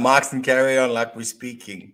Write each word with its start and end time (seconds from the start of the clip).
marks 0.00 0.32
and 0.32 0.44
carry 0.44 0.78
on 0.78 0.92
like 0.92 1.16
we're 1.16 1.24
speaking. 1.24 1.92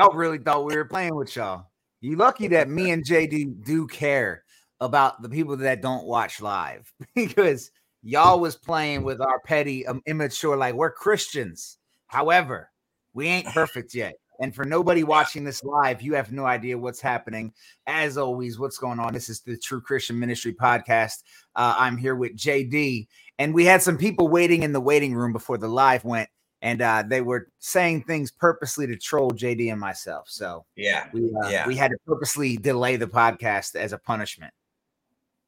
Y'all 0.00 0.16
really 0.16 0.38
thought 0.38 0.64
we 0.64 0.74
were 0.74 0.84
playing 0.86 1.14
with 1.14 1.36
y'all. 1.36 1.66
You 2.00 2.16
lucky 2.16 2.48
that 2.48 2.70
me 2.70 2.90
and 2.90 3.04
JD 3.04 3.64
do 3.66 3.86
care 3.86 4.44
about 4.80 5.20
the 5.20 5.28
people 5.28 5.58
that 5.58 5.82
don't 5.82 6.06
watch 6.06 6.40
live 6.40 6.90
because 7.14 7.70
y'all 8.02 8.40
was 8.40 8.56
playing 8.56 9.02
with 9.02 9.20
our 9.20 9.40
petty, 9.40 9.86
um, 9.86 10.00
immature, 10.06 10.56
like 10.56 10.74
we're 10.74 10.90
Christians. 10.90 11.76
However, 12.06 12.70
we 13.12 13.26
ain't 13.26 13.48
perfect 13.48 13.94
yet. 13.94 14.14
And 14.40 14.54
for 14.54 14.64
nobody 14.64 15.04
watching 15.04 15.44
this 15.44 15.62
live, 15.62 16.00
you 16.00 16.14
have 16.14 16.32
no 16.32 16.46
idea 16.46 16.78
what's 16.78 17.02
happening. 17.02 17.52
As 17.86 18.16
always, 18.16 18.58
what's 18.58 18.78
going 18.78 18.98
on? 18.98 19.12
This 19.12 19.28
is 19.28 19.42
the 19.42 19.58
True 19.58 19.82
Christian 19.82 20.18
Ministry 20.18 20.54
podcast. 20.54 21.24
Uh, 21.54 21.74
I'm 21.76 21.98
here 21.98 22.16
with 22.16 22.38
JD, 22.38 23.06
and 23.38 23.52
we 23.52 23.66
had 23.66 23.82
some 23.82 23.98
people 23.98 24.28
waiting 24.28 24.62
in 24.62 24.72
the 24.72 24.80
waiting 24.80 25.14
room 25.14 25.34
before 25.34 25.58
the 25.58 25.68
live 25.68 26.06
went 26.06 26.30
and 26.62 26.82
uh, 26.82 27.02
they 27.06 27.20
were 27.20 27.48
saying 27.58 28.02
things 28.02 28.30
purposely 28.30 28.86
to 28.86 28.96
troll 28.96 29.30
JD 29.30 29.70
and 29.70 29.80
myself. 29.80 30.28
So 30.28 30.64
yeah, 30.76 31.06
we 31.12 31.32
uh, 31.42 31.48
yeah. 31.48 31.66
we 31.66 31.76
had 31.76 31.90
to 31.90 31.96
purposely 32.06 32.56
delay 32.56 32.96
the 32.96 33.06
podcast 33.06 33.76
as 33.76 33.92
a 33.92 33.98
punishment. 33.98 34.52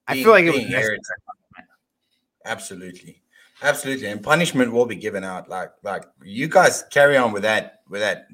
I 0.08 0.22
feel 0.22 0.30
like 0.30 0.44
it 0.44 0.52
was 0.52 0.98
absolutely, 2.44 3.22
absolutely, 3.62 4.06
and 4.08 4.22
punishment 4.22 4.72
will 4.72 4.86
be 4.86 4.96
given 4.96 5.24
out. 5.24 5.48
Like 5.48 5.72
like 5.82 6.04
you 6.22 6.48
guys 6.48 6.84
carry 6.90 7.16
on 7.16 7.32
with 7.32 7.42
that 7.42 7.82
with 7.88 8.00
that 8.00 8.28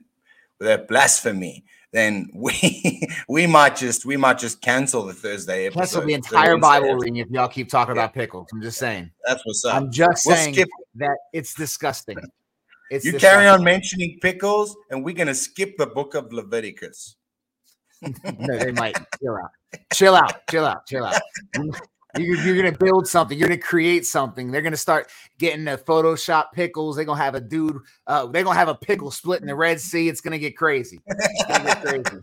with 0.59 0.69
that 0.69 0.89
blasphemy. 0.89 1.65
Then 1.91 2.31
we 2.35 3.09
we 3.29 3.47
might 3.47 3.75
just 3.75 4.05
we 4.05 4.17
might 4.17 4.39
just 4.39 4.61
cancel 4.61 5.05
the 5.05 5.15
Thursday 5.15 5.67
episode. 5.67 5.81
Cancel 5.81 6.03
the 6.03 6.15
entire 6.15 6.57
Bible 6.59 6.95
reading 6.95 7.17
if 7.17 7.29
y'all 7.31 7.49
keep 7.49 7.69
talking 7.69 7.97
yeah. 7.97 8.03
about 8.03 8.15
pickles. 8.15 8.49
I'm 8.53 8.63
just 8.63 8.79
saying. 8.79 9.11
That's 9.27 9.45
what's 9.45 9.65
up. 9.65 9.75
I'm 9.75 9.91
just 9.91 10.27
we'll 10.27 10.37
saying 10.37 10.67
that 10.97 11.17
it's 11.33 11.55
disgusting. 11.55 12.19
It's 12.91 13.05
you 13.05 13.19
carry 13.19 13.47
on 13.47 13.63
mentioning 13.63 14.19
pickles, 14.21 14.77
and 14.91 15.05
we're 15.05 15.15
gonna 15.15 15.35
skip 15.35 15.77
the 15.77 15.87
book 15.87 16.15
of 16.15 16.33
Leviticus. 16.33 17.17
no, 18.03 18.59
they 18.59 18.73
might 18.73 18.97
chill 19.21 19.37
out, 19.37 19.51
chill 19.93 20.15
out, 20.15 20.47
chill 20.49 20.65
out, 20.65 20.87
chill 20.87 21.05
out. 21.65 21.81
You're, 22.17 22.37
you're, 22.37 22.57
gonna 22.57 22.77
build 22.77 23.07
something. 23.07 23.39
You're 23.39 23.49
gonna 23.49 23.61
create 23.61 24.07
something. 24.07 24.51
They're 24.51 24.63
gonna 24.63 24.77
start 24.77 25.11
getting 25.39 25.65
the 25.65 25.77
Photoshop 25.77 26.53
pickles. 26.53 26.97
They're 26.97 27.05
gonna 27.05 27.23
have 27.23 27.35
a 27.35 27.41
dude. 27.41 27.79
Uh, 28.07 28.27
they're 28.27 28.45
gonna 28.45 28.59
have 28.59 28.69
a 28.69 28.75
pickle 28.75 29.11
split 29.11 29.43
in 29.43 29.47
the 29.47 29.55
Red 29.55 29.81
Sea. 29.81 30.09
It's 30.09 30.21
gonna 30.21 30.39
get 30.39 30.57
crazy. 30.57 31.01
Gonna 31.49 31.65
get 31.65 31.83
crazy. 31.83 32.21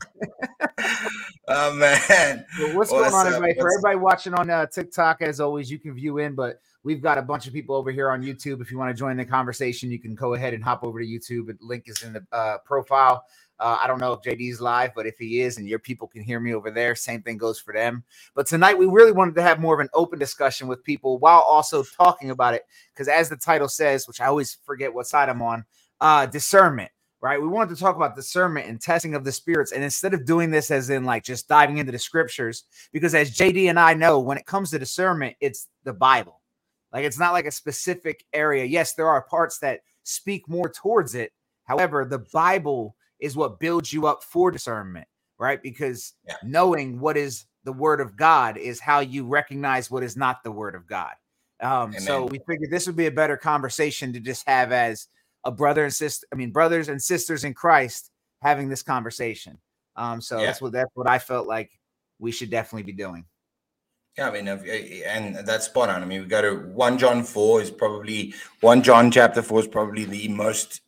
oh 1.47 1.73
man! 1.75 2.45
Well, 2.59 2.75
what's, 2.75 2.89
going 2.89 3.13
on, 3.13 3.27
everybody? 3.27 3.53
What's 3.53 3.61
For 3.61 3.73
everybody 3.73 3.97
watching 3.97 4.33
on 4.33 4.49
uh, 4.49 4.65
TikTok, 4.65 5.21
as 5.21 5.39
always, 5.39 5.69
you 5.69 5.77
can 5.77 5.93
view 5.93 6.17
in, 6.17 6.33
but 6.33 6.59
We've 6.85 7.01
got 7.01 7.17
a 7.17 7.23
bunch 7.23 7.47
of 7.47 7.53
people 7.53 7.75
over 7.75 7.91
here 7.91 8.11
on 8.11 8.21
YouTube. 8.21 8.61
If 8.61 8.69
you 8.69 8.77
want 8.77 8.95
to 8.95 8.99
join 8.99 9.17
the 9.17 9.25
conversation, 9.25 9.89
you 9.89 9.97
can 9.97 10.13
go 10.13 10.35
ahead 10.35 10.53
and 10.53 10.63
hop 10.63 10.83
over 10.83 10.99
to 10.99 11.05
YouTube. 11.05 11.47
The 11.47 11.57
link 11.59 11.85
is 11.87 12.03
in 12.03 12.13
the 12.13 12.23
uh, 12.31 12.59
profile. 12.59 13.25
Uh, 13.59 13.77
I 13.81 13.87
don't 13.87 13.99
know 13.99 14.13
if 14.13 14.21
JD's 14.21 14.61
live, 14.61 14.91
but 14.95 15.05
if 15.05 15.17
he 15.17 15.41
is 15.41 15.57
and 15.57 15.67
your 15.67 15.79
people 15.79 16.07
can 16.07 16.23
hear 16.23 16.39
me 16.39 16.53
over 16.53 16.71
there, 16.71 16.95
same 16.95 17.21
thing 17.21 17.37
goes 17.37 17.59
for 17.59 17.73
them. 17.73 18.03
But 18.35 18.47
tonight, 18.47 18.77
we 18.77 18.85
really 18.85 19.11
wanted 19.11 19.35
to 19.35 19.41
have 19.41 19.59
more 19.59 19.73
of 19.73 19.79
an 19.79 19.89
open 19.93 20.19
discussion 20.19 20.67
with 20.67 20.83
people 20.83 21.17
while 21.19 21.41
also 21.41 21.83
talking 21.83 22.31
about 22.31 22.53
it. 22.53 22.63
Because 22.93 23.07
as 23.07 23.29
the 23.29 23.37
title 23.37 23.69
says, 23.69 24.07
which 24.07 24.21
I 24.21 24.25
always 24.25 24.57
forget 24.65 24.93
what 24.93 25.07
side 25.07 25.29
I'm 25.29 25.41
on, 25.41 25.65
uh, 26.01 26.25
discernment 26.25 26.91
right? 27.25 27.41
We 27.41 27.47
wanted 27.47 27.73
to 27.73 27.81
talk 27.81 27.95
about 27.95 28.15
discernment 28.15 28.67
and 28.67 28.79
testing 28.79 29.15
of 29.15 29.23
the 29.23 29.31
spirits. 29.31 29.71
And 29.71 29.83
instead 29.83 30.13
of 30.13 30.25
doing 30.25 30.51
this 30.51 30.69
as 30.69 30.91
in 30.91 31.05
like 31.05 31.23
just 31.23 31.47
diving 31.47 31.79
into 31.79 31.91
the 31.91 31.97
scriptures, 31.97 32.65
because 32.91 33.15
as 33.15 33.35
JD 33.35 33.67
and 33.67 33.79
I 33.79 33.95
know, 33.95 34.19
when 34.19 34.37
it 34.37 34.45
comes 34.45 34.69
to 34.69 34.77
discernment, 34.77 35.35
it's 35.41 35.67
the 35.85 35.93
Bible. 35.93 36.41
Like 36.93 37.03
it's 37.03 37.17
not 37.17 37.33
like 37.33 37.47
a 37.47 37.51
specific 37.51 38.23
area. 38.31 38.63
Yes, 38.65 38.93
there 38.93 39.09
are 39.09 39.23
parts 39.23 39.57
that 39.59 39.81
speak 40.03 40.47
more 40.47 40.69
towards 40.69 41.15
it. 41.15 41.31
However, 41.63 42.05
the 42.05 42.19
Bible 42.31 42.95
is 43.19 43.35
what 43.35 43.59
builds 43.59 43.91
you 43.93 44.07
up 44.07 44.23
for 44.23 44.51
discernment, 44.51 45.07
right? 45.37 45.61
Because 45.61 46.13
yeah. 46.27 46.35
knowing 46.43 46.99
what 46.99 47.17
is 47.17 47.45
the 47.63 47.73
word 47.73 48.01
of 48.01 48.15
God 48.15 48.57
is 48.57 48.79
how 48.79 48.99
you 48.99 49.27
recognize 49.27 49.89
what 49.89 50.03
is 50.03 50.15
not 50.15 50.43
the 50.43 50.51
word 50.51 50.75
of 50.75 50.87
God. 50.87 51.13
Um, 51.61 51.93
so 51.93 52.25
we 52.25 52.39
figured 52.47 52.69
this 52.69 52.85
would 52.85 52.97
be 52.97 53.07
a 53.07 53.11
better 53.11 53.37
conversation 53.37 54.13
to 54.13 54.19
just 54.19 54.47
have 54.47 54.71
as 54.71 55.07
a 55.45 55.51
brother 55.51 55.85
and 55.85 55.93
sister, 55.93 56.27
I 56.31 56.35
mean, 56.35 56.51
brothers 56.51 56.89
and 56.89 57.01
sisters 57.01 57.43
in 57.43 57.53
Christ 57.53 58.11
having 58.41 58.69
this 58.69 58.83
conversation. 58.83 59.57
Um, 59.95 60.19
so 60.19 60.39
yeah. 60.39 60.47
that's 60.47 60.61
what 60.61 60.73
that's 60.73 60.91
what 60.93 61.09
I 61.09 61.19
felt 61.19 61.47
like 61.47 61.71
we 62.19 62.31
should 62.31 62.49
definitely 62.49 62.83
be 62.83 62.97
doing. 62.97 63.25
Yeah, 64.17 64.29
I 64.29 64.31
mean, 64.31 64.47
and 64.47 65.35
that's 65.45 65.65
spot 65.65 65.89
on. 65.89 66.01
I 66.01 66.05
mean, 66.05 66.21
we 66.21 66.27
go 66.27 66.41
to 66.41 66.67
one 66.69 66.97
John 66.97 67.23
four 67.23 67.61
is 67.61 67.69
probably 67.69 68.33
one 68.61 68.81
John 68.81 69.11
chapter 69.11 69.41
four 69.41 69.59
is 69.59 69.67
probably 69.67 70.05
the 70.05 70.27
most 70.29 70.81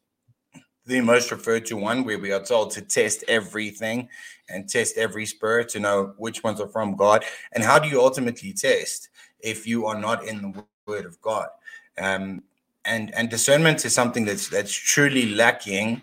the 0.87 1.01
most 1.01 1.31
referred 1.31 1.65
to 1.67 1.77
one 1.77 2.03
where 2.03 2.17
we 2.17 2.31
are 2.31 2.43
told 2.43 2.71
to 2.71 2.81
test 2.81 3.23
everything 3.27 4.09
and 4.49 4.67
test 4.67 4.97
every 4.97 5.25
spirit 5.25 5.69
to 5.69 5.79
know 5.79 6.13
which 6.17 6.43
ones 6.43 6.59
are 6.61 6.67
from 6.67 6.95
God. 6.95 7.25
And 7.51 7.63
how 7.63 7.77
do 7.77 7.89
you 7.89 8.01
ultimately 8.01 8.53
test 8.53 9.09
if 9.39 9.67
you 9.67 9.85
are 9.85 9.99
not 9.99 10.25
in 10.25 10.41
the 10.41 10.65
Word 10.85 11.05
of 11.05 11.19
God? 11.21 11.49
Um, 11.97 12.43
and 12.85 13.13
and 13.13 13.29
discernment 13.29 13.83
is 13.85 13.93
something 13.93 14.23
that's 14.25 14.47
that's 14.47 14.73
truly 14.73 15.35
lacking 15.35 16.01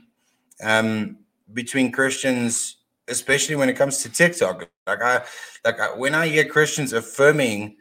um, 0.63 1.17
between 1.53 1.91
Christians 1.91 2.77
especially 3.09 3.57
when 3.57 3.69
it 3.69 3.75
comes 3.75 4.03
to 4.03 4.11
TikTok. 4.11 4.69
Like 4.87 5.03
I, 5.03 5.23
like 5.65 5.81
I, 5.81 5.95
when 5.95 6.15
I 6.15 6.29
hear 6.29 6.45
Christians 6.45 6.93
affirming 6.93 7.77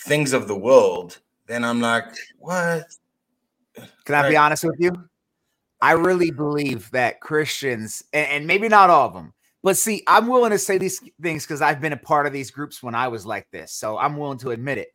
things 0.00 0.32
of 0.32 0.48
the 0.48 0.56
world, 0.56 1.18
then 1.46 1.64
I'm 1.64 1.80
like, 1.80 2.06
what? 2.38 2.84
Can 4.04 4.14
I 4.14 4.28
be 4.28 4.36
honest 4.36 4.64
with 4.64 4.76
you? 4.78 4.92
I 5.80 5.92
really 5.92 6.30
believe 6.30 6.90
that 6.90 7.20
Christians, 7.20 8.02
and, 8.12 8.26
and 8.28 8.46
maybe 8.46 8.68
not 8.68 8.90
all 8.90 9.06
of 9.06 9.14
them, 9.14 9.32
but 9.62 9.76
see, 9.76 10.02
I'm 10.06 10.26
willing 10.26 10.50
to 10.50 10.58
say 10.58 10.78
these 10.78 11.00
things 11.20 11.44
because 11.44 11.62
I've 11.62 11.80
been 11.80 11.92
a 11.92 11.96
part 11.96 12.26
of 12.26 12.32
these 12.32 12.50
groups 12.50 12.82
when 12.82 12.94
I 12.94 13.08
was 13.08 13.26
like 13.26 13.48
this. 13.50 13.72
So 13.72 13.98
I'm 13.98 14.16
willing 14.16 14.38
to 14.38 14.50
admit 14.50 14.78
it. 14.78 14.88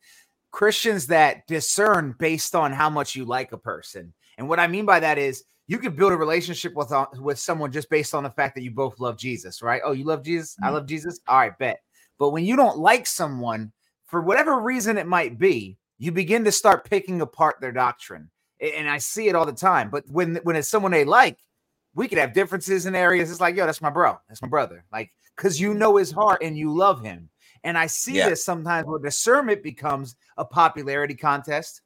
Christians 0.52 1.08
that 1.08 1.46
discern 1.48 2.16
based 2.18 2.56
on 2.56 2.72
how 2.72 2.90
much 2.90 3.16
you 3.16 3.26
like 3.26 3.52
a 3.52 3.58
person. 3.58 4.14
And 4.38 4.48
what 4.48 4.60
I 4.60 4.68
mean 4.68 4.86
by 4.86 5.00
that 5.00 5.18
is 5.18 5.44
you 5.68 5.78
can 5.78 5.96
build 5.96 6.12
a 6.12 6.18
relationship 6.18 6.74
with 6.76 6.92
uh, 6.92 7.08
with 7.20 7.40
someone 7.40 7.72
just 7.72 7.90
based 7.90 8.14
on 8.14 8.24
the 8.24 8.30
fact 8.30 8.56
that 8.56 8.64
you 8.64 8.72
both 8.72 9.00
love 9.00 9.18
Jesus, 9.18 9.62
right? 9.62 9.82
Oh, 9.84 9.94
you 9.94 10.04
love 10.04 10.24
Jesus, 10.24 10.56
mm-hmm. 10.56 10.66
I 10.66 10.70
love 10.70 10.86
Jesus. 10.86 11.20
All 11.28 11.38
right, 11.38 11.58
bet. 11.58 11.82
But 12.20 12.30
when 12.30 12.46
you 12.46 12.56
don't 12.56 12.78
like 12.78 13.08
someone 13.08 13.72
for 14.06 14.22
whatever 14.22 14.60
reason 14.60 14.98
it 14.98 15.08
might 15.08 15.40
be, 15.40 15.78
you 15.98 16.12
begin 16.12 16.44
to 16.44 16.52
start 16.52 16.90
picking 16.90 17.22
apart 17.22 17.56
their 17.60 17.72
doctrine, 17.72 18.30
and 18.64 18.90
I 18.90 18.98
see 18.98 19.28
it 19.28 19.36
all 19.36 19.46
the 19.46 19.52
time. 19.52 19.90
But 19.90 20.06
when 20.10 20.36
when 20.44 20.56
it's 20.56 20.70
someone 20.70 20.92
they 20.92 21.06
like, 21.06 21.38
we 21.94 22.08
could 22.08 22.18
have 22.18 22.34
differences 22.34 22.86
in 22.86 22.96
areas. 22.96 23.30
It's 23.30 23.42
like, 23.42 23.56
yo, 23.56 23.66
that's 23.66 23.82
my 23.82 23.90
bro, 23.90 24.18
that's 24.28 24.42
my 24.42 24.48
brother, 24.48 24.86
like 24.92 25.12
because 25.36 25.60
you 25.60 25.74
know 25.74 25.98
his 25.98 26.12
heart 26.12 26.42
and 26.44 26.58
you 26.58 26.74
love 26.74 27.04
him. 27.04 27.30
And 27.64 27.78
I 27.78 27.88
see 27.88 28.18
yeah. 28.18 28.30
this 28.30 28.44
sometimes 28.44 28.88
where 28.88 29.00
discernment 29.00 29.64
becomes 29.64 30.16
a 30.38 30.46
popularity 30.46 31.16
contest, 31.16 31.82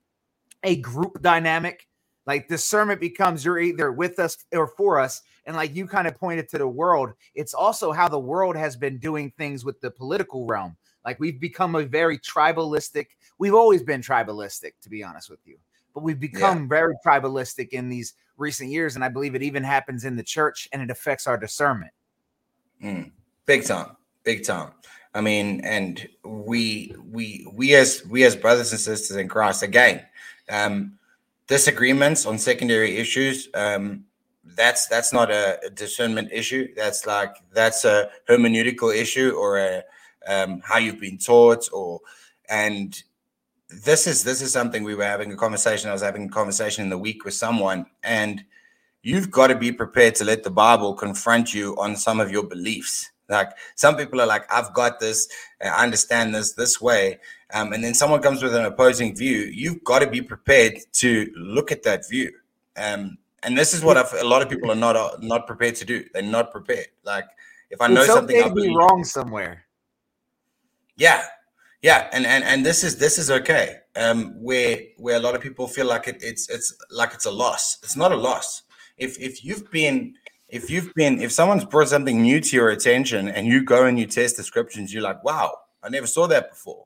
a 0.63 0.77
group 0.77 1.21
dynamic 1.21 1.88
like 2.27 2.49
discernment 2.49 3.00
becomes 3.00 3.45
you're 3.45 3.57
either 3.57 3.91
with 3.91 4.19
us 4.19 4.38
or 4.51 4.68
for 4.68 5.00
us. 5.00 5.21
And 5.45 5.56
like 5.56 5.74
you 5.74 5.88
kind 5.88 6.07
of 6.07 6.15
pointed 6.15 6.50
to 6.50 6.57
the 6.57 6.68
world, 6.68 7.13
it's 7.33 7.53
also 7.53 7.94
how 7.94 8.09
the 8.09 8.19
world 8.19 8.57
has 8.57 8.75
been 8.75 9.00
doing 9.00 9.31
things 9.38 9.63
with 9.63 9.79
the 9.79 9.89
political 9.89 10.45
realm. 10.45 10.75
Like 11.06 11.21
we've 11.21 11.39
become 11.39 11.75
a 11.75 11.83
very 11.83 12.19
tribalistic, 12.19 13.07
we've 13.39 13.53
always 13.53 13.81
been 13.81 14.01
tribalistic, 14.01 14.74
to 14.81 14.89
be 14.89 15.03
honest 15.03 15.29
with 15.29 15.39
you, 15.45 15.57
but 15.97 16.03
we've 16.03 16.19
become 16.19 16.61
yeah. 16.61 16.67
very 16.67 16.94
tribalistic 17.03 17.69
in 17.69 17.89
these 17.89 18.13
recent 18.38 18.69
years. 18.69 18.94
And 18.94 19.03
I 19.03 19.09
believe 19.09 19.33
it 19.33 19.41
even 19.41 19.63
happens 19.63 20.05
in 20.05 20.15
the 20.15 20.21
church 20.21 20.69
and 20.71 20.79
it 20.79 20.91
affects 20.91 21.25
our 21.25 21.39
discernment. 21.39 21.91
Mm. 22.83 23.09
Big 23.47 23.65
time, 23.65 23.97
big 24.23 24.45
time. 24.45 24.73
I 25.15 25.21
mean, 25.21 25.59
and 25.61 26.07
we 26.23 26.94
we 27.03 27.47
we 27.51 27.73
as 27.73 28.03
we 28.07 28.25
as 28.25 28.35
brothers 28.35 28.73
and 28.73 28.79
sisters 28.79 29.17
in 29.17 29.27
Christ 29.27 29.63
again, 29.63 30.05
um, 30.49 30.99
disagreements 31.47 32.27
on 32.27 32.38
secondary 32.38 32.97
issues 32.97 33.50
um, 33.55 34.03
that's 34.55 34.85
that's 34.85 35.11
not 35.11 35.31
a, 35.31 35.57
a, 35.65 35.71
discernment 35.71 36.29
issue 36.31 36.67
that's 36.75 37.07
like 37.07 37.38
that's 37.53 37.85
a 37.85 38.11
hermeneutical 38.29 38.95
issue 38.95 39.31
or 39.31 39.57
a 39.57 39.83
um, 40.27 40.61
how 40.63 40.77
you've 40.77 41.00
been 41.00 41.17
taught 41.17 41.67
or 41.73 42.01
and 42.50 43.01
this 43.69 44.07
is 44.07 44.23
this 44.23 44.41
is 44.41 44.51
something 44.51 44.83
we 44.83 44.95
were 44.95 45.03
having 45.03 45.31
a 45.31 45.35
conversation. 45.35 45.89
I 45.89 45.93
was 45.93 46.01
having 46.01 46.25
a 46.25 46.29
conversation 46.29 46.83
in 46.83 46.89
the 46.89 46.97
week 46.97 47.25
with 47.25 47.33
someone, 47.33 47.85
and 48.03 48.43
you've 49.01 49.31
got 49.31 49.47
to 49.47 49.55
be 49.55 49.71
prepared 49.71 50.15
to 50.15 50.25
let 50.25 50.43
the 50.43 50.49
Bible 50.49 50.93
confront 50.93 51.53
you 51.53 51.75
on 51.77 51.95
some 51.95 52.19
of 52.19 52.31
your 52.31 52.43
beliefs. 52.43 53.11
Like 53.29 53.51
some 53.75 53.97
people 53.97 54.21
are 54.21 54.25
like, 54.25 54.51
I've 54.51 54.73
got 54.73 54.99
this, 54.99 55.27
I 55.61 55.83
understand 55.83 56.33
this 56.33 56.53
this 56.53 56.79
way. 56.79 57.19
Um, 57.53 57.73
and 57.73 57.83
then 57.83 57.93
someone 57.93 58.21
comes 58.21 58.41
with 58.41 58.55
an 58.55 58.65
opposing 58.65 59.15
view. 59.15 59.39
You've 59.39 59.83
got 59.83 59.99
to 59.99 60.07
be 60.07 60.21
prepared 60.21 60.79
to 60.93 61.31
look 61.35 61.71
at 61.71 61.83
that 61.83 62.07
view. 62.07 62.31
Um, 62.77 63.17
and 63.43 63.57
this 63.57 63.73
is 63.73 63.83
what 63.83 63.97
I've, 63.97 64.13
a 64.13 64.25
lot 64.25 64.41
of 64.41 64.49
people 64.49 64.71
are 64.71 64.75
not 64.75 64.95
uh, 64.95 65.17
not 65.19 65.45
prepared 65.45 65.75
to 65.75 65.85
do. 65.85 66.05
They're 66.13 66.21
not 66.21 66.51
prepared. 66.51 66.87
Like 67.03 67.25
if 67.69 67.81
I 67.81 67.87
know 67.87 68.01
it's 68.01 68.13
something, 68.13 68.37
okay 68.37 68.49
to 68.49 68.55
be 68.55 68.75
wrong 68.75 69.03
somewhere. 69.03 69.63
Yeah, 70.95 71.25
yeah, 71.81 72.09
and 72.12 72.25
and 72.25 72.44
and 72.44 72.65
this 72.65 72.83
is 72.83 72.97
this 72.97 73.18
is 73.18 73.29
okay. 73.29 73.77
Um, 73.95 74.33
where 74.41 74.79
where 74.97 75.18
a 75.18 75.19
lot 75.19 75.35
of 75.35 75.41
people 75.41 75.68
feel 75.68 75.85
like 75.85 76.07
it, 76.07 76.18
it's 76.21 76.50
it's 76.50 76.75
like 76.91 77.13
it's 77.13 77.25
a 77.25 77.31
loss. 77.31 77.77
It's 77.83 77.95
not 77.95 78.12
a 78.12 78.15
loss. 78.15 78.63
If 78.97 79.19
if 79.19 79.45
you've 79.45 79.69
been 79.71 80.15
if 80.50 80.69
you've 80.69 80.94
been 80.95 81.21
if 81.21 81.31
someone's 81.31 81.65
brought 81.65 81.89
something 81.89 82.21
new 82.21 82.39
to 82.39 82.56
your 82.56 82.69
attention 82.69 83.27
and 83.27 83.45
you 83.45 83.63
go 83.63 83.85
and 83.85 84.00
you 84.00 84.07
test 84.07 84.35
descriptions, 84.35 84.94
you're 84.94 85.03
like, 85.03 85.24
wow, 85.24 85.56
I 85.83 85.89
never 85.89 86.07
saw 86.07 86.27
that 86.27 86.50
before. 86.50 86.85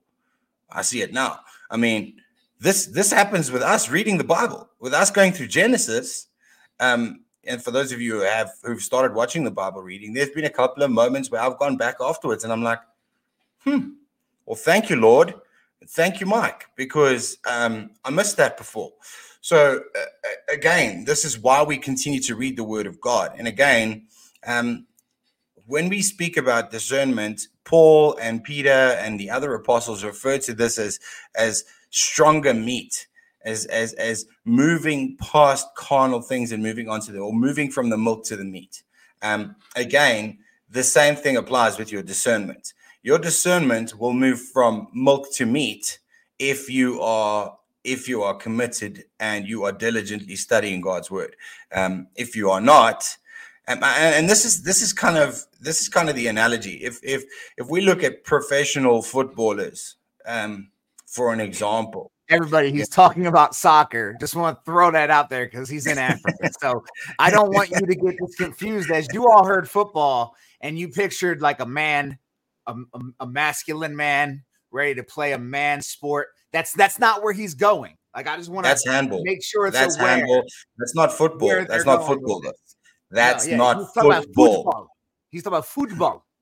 I 0.69 0.81
see 0.81 1.01
it 1.01 1.13
now. 1.13 1.39
I 1.69 1.77
mean, 1.77 2.21
this 2.59 2.88
this 2.88 3.11
happens 3.11 3.51
with 3.51 3.61
us 3.61 3.89
reading 3.89 4.17
the 4.17 4.23
Bible, 4.23 4.69
with 4.79 4.93
us 4.93 5.09
going 5.09 5.31
through 5.31 5.47
Genesis. 5.47 6.27
Um, 6.79 7.21
and 7.43 7.63
for 7.63 7.71
those 7.71 7.91
of 7.91 8.01
you 8.01 8.19
who 8.19 8.21
have 8.21 8.51
who've 8.63 8.81
started 8.81 9.15
watching 9.15 9.43
the 9.45 9.51
Bible 9.51 9.81
reading, 9.81 10.13
there's 10.13 10.29
been 10.29 10.45
a 10.45 10.49
couple 10.49 10.83
of 10.83 10.91
moments 10.91 11.31
where 11.31 11.41
I've 11.41 11.57
gone 11.57 11.77
back 11.77 11.95
afterwards 12.01 12.43
and 12.43 12.51
I'm 12.51 12.63
like, 12.63 12.79
hmm, 13.63 13.91
well, 14.51 14.57
thank 14.57 14.89
you, 14.89 14.98
Lord. 14.98 15.33
Thank 15.92 16.19
you, 16.19 16.25
Mike, 16.25 16.65
because 16.75 17.38
um, 17.50 17.92
I 18.03 18.09
missed 18.09 18.36
that 18.36 18.57
before. 18.57 18.92
So, 19.39 19.81
uh, 19.95 20.30
again, 20.53 21.06
this 21.06 21.24
is 21.24 21.39
why 21.39 21.63
we 21.63 21.77
continue 21.77 22.19
to 22.19 22.36
read 22.36 22.57
the 22.57 22.65
Word 22.65 22.86
of 22.86 23.00
God. 23.00 23.31
And 23.38 23.48
again, 23.48 24.07
um, 24.45 24.88
when 25.68 25.88
we 25.88 26.01
speak 26.01 26.36
about 26.36 26.69
discernment, 26.69 27.48
Paul 27.63 28.18
and 28.21 28.44
Peter 28.44 28.98
and 29.00 29.18
the 29.18 29.30
other 29.30 29.53
apostles 29.53 30.03
refer 30.03 30.38
to 30.39 30.53
this 30.53 30.77
as 30.77 31.00
as 31.36 31.63
stronger 31.89 32.53
meat, 32.53 33.07
as 33.45 33.65
as 33.68 33.94
as 33.94 34.25
moving 34.44 35.15
past 35.15 35.65
carnal 35.77 36.21
things 36.21 36.51
and 36.51 36.62
moving 36.62 36.89
on 36.89 37.00
to 37.03 37.13
the 37.13 37.19
or 37.19 37.31
moving 37.31 37.71
from 37.71 37.89
the 37.89 37.98
milk 37.98 38.25
to 38.25 38.36
the 38.36 38.44
meat. 38.44 38.83
Um, 39.21 39.56
again, 39.77 40.39
the 40.69 40.83
same 40.83 41.15
thing 41.15 41.38
applies 41.38 41.77
with 41.77 41.89
your 41.89 42.03
discernment 42.03 42.74
your 43.03 43.19
discernment 43.19 43.98
will 44.00 44.13
move 44.13 44.39
from 44.39 44.88
milk 44.94 45.31
to 45.33 45.45
meat 45.45 46.00
if 46.39 46.69
you 46.69 47.01
are 47.01 47.57
if 47.83 48.07
you 48.07 48.21
are 48.21 48.36
committed 48.36 49.06
and 49.19 49.48
you 49.48 49.63
are 49.63 49.71
diligently 49.71 50.36
studying 50.36 50.81
God's 50.81 51.09
word. 51.09 51.36
Um, 51.74 52.07
if 52.15 52.36
you 52.36 52.51
are 52.51 52.62
not, 52.62 53.03
and, 53.68 53.83
and 53.83 54.30
this 54.30 54.45
is 54.45 54.63
this 54.63 54.81
is 54.81 54.94
kind 54.94 55.18
of 55.18 55.44
this 55.59 55.81
is 55.81 55.89
kind 55.89 56.09
of 56.09 56.15
the 56.15 56.27
analogy. 56.27 56.75
If 56.75 57.00
if 57.03 57.24
if 57.57 57.68
we 57.69 57.81
look 57.81 58.03
at 58.03 58.24
professional 58.24 59.01
footballers, 59.01 59.95
um, 60.25 60.69
for 61.07 61.33
an 61.33 61.39
example, 61.39 62.12
everybody 62.31 62.71
he's 62.71 62.88
talking 62.88 63.27
about 63.27 63.53
soccer 63.53 64.15
just 64.19 64.36
want 64.36 64.57
to 64.57 64.63
throw 64.63 64.89
that 64.89 65.09
out 65.09 65.30
there 65.30 65.45
because 65.45 65.68
he's 65.68 65.86
in 65.86 65.98
africa 65.98 66.50
so 66.62 66.81
i 67.19 67.30
don't 67.30 67.53
want 67.53 67.69
you 67.69 67.86
to 67.86 67.94
get 67.94 68.15
this 68.19 68.36
confused 68.36 68.89
as 68.89 69.06
you 69.12 69.30
all 69.30 69.45
heard 69.45 69.69
football 69.69 70.33
and 70.62 70.80
you 70.80 70.88
pictured 70.88 71.42
like 71.42 71.59
a 71.59 71.65
man 71.65 72.18
a, 72.67 72.75
a, 72.93 72.99
a 73.21 73.27
masculine 73.27 73.95
man 73.95 74.43
ready 74.71 74.95
to 74.95 75.03
play 75.03 75.33
a 75.33 75.39
man 75.39 75.81
sport. 75.81 76.29
That's 76.51 76.73
that's 76.73 76.99
not 76.99 77.23
where 77.23 77.33
he's 77.33 77.53
going. 77.53 77.95
Like 78.15 78.27
I 78.27 78.37
just 78.37 78.49
want 78.49 78.65
to 78.65 78.91
handball. 78.91 79.21
make 79.23 79.43
sure 79.43 79.67
it's 79.67 79.77
that's 79.77 79.97
aware. 79.97 80.17
handball. 80.17 80.43
That's 80.77 80.95
not 80.95 81.13
football. 81.13 81.65
That's 81.67 81.85
not 81.85 82.05
football. 82.05 82.41
That's 83.09 83.45
no, 83.45 83.51
yeah, 83.51 83.57
not 83.57 83.93
football. 83.93 84.21
football. 84.33 84.87
He's 85.29 85.43
talking 85.43 85.57
about 85.57 85.67
football. 85.67 86.25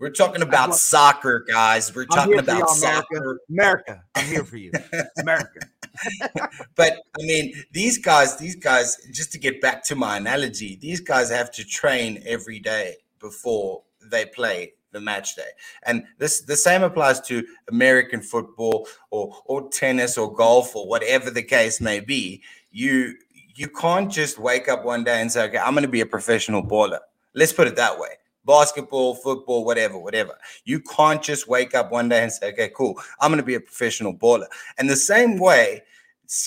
We're 0.00 0.10
talking 0.10 0.42
about 0.42 0.76
soccer, 0.76 1.44
guys. 1.50 1.92
We're 1.92 2.04
talking 2.04 2.38
about 2.38 2.58
you, 2.58 2.74
soccer. 2.76 3.40
America. 3.50 3.50
America. 3.50 4.02
I'm 4.14 4.26
here 4.26 4.44
for 4.44 4.56
you. 4.56 4.70
America. 5.18 5.60
but 6.76 7.02
I 7.18 7.22
mean, 7.22 7.52
these 7.72 7.98
guys, 7.98 8.36
these 8.36 8.54
guys, 8.54 8.96
just 9.12 9.32
to 9.32 9.38
get 9.38 9.60
back 9.60 9.82
to 9.86 9.96
my 9.96 10.16
analogy, 10.16 10.78
these 10.80 11.00
guys 11.00 11.30
have 11.30 11.50
to 11.52 11.64
train 11.64 12.22
every 12.24 12.60
day 12.60 12.96
before 13.18 13.82
they 14.00 14.24
play 14.24 14.74
the 14.98 15.04
match 15.04 15.36
day. 15.36 15.50
And 15.84 16.04
this 16.18 16.40
the 16.40 16.56
same 16.56 16.82
applies 16.82 17.20
to 17.22 17.44
American 17.68 18.20
football 18.20 18.88
or 19.10 19.36
or 19.44 19.68
tennis 19.70 20.18
or 20.18 20.32
golf 20.34 20.74
or 20.74 20.88
whatever 20.88 21.30
the 21.30 21.42
case 21.42 21.80
may 21.80 22.00
be. 22.00 22.42
You 22.70 23.14
you 23.54 23.68
can't 23.68 24.10
just 24.10 24.38
wake 24.38 24.68
up 24.68 24.84
one 24.84 25.04
day 25.04 25.20
and 25.20 25.30
say, 25.30 25.44
okay, 25.44 25.58
I'm 25.58 25.74
going 25.74 25.82
to 25.82 25.88
be 25.88 26.00
a 26.00 26.06
professional 26.06 26.62
baller. 26.62 27.00
Let's 27.34 27.52
put 27.52 27.66
it 27.66 27.76
that 27.76 27.98
way. 27.98 28.10
Basketball, 28.44 29.14
football, 29.14 29.64
whatever, 29.64 29.98
whatever. 29.98 30.38
You 30.64 30.80
can't 30.80 31.22
just 31.22 31.48
wake 31.48 31.74
up 31.74 31.90
one 31.90 32.08
day 32.08 32.22
and 32.22 32.32
say, 32.32 32.50
okay, 32.52 32.70
cool, 32.74 33.00
I'm 33.20 33.30
going 33.30 33.40
to 33.40 33.46
be 33.46 33.56
a 33.56 33.60
professional 33.60 34.14
baller. 34.14 34.46
And 34.78 34.88
the 34.88 34.96
same 34.96 35.38
way, 35.38 35.82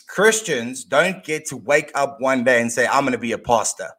Christians 0.07 0.83
don't 0.83 1.23
get 1.23 1.45
to 1.47 1.57
wake 1.57 1.91
up 1.95 2.19
one 2.21 2.43
day 2.43 2.61
and 2.61 2.71
say, 2.71 2.87
I'm 2.87 3.03
going 3.03 3.13
to 3.13 3.19
be 3.19 3.33
a 3.33 3.37
pastor. 3.37 3.89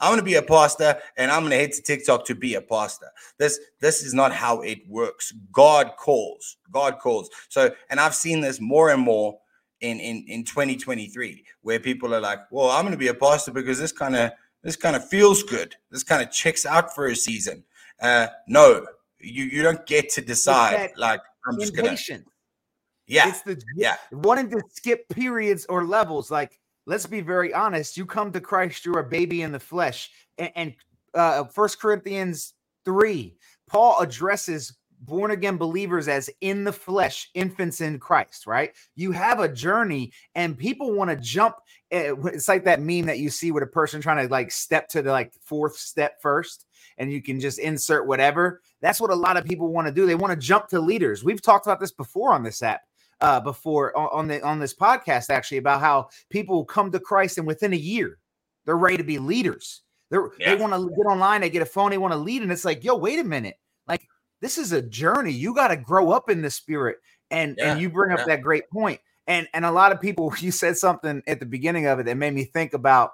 I'm 0.00 0.10
going 0.10 0.20
to 0.20 0.24
be 0.24 0.34
a 0.34 0.42
pastor 0.42 0.98
and 1.16 1.30
I'm 1.30 1.42
going 1.42 1.50
to 1.50 1.58
head 1.58 1.72
to 1.72 1.82
TikTok 1.82 2.24
to 2.26 2.34
be 2.34 2.54
a 2.54 2.60
pastor. 2.60 3.08
This 3.38 3.60
this 3.80 4.02
is 4.02 4.14
not 4.14 4.32
how 4.32 4.62
it 4.62 4.78
works. 4.88 5.32
God 5.52 5.92
calls. 5.98 6.56
God 6.70 6.98
calls. 6.98 7.28
So, 7.48 7.70
and 7.90 8.00
I've 8.00 8.14
seen 8.14 8.40
this 8.40 8.60
more 8.60 8.90
and 8.90 9.02
more 9.02 9.38
in 9.80 10.00
in 10.00 10.24
in 10.26 10.44
2023 10.44 11.44
where 11.62 11.78
people 11.78 12.14
are 12.14 12.20
like, 12.20 12.40
"Well, 12.50 12.70
I'm 12.70 12.82
going 12.82 12.92
to 12.92 12.98
be 12.98 13.08
a 13.08 13.14
pastor 13.14 13.52
because 13.52 13.78
this 13.78 13.92
kind 13.92 14.16
of 14.16 14.32
this 14.62 14.76
kind 14.76 14.96
of 14.96 15.06
feels 15.08 15.42
good. 15.42 15.74
This 15.90 16.02
kind 16.02 16.22
of 16.22 16.30
checks 16.30 16.64
out 16.64 16.94
for 16.94 17.06
a 17.06 17.16
season." 17.16 17.64
Uh 18.00 18.28
no. 18.48 18.86
You 19.18 19.44
you 19.44 19.62
don't 19.62 19.84
get 19.86 20.08
to 20.10 20.22
decide 20.22 20.92
like 20.96 21.20
I'm 21.46 21.58
just 21.58 21.76
going 21.76 21.96
to 21.96 22.22
Yeah. 23.06 23.28
It's 23.28 23.42
the 23.42 23.60
yeah. 23.76 23.96
wanting 24.12 24.50
to 24.50 24.62
skip 24.72 25.08
periods 25.08 25.66
or 25.68 25.84
levels 25.84 26.30
like 26.30 26.58
let's 26.90 27.06
be 27.06 27.20
very 27.20 27.54
honest. 27.54 27.96
You 27.96 28.04
come 28.04 28.32
to 28.32 28.40
Christ, 28.40 28.84
you're 28.84 28.98
a 28.98 29.08
baby 29.08 29.42
in 29.42 29.52
the 29.52 29.60
flesh. 29.60 30.10
And, 30.38 30.50
and 30.56 30.74
uh, 31.14 31.44
First 31.44 31.80
Corinthians 31.80 32.54
3, 32.84 33.36
Paul 33.68 34.00
addresses 34.00 34.76
born 35.02 35.30
again 35.30 35.56
believers 35.56 36.08
as 36.08 36.28
in 36.40 36.64
the 36.64 36.72
flesh, 36.72 37.30
infants 37.34 37.80
in 37.80 38.00
Christ, 38.00 38.44
right? 38.44 38.72
You 38.96 39.12
have 39.12 39.38
a 39.38 39.48
journey, 39.48 40.12
and 40.34 40.58
people 40.58 40.92
want 40.92 41.10
to 41.10 41.16
jump. 41.16 41.54
Eh, 41.92 42.12
it's 42.24 42.48
like 42.48 42.64
that 42.64 42.82
meme 42.82 43.06
that 43.06 43.20
you 43.20 43.30
see 43.30 43.52
with 43.52 43.62
a 43.62 43.68
person 43.68 44.00
trying 44.00 44.26
to 44.26 44.30
like 44.30 44.50
step 44.50 44.88
to 44.88 45.00
the 45.00 45.12
like 45.12 45.32
fourth 45.44 45.76
step 45.76 46.20
first, 46.20 46.66
and 46.98 47.10
you 47.10 47.22
can 47.22 47.38
just 47.38 47.60
insert 47.60 48.08
whatever. 48.08 48.62
That's 48.82 49.00
what 49.00 49.12
a 49.12 49.14
lot 49.14 49.36
of 49.36 49.44
people 49.44 49.72
want 49.72 49.86
to 49.86 49.94
do. 49.94 50.06
They 50.06 50.16
want 50.16 50.32
to 50.32 50.46
jump 50.46 50.66
to 50.68 50.80
leaders. 50.80 51.22
We've 51.22 51.40
talked 51.40 51.66
about 51.66 51.78
this 51.78 51.92
before 51.92 52.32
on 52.32 52.42
this 52.42 52.62
app 52.64 52.80
uh, 53.20 53.40
before 53.40 53.96
on 53.96 54.28
the 54.28 54.42
on 54.42 54.58
this 54.58 54.74
podcast 54.74 55.30
actually 55.30 55.58
about 55.58 55.80
how 55.80 56.08
people 56.30 56.64
come 56.64 56.90
to 56.90 57.00
Christ 57.00 57.38
and 57.38 57.46
within 57.46 57.72
a 57.72 57.76
year 57.76 58.18
they're 58.64 58.76
ready 58.76 58.98
to 58.98 59.04
be 59.04 59.18
leaders. 59.18 59.82
They're, 60.10 60.28
yeah. 60.38 60.54
They 60.54 60.60
want 60.60 60.72
to 60.72 60.88
get 60.88 61.06
online, 61.06 61.40
they 61.40 61.50
get 61.50 61.62
a 61.62 61.66
phone, 61.66 61.90
they 61.90 61.98
want 61.98 62.12
to 62.12 62.18
lead, 62.18 62.42
and 62.42 62.50
it's 62.50 62.64
like, 62.64 62.84
yo, 62.84 62.96
wait 62.96 63.18
a 63.18 63.24
minute, 63.24 63.56
like 63.86 64.06
this 64.40 64.58
is 64.58 64.72
a 64.72 64.82
journey. 64.82 65.32
You 65.32 65.54
got 65.54 65.68
to 65.68 65.76
grow 65.76 66.10
up 66.10 66.30
in 66.30 66.42
the 66.42 66.50
spirit, 66.50 66.98
and 67.30 67.56
yeah. 67.58 67.72
and 67.72 67.80
you 67.80 67.90
bring 67.90 68.12
up 68.12 68.20
yeah. 68.20 68.24
that 68.26 68.42
great 68.42 68.68
point. 68.70 69.00
And 69.26 69.48
and 69.54 69.64
a 69.64 69.70
lot 69.70 69.92
of 69.92 70.00
people, 70.00 70.32
you 70.38 70.50
said 70.50 70.76
something 70.76 71.22
at 71.26 71.40
the 71.40 71.46
beginning 71.46 71.86
of 71.86 72.00
it 72.00 72.06
that 72.06 72.16
made 72.16 72.34
me 72.34 72.44
think 72.44 72.74
about 72.74 73.12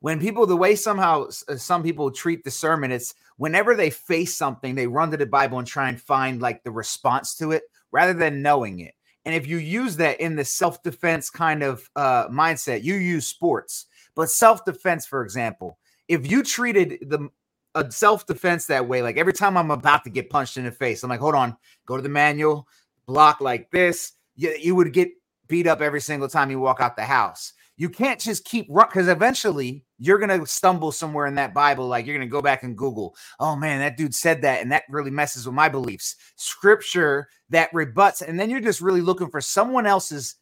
when 0.00 0.20
people 0.20 0.46
the 0.46 0.56
way 0.56 0.76
somehow 0.76 1.28
uh, 1.48 1.56
some 1.56 1.82
people 1.82 2.10
treat 2.10 2.44
the 2.44 2.50
sermon 2.50 2.92
it's 2.92 3.14
whenever 3.38 3.74
they 3.74 3.88
face 3.88 4.36
something 4.36 4.74
they 4.74 4.86
run 4.86 5.10
to 5.10 5.16
the 5.16 5.24
bible 5.24 5.58
and 5.58 5.66
try 5.66 5.88
and 5.88 5.98
find 5.98 6.42
like 6.42 6.62
the 6.62 6.70
response 6.70 7.34
to 7.34 7.52
it 7.52 7.62
rather 7.94 8.12
than 8.12 8.42
knowing 8.42 8.80
it. 8.80 8.92
And 9.24 9.34
if 9.34 9.46
you 9.46 9.56
use 9.56 9.96
that 9.96 10.20
in 10.20 10.34
the 10.34 10.44
self 10.44 10.82
defense 10.82 11.30
kind 11.30 11.62
of 11.62 11.88
uh, 11.94 12.26
mindset, 12.28 12.82
you 12.82 12.96
use 12.96 13.26
sports. 13.26 13.86
But 14.16 14.28
self 14.28 14.64
defense, 14.64 15.06
for 15.06 15.22
example, 15.22 15.78
if 16.08 16.30
you 16.30 16.42
treated 16.42 16.98
the 17.08 17.30
a 17.76 17.90
self 17.90 18.26
defense 18.26 18.66
that 18.66 18.86
way, 18.86 19.00
like 19.00 19.16
every 19.16 19.32
time 19.32 19.56
I'm 19.56 19.70
about 19.70 20.04
to 20.04 20.10
get 20.10 20.28
punched 20.28 20.56
in 20.56 20.64
the 20.64 20.72
face, 20.72 21.02
I'm 21.02 21.08
like, 21.08 21.20
hold 21.20 21.36
on, 21.36 21.56
go 21.86 21.96
to 21.96 22.02
the 22.02 22.08
manual, 22.08 22.68
block 23.06 23.40
like 23.40 23.70
this. 23.70 24.12
You, 24.36 24.54
you 24.60 24.74
would 24.74 24.92
get 24.92 25.10
beat 25.46 25.66
up 25.68 25.80
every 25.80 26.00
single 26.00 26.28
time 26.28 26.50
you 26.50 26.58
walk 26.58 26.80
out 26.80 26.96
the 26.96 27.04
house. 27.04 27.52
You 27.76 27.88
can't 27.88 28.20
just 28.20 28.44
keep 28.44 28.66
run 28.68 28.86
because 28.88 29.08
eventually 29.08 29.84
you're 29.98 30.18
gonna 30.18 30.46
stumble 30.46 30.92
somewhere 30.92 31.26
in 31.26 31.34
that 31.36 31.52
Bible. 31.52 31.88
Like 31.88 32.06
you're 32.06 32.16
gonna 32.16 32.28
go 32.28 32.42
back 32.42 32.62
and 32.62 32.76
Google, 32.76 33.16
oh 33.40 33.56
man, 33.56 33.80
that 33.80 33.96
dude 33.96 34.14
said 34.14 34.42
that, 34.42 34.62
and 34.62 34.70
that 34.70 34.84
really 34.88 35.10
messes 35.10 35.46
with 35.46 35.54
my 35.54 35.68
beliefs. 35.68 36.16
Scripture 36.36 37.28
that 37.50 37.72
rebuts, 37.72 38.22
and 38.22 38.38
then 38.38 38.48
you're 38.48 38.60
just 38.60 38.80
really 38.80 39.00
looking 39.00 39.28
for 39.28 39.40
someone 39.40 39.86
else's 39.86 40.36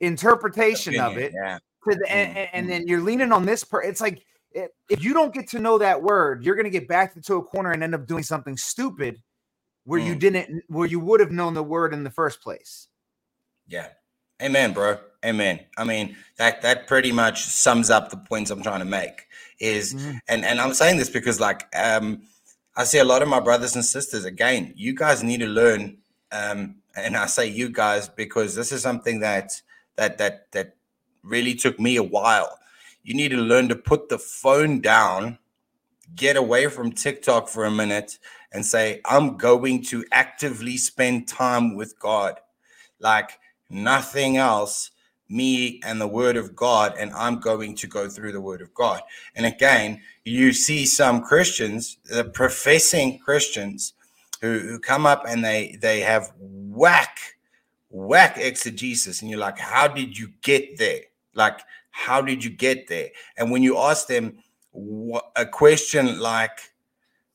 interpretation 0.00 0.94
Opinion, 0.94 1.12
of 1.12 1.18
it. 1.18 1.32
Yeah. 1.34 1.58
The, 1.84 2.12
and, 2.12 2.36
and, 2.36 2.48
mm-hmm. 2.48 2.68
then 2.68 2.88
you're 2.88 3.00
leaning 3.00 3.30
on 3.30 3.46
this 3.46 3.62
part. 3.62 3.86
It's 3.86 4.00
like 4.00 4.24
if 4.52 5.04
you 5.04 5.12
don't 5.12 5.32
get 5.32 5.48
to 5.50 5.58
know 5.58 5.78
that 5.78 6.02
word, 6.02 6.44
you're 6.44 6.56
gonna 6.56 6.70
get 6.70 6.88
backed 6.88 7.16
into 7.16 7.36
a 7.36 7.42
corner 7.42 7.72
and 7.72 7.82
end 7.82 7.94
up 7.94 8.06
doing 8.06 8.22
something 8.22 8.56
stupid 8.56 9.22
where 9.84 10.00
mm. 10.00 10.06
you 10.06 10.14
didn't 10.14 10.62
where 10.68 10.86
you 10.86 11.00
would 11.00 11.20
have 11.20 11.30
known 11.30 11.54
the 11.54 11.62
word 11.62 11.94
in 11.94 12.04
the 12.04 12.10
first 12.10 12.42
place. 12.42 12.88
Yeah. 13.66 13.88
Amen, 14.42 14.72
bro. 14.72 14.98
Amen. 15.24 15.60
I 15.76 15.84
mean, 15.84 16.16
that 16.36 16.62
that 16.62 16.86
pretty 16.86 17.10
much 17.10 17.44
sums 17.44 17.90
up 17.90 18.10
the 18.10 18.16
points 18.16 18.50
I'm 18.50 18.62
trying 18.62 18.80
to 18.80 18.84
make. 18.84 19.26
Is 19.58 19.94
mm-hmm. 19.94 20.18
and 20.28 20.44
and 20.44 20.60
I'm 20.60 20.74
saying 20.74 20.98
this 20.98 21.10
because 21.10 21.40
like 21.40 21.64
um 21.74 22.22
I 22.76 22.84
see 22.84 22.98
a 22.98 23.04
lot 23.04 23.22
of 23.22 23.28
my 23.28 23.40
brothers 23.40 23.74
and 23.74 23.84
sisters 23.84 24.24
again, 24.24 24.72
you 24.76 24.94
guys 24.94 25.22
need 25.22 25.40
to 25.40 25.46
learn 25.46 25.98
um 26.32 26.76
and 26.96 27.16
I 27.16 27.26
say 27.26 27.46
you 27.46 27.70
guys 27.70 28.08
because 28.08 28.54
this 28.54 28.72
is 28.72 28.82
something 28.82 29.20
that 29.20 29.60
that 29.96 30.18
that 30.18 30.52
that 30.52 30.76
really 31.22 31.54
took 31.54 31.80
me 31.80 31.96
a 31.96 32.02
while. 32.02 32.58
You 33.02 33.14
need 33.14 33.30
to 33.30 33.38
learn 33.38 33.68
to 33.68 33.76
put 33.76 34.08
the 34.08 34.18
phone 34.18 34.80
down, 34.80 35.38
get 36.14 36.36
away 36.36 36.68
from 36.68 36.92
TikTok 36.92 37.48
for 37.48 37.64
a 37.64 37.70
minute 37.70 38.18
and 38.52 38.64
say 38.64 39.00
I'm 39.06 39.38
going 39.38 39.82
to 39.84 40.04
actively 40.12 40.76
spend 40.76 41.26
time 41.26 41.74
with 41.74 41.98
God. 41.98 42.38
Like 43.00 43.38
nothing 43.68 44.36
else 44.36 44.90
me 45.28 45.80
and 45.84 46.00
the 46.00 46.06
word 46.06 46.36
of 46.36 46.54
God, 46.54 46.94
and 46.98 47.12
I'm 47.12 47.40
going 47.40 47.74
to 47.76 47.86
go 47.86 48.08
through 48.08 48.32
the 48.32 48.40
word 48.40 48.60
of 48.60 48.72
God. 48.74 49.00
And 49.34 49.46
again, 49.46 50.00
you 50.24 50.52
see 50.52 50.86
some 50.86 51.22
Christians, 51.22 51.98
the 52.04 52.24
professing 52.24 53.18
Christians, 53.18 53.94
who, 54.40 54.58
who 54.58 54.78
come 54.78 55.06
up 55.06 55.24
and 55.26 55.44
they 55.44 55.78
they 55.80 56.00
have 56.00 56.32
whack, 56.38 57.18
whack 57.90 58.36
exegesis, 58.38 59.22
and 59.22 59.30
you're 59.30 59.40
like, 59.40 59.58
how 59.58 59.88
did 59.88 60.18
you 60.18 60.28
get 60.42 60.78
there? 60.78 61.00
Like, 61.34 61.60
how 61.90 62.20
did 62.20 62.44
you 62.44 62.50
get 62.50 62.86
there? 62.88 63.08
And 63.36 63.50
when 63.50 63.62
you 63.62 63.78
ask 63.78 64.06
them 64.06 64.38
a 65.34 65.46
question 65.46 66.20
like, 66.20 66.72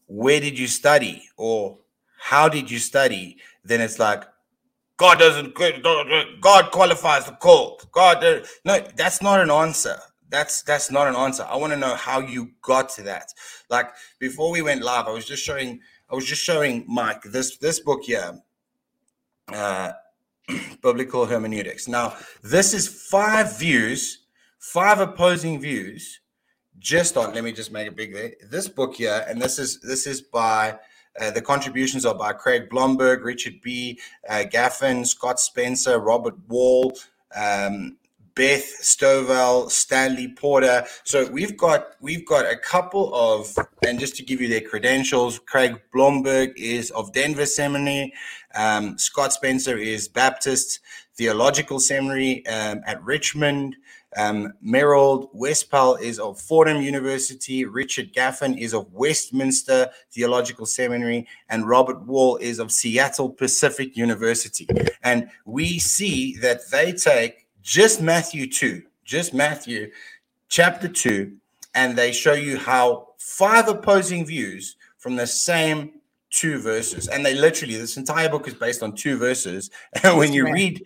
where 0.08 0.40
did 0.40 0.58
you 0.60 0.68
study? 0.68 1.24
Or 1.38 1.80
how 2.20 2.48
did 2.48 2.70
you 2.70 2.78
study? 2.78 3.38
Then 3.64 3.82
it's 3.82 3.98
like, 3.98 4.24
God 5.02 5.18
doesn't. 5.18 5.56
God 6.42 6.70
qualifies 6.70 7.26
the 7.26 7.32
call. 7.32 7.82
God, 7.92 8.24
no, 8.64 8.86
that's 8.96 9.20
not 9.20 9.40
an 9.40 9.50
answer. 9.50 9.98
That's 10.30 10.62
that's 10.62 10.92
not 10.92 11.08
an 11.08 11.16
answer. 11.16 11.44
I 11.50 11.56
want 11.56 11.74
to 11.74 11.80
know 11.80 11.96
how 11.96 12.20
you 12.20 12.52
got 12.62 12.90
to 12.90 13.02
that. 13.02 13.34
Like 13.68 13.90
before 14.20 14.52
we 14.52 14.62
went 14.62 14.84
live, 14.84 15.08
I 15.08 15.10
was 15.10 15.26
just 15.26 15.44
showing. 15.44 15.80
I 16.08 16.14
was 16.14 16.28
just 16.28 16.44
showing 16.44 16.86
Mike 16.88 17.24
this 17.24 17.58
this 17.58 17.80
book 17.80 18.04
here, 18.04 18.44
uh, 19.52 19.94
biblical 20.84 21.26
hermeneutics. 21.26 21.88
Now 21.88 22.16
this 22.44 22.76
is 22.76 22.88
five 22.88 23.58
views, 23.58 24.28
five 24.60 25.00
opposing 25.00 25.60
views, 25.60 26.20
just 26.78 27.18
on. 27.18 27.34
Let 27.34 27.44
me 27.44 27.54
just 27.54 27.72
make 27.72 27.88
it 27.88 27.96
big 27.96 28.14
there. 28.14 28.34
This 28.52 28.70
book 28.70 28.94
here, 28.98 29.26
and 29.28 29.42
this 29.42 29.58
is 29.58 29.80
this 29.80 30.06
is 30.06 30.22
by 30.22 30.78
uh, 31.20 31.32
the 31.32 31.42
contributions 31.42 32.06
are 32.06 32.16
by 32.16 32.34
Craig 32.34 32.70
Blomberg, 32.70 33.24
Richard 33.26 33.62
B. 33.62 34.00
Uh, 34.30 34.44
Gaffin, 34.52 35.06
Scott 35.06 35.40
Spencer, 35.40 36.00
Robert 36.00 36.36
Wall, 36.48 36.94
um, 37.36 37.98
Beth 38.34 38.66
Stovell, 38.82 39.70
Stanley 39.70 40.30
Porter. 40.30 40.86
So 41.04 41.30
we've 41.30 41.58
got 41.58 41.96
we've 42.00 42.26
got 42.26 42.46
a 42.46 42.56
couple 42.56 43.14
of, 43.14 43.54
and 43.86 44.00
just 44.00 44.16
to 44.18 44.24
give 44.24 44.40
you 44.40 44.48
their 44.48 44.62
credentials, 44.62 45.40
Craig 45.40 45.82
Blomberg 45.94 46.54
is 46.58 46.92
of 46.92 47.12
Denver 47.12 47.46
Seminary. 47.46 48.14
Um, 48.56 48.98
Scott 48.98 49.34
Spencer 49.34 49.78
is 49.78 50.08
Baptist 50.08 50.80
Theological 51.16 51.80
Seminary 51.80 52.46
um, 52.48 52.82
at 52.86 53.04
Richmond. 53.04 53.76
Um, 54.18 54.54
Merold 54.66 55.30
Westphal 55.34 55.96
is 55.96 56.20
of 56.20 56.40
Fordham 56.40 56.82
University. 56.82 57.66
Richard 57.66 58.14
Gaffin 58.14 58.58
is 58.58 58.74
of 58.74 58.92
Westminster 58.92 59.90
Theological 60.12 60.66
Seminary. 60.66 61.28
And 61.50 61.68
Robert 61.68 62.02
Wall 62.06 62.38
is 62.38 62.60
of 62.60 62.72
Seattle 62.72 63.30
Pacific 63.30 63.96
University. 63.96 64.68
And 65.04 65.30
we 65.46 65.80
see 65.80 66.36
that 66.38 66.70
they 66.72 66.92
take 66.92 67.48
just 67.62 68.02
Matthew 68.02 68.50
2, 68.50 68.84
just 69.06 69.34
Matthew 69.34 69.92
chapter 70.50 70.88
2, 70.88 71.32
and 71.76 71.98
they 71.98 72.12
show 72.12 72.34
you 72.34 72.58
how 72.58 73.10
five 73.18 73.68
opposing 73.68 74.26
views 74.26 74.76
from 74.98 75.16
the 75.16 75.28
same 75.28 75.94
two 76.32 76.60
verses. 76.60 77.08
And 77.08 77.26
they 77.26 77.36
literally, 77.36 77.76
this 77.78 77.98
entire 77.98 78.30
book 78.30 78.48
is 78.48 78.54
based 78.54 78.84
on 78.84 78.94
two 78.94 79.18
verses. 79.18 79.70
And 80.04 80.18
when 80.18 80.34
you 80.34 80.52
read, 80.52 80.84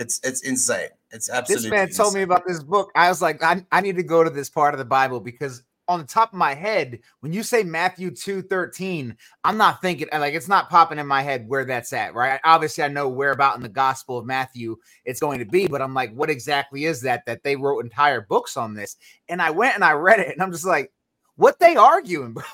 it's 0.00 0.18
it's 0.24 0.40
insane. 0.40 0.88
It's 1.12 1.28
absolutely. 1.28 1.70
This 1.70 1.70
man 1.70 1.88
told 1.90 2.14
me 2.14 2.22
about 2.22 2.42
this 2.46 2.62
book. 2.62 2.90
I 2.96 3.08
was 3.08 3.20
like, 3.20 3.42
I, 3.42 3.64
I 3.70 3.80
need 3.80 3.96
to 3.96 4.02
go 4.02 4.24
to 4.24 4.30
this 4.30 4.48
part 4.48 4.74
of 4.74 4.78
the 4.78 4.84
Bible 4.84 5.20
because 5.20 5.62
on 5.88 6.00
the 6.00 6.06
top 6.06 6.32
of 6.32 6.38
my 6.38 6.54
head, 6.54 7.00
when 7.18 7.32
you 7.32 7.42
say 7.42 7.62
Matthew 7.64 8.10
2 8.10 8.42
13, 8.42 9.14
I'm 9.44 9.56
not 9.58 9.82
thinking 9.82 10.08
like 10.12 10.34
it's 10.34 10.48
not 10.48 10.70
popping 10.70 10.98
in 10.98 11.06
my 11.06 11.20
head 11.20 11.46
where 11.48 11.64
that's 11.64 11.92
at, 11.92 12.14
right? 12.14 12.40
Obviously, 12.44 12.82
I 12.82 12.88
know 12.88 13.08
where 13.08 13.32
about 13.32 13.56
in 13.56 13.62
the 13.62 13.68
Gospel 13.68 14.16
of 14.16 14.24
Matthew 14.24 14.76
it's 15.04 15.20
going 15.20 15.38
to 15.40 15.44
be, 15.44 15.68
but 15.68 15.82
I'm 15.82 15.94
like, 15.94 16.14
what 16.14 16.30
exactly 16.30 16.86
is 16.86 17.02
that 17.02 17.26
that 17.26 17.42
they 17.42 17.56
wrote 17.56 17.84
entire 17.84 18.22
books 18.22 18.56
on 18.56 18.72
this? 18.72 18.96
And 19.28 19.42
I 19.42 19.50
went 19.50 19.74
and 19.74 19.84
I 19.84 19.92
read 19.92 20.20
it, 20.20 20.28
and 20.28 20.42
I'm 20.42 20.52
just 20.52 20.66
like, 20.66 20.92
what 21.36 21.58
they 21.58 21.76
arguing, 21.76 22.32
bro? 22.32 22.44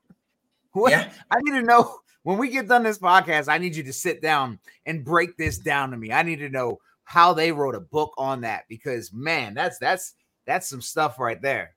what 0.72 0.92
yeah. 0.92 1.10
I 1.30 1.38
need 1.40 1.58
to 1.58 1.62
know 1.62 1.98
when 2.26 2.38
we 2.38 2.48
get 2.48 2.66
done 2.66 2.82
this 2.82 2.98
podcast, 2.98 3.48
I 3.48 3.58
need 3.58 3.76
you 3.76 3.84
to 3.84 3.92
sit 3.92 4.20
down 4.20 4.58
and 4.84 5.04
break 5.04 5.36
this 5.36 5.58
down 5.58 5.92
to 5.92 5.96
me. 5.96 6.10
I 6.10 6.24
need 6.24 6.40
to 6.40 6.48
know 6.48 6.80
how 7.04 7.32
they 7.32 7.52
wrote 7.52 7.76
a 7.76 7.80
book 7.80 8.14
on 8.18 8.40
that 8.40 8.64
because 8.68 9.12
man, 9.12 9.54
that's 9.54 9.78
that's 9.78 10.14
that's 10.44 10.68
some 10.68 10.82
stuff 10.82 11.20
right 11.20 11.40
there. 11.40 11.76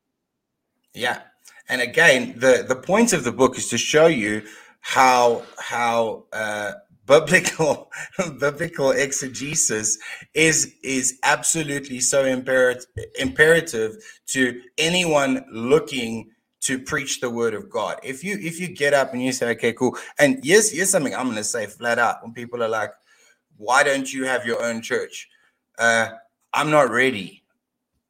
Yeah. 0.96 1.22
And 1.70 1.82
again, 1.82 2.34
the 2.40 2.66
the 2.68 2.76
point 2.76 3.14
of 3.14 3.24
the 3.24 3.32
book 3.32 3.60
is 3.60 3.70
to 3.70 3.78
show 3.78 4.08
you 4.08 4.42
how 4.80 5.44
how 5.60 6.24
uh 6.34 6.72
biblical 7.06 7.92
biblical 8.40 8.90
exegesis 8.90 10.00
is 10.34 10.74
is 10.82 11.20
absolutely 11.22 12.00
so 12.00 12.26
imperative 12.26 12.88
imperative 13.20 13.98
to 14.30 14.60
anyone 14.80 15.46
looking 15.52 16.32
to 16.70 16.78
preach 16.78 17.20
the 17.20 17.30
word 17.32 17.56
of 17.56 17.68
God. 17.68 18.00
If 18.04 18.24
you 18.24 18.38
if 18.40 18.60
you 18.60 18.68
get 18.68 18.94
up 18.94 19.12
and 19.14 19.24
you 19.24 19.32
say, 19.32 19.50
okay, 19.54 19.74
cool, 19.74 19.98
and 20.20 20.38
yes, 20.46 20.70
here's 20.70 20.92
something 20.92 21.16
I'm 21.16 21.28
gonna 21.28 21.44
say 21.44 21.66
flat 21.66 21.98
out 21.98 22.22
when 22.22 22.32
people 22.32 22.62
are 22.62 22.70
like, 22.70 22.92
why 23.58 23.82
don't 23.82 24.14
you 24.14 24.26
have 24.26 24.46
your 24.46 24.64
own 24.64 24.84
church? 24.84 25.28
Uh, 25.80 26.10
I'm 26.54 26.70
not 26.70 26.92
ready. 26.92 27.44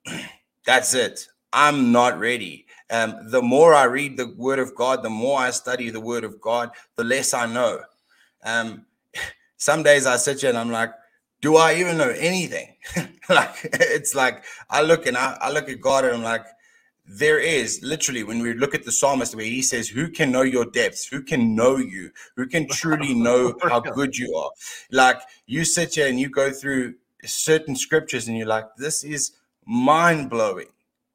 That's 0.66 0.94
it. 0.94 1.26
I'm 1.54 1.94
not 1.94 2.20
ready. 2.20 2.66
Um, 2.92 3.32
the 3.32 3.42
more 3.42 3.74
I 3.74 3.86
read 3.86 4.18
the 4.18 4.34
word 4.36 4.60
of 4.60 4.76
God, 4.76 5.04
the 5.04 5.10
more 5.10 5.40
I 5.40 5.52
study 5.52 5.90
the 5.90 6.02
word 6.02 6.26
of 6.26 6.42
God, 6.42 6.72
the 6.98 7.06
less 7.06 7.34
I 7.34 7.46
know. 7.46 7.80
Um, 8.44 8.86
some 9.56 9.84
days 9.84 10.06
I 10.06 10.18
sit 10.18 10.42
here 10.42 10.50
and 10.50 10.60
I'm 10.60 10.70
like, 10.70 10.92
do 11.40 11.56
I 11.56 11.76
even 11.76 11.98
know 11.98 12.10
anything? 12.10 12.76
like 13.30 13.56
it's 13.64 14.16
like 14.16 14.44
I 14.70 14.82
look 14.82 15.06
and 15.06 15.16
I, 15.16 15.38
I 15.40 15.50
look 15.50 15.70
at 15.70 15.80
God 15.80 16.04
and 16.04 16.18
I'm 16.18 16.24
like, 16.24 16.44
there 17.12 17.40
is 17.40 17.82
literally 17.82 18.24
when 18.24 18.40
we 18.40 18.54
look 18.54 18.76
at 18.76 18.84
the 18.84 18.92
psalmist 18.92 19.34
where 19.34 19.44
he 19.44 19.64
says 19.64 19.90
who 19.90 20.10
can 20.10 20.32
know 20.32 20.44
your 20.44 20.66
depths? 20.66 21.08
Who 21.08 21.24
can 21.24 21.56
know 21.56 21.78
you? 21.78 22.12
Who 22.36 22.46
can 22.46 22.68
truly 22.68 23.14
know 23.16 23.56
how 23.64 23.80
good 23.80 24.16
you 24.16 24.36
are? 24.36 24.52
Like 24.92 25.20
you 25.48 25.66
sit 25.66 25.96
here 25.96 26.08
and 26.08 26.20
you 26.20 26.30
go 26.30 26.52
through 26.52 26.94
certain 27.26 27.76
scriptures 27.76 28.28
and 28.28 28.38
you're 28.38 28.48
like 28.48 28.66
this 28.78 29.04
is 29.04 29.32
mind-blowing. 29.66 30.68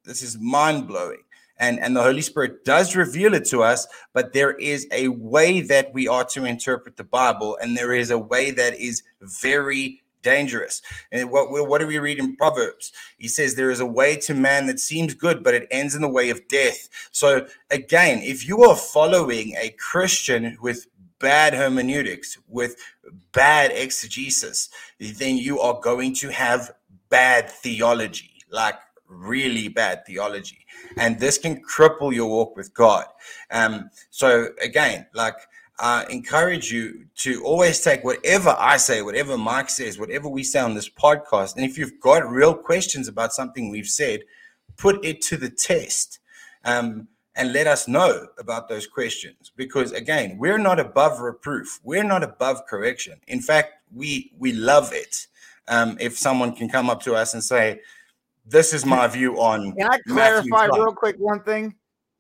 This 0.05 0.21
is 0.21 0.37
mind-blowing. 0.37 1.23
And 1.59 1.79
and 1.79 1.97
the 1.97 2.03
holy 2.03 2.23
spirit 2.23 2.65
does 2.65 2.97
reveal 2.97 3.33
it 3.33 3.45
to 3.47 3.63
us 3.63 3.87
but 4.13 4.33
there 4.33 4.55
is 4.55 4.89
a 4.91 5.07
way 5.09 5.61
that 5.61 5.95
we 5.95 6.09
are 6.09 6.25
to 6.25 6.45
interpret 6.45 6.97
the 6.97 7.05
bible 7.05 7.57
and 7.63 7.77
there 7.77 7.93
is 7.93 8.11
a 8.11 8.19
way 8.19 8.51
that 8.51 8.75
is 8.75 9.05
very 9.23 10.03
dangerous. 10.25 10.83
And 11.13 11.31
what, 11.31 11.51
what 11.51 11.81
do 11.81 11.87
we 11.87 11.99
read 11.99 12.19
in 12.19 12.35
Proverbs? 12.35 12.93
He 13.17 13.29
says, 13.29 13.55
There 13.55 13.71
is 13.71 13.79
a 13.79 13.87
way 13.87 14.17
to 14.17 14.35
man 14.35 14.67
that 14.67 14.81
seems 14.81 15.15
good, 15.15 15.45
but 15.45 15.55
it 15.55 15.69
ends 15.71 15.95
in 15.95 16.03
the 16.03 16.09
way 16.09 16.31
of 16.31 16.49
death. 16.49 16.89
So, 17.13 17.47
again, 17.71 18.21
if 18.23 18.49
you 18.49 18.65
are 18.65 18.75
following 18.75 19.55
a 19.57 19.71
Christian 19.79 20.59
with 20.61 20.87
bad 21.21 21.55
hermeneutics, 21.55 22.39
with 22.49 22.77
bad 23.33 23.71
exegesis, 23.71 24.71
then 24.99 25.37
you 25.37 25.61
are 25.61 25.79
going 25.81 26.15
to 26.17 26.31
have 26.31 26.73
bad 27.09 27.49
theology, 27.49 28.43
like 28.51 28.75
really 29.07 29.69
bad 29.69 30.05
theology. 30.05 30.67
And 30.97 31.19
this 31.19 31.39
can 31.39 31.63
cripple 31.63 32.13
your 32.15 32.29
walk 32.29 32.57
with 32.57 32.75
God. 32.75 33.07
Um, 33.51 33.91
so, 34.11 34.49
again, 34.61 35.07
like, 35.15 35.37
uh, 35.79 36.05
encourage 36.09 36.71
you 36.71 37.07
to 37.17 37.45
always 37.45 37.81
take 37.81 38.05
whatever 38.05 38.55
I 38.59 38.77
say, 38.77 39.03
whatever 39.03 39.37
Mike 39.37 39.71
says, 39.71 39.99
whatever 39.99 40.29
we 40.29 40.45
say 40.45 40.61
on 40.61 40.75
this 40.75 40.89
podcast. 40.89 41.57
And 41.57 41.65
if 41.65 41.77
you've 41.77 42.01
got 42.01 42.29
real 42.29 42.55
questions 42.55 43.09
about 43.09 43.33
something 43.33 43.71
we've 43.71 43.89
said, 43.89 44.21
put 44.77 45.05
it 45.05 45.21
to 45.23 45.37
the 45.37 45.51
test 45.51 46.21
um, 46.65 47.09
and 47.35 47.53
let 47.53 47.67
us 47.67 47.89
know 47.89 48.29
about 48.39 48.69
those 48.69 48.87
questions. 48.87 49.53
Because 49.57 49.93
again, 49.93 50.39
we're 50.39 50.59
not 50.59 50.79
above 50.79 51.21
reproof, 51.21 51.81
we're 51.83 52.05
not 52.05 52.23
above 52.23 52.67
correction. 52.67 53.21
In 53.27 53.41
fact, 53.41 53.73
we 53.93 54.33
we 54.39 54.53
love 54.53 54.93
it 54.93 55.27
um, 55.69 55.97
if 56.01 56.19
someone 56.19 56.55
can 56.55 56.69
come 56.69 56.91
up 56.91 57.03
to 57.03 57.15
us 57.15 57.35
and 57.35 57.43
say, 57.43 57.81
"This 58.47 58.73
is 58.73 58.85
my 58.85 59.07
view 59.07 59.41
on." 59.41 59.73
Can 59.73 59.89
I 59.91 59.99
clarify 60.07 60.67
real 60.67 60.93
quick 60.93 61.17
one 61.19 61.43
thing? 61.43 61.75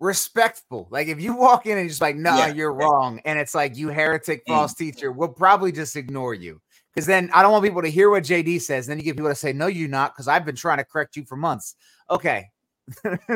Respectful. 0.04 0.86
Like 0.90 1.08
if 1.08 1.20
you 1.20 1.34
walk 1.34 1.66
in 1.66 1.78
and 1.78 1.88
just 1.88 2.02
like, 2.02 2.14
nah, 2.14 2.36
yeah. 2.36 2.52
you're 2.52 2.74
wrong, 2.74 3.20
and 3.24 3.38
it's 3.38 3.54
like 3.54 3.76
you 3.76 3.88
heretic, 3.88 4.44
mm. 4.46 4.54
false 4.54 4.74
teacher, 4.74 5.10
we'll 5.10 5.30
probably 5.30 5.72
just 5.72 5.96
ignore 5.96 6.34
you 6.34 6.60
Because 6.92 7.06
then 7.06 7.30
I 7.32 7.42
don't 7.42 7.52
want 7.52 7.64
people 7.64 7.82
to 7.82 7.90
hear 7.90 8.10
what 8.10 8.22
JD 8.22 8.60
says. 8.60 8.86
Then 8.86 8.98
you 8.98 9.04
get 9.04 9.16
people 9.16 9.30
to 9.30 9.34
say, 9.34 9.52
"No, 9.52 9.66
you're 9.66 9.88
not," 9.88 10.14
because 10.14 10.28
I've 10.28 10.44
been 10.44 10.56
trying 10.56 10.78
to 10.78 10.84
correct 10.84 11.16
you 11.16 11.24
for 11.24 11.36
months. 11.36 11.74
Okay, 12.10 12.50
uh, 13.04 13.30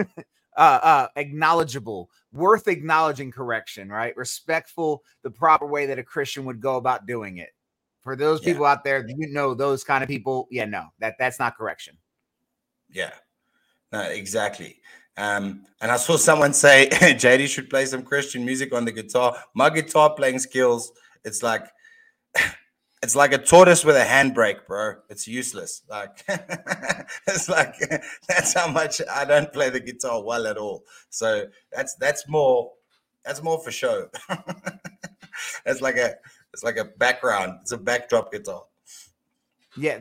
uh, 0.57 1.09
acknowledgeable, 1.17 2.11
worth 2.33 2.69
acknowledging 2.69 3.31
correction, 3.31 3.89
right? 3.89 4.15
Respectful, 4.17 5.03
the 5.23 5.31
proper 5.31 5.67
way 5.67 5.87
that 5.87 5.99
a 5.99 6.05
Christian 6.05 6.45
would 6.45 6.61
go 6.61 6.77
about 6.77 7.07
doing 7.07 7.39
it. 7.39 7.51
For 8.03 8.15
those 8.15 8.41
yeah. 8.43 8.53
people 8.53 8.67
out 8.67 8.85
there, 8.85 9.07
you 9.09 9.33
know 9.33 9.55
those 9.55 9.85
kind 9.85 10.05
of 10.05 10.09
people. 10.09 10.47
Yeah, 10.51 10.67
no, 10.67 10.89
that 10.99 11.17
that's 11.19 11.39
not 11.39 11.57
correction. 11.57 11.97
Yeah, 12.91 13.13
no, 13.91 14.03
exactly. 14.03 14.81
Um, 15.19 15.65
and 15.81 15.91
I 15.91 15.97
saw 15.97 16.17
someone 16.17 16.53
say 16.55 16.89
JD 16.93 17.49
should 17.49 17.69
play 17.69 17.85
some 17.87 18.03
Christian 18.03 18.45
music 18.45 18.73
on 18.73 18.85
the 18.85 18.93
guitar. 18.93 19.37
My 19.53 19.69
guitar 19.69 20.15
playing 20.15 20.39
skills, 20.39 20.93
it's 21.25 21.43
like 21.43 21.67
it's 23.03 23.17
like 23.17 23.33
a 23.33 23.39
tortoise 23.39 23.85
with 23.85 23.97
a 23.97 24.05
handbrake, 24.05 24.65
bro. 24.69 24.95
It's 25.11 25.27
useless. 25.27 25.83
Like 25.91 26.25
it's 27.27 27.49
like 27.49 27.75
that's 28.29 28.55
how 28.55 28.71
much 28.71 29.03
I 29.13 29.25
don't 29.25 29.53
play 29.53 29.71
the 29.71 29.81
guitar 29.81 30.23
well 30.23 30.47
at 30.47 30.57
all. 30.57 30.85
So 31.11 31.47
that's 31.73 31.97
that's 31.97 32.29
more 32.29 32.73
that's 33.25 33.43
more 33.43 33.61
for 33.61 33.73
show. 33.73 34.09
it's 35.67 35.81
like 35.81 35.97
a 35.97 36.15
it's 36.53 36.63
like 36.63 36.77
a 36.77 36.85
background. 36.85 37.59
It's 37.63 37.73
a 37.73 37.79
backdrop 37.79 38.31
guitar. 38.31 38.63
Yeah, 39.77 39.99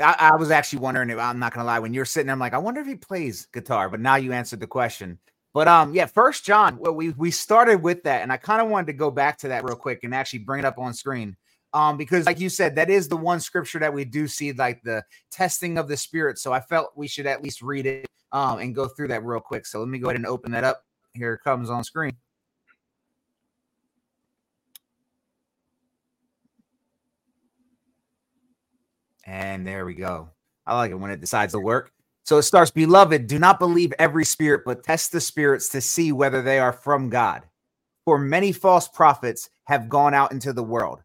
I, 0.00 0.16
I, 0.18 0.36
was 0.36 0.50
actually 0.50 0.80
wondering 0.80 1.10
I'm 1.18 1.38
not 1.38 1.52
gonna 1.52 1.66
lie, 1.66 1.78
when 1.78 1.94
you're 1.94 2.04
sitting 2.04 2.26
there, 2.26 2.34
I'm 2.34 2.40
like, 2.40 2.54
I 2.54 2.58
wonder 2.58 2.80
if 2.80 2.86
he 2.86 2.96
plays 2.96 3.46
guitar, 3.52 3.88
but 3.88 4.00
now 4.00 4.16
you 4.16 4.32
answered 4.32 4.60
the 4.60 4.66
question. 4.66 5.18
But 5.52 5.68
um, 5.68 5.94
yeah, 5.94 6.06
first 6.06 6.44
John, 6.44 6.76
well, 6.78 6.94
we 6.94 7.10
we 7.10 7.30
started 7.30 7.82
with 7.82 8.04
that, 8.04 8.22
and 8.22 8.32
I 8.32 8.36
kind 8.36 8.62
of 8.62 8.68
wanted 8.68 8.86
to 8.88 8.92
go 8.92 9.10
back 9.10 9.38
to 9.38 9.48
that 9.48 9.64
real 9.64 9.76
quick 9.76 10.00
and 10.04 10.14
actually 10.14 10.40
bring 10.40 10.60
it 10.60 10.64
up 10.64 10.78
on 10.78 10.94
screen. 10.94 11.36
Um, 11.72 11.96
because 11.96 12.26
like 12.26 12.40
you 12.40 12.48
said, 12.48 12.76
that 12.76 12.90
is 12.90 13.08
the 13.08 13.16
one 13.16 13.40
scripture 13.40 13.78
that 13.78 13.94
we 13.94 14.04
do 14.04 14.26
see 14.26 14.52
like 14.52 14.82
the 14.82 15.04
testing 15.30 15.78
of 15.78 15.88
the 15.88 15.96
spirit. 15.96 16.38
So 16.38 16.52
I 16.52 16.60
felt 16.60 16.92
we 16.96 17.08
should 17.08 17.26
at 17.26 17.42
least 17.42 17.62
read 17.62 17.86
it 17.86 18.06
um 18.32 18.58
and 18.58 18.74
go 18.74 18.86
through 18.86 19.08
that 19.08 19.24
real 19.24 19.40
quick. 19.40 19.66
So 19.66 19.80
let 19.80 19.88
me 19.88 19.98
go 19.98 20.08
ahead 20.08 20.16
and 20.16 20.26
open 20.26 20.52
that 20.52 20.64
up. 20.64 20.82
Here 21.14 21.34
it 21.34 21.40
comes 21.42 21.70
on 21.70 21.84
screen. 21.84 22.16
And 29.30 29.64
there 29.64 29.86
we 29.86 29.94
go. 29.94 30.28
I 30.66 30.76
like 30.76 30.90
it 30.90 30.96
when 30.96 31.12
it 31.12 31.20
decides 31.20 31.52
to 31.52 31.60
work. 31.60 31.92
So 32.24 32.38
it 32.38 32.42
starts, 32.42 32.72
Beloved, 32.72 33.28
do 33.28 33.38
not 33.38 33.60
believe 33.60 33.92
every 33.96 34.24
spirit, 34.24 34.62
but 34.66 34.82
test 34.82 35.12
the 35.12 35.20
spirits 35.20 35.68
to 35.68 35.80
see 35.80 36.10
whether 36.10 36.42
they 36.42 36.58
are 36.58 36.72
from 36.72 37.10
God. 37.10 37.44
For 38.04 38.18
many 38.18 38.50
false 38.50 38.88
prophets 38.88 39.48
have 39.66 39.88
gone 39.88 40.14
out 40.14 40.32
into 40.32 40.52
the 40.52 40.64
world. 40.64 40.98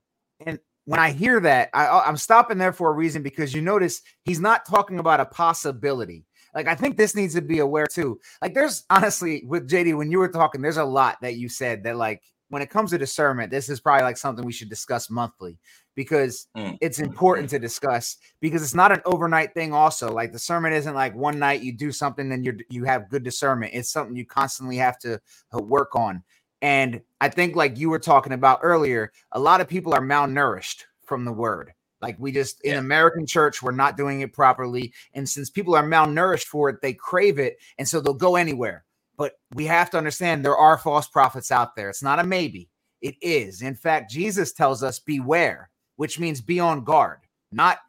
And 0.44 0.58
when 0.86 1.00
I 1.00 1.12
hear 1.12 1.40
that, 1.42 1.70
I, 1.76 2.00
I'm 2.00 2.18
stopping 2.18 2.58
there 2.58 2.74
for 2.74 2.90
a 2.90 2.96
reason 2.96 3.22
because 3.22 3.54
you 3.54 3.62
notice 3.62 4.02
he's 4.24 4.40
not 4.40 4.66
talking 4.68 4.98
about 4.98 5.20
a 5.20 5.26
possibility. 5.26 6.26
Like, 6.56 6.68
I 6.68 6.74
think 6.74 6.98
this 6.98 7.16
needs 7.16 7.36
to 7.36 7.42
be 7.44 7.60
aware 7.60 7.86
too. 7.86 8.20
Like, 8.42 8.56
there's 8.56 8.86
honestly, 8.90 9.44
with 9.46 9.70
JD, 9.70 9.96
when 9.96 10.10
you 10.10 10.18
were 10.18 10.30
talking, 10.30 10.62
there's 10.62 10.78
a 10.78 10.84
lot 10.84 11.18
that 11.22 11.36
you 11.36 11.48
said 11.48 11.84
that, 11.84 11.96
like, 11.96 12.24
when 12.50 12.64
it 12.64 12.70
comes 12.72 12.92
to 12.92 12.98
discernment, 12.98 13.52
this 13.52 13.70
is 13.70 13.80
probably 13.80 14.04
like 14.04 14.18
something 14.18 14.46
we 14.46 14.54
should 14.54 14.70
discuss 14.70 15.10
monthly 15.12 15.60
because 15.96 16.48
mm. 16.56 16.78
it's 16.82 17.00
important 17.00 17.50
to 17.50 17.60
discuss 17.60 18.18
because 18.42 18.62
it's 18.62 18.76
not 18.76 18.92
an 18.92 19.02
overnight 19.06 19.54
thing 19.54 19.74
also 19.74 20.12
like 20.12 20.32
discernment 20.32 20.76
isn't 20.76 20.94
like 20.94 21.16
one 21.16 21.40
night 21.40 21.62
you 21.62 21.72
do 21.72 21.92
something 21.92 22.32
and 22.32 22.46
you 22.46 22.58
you 22.70 22.84
have 22.84 23.10
good 23.10 23.24
discernment 23.24 23.72
it's 23.74 23.90
something 23.90 24.16
you 24.16 24.26
constantly 24.26 24.78
have 24.78 25.00
to 25.00 25.20
uh, 25.54 25.60
work 25.60 25.96
on. 25.96 26.24
And 26.62 27.02
i 27.22 27.30
think 27.30 27.56
like 27.56 27.78
you 27.78 27.90
were 27.90 28.00
talking 28.00 28.34
about 28.34 28.60
earlier 28.62 29.12
a 29.32 29.40
lot 29.40 29.62
of 29.62 29.68
people 29.68 29.94
are 29.94 30.02
malnourished 30.02 30.84
from 31.04 31.26
the 31.26 31.34
word 31.34 31.74
like 32.02 32.18
we 32.20 32.32
just 32.32 32.62
in 32.62 32.78
american 32.78 33.26
church 33.26 33.62
we're 33.62 33.72
not 33.72 33.98
doing 33.98 34.22
it 34.22 34.34
properly 34.34 34.94
and 35.14 35.28
since 35.28 35.50
people 35.50 35.76
are 35.76 35.88
malnourished 35.88 36.46
for 36.46 36.70
it 36.70 36.82
they 36.82 36.94
crave 36.94 37.40
it 37.40 37.58
and 37.78 37.88
so 37.88 38.00
they'll 38.02 38.14
go 38.14 38.36
anywhere. 38.36 38.84
But 39.18 39.40
we 39.54 39.66
have 39.68 39.90
to 39.92 39.98
understand 39.98 40.44
there 40.44 40.58
are 40.58 40.78
false 40.78 41.08
prophets 41.08 41.52
out 41.52 41.76
there 41.76 41.90
it's 41.90 42.04
not 42.04 42.20
a 42.20 42.24
maybe 42.24 42.70
it 43.02 43.16
is. 43.22 43.62
In 43.62 43.76
fact 43.76 44.12
jesus 44.12 44.52
tells 44.52 44.82
us 44.82 45.00
beware 45.00 45.70
which 45.96 46.20
means 46.20 46.42
be 46.42 46.60
on 46.60 46.84
guard. 46.84 47.20
Not 47.52 47.80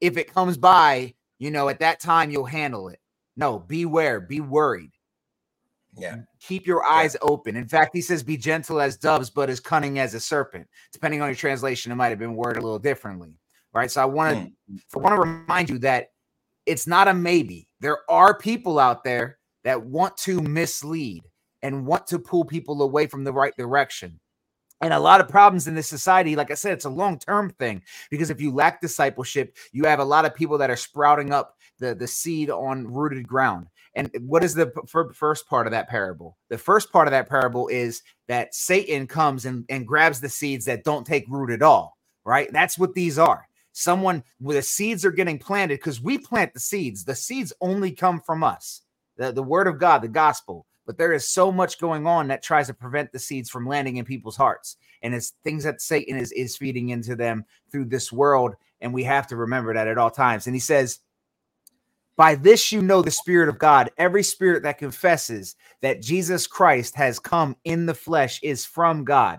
if 0.00 0.16
it 0.16 0.32
comes 0.32 0.56
by, 0.56 1.14
you 1.38 1.50
know, 1.50 1.68
at 1.68 1.80
that 1.80 2.00
time 2.00 2.30
you'll 2.30 2.44
handle 2.44 2.88
it. 2.88 2.98
No, 3.36 3.58
beware, 3.58 4.20
be 4.20 4.40
worried. 4.40 4.92
Yeah. 5.96 6.16
Keep 6.40 6.66
your 6.66 6.84
eyes 6.84 7.16
yeah. 7.20 7.28
open. 7.28 7.56
In 7.56 7.68
fact, 7.68 7.94
he 7.94 8.00
says, 8.00 8.22
be 8.22 8.36
gentle 8.36 8.80
as 8.80 8.96
doves, 8.96 9.30
but 9.30 9.50
as 9.50 9.60
cunning 9.60 9.98
as 9.98 10.14
a 10.14 10.20
serpent. 10.20 10.66
Depending 10.92 11.20
on 11.20 11.28
your 11.28 11.36
translation, 11.36 11.90
it 11.90 11.96
might 11.96 12.08
have 12.08 12.18
been 12.18 12.34
worded 12.34 12.62
a 12.62 12.66
little 12.66 12.78
differently. 12.78 13.34
Right. 13.72 13.90
So 13.90 14.02
I 14.02 14.04
want 14.04 14.36
to 14.36 14.52
mm. 14.72 15.00
want 15.00 15.14
to 15.14 15.28
remind 15.28 15.70
you 15.70 15.78
that 15.78 16.08
it's 16.66 16.86
not 16.86 17.08
a 17.08 17.14
maybe. 17.14 17.68
There 17.80 17.98
are 18.08 18.36
people 18.36 18.78
out 18.78 19.04
there 19.04 19.38
that 19.64 19.82
want 19.82 20.16
to 20.18 20.40
mislead 20.40 21.22
and 21.62 21.86
want 21.86 22.06
to 22.08 22.18
pull 22.18 22.44
people 22.44 22.82
away 22.82 23.06
from 23.06 23.24
the 23.24 23.32
right 23.32 23.56
direction 23.56 24.18
and 24.80 24.92
a 24.92 24.98
lot 24.98 25.20
of 25.20 25.28
problems 25.28 25.66
in 25.66 25.74
this 25.74 25.88
society 25.88 26.36
like 26.36 26.50
i 26.50 26.54
said 26.54 26.72
it's 26.72 26.84
a 26.84 26.90
long-term 26.90 27.50
thing 27.58 27.82
because 28.10 28.30
if 28.30 28.40
you 28.40 28.52
lack 28.52 28.80
discipleship 28.80 29.56
you 29.72 29.84
have 29.84 30.00
a 30.00 30.04
lot 30.04 30.24
of 30.24 30.34
people 30.34 30.58
that 30.58 30.70
are 30.70 30.76
sprouting 30.76 31.32
up 31.32 31.56
the, 31.80 31.94
the 31.94 32.06
seed 32.06 32.50
on 32.50 32.86
rooted 32.86 33.26
ground. 33.26 33.66
And 33.96 34.10
what 34.20 34.44
is 34.44 34.54
the 34.54 34.70
first 34.86 35.48
part 35.48 35.66
of 35.66 35.72
that 35.72 35.88
parable? 35.88 36.36
The 36.48 36.58
first 36.58 36.92
part 36.92 37.08
of 37.08 37.10
that 37.10 37.28
parable 37.28 37.66
is 37.66 38.02
that 38.28 38.54
satan 38.54 39.08
comes 39.08 39.46
and, 39.46 39.64
and 39.68 39.86
grabs 39.86 40.20
the 40.20 40.28
seeds 40.28 40.64
that 40.66 40.84
don't 40.84 41.06
take 41.06 41.24
root 41.28 41.50
at 41.50 41.62
all 41.62 41.96
right? 42.24 42.52
That's 42.52 42.78
what 42.78 42.94
these 42.94 43.18
are. 43.18 43.48
Someone 43.72 44.22
where 44.38 44.56
the 44.56 44.62
seeds 44.62 45.04
are 45.04 45.10
getting 45.10 45.38
planted 45.38 45.78
because 45.78 46.02
we 46.02 46.18
plant 46.18 46.52
the 46.52 46.60
seeds. 46.60 47.02
The 47.02 47.14
seeds 47.14 47.52
only 47.60 47.92
come 47.92 48.20
from 48.20 48.44
us. 48.44 48.82
The, 49.16 49.32
the 49.32 49.42
word 49.42 49.66
of 49.66 49.78
god 49.78 50.02
the 50.02 50.08
gospel 50.08 50.66
but 50.90 50.98
there 50.98 51.12
is 51.12 51.28
so 51.28 51.52
much 51.52 51.78
going 51.78 52.04
on 52.04 52.26
that 52.26 52.42
tries 52.42 52.66
to 52.66 52.74
prevent 52.74 53.12
the 53.12 53.18
seeds 53.20 53.48
from 53.48 53.64
landing 53.64 53.98
in 53.98 54.04
people's 54.04 54.36
hearts. 54.36 54.76
And 55.02 55.14
it's 55.14 55.34
things 55.44 55.62
that 55.62 55.80
Satan 55.80 56.16
is, 56.16 56.32
is 56.32 56.56
feeding 56.56 56.88
into 56.88 57.14
them 57.14 57.44
through 57.70 57.84
this 57.84 58.10
world. 58.10 58.56
And 58.80 58.92
we 58.92 59.04
have 59.04 59.28
to 59.28 59.36
remember 59.36 59.72
that 59.72 59.86
at 59.86 59.98
all 59.98 60.10
times. 60.10 60.48
And 60.48 60.56
he 60.56 60.58
says, 60.58 60.98
By 62.16 62.34
this 62.34 62.72
you 62.72 62.82
know 62.82 63.02
the 63.02 63.12
Spirit 63.12 63.48
of 63.48 63.60
God. 63.60 63.92
Every 63.98 64.24
spirit 64.24 64.64
that 64.64 64.78
confesses 64.78 65.54
that 65.80 66.02
Jesus 66.02 66.48
Christ 66.48 66.96
has 66.96 67.20
come 67.20 67.54
in 67.62 67.86
the 67.86 67.94
flesh 67.94 68.40
is 68.42 68.66
from 68.66 69.04
God. 69.04 69.38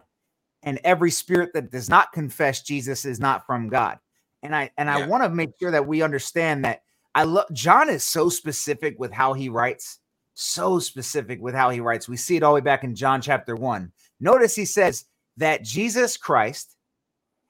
And 0.63 0.79
every 0.85 1.11
spirit 1.11 1.51
that 1.53 1.69
does 1.69 1.89
not 1.89 2.13
confess 2.13 2.61
Jesus 2.61 3.03
is 3.03 3.19
not 3.19 3.45
from 3.45 3.67
God. 3.67 3.99
And 4.41 4.55
I 4.55 4.71
and 4.77 4.87
yeah. 4.87 4.99
I 4.99 5.05
want 5.05 5.23
to 5.23 5.29
make 5.29 5.51
sure 5.59 5.71
that 5.71 5.85
we 5.85 6.01
understand 6.01 6.63
that 6.63 6.83
I 7.13 7.23
love 7.25 7.47
John 7.51 7.89
is 7.89 8.05
so 8.05 8.29
specific 8.29 8.97
with 8.97 9.11
how 9.11 9.33
he 9.33 9.49
writes 9.49 9.99
so 10.41 10.79
specific 10.79 11.41
with 11.41 11.53
how 11.53 11.69
he 11.69 11.79
writes. 11.79 12.09
We 12.09 12.17
see 12.17 12.35
it 12.35 12.43
all 12.43 12.51
the 12.51 12.55
way 12.55 12.61
back 12.61 12.83
in 12.83 12.95
John 12.95 13.21
chapter 13.21 13.55
1. 13.55 13.91
Notice 14.19 14.55
he 14.55 14.65
says 14.65 15.05
that 15.37 15.63
Jesus 15.63 16.17
Christ 16.17 16.75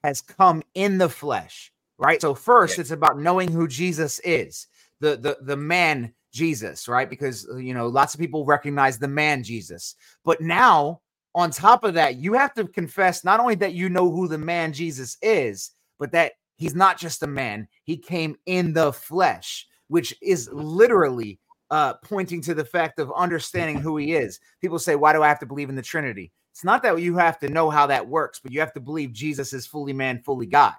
has 0.04 0.22
come 0.22 0.64
in 0.74 0.98
the 0.98 1.10
flesh, 1.10 1.72
right? 1.98 2.22
So 2.22 2.34
first 2.36 2.78
yeah. 2.78 2.82
it's 2.82 2.92
about 2.92 3.20
knowing 3.20 3.52
who 3.52 3.68
Jesus 3.68 4.20
is. 4.20 4.68
The 5.00 5.18
the 5.18 5.38
the 5.42 5.58
man 5.58 6.14
Jesus, 6.32 6.88
right? 6.88 7.10
Because 7.10 7.48
you 7.58 7.74
know, 7.74 7.88
lots 7.88 8.14
of 8.14 8.20
people 8.20 8.46
recognize 8.46 8.98
the 8.98 9.08
man 9.08 9.44
Jesus. 9.44 9.96
But 10.24 10.42
now 10.42 11.02
on 11.34 11.52
top 11.52 11.84
of 11.84 11.94
that, 11.94 12.18
you 12.18 12.34
have 12.34 12.54
to 12.56 12.68
confess 12.68 13.24
not 13.24 13.40
only 13.40 13.56
that 13.56 13.74
you 13.74 13.90
know 13.90 14.12
who 14.12 14.28
the 14.28 14.38
man 14.38 14.74
Jesus 14.74 15.18
is, 15.22 15.72
but 15.98 16.12
that 16.12 16.34
he's 16.58 16.76
not 16.76 16.98
just 16.98 17.24
a 17.24 17.28
man, 17.28 17.68
he 17.84 17.98
came 17.98 18.36
in 18.46 18.74
the 18.74 18.92
flesh, 18.92 19.68
which 19.88 20.16
is 20.22 20.50
literally 20.52 21.40
uh, 21.72 21.94
pointing 22.04 22.42
to 22.42 22.54
the 22.54 22.66
fact 22.66 23.00
of 23.00 23.12
understanding 23.16 23.78
who 23.78 23.98
he 23.98 24.14
is. 24.14 24.40
People 24.60 24.78
say, 24.78 24.96
Why 24.96 25.14
do 25.14 25.24
I 25.24 25.28
have 25.30 25.40
to 25.40 25.46
believe 25.46 25.70
in 25.70 25.76
the 25.76 25.82
Trinity? 25.82 26.32
It's 26.52 26.66
not 26.66 26.84
that 26.84 27.02
you 27.02 27.16
have 27.16 27.40
to 27.40 27.50
know 27.50 27.70
how 27.70 27.88
that 27.88 28.08
works, 28.08 28.40
but 28.40 28.52
you 28.52 28.60
have 28.60 28.74
to 28.74 28.82
believe 28.82 29.14
Jesus 29.14 29.54
is 29.54 29.66
fully 29.66 29.94
man, 29.94 30.22
fully 30.22 30.46
God, 30.46 30.74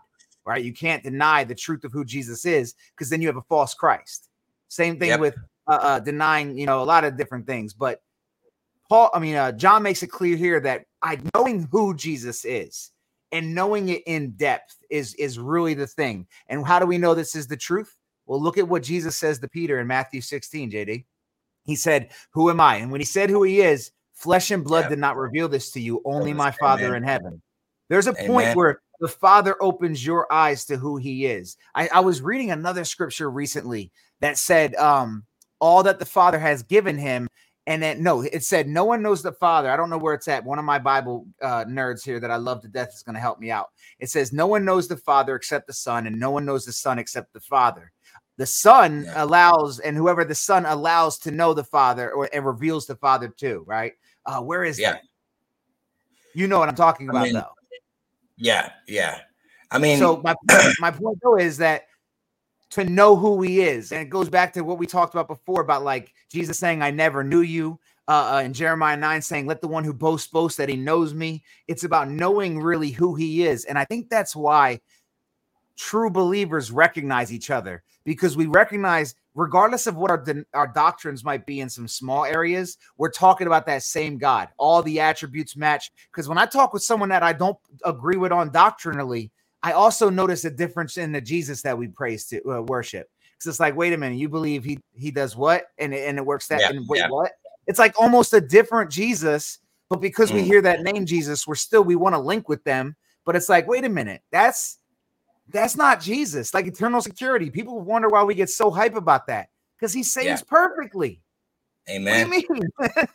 right? 0.44 0.62
You 0.62 0.74
can't 0.74 1.02
deny 1.02 1.44
the 1.44 1.55
truth 1.55 1.85
of 1.85 1.92
who 1.92 2.05
Jesus 2.05 2.44
is 2.44 2.74
because 2.94 3.09
then 3.09 3.22
you 3.22 3.28
have 3.28 3.38
a 3.38 3.42
false 3.42 3.72
Christ. 3.72 4.28
Same 4.68 4.98
thing 4.98 5.09
yep. 5.09 5.20
with 5.20 5.35
uh, 5.66 5.78
uh, 5.83 5.98
denying, 6.00 6.59
you 6.59 6.66
know, 6.66 6.83
a 6.83 6.85
lot 6.85 7.05
of 7.05 7.16
different 7.16 7.46
things. 7.46 7.72
But 7.72 8.02
Paul, 8.90 9.11
I 9.14 9.18
mean, 9.18 9.35
uh, 9.35 9.52
John 9.52 9.83
makes 9.83 10.02
it 10.02 10.09
clear 10.09 10.37
here 10.37 10.61
that 10.61 10.85
I 11.00 11.18
knowing 11.35 11.68
who 11.72 11.94
Jesus 11.94 12.44
is 12.44 12.90
and 13.33 13.55
knowing 13.55 13.88
it 13.88 14.02
in 14.07 14.33
depth 14.33 14.76
is 14.90 15.14
is 15.14 15.38
really 15.38 15.72
the 15.72 15.87
thing. 15.87 16.26
And 16.48 16.66
how 16.66 16.78
do 16.78 16.85
we 16.87 16.98
know 16.98 17.14
this 17.14 17.35
is 17.35 17.46
the 17.46 17.57
truth? 17.57 17.96
Well, 18.33 18.40
look 18.40 18.57
at 18.57 18.66
what 18.66 18.83
Jesus 18.83 19.14
says 19.14 19.40
to 19.40 19.49
Peter 19.49 19.79
in 19.79 19.87
Matthew 19.87 20.23
16, 20.23 20.71
JD. 20.71 21.05
He 21.66 21.77
said, 21.77 22.12
Who 22.31 22.49
am 22.49 22.62
I? 22.62 22.77
And 22.77 22.90
when 22.90 23.03
he 23.03 23.05
said 23.05 23.29
who 23.29 23.42
he 23.42 23.61
is, 23.61 23.90
flesh 24.14 24.51
and 24.51 24.64
blood 24.64 24.87
yeah. 24.87 24.88
did 24.88 25.01
not 25.01 25.18
reveal 25.18 25.51
this 25.51 25.71
to 25.73 25.81
you, 25.81 26.01
only 26.07 26.33
my 26.33 26.51
Father 26.51 26.87
Amen. 26.87 26.97
in 26.97 27.03
heaven. 27.03 27.42
There's 27.90 28.07
a 28.07 28.16
Amen. 28.18 28.27
point 28.27 28.57
where 28.57 28.81
the 29.01 29.09
Father 29.09 29.62
opens 29.62 30.07
your 30.07 30.33
eyes 30.33 30.64
to 30.64 30.79
who 30.79 30.97
he 30.97 31.27
is. 31.27 31.59
I, 31.75 31.90
I 31.92 32.01
was 32.01 32.23
reading 32.23 32.53
another 32.53 32.87
scripture 32.87 33.31
recently 33.31 33.92
that 34.21 34.38
said, 34.38 34.77
um, 34.77 35.25
all 35.61 35.83
that 35.83 35.99
the 35.99 36.07
Father 36.07 36.38
has 36.38 36.62
given 36.62 36.97
him 36.97 37.29
And 37.66 37.81
then 37.81 38.03
no, 38.03 38.22
it 38.22 38.42
said 38.42 38.66
no 38.66 38.85
one 38.85 39.03
knows 39.03 39.22
the 39.22 39.33
Father. 39.33 39.70
I 39.70 39.77
don't 39.77 39.88
know 39.88 39.98
where 39.98 40.14
it's 40.14 40.27
at. 40.27 40.44
One 40.44 40.59
of 40.59 40.64
my 40.64 40.81
Bible 40.81 41.27
uh, 41.40 41.64
nerds 41.64 42.05
here 42.05 42.18
that 42.18 42.31
I 42.31 42.37
love 42.37 42.61
to 42.62 42.68
death 42.68 42.90
is 42.92 43.05
going 43.05 43.14
to 43.14 43.20
help 43.20 43.38
me 43.38 43.53
out. 43.53 43.70
It 44.01 44.11
says 44.11 44.33
no 44.33 44.48
one 44.48 44.64
knows 44.64 44.88
the 44.88 44.96
Father 44.96 45.37
except 45.37 45.68
the 45.68 45.72
Son, 45.72 46.09
and 46.09 46.18
no 46.18 46.33
one 46.33 46.44
knows 46.44 46.64
the 46.64 46.72
Son 46.72 46.98
except 46.98 47.33
the 47.33 47.40
Father. 47.40 47.92
The 48.37 48.46
Son 48.46 49.05
yeah. 49.05 49.22
allows, 49.22 49.79
and 49.79 49.96
whoever 49.96 50.25
the 50.25 50.35
Son 50.35 50.66
allows 50.66 51.18
to 51.20 51.31
know 51.31 51.55
the 51.55 51.62
Father, 51.62 52.11
or 52.11 52.29
and 52.33 52.44
reveals 52.44 52.87
the 52.87 52.96
Father 52.96 53.29
too. 53.29 53.62
Right? 53.64 53.92
Uh, 54.27 54.40
where 54.40 54.64
is 54.64 54.79
yeah. 54.79 54.94
that? 54.94 55.03
You 56.35 56.48
know 56.48 56.59
what 56.59 56.68
I'm 56.68 56.75
talking 56.75 57.09
about, 57.09 57.22
I 57.22 57.25
mean, 57.25 57.35
though. 57.35 57.55
Yeah, 58.37 58.72
yeah. 58.88 59.20
I 59.70 59.79
mean, 59.79 59.98
so 59.98 60.20
my 60.25 60.35
my 60.81 60.90
point 60.90 61.18
though 61.22 61.38
is 61.38 61.59
that 61.59 61.85
to 62.73 62.85
know 62.85 63.17
who 63.17 63.43
he 63.43 63.61
is. 63.61 63.93
And 63.93 64.01
it 64.01 64.11
goes 64.11 64.29
back 64.29 64.53
to 64.55 64.63
what 64.63 64.79
we 64.79 64.87
talked 64.87 65.15
about 65.15 65.29
before 65.29 65.61
about 65.61 65.85
like 65.85 66.13
Jesus 66.31 66.59
saying, 66.59 66.83
I 66.83 66.91
never 66.91 67.23
knew 67.23 67.43
you. 67.43 67.79
Uh, 68.09 68.35
uh, 68.35 68.41
and 68.45 68.55
Jeremiah 68.55 68.97
9 68.97 69.23
saying, 69.23 69.47
Let 69.47 69.61
the 69.61 69.69
one 69.69 69.85
who 69.85 69.93
boasts 69.93 70.29
boast 70.29 70.57
that 70.57 70.69
he 70.69 70.77
knows 70.77 71.15
me. 71.15 71.45
It's 71.69 71.85
about 71.85 72.09
knowing 72.11 72.61
really 72.61 72.91
who 72.91 73.15
he 73.15 73.47
is. 73.47 73.65
And 73.67 73.79
I 73.79 73.85
think 73.85 74.09
that's 74.09 74.35
why 74.35 74.81
true 75.77 76.11
believers 76.11 76.73
recognize 76.73 77.33
each 77.33 77.51
other 77.51 77.83
because 78.05 78.37
we 78.37 78.47
recognize, 78.47 79.15
regardless 79.35 79.87
of 79.87 79.97
what 79.97 80.11
our, 80.11 80.25
our 80.55 80.67
doctrines 80.67 81.25
might 81.25 81.47
be 81.47 81.61
in 81.61 81.69
some 81.69 81.87
small 81.87 82.25
areas, 82.25 82.79
we're 82.97 83.11
talking 83.11 83.47
about 83.47 83.67
that 83.67 83.83
same 83.83 84.19
God. 84.19 84.49
All 84.59 84.83
the 84.83 84.99
attributes 84.99 85.57
match. 85.57 85.93
Because 86.11 86.29
when 86.29 86.39
I 86.39 86.47
talk 86.47 86.73
with 86.73 86.83
someone 86.83 87.11
that 87.11 87.23
I 87.23 87.35
don't 87.35 87.59
agree 87.85 88.17
with 88.17 88.33
on 88.33 88.51
doctrinally, 88.51 89.31
I 89.62 89.72
also 89.72 90.11
notice 90.11 90.44
a 90.44 90.51
difference 90.51 90.96
in 90.96 91.12
the 91.12 91.20
Jesus 91.20 91.62
that 91.62 91.77
we 91.77 91.88
praise 91.88 92.27
to 92.27 92.42
uh, 92.51 92.62
worship. 92.62 93.09
Because 93.33 93.55
it's 93.55 93.61
like, 93.61 93.77
wait 93.77 93.92
a 93.92 93.96
minute, 93.96 94.18
you 94.18 94.29
believe 94.29 94.64
he 94.64 94.79
he 94.94 95.11
does 95.11 95.37
what, 95.37 95.66
and 95.79 95.92
it, 95.92 96.09
and 96.09 96.18
it 96.18 96.25
works 96.25 96.46
that, 96.48 96.61
yeah, 96.61 96.70
and 96.70 96.88
wait, 96.88 96.98
yeah. 96.98 97.09
what? 97.09 97.33
It's 97.66 97.79
like 97.79 97.94
almost 98.01 98.33
a 98.35 98.40
different 98.40 98.90
Jesus, 98.90 99.59
but 99.88 100.01
because 100.01 100.31
mm. 100.31 100.35
we 100.35 100.42
hear 100.42 100.62
that 100.62 100.83
name 100.83 101.07
Jesus, 101.07 101.46
we're 101.46 101.55
still 101.55 101.83
we 101.83 101.96
want 101.96 102.14
to 102.14 102.20
link 102.20 102.48
with 102.48 102.62
them. 102.64 102.96
But 103.25 103.37
it's 103.37 103.48
like, 103.48 103.68
wait 103.68 103.85
a 103.85 103.88
minute, 103.88 104.22
that's 104.31 104.79
that's 105.48 105.77
not 105.77 106.01
Jesus. 106.01 106.55
Like 106.55 106.66
eternal 106.66 107.01
security, 107.01 107.51
people 107.51 107.81
wonder 107.81 108.09
why 108.09 108.22
we 108.25 108.35
get 108.35 108.51
so 108.51 108.70
hype 108.70 108.94
about 108.94 109.27
that 109.27 109.48
because 109.79 109.92
he 109.92 110.03
saves 110.03 110.27
yeah. 110.27 110.48
perfectly. 110.48 111.22
Amen. 111.88 112.29
What 112.29 112.46
do 112.48 112.55
you 112.55 112.61
mean? 112.61 113.07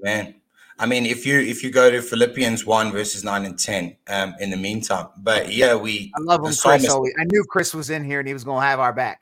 Amen. 0.02 0.39
I 0.80 0.86
mean, 0.86 1.04
if 1.04 1.26
you 1.26 1.38
if 1.38 1.62
you 1.62 1.70
go 1.70 1.90
to 1.90 2.00
Philippians 2.00 2.64
one 2.64 2.90
verses 2.90 3.22
nine 3.22 3.44
and 3.44 3.58
ten, 3.58 3.96
um, 4.08 4.34
in 4.40 4.48
the 4.48 4.56
meantime, 4.56 5.08
but 5.18 5.52
yeah, 5.52 5.74
we. 5.74 6.10
I 6.16 6.20
love 6.20 6.40
him, 6.40 6.54
Chris. 6.54 6.88
Always, 6.88 7.12
I 7.20 7.24
knew 7.24 7.44
Chris 7.44 7.74
was 7.74 7.90
in 7.90 8.02
here 8.02 8.18
and 8.18 8.26
he 8.26 8.32
was 8.32 8.44
going 8.44 8.62
to 8.62 8.66
have 8.66 8.80
our 8.80 8.94
back. 8.94 9.20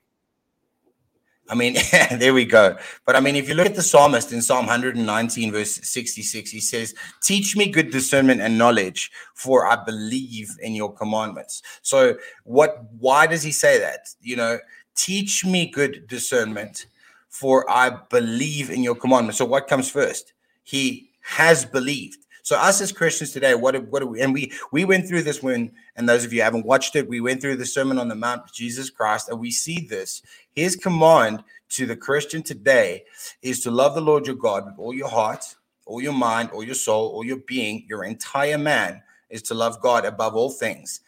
I 1.48 1.56
mean, 1.56 1.76
there 2.12 2.32
we 2.32 2.44
go. 2.44 2.76
But 3.04 3.16
I 3.16 3.20
mean, 3.20 3.34
if 3.34 3.48
you 3.48 3.56
look 3.56 3.66
at 3.66 3.74
the 3.74 3.82
psalmist 3.82 4.32
in 4.32 4.40
Psalm 4.40 4.66
119, 4.66 5.50
verse 5.50 5.80
66, 5.82 6.48
he 6.48 6.60
says, 6.60 6.94
Teach 7.22 7.56
me 7.56 7.68
good 7.68 7.90
discernment 7.90 8.40
and 8.40 8.56
knowledge, 8.56 9.10
for 9.34 9.66
I 9.66 9.82
believe 9.82 10.50
in 10.62 10.76
your 10.76 10.92
commandments. 10.92 11.62
So, 11.82 12.18
what 12.44 12.84
why 13.00 13.26
does 13.26 13.42
he 13.42 13.50
say 13.50 13.80
that? 13.80 14.06
You 14.20 14.36
know, 14.36 14.58
teach 14.94 15.44
me 15.44 15.66
good 15.66 16.06
discernment, 16.06 16.86
for 17.28 17.68
I 17.68 17.98
believe 18.10 18.70
in 18.70 18.84
your 18.84 18.94
commandments. 18.94 19.38
So, 19.38 19.44
what 19.44 19.66
comes 19.66 19.90
first? 19.90 20.34
He 20.62 21.07
has 21.28 21.64
believed. 21.64 22.24
So 22.42 22.56
us 22.56 22.80
as 22.80 22.90
Christians 22.90 23.32
today, 23.32 23.54
what 23.54 23.76
what 23.90 24.08
we 24.08 24.22
and 24.22 24.32
we 24.32 24.50
we 24.72 24.86
went 24.86 25.06
through 25.06 25.22
this 25.24 25.42
when 25.42 25.70
and 25.96 26.08
those 26.08 26.24
of 26.24 26.32
you 26.32 26.40
haven't 26.40 26.64
watched 26.64 26.96
it, 26.96 27.06
we 27.06 27.20
went 27.20 27.42
through 27.42 27.56
the 27.56 27.66
Sermon 27.66 27.98
on 27.98 28.08
the 28.08 28.14
Mount, 28.14 28.50
Jesus 28.50 28.88
Christ, 28.88 29.28
and 29.28 29.38
we 29.38 29.50
see 29.50 29.80
this. 29.80 30.22
His 30.54 30.74
command 30.74 31.44
to 31.70 31.84
the 31.84 31.96
Christian 31.96 32.42
today 32.42 33.04
is 33.42 33.60
to 33.60 33.70
love 33.70 33.94
the 33.94 34.00
Lord 34.00 34.26
your 34.26 34.36
God 34.36 34.64
with 34.64 34.78
all 34.78 34.94
your 34.94 35.10
heart, 35.10 35.44
all 35.84 36.00
your 36.00 36.14
mind, 36.14 36.48
all 36.50 36.64
your 36.64 36.74
soul, 36.74 37.10
all 37.10 37.24
your 37.24 37.40
being, 37.46 37.84
your 37.86 38.04
entire 38.04 38.56
man 38.56 39.02
is 39.28 39.42
to 39.42 39.54
love 39.54 39.82
God 39.82 40.06
above 40.06 40.34
all 40.34 40.50
things. 40.50 41.00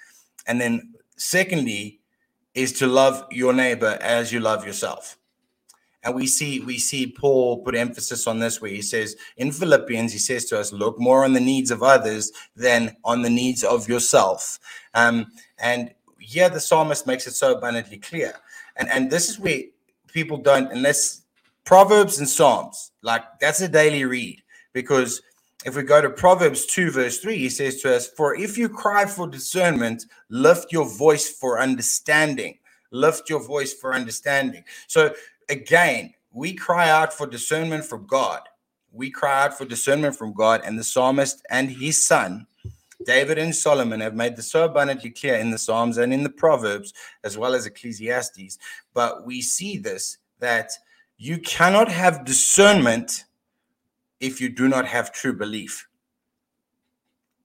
And 0.46 0.60
then 0.60 0.92
secondly 1.16 2.00
is 2.54 2.72
to 2.74 2.86
love 2.86 3.24
your 3.30 3.54
neighbor 3.54 3.96
as 4.02 4.30
you 4.30 4.40
love 4.40 4.66
yourself. 4.66 5.16
And 6.02 6.14
we 6.14 6.26
see 6.26 6.60
we 6.60 6.78
see 6.78 7.06
Paul 7.06 7.62
put 7.62 7.74
emphasis 7.74 8.26
on 8.26 8.38
this 8.38 8.60
where 8.60 8.70
he 8.70 8.82
says 8.82 9.16
in 9.36 9.52
Philippians, 9.52 10.12
he 10.12 10.18
says 10.18 10.46
to 10.46 10.58
us, 10.58 10.72
look 10.72 10.98
more 10.98 11.24
on 11.24 11.34
the 11.34 11.40
needs 11.40 11.70
of 11.70 11.82
others 11.82 12.32
than 12.56 12.96
on 13.04 13.22
the 13.22 13.30
needs 13.30 13.62
of 13.62 13.88
yourself. 13.88 14.58
Um, 14.94 15.26
and 15.58 15.92
yeah, 16.18 16.48
the 16.48 16.60
psalmist 16.60 17.06
makes 17.06 17.26
it 17.26 17.32
so 17.32 17.56
abundantly 17.56 17.98
clear. 17.98 18.34
And 18.76 18.88
and 18.88 19.10
this 19.10 19.28
is 19.28 19.38
where 19.38 19.62
people 20.08 20.38
don't, 20.38 20.72
unless 20.72 21.22
Proverbs 21.64 22.18
and 22.18 22.28
Psalms, 22.28 22.92
like 23.02 23.22
that's 23.40 23.60
a 23.60 23.68
daily 23.68 24.04
read. 24.04 24.42
Because 24.72 25.20
if 25.66 25.76
we 25.76 25.82
go 25.82 26.00
to 26.00 26.08
Proverbs 26.08 26.64
2, 26.64 26.92
verse 26.92 27.18
3, 27.18 27.36
he 27.36 27.50
says 27.50 27.82
to 27.82 27.94
us, 27.94 28.06
For 28.06 28.34
if 28.34 28.56
you 28.56 28.68
cry 28.70 29.04
for 29.04 29.28
discernment, 29.28 30.06
lift 30.30 30.72
your 30.72 30.88
voice 30.88 31.28
for 31.28 31.60
understanding 31.60 32.56
lift 32.90 33.30
your 33.30 33.42
voice 33.42 33.72
for 33.72 33.94
understanding. 33.94 34.64
So 34.86 35.12
again, 35.50 36.14
we 36.32 36.54
cry 36.54 36.88
out 36.88 37.12
for 37.12 37.26
discernment 37.26 37.84
from 37.84 38.06
God. 38.06 38.42
We 38.92 39.10
cry 39.10 39.44
out 39.44 39.58
for 39.58 39.64
discernment 39.64 40.16
from 40.16 40.32
God, 40.32 40.62
and 40.64 40.78
the 40.78 40.84
psalmist 40.84 41.44
and 41.50 41.70
his 41.70 42.02
son, 42.04 42.46
David 43.04 43.38
and 43.38 43.54
Solomon, 43.54 44.00
have 44.00 44.14
made 44.14 44.36
this 44.36 44.50
so 44.50 44.64
abundantly 44.64 45.10
clear 45.10 45.36
in 45.36 45.50
the 45.50 45.58
Psalms 45.58 45.98
and 45.98 46.12
in 46.12 46.22
the 46.22 46.30
Proverbs, 46.30 46.92
as 47.24 47.38
well 47.38 47.54
as 47.54 47.66
Ecclesiastes. 47.66 48.58
But 48.94 49.24
we 49.24 49.42
see 49.42 49.78
this 49.78 50.18
that 50.40 50.72
you 51.18 51.38
cannot 51.38 51.88
have 51.88 52.24
discernment 52.24 53.24
if 54.20 54.40
you 54.40 54.48
do 54.48 54.68
not 54.68 54.86
have 54.86 55.12
true 55.12 55.36
belief. 55.36 55.86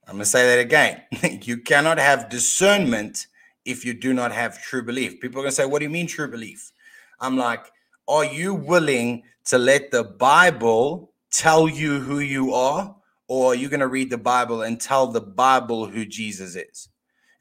I'm 0.07 0.13
going 0.13 0.19
to 0.19 0.25
say 0.25 0.45
that 0.47 0.59
again. 0.59 1.01
you 1.43 1.57
cannot 1.57 1.97
have 1.97 2.29
discernment 2.29 3.27
if 3.65 3.83
you 3.83 3.93
do 3.93 4.13
not 4.13 4.31
have 4.31 4.61
true 4.61 4.83
belief. 4.83 5.19
People 5.19 5.39
are 5.39 5.43
going 5.43 5.51
to 5.51 5.55
say, 5.55 5.65
What 5.65 5.79
do 5.79 5.85
you 5.85 5.89
mean 5.91 6.07
true 6.07 6.29
belief? 6.29 6.71
I'm 7.19 7.37
like, 7.37 7.71
are 8.07 8.25
you 8.25 8.53
willing 8.53 9.23
to 9.45 9.57
let 9.57 9.91
the 9.91 10.03
Bible 10.03 11.11
tell 11.31 11.67
you 11.67 11.99
who 11.99 12.19
you 12.19 12.53
are? 12.53 12.95
Or 13.27 13.51
are 13.51 13.55
you 13.55 13.69
going 13.69 13.79
to 13.79 13.87
read 13.87 14.09
the 14.09 14.17
Bible 14.17 14.61
and 14.61 14.79
tell 14.79 15.07
the 15.07 15.21
Bible 15.21 15.87
who 15.87 16.05
Jesus 16.05 16.55
is? 16.55 16.89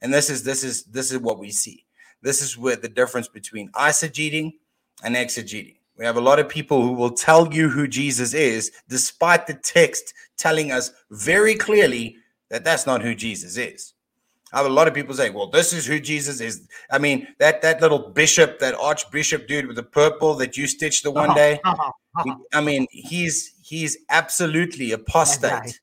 And 0.01 0.13
this 0.13 0.31
is 0.31 0.43
this 0.43 0.65
is 0.65 0.85
this 0.85 1.13
is 1.13 1.19
what 1.19 1.39
we 1.39 1.51
see. 1.51 1.85
This 2.23 2.43
is 2.43 2.57
where 2.57 2.77
the 2.77 2.89
difference 2.89 3.29
between 3.29 3.71
eisegeting 3.73 4.55
and 5.03 5.15
exegeting. 5.15 5.77
We 5.97 6.05
have 6.05 6.17
a 6.17 6.23
lot 6.23 6.39
of 6.39 6.49
people 6.49 6.83
who 6.83 6.93
will 6.93 7.13
tell 7.13 7.53
you 7.53 7.69
who 7.69 7.87
Jesus 7.87 8.35
is, 8.35 8.73
despite 8.89 9.47
the 9.47 9.55
text 9.55 10.13
telling 10.37 10.73
us 10.73 10.91
very 11.11 11.55
clearly 11.55 12.17
that 12.51 12.65
that's 12.65 12.87
not 12.87 13.03
who 13.03 13.15
Jesus 13.15 13.57
is. 13.57 13.94
A 14.55 14.69
lot 14.69 14.87
of 14.87 14.95
people 14.95 15.15
say, 15.15 15.31
well, 15.31 15.49
this 15.49 15.73
is 15.73 15.85
who 15.85 15.99
Jesus 15.99 16.41
is. 16.41 16.67
I 16.91 16.99
mean, 16.99 17.27
that 17.39 17.61
that 17.63 17.81
little 17.81 18.11
bishop, 18.11 18.61
that 18.61 18.75
archbishop 18.75 19.49
dude 19.49 19.67
with 19.67 19.77
the 19.77 19.83
purple 19.83 20.35
that 20.35 20.57
you 20.57 20.67
stitched 20.67 21.03
the 21.03 21.11
one 21.11 21.31
uh-huh. 21.31 21.35
day. 21.35 21.61
Uh-huh. 21.65 21.93
Uh-huh. 22.17 22.37
I 22.53 22.61
mean, 22.61 22.87
he's 22.91 23.55
he's 23.63 23.99
absolutely 24.11 24.93
apostate. 24.93 25.81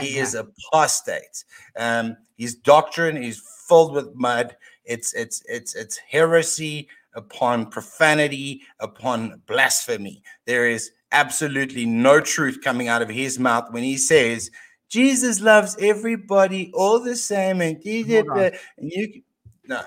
He 0.00 0.18
is 0.18 0.34
apostate. 0.34 1.44
Um, 1.78 2.16
his 2.36 2.56
doctrine 2.56 3.16
is 3.16 3.40
filled 3.68 3.94
with 3.94 4.14
mud. 4.14 4.56
It's 4.84 5.14
it's 5.14 5.42
it's 5.48 5.74
it's 5.76 5.96
heresy 5.96 6.88
upon 7.14 7.66
profanity 7.66 8.62
upon 8.80 9.40
blasphemy. 9.46 10.22
There 10.46 10.68
is 10.68 10.90
absolutely 11.12 11.86
no 11.86 12.20
truth 12.20 12.58
coming 12.62 12.88
out 12.88 13.02
of 13.02 13.08
his 13.08 13.38
mouth 13.38 13.70
when 13.70 13.84
he 13.84 13.96
says 13.96 14.50
Jesus 14.94 15.40
loves 15.40 15.76
everybody 15.80 16.70
all 16.72 17.00
the 17.00 17.16
same, 17.16 17.60
and 17.60 17.82
he 17.82 18.04
did 18.04 18.26
that. 18.26 18.54
and 18.78 18.92
you 18.92 19.22
no. 19.66 19.82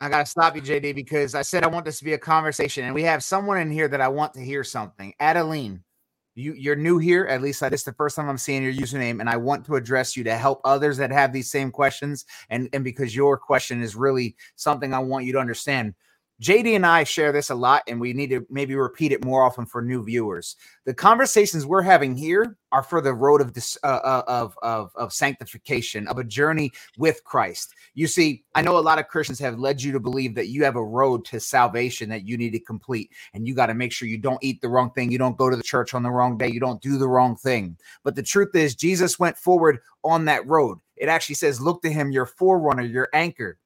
I 0.00 0.08
gotta 0.08 0.26
stop 0.26 0.54
you, 0.54 0.62
JD, 0.62 0.94
because 0.94 1.34
I 1.34 1.42
said 1.42 1.64
I 1.64 1.66
want 1.66 1.84
this 1.84 1.98
to 1.98 2.04
be 2.04 2.12
a 2.12 2.18
conversation, 2.18 2.84
and 2.84 2.94
we 2.94 3.02
have 3.02 3.24
someone 3.24 3.58
in 3.58 3.68
here 3.68 3.88
that 3.88 4.00
I 4.00 4.06
want 4.06 4.34
to 4.34 4.40
hear 4.40 4.62
something. 4.62 5.12
Adeline, 5.18 5.82
you 6.36 6.52
you're 6.52 6.76
new 6.76 6.98
here. 6.98 7.24
At 7.24 7.42
least 7.42 7.60
this 7.62 7.80
is 7.80 7.84
the 7.84 7.92
first 7.94 8.14
time 8.14 8.28
I'm 8.28 8.38
seeing 8.38 8.62
your 8.62 8.72
username, 8.72 9.18
and 9.18 9.28
I 9.28 9.36
want 9.36 9.66
to 9.66 9.74
address 9.74 10.16
you 10.16 10.22
to 10.22 10.36
help 10.36 10.60
others 10.64 10.98
that 10.98 11.10
have 11.10 11.32
these 11.32 11.50
same 11.50 11.72
questions, 11.72 12.24
and 12.48 12.68
and 12.72 12.84
because 12.84 13.16
your 13.16 13.36
question 13.36 13.82
is 13.82 13.96
really 13.96 14.36
something 14.54 14.94
I 14.94 15.00
want 15.00 15.24
you 15.24 15.32
to 15.32 15.40
understand. 15.40 15.94
JD 16.40 16.76
and 16.76 16.86
I 16.86 17.02
share 17.02 17.32
this 17.32 17.50
a 17.50 17.54
lot, 17.56 17.82
and 17.88 18.00
we 18.00 18.12
need 18.12 18.30
to 18.30 18.46
maybe 18.48 18.76
repeat 18.76 19.10
it 19.10 19.24
more 19.24 19.42
often 19.42 19.66
for 19.66 19.82
new 19.82 20.04
viewers. 20.04 20.54
The 20.84 20.94
conversations 20.94 21.66
we're 21.66 21.82
having 21.82 22.16
here 22.16 22.56
are 22.70 22.84
for 22.84 23.00
the 23.00 23.12
road 23.12 23.40
of 23.40 23.54
this, 23.54 23.76
uh, 23.82 24.00
uh, 24.04 24.22
of, 24.28 24.56
of 24.62 24.92
of 24.94 25.12
sanctification, 25.12 26.06
of 26.06 26.18
a 26.18 26.24
journey 26.24 26.70
with 26.96 27.24
Christ. 27.24 27.74
You 27.94 28.06
see, 28.06 28.44
I 28.54 28.62
know 28.62 28.78
a 28.78 28.80
lot 28.80 29.00
of 29.00 29.08
Christians 29.08 29.40
have 29.40 29.58
led 29.58 29.82
you 29.82 29.90
to 29.90 29.98
believe 29.98 30.36
that 30.36 30.46
you 30.46 30.62
have 30.62 30.76
a 30.76 30.84
road 30.84 31.24
to 31.26 31.40
salvation 31.40 32.08
that 32.10 32.24
you 32.24 32.36
need 32.36 32.52
to 32.52 32.60
complete, 32.60 33.10
and 33.34 33.44
you 33.44 33.54
got 33.56 33.66
to 33.66 33.74
make 33.74 33.90
sure 33.90 34.06
you 34.06 34.18
don't 34.18 34.42
eat 34.42 34.60
the 34.60 34.68
wrong 34.68 34.92
thing, 34.92 35.10
you 35.10 35.18
don't 35.18 35.38
go 35.38 35.50
to 35.50 35.56
the 35.56 35.62
church 35.62 35.92
on 35.92 36.04
the 36.04 36.10
wrong 36.10 36.38
day, 36.38 36.48
you 36.48 36.60
don't 36.60 36.80
do 36.80 36.98
the 36.98 37.08
wrong 37.08 37.34
thing. 37.34 37.76
But 38.04 38.14
the 38.14 38.22
truth 38.22 38.54
is, 38.54 38.76
Jesus 38.76 39.18
went 39.18 39.36
forward 39.36 39.80
on 40.04 40.26
that 40.26 40.46
road. 40.46 40.78
It 40.96 41.08
actually 41.08 41.34
says, 41.34 41.60
"Look 41.60 41.82
to 41.82 41.90
Him, 41.90 42.12
your 42.12 42.26
forerunner, 42.26 42.82
your 42.82 43.08
anchor." 43.12 43.58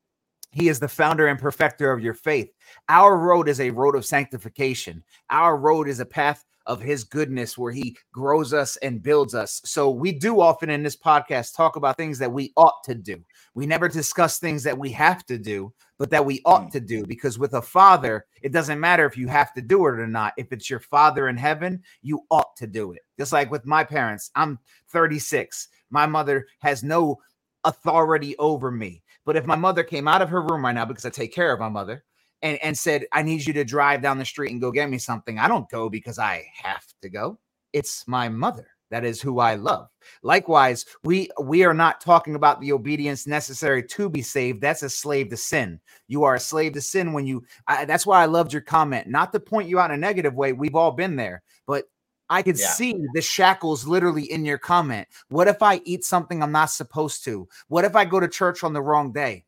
He 0.53 0.69
is 0.69 0.79
the 0.79 0.89
founder 0.89 1.27
and 1.29 1.39
perfecter 1.39 1.91
of 1.93 2.03
your 2.03 2.15
faith. 2.15 2.53
Our 2.89 3.17
road 3.17 3.49
is 3.49 3.61
a 3.61 3.71
road 3.71 3.97
of 3.97 4.05
sanctification. 4.05 5.03
Our 5.31 5.57
road 5.57 5.89
is 5.89 6.01
a 6.01 6.07
path 6.07 6.45
of 6.67 6.81
his 6.81 7.05
goodness 7.05 7.59
where 7.59 7.73
he 7.73 7.97
grows 8.13 8.53
us 8.53 8.77
and 8.77 9.03
builds 9.03 9.35
us. 9.35 9.61
So 9.65 9.91
we 9.91 10.13
do 10.13 10.41
often 10.41 10.71
in 10.71 10.83
this 10.83 10.97
podcast 10.97 11.57
talk 11.57 11.77
about 11.77 11.97
things 11.97 12.19
that 12.19 12.33
we 12.33 12.53
ought 12.57 12.85
to 12.85 12.95
do. 12.95 13.25
We 13.55 13.67
never 13.67 13.89
discuss 13.89 14.39
things 14.39 14.63
that 14.65 14.79
we 14.79 14.91
have 14.93 15.27
to 15.27 15.39
do, 15.39 15.73
but 15.99 16.11
that 16.11 16.25
we 16.25 16.41
ought 16.45 16.71
to 16.73 16.81
do 16.81 17.05
because 17.05 17.39
with 17.39 17.55
a 17.55 17.63
father, 17.63 18.27
it 18.43 18.53
doesn't 18.53 18.81
matter 18.81 19.07
if 19.07 19.17
you 19.17 19.29
have 19.29 19.53
to 19.55 19.63
do 19.63 19.87
it 19.87 19.99
or 19.99 20.07
not. 20.07 20.35
If 20.37 20.53
it's 20.53 20.71
your 20.71 20.81
father 20.81 21.29
in 21.29 21.37
heaven, 21.37 21.83
you 22.03 22.21
ought 22.31 22.55
to 22.57 22.67
do 22.67 22.93
it. 22.93 23.01
Just 23.19 23.33
like 23.33 23.51
with 23.51 23.67
my 23.67 23.85
parents, 23.85 24.31
I'm 24.35 24.59
36. 24.89 25.69
My 25.91 26.07
mother 26.07 26.47
has 26.61 26.83
no 26.83 27.19
authority 27.65 28.37
over 28.39 28.71
me. 28.71 29.03
But 29.25 29.37
if 29.37 29.47
my 29.47 29.57
mother 29.57 29.85
came 29.85 30.09
out 30.09 30.23
of 30.23 30.29
her 30.31 30.43
room 30.43 30.65
right 30.65 30.75
now 30.75 30.85
because 30.85 31.05
I 31.05 31.11
take 31.11 31.33
care 31.33 31.53
of 31.53 31.61
my 31.61 31.69
mother, 31.69 32.05
and, 32.43 32.59
and 32.63 32.77
said, 32.77 33.07
I 33.13 33.23
need 33.23 33.47
you 33.47 33.53
to 33.55 33.65
drive 33.65 34.03
down 34.03 34.19
the 34.19 34.25
street 34.25 34.51
and 34.51 34.61
go 34.61 34.73
get 34.73 34.91
me 34.91 34.99
something, 34.99 35.39
I 35.39 35.49
don't 35.49 35.69
go 35.71 35.89
because 35.89 36.19
I 36.19 36.45
have 36.63 36.85
to 37.01 37.09
go. 37.09 37.39
It's 37.73 38.07
my 38.07 38.29
mother. 38.29 38.69
That 38.91 39.07
is 39.07 39.23
who 39.23 39.39
I 39.39 39.55
love. 39.55 39.89
Likewise, 40.23 40.85
we 41.03 41.31
we 41.43 41.65
are 41.65 41.73
not 41.73 42.03
talking 42.03 42.35
about 42.35 42.61
the 42.61 42.73
obedience 42.73 43.27
necessary 43.27 43.83
to 43.85 44.11
be 44.11 44.21
saved. 44.21 44.61
That's 44.61 44.83
a 44.83 44.91
slave 44.91 45.31
to 45.31 45.37
sin. 45.39 45.81
You 46.09 46.25
are 46.25 46.35
a 46.35 46.41
slave 46.41 46.75
to 46.75 46.83
sin 46.83 47.15
when 47.15 47.27
you. 47.27 47.43
I, 47.67 47.87
that's 47.87 48.05
why 48.05 48.23
I 48.23 48.27
loved 48.27 48.53
your 48.53 48.61
comment. 48.61 49.07
Not 49.07 49.33
to 49.33 49.41
point 49.41 49.67
you 49.67 49.79
out 49.79 49.91
in 49.91 49.95
a 49.95 49.99
negative 49.99 50.35
way. 50.35 50.53
We've 50.53 50.75
all 50.75 50.91
been 50.91 51.17
there, 51.17 51.43
but 51.67 51.85
I 52.33 52.43
could 52.43 52.59
yeah. 52.59 52.69
see 52.69 52.97
the 53.13 53.21
shackles 53.21 53.87
literally 53.87 54.25
in 54.25 54.47
your 54.47 54.57
comment. 54.57 55.07
What 55.29 55.49
if 55.49 55.63
I 55.63 55.83
eat 55.85 56.03
something 56.03 56.43
I'm 56.43 56.51
not 56.51 56.71
supposed 56.71 57.25
to? 57.25 57.47
What 57.69 57.85
if 57.85 57.95
I 57.95 58.07
go 58.07 58.21
to 58.21 58.27
church 58.27 58.65
on 58.65 58.73
the 58.73 58.81
wrong 58.81 59.13
day? 59.13 59.45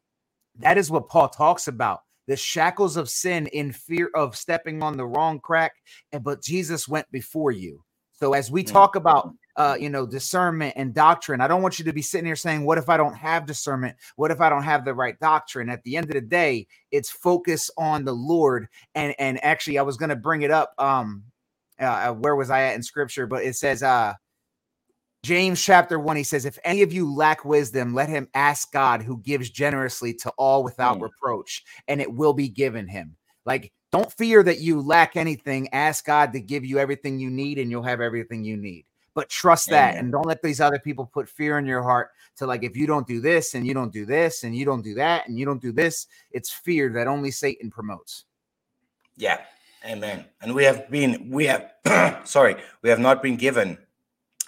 That 0.59 0.77
is 0.77 0.90
what 0.90 1.09
Paul 1.09 1.31
talks 1.31 1.66
about 1.66 2.01
the 2.27 2.37
shackles 2.37 2.97
of 2.97 3.09
sin 3.09 3.47
in 3.49 3.73
fear 3.73 4.11
of 4.14 4.37
stepping 4.37 4.83
on 4.83 4.97
the 4.97 5.07
wrong 5.07 5.40
crack. 5.40 5.73
And 6.12 6.23
but 6.23 6.42
Jesus 6.42 6.87
went 6.87 7.11
before 7.11 7.53
you. 7.53 7.83
So 8.12 8.35
as 8.35 8.51
we 8.51 8.62
talk 8.62 8.97
about 8.97 9.33
uh, 9.57 9.77
you 9.79 9.88
know, 9.88 10.07
discernment 10.07 10.75
and 10.77 10.92
doctrine, 10.92 11.40
I 11.40 11.47
don't 11.47 11.62
want 11.62 11.79
you 11.79 11.85
to 11.85 11.92
be 11.92 12.03
sitting 12.03 12.27
here 12.27 12.37
saying, 12.37 12.64
What 12.64 12.77
if 12.77 12.88
I 12.88 12.97
don't 12.97 13.14
have 13.14 13.47
discernment? 13.47 13.97
What 14.16 14.31
if 14.31 14.40
I 14.40 14.49
don't 14.49 14.62
have 14.62 14.85
the 14.85 14.94
right 14.94 15.18
doctrine? 15.20 15.70
At 15.70 15.83
the 15.85 15.97
end 15.97 16.07
of 16.07 16.12
the 16.12 16.20
day, 16.20 16.66
it's 16.90 17.11
focus 17.11 17.70
on 17.79 18.05
the 18.05 18.12
Lord. 18.12 18.68
And 18.94 19.14
and 19.18 19.42
actually, 19.44 19.79
I 19.79 19.83
was 19.83 19.97
gonna 19.97 20.16
bring 20.16 20.42
it 20.42 20.51
up. 20.51 20.75
Um, 20.79 21.25
uh, 21.78 22.12
where 22.12 22.37
was 22.37 22.50
I 22.50 22.62
at 22.62 22.74
in 22.74 22.82
scripture? 22.82 23.26
But 23.26 23.44
it 23.44 23.56
says, 23.56 23.82
uh, 23.82 24.14
James 25.24 25.62
chapter 25.62 25.98
1, 25.98 26.16
he 26.16 26.22
says, 26.22 26.44
If 26.44 26.58
any 26.64 26.82
of 26.82 26.92
you 26.92 27.10
lack 27.12 27.46
wisdom, 27.46 27.94
let 27.94 28.10
him 28.10 28.28
ask 28.34 28.70
God 28.72 29.02
who 29.02 29.18
gives 29.22 29.48
generously 29.48 30.12
to 30.14 30.30
all 30.37 30.62
without 30.62 30.98
mm. 30.98 31.02
reproach, 31.02 31.64
and 31.88 32.00
it 32.00 32.12
will 32.12 32.34
be 32.34 32.48
given 32.48 32.87
him. 32.87 33.16
Like, 33.46 33.72
don't 33.90 34.12
fear 34.12 34.42
that 34.42 34.60
you 34.60 34.82
lack 34.82 35.16
anything. 35.16 35.72
Ask 35.72 36.04
God 36.04 36.32
to 36.34 36.40
give 36.40 36.64
you 36.64 36.78
everything 36.78 37.18
you 37.18 37.30
need, 37.30 37.58
and 37.58 37.70
you'll 37.70 37.82
have 37.82 38.02
everything 38.02 38.44
you 38.44 38.58
need. 38.58 38.84
But 39.14 39.30
trust 39.30 39.70
that, 39.70 39.96
and 39.96 40.12
don't 40.12 40.26
let 40.26 40.42
these 40.42 40.60
other 40.60 40.78
people 40.78 41.06
put 41.06 41.28
fear 41.28 41.56
in 41.58 41.64
your 41.64 41.82
heart 41.82 42.10
to 42.37 42.46
like, 42.46 42.62
if 42.62 42.76
you 42.76 42.87
don't 42.87 43.06
do 43.06 43.20
this, 43.20 43.54
and 43.54 43.66
you 43.66 43.72
don't 43.72 43.92
do 43.92 44.04
this, 44.04 44.42
and 44.42 44.54
you 44.54 44.66
don't 44.66 44.82
do 44.82 44.92
that, 44.94 45.26
and 45.26 45.38
you 45.38 45.46
don't 45.46 45.62
do 45.62 45.72
this, 45.72 46.06
it's 46.32 46.52
fear 46.52 46.90
that 46.90 47.06
only 47.06 47.30
Satan 47.30 47.70
promotes. 47.70 48.24
Yeah. 49.16 49.40
Amen. 49.85 50.25
And 50.40 50.55
we 50.55 50.64
have 50.64 50.90
been, 50.90 51.31
we 51.31 51.47
have, 51.47 51.73
sorry, 52.25 52.57
we 52.83 52.88
have 52.88 53.01
not 53.01 53.23
been 53.23 53.37
given 53.37 53.79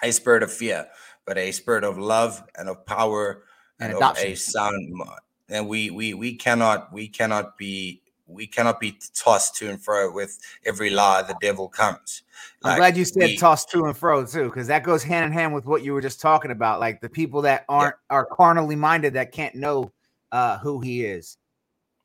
a 0.03 0.11
spirit 0.11 0.43
of 0.43 0.51
fear, 0.51 0.87
but 1.25 1.37
a 1.37 1.51
spirit 1.51 1.83
of 1.83 1.97
love 1.97 2.43
and 2.57 2.69
of 2.69 2.85
power 2.85 3.43
and, 3.79 3.93
and 3.93 4.01
of 4.01 4.17
a 4.17 4.35
sound 4.35 4.91
mind. 4.91 5.19
And 5.49 5.67
we 5.67 5.89
we 5.89 6.13
we 6.13 6.35
cannot 6.35 6.91
we 6.91 7.07
cannot 7.07 7.57
be 7.57 8.01
we 8.25 8.45
cannot 8.45 8.79
be 8.79 8.99
tossed 9.13 9.55
to 9.55 9.69
and 9.69 9.81
fro 9.81 10.11
with 10.11 10.37
every 10.65 10.89
lie 10.89 11.21
the 11.21 11.37
devil 11.39 11.69
comes. 11.69 12.23
Like 12.61 12.73
I'm 12.73 12.77
glad 12.79 12.97
you 12.97 13.05
said 13.05 13.23
we, 13.23 13.37
tossed 13.37 13.69
to 13.71 13.85
and 13.85 13.95
fro 13.95 14.25
too, 14.25 14.45
because 14.45 14.67
that 14.67 14.83
goes 14.83 15.03
hand 15.03 15.25
in 15.25 15.31
hand 15.31 15.53
with 15.53 15.65
what 15.65 15.83
you 15.83 15.93
were 15.93 16.01
just 16.01 16.19
talking 16.19 16.51
about. 16.51 16.79
Like 16.79 16.99
the 16.99 17.09
people 17.09 17.41
that 17.43 17.63
aren't 17.69 17.95
yeah. 18.09 18.15
are 18.15 18.25
carnally 18.25 18.75
minded 18.75 19.13
that 19.13 19.31
can't 19.31 19.55
know 19.55 19.91
uh, 20.31 20.57
who 20.57 20.81
he 20.81 21.05
is. 21.05 21.37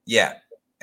Yeah, 0.07 0.35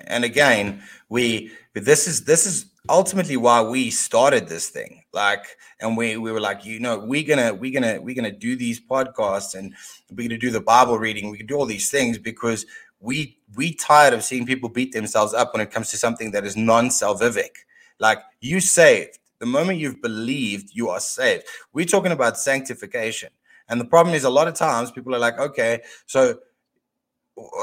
and 0.07 0.23
again, 0.23 0.83
we 1.09 1.51
this 1.73 2.07
is 2.07 2.25
this 2.25 2.45
is 2.45 2.65
ultimately 2.89 3.37
why 3.37 3.61
we 3.61 3.89
started 3.89 4.47
this 4.47 4.69
thing. 4.69 5.03
Like, 5.13 5.45
and 5.79 5.95
we 5.97 6.17
we 6.17 6.31
were 6.31 6.39
like, 6.39 6.65
you 6.65 6.79
know, 6.79 6.99
we're 6.99 7.23
gonna 7.23 7.53
we're 7.53 7.73
gonna 7.73 8.01
we're 8.01 8.15
gonna 8.15 8.31
do 8.31 8.55
these 8.55 8.79
podcasts 8.79 9.55
and 9.55 9.73
we're 10.11 10.27
gonna 10.27 10.39
do 10.39 10.51
the 10.51 10.61
Bible 10.61 10.97
reading. 10.97 11.29
We 11.29 11.37
can 11.37 11.47
do 11.47 11.55
all 11.55 11.65
these 11.65 11.89
things 11.89 12.17
because 12.17 12.65
we 12.99 13.37
we 13.55 13.73
tired 13.73 14.13
of 14.13 14.23
seeing 14.23 14.45
people 14.45 14.69
beat 14.69 14.91
themselves 14.91 15.33
up 15.33 15.53
when 15.53 15.61
it 15.61 15.71
comes 15.71 15.89
to 15.91 15.97
something 15.97 16.31
that 16.31 16.45
is 16.45 16.57
non-salvific. 16.57 17.51
Like 17.99 18.19
you 18.41 18.59
saved. 18.59 19.19
The 19.39 19.45
moment 19.45 19.79
you've 19.79 20.01
believed, 20.01 20.71
you 20.73 20.89
are 20.89 20.99
saved. 20.99 21.45
We're 21.71 21.85
talking 21.85 22.11
about 22.11 22.37
sanctification. 22.37 23.29
And 23.69 23.79
the 23.79 23.85
problem 23.85 24.13
is 24.15 24.25
a 24.25 24.29
lot 24.29 24.47
of 24.47 24.55
times 24.55 24.91
people 24.91 25.15
are 25.15 25.19
like, 25.19 25.39
okay, 25.39 25.81
so 26.07 26.39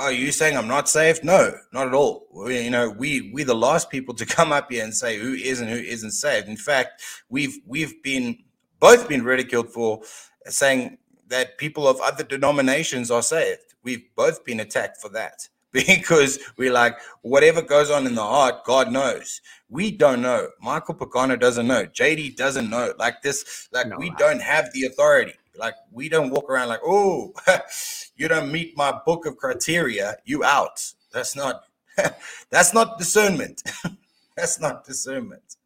are 0.01 0.13
you 0.13 0.33
saying 0.33 0.57
I'm 0.57 0.69
not 0.69 0.89
saved? 0.89 1.25
No, 1.25 1.55
not 1.73 1.89
at 1.89 1.95
all. 1.95 2.27
We, 2.33 2.63
you 2.63 2.71
know, 2.71 2.91
we 2.91 3.31
we 3.33 3.45
the 3.45 3.55
last 3.55 3.91
people 3.91 4.15
to 4.15 4.27
come 4.37 4.53
up 4.53 4.71
here 4.71 4.85
and 4.85 4.95
say 4.95 5.19
who 5.19 5.33
is 5.33 5.61
and 5.61 5.71
who 5.71 5.77
isn't 5.77 6.13
saved. 6.13 6.49
In 6.49 6.57
fact, 6.57 7.03
we've 7.29 7.59
we've 7.67 8.03
been 8.03 8.39
both 8.81 9.09
been 9.09 9.25
ridiculed 9.25 9.71
for 9.71 10.01
saying 10.47 10.99
that 11.29 11.59
people 11.59 11.89
of 11.89 12.01
other 12.01 12.25
denominations 12.25 13.11
are 13.11 13.23
saved. 13.23 13.75
We've 13.83 14.05
both 14.15 14.45
been 14.45 14.61
attacked 14.61 15.01
for 15.01 15.09
that 15.11 15.49
because 15.73 16.39
we're 16.57 16.73
like, 16.73 16.97
whatever 17.23 17.63
goes 17.63 17.91
on 17.91 18.07
in 18.07 18.15
the 18.15 18.23
heart, 18.23 18.65
God 18.65 18.91
knows. 18.91 19.41
We 19.69 19.91
don't 19.91 20.23
know. 20.23 20.49
Michael 20.61 20.95
Pagano 20.95 21.39
doesn't 21.39 21.67
know. 21.67 21.87
JD 21.87 22.37
doesn't 22.37 22.71
know. 22.71 22.95
Like 22.99 23.23
this, 23.23 23.69
like 23.73 23.89
no, 23.89 23.97
we 23.99 24.11
don't 24.17 24.41
have 24.41 24.73
the 24.73 24.85
authority. 24.85 25.35
Like 25.59 25.75
we 25.91 26.09
don't 26.09 26.31
walk 26.31 26.51
around 26.51 26.69
like, 26.69 26.81
oh, 26.85 27.33
you 28.17 28.29
don't 28.29 28.53
meet 28.53 28.77
my 28.77 28.99
book 29.05 29.27
of 29.27 29.37
criteria, 29.37 30.17
you 30.25 30.45
out. 30.45 30.93
That's 31.13 31.37
not 31.37 31.63
that's 32.51 32.75
not 32.75 32.99
discernment. 32.99 33.63
that's 34.37 34.61
not 34.61 34.85
discernment. 34.85 35.57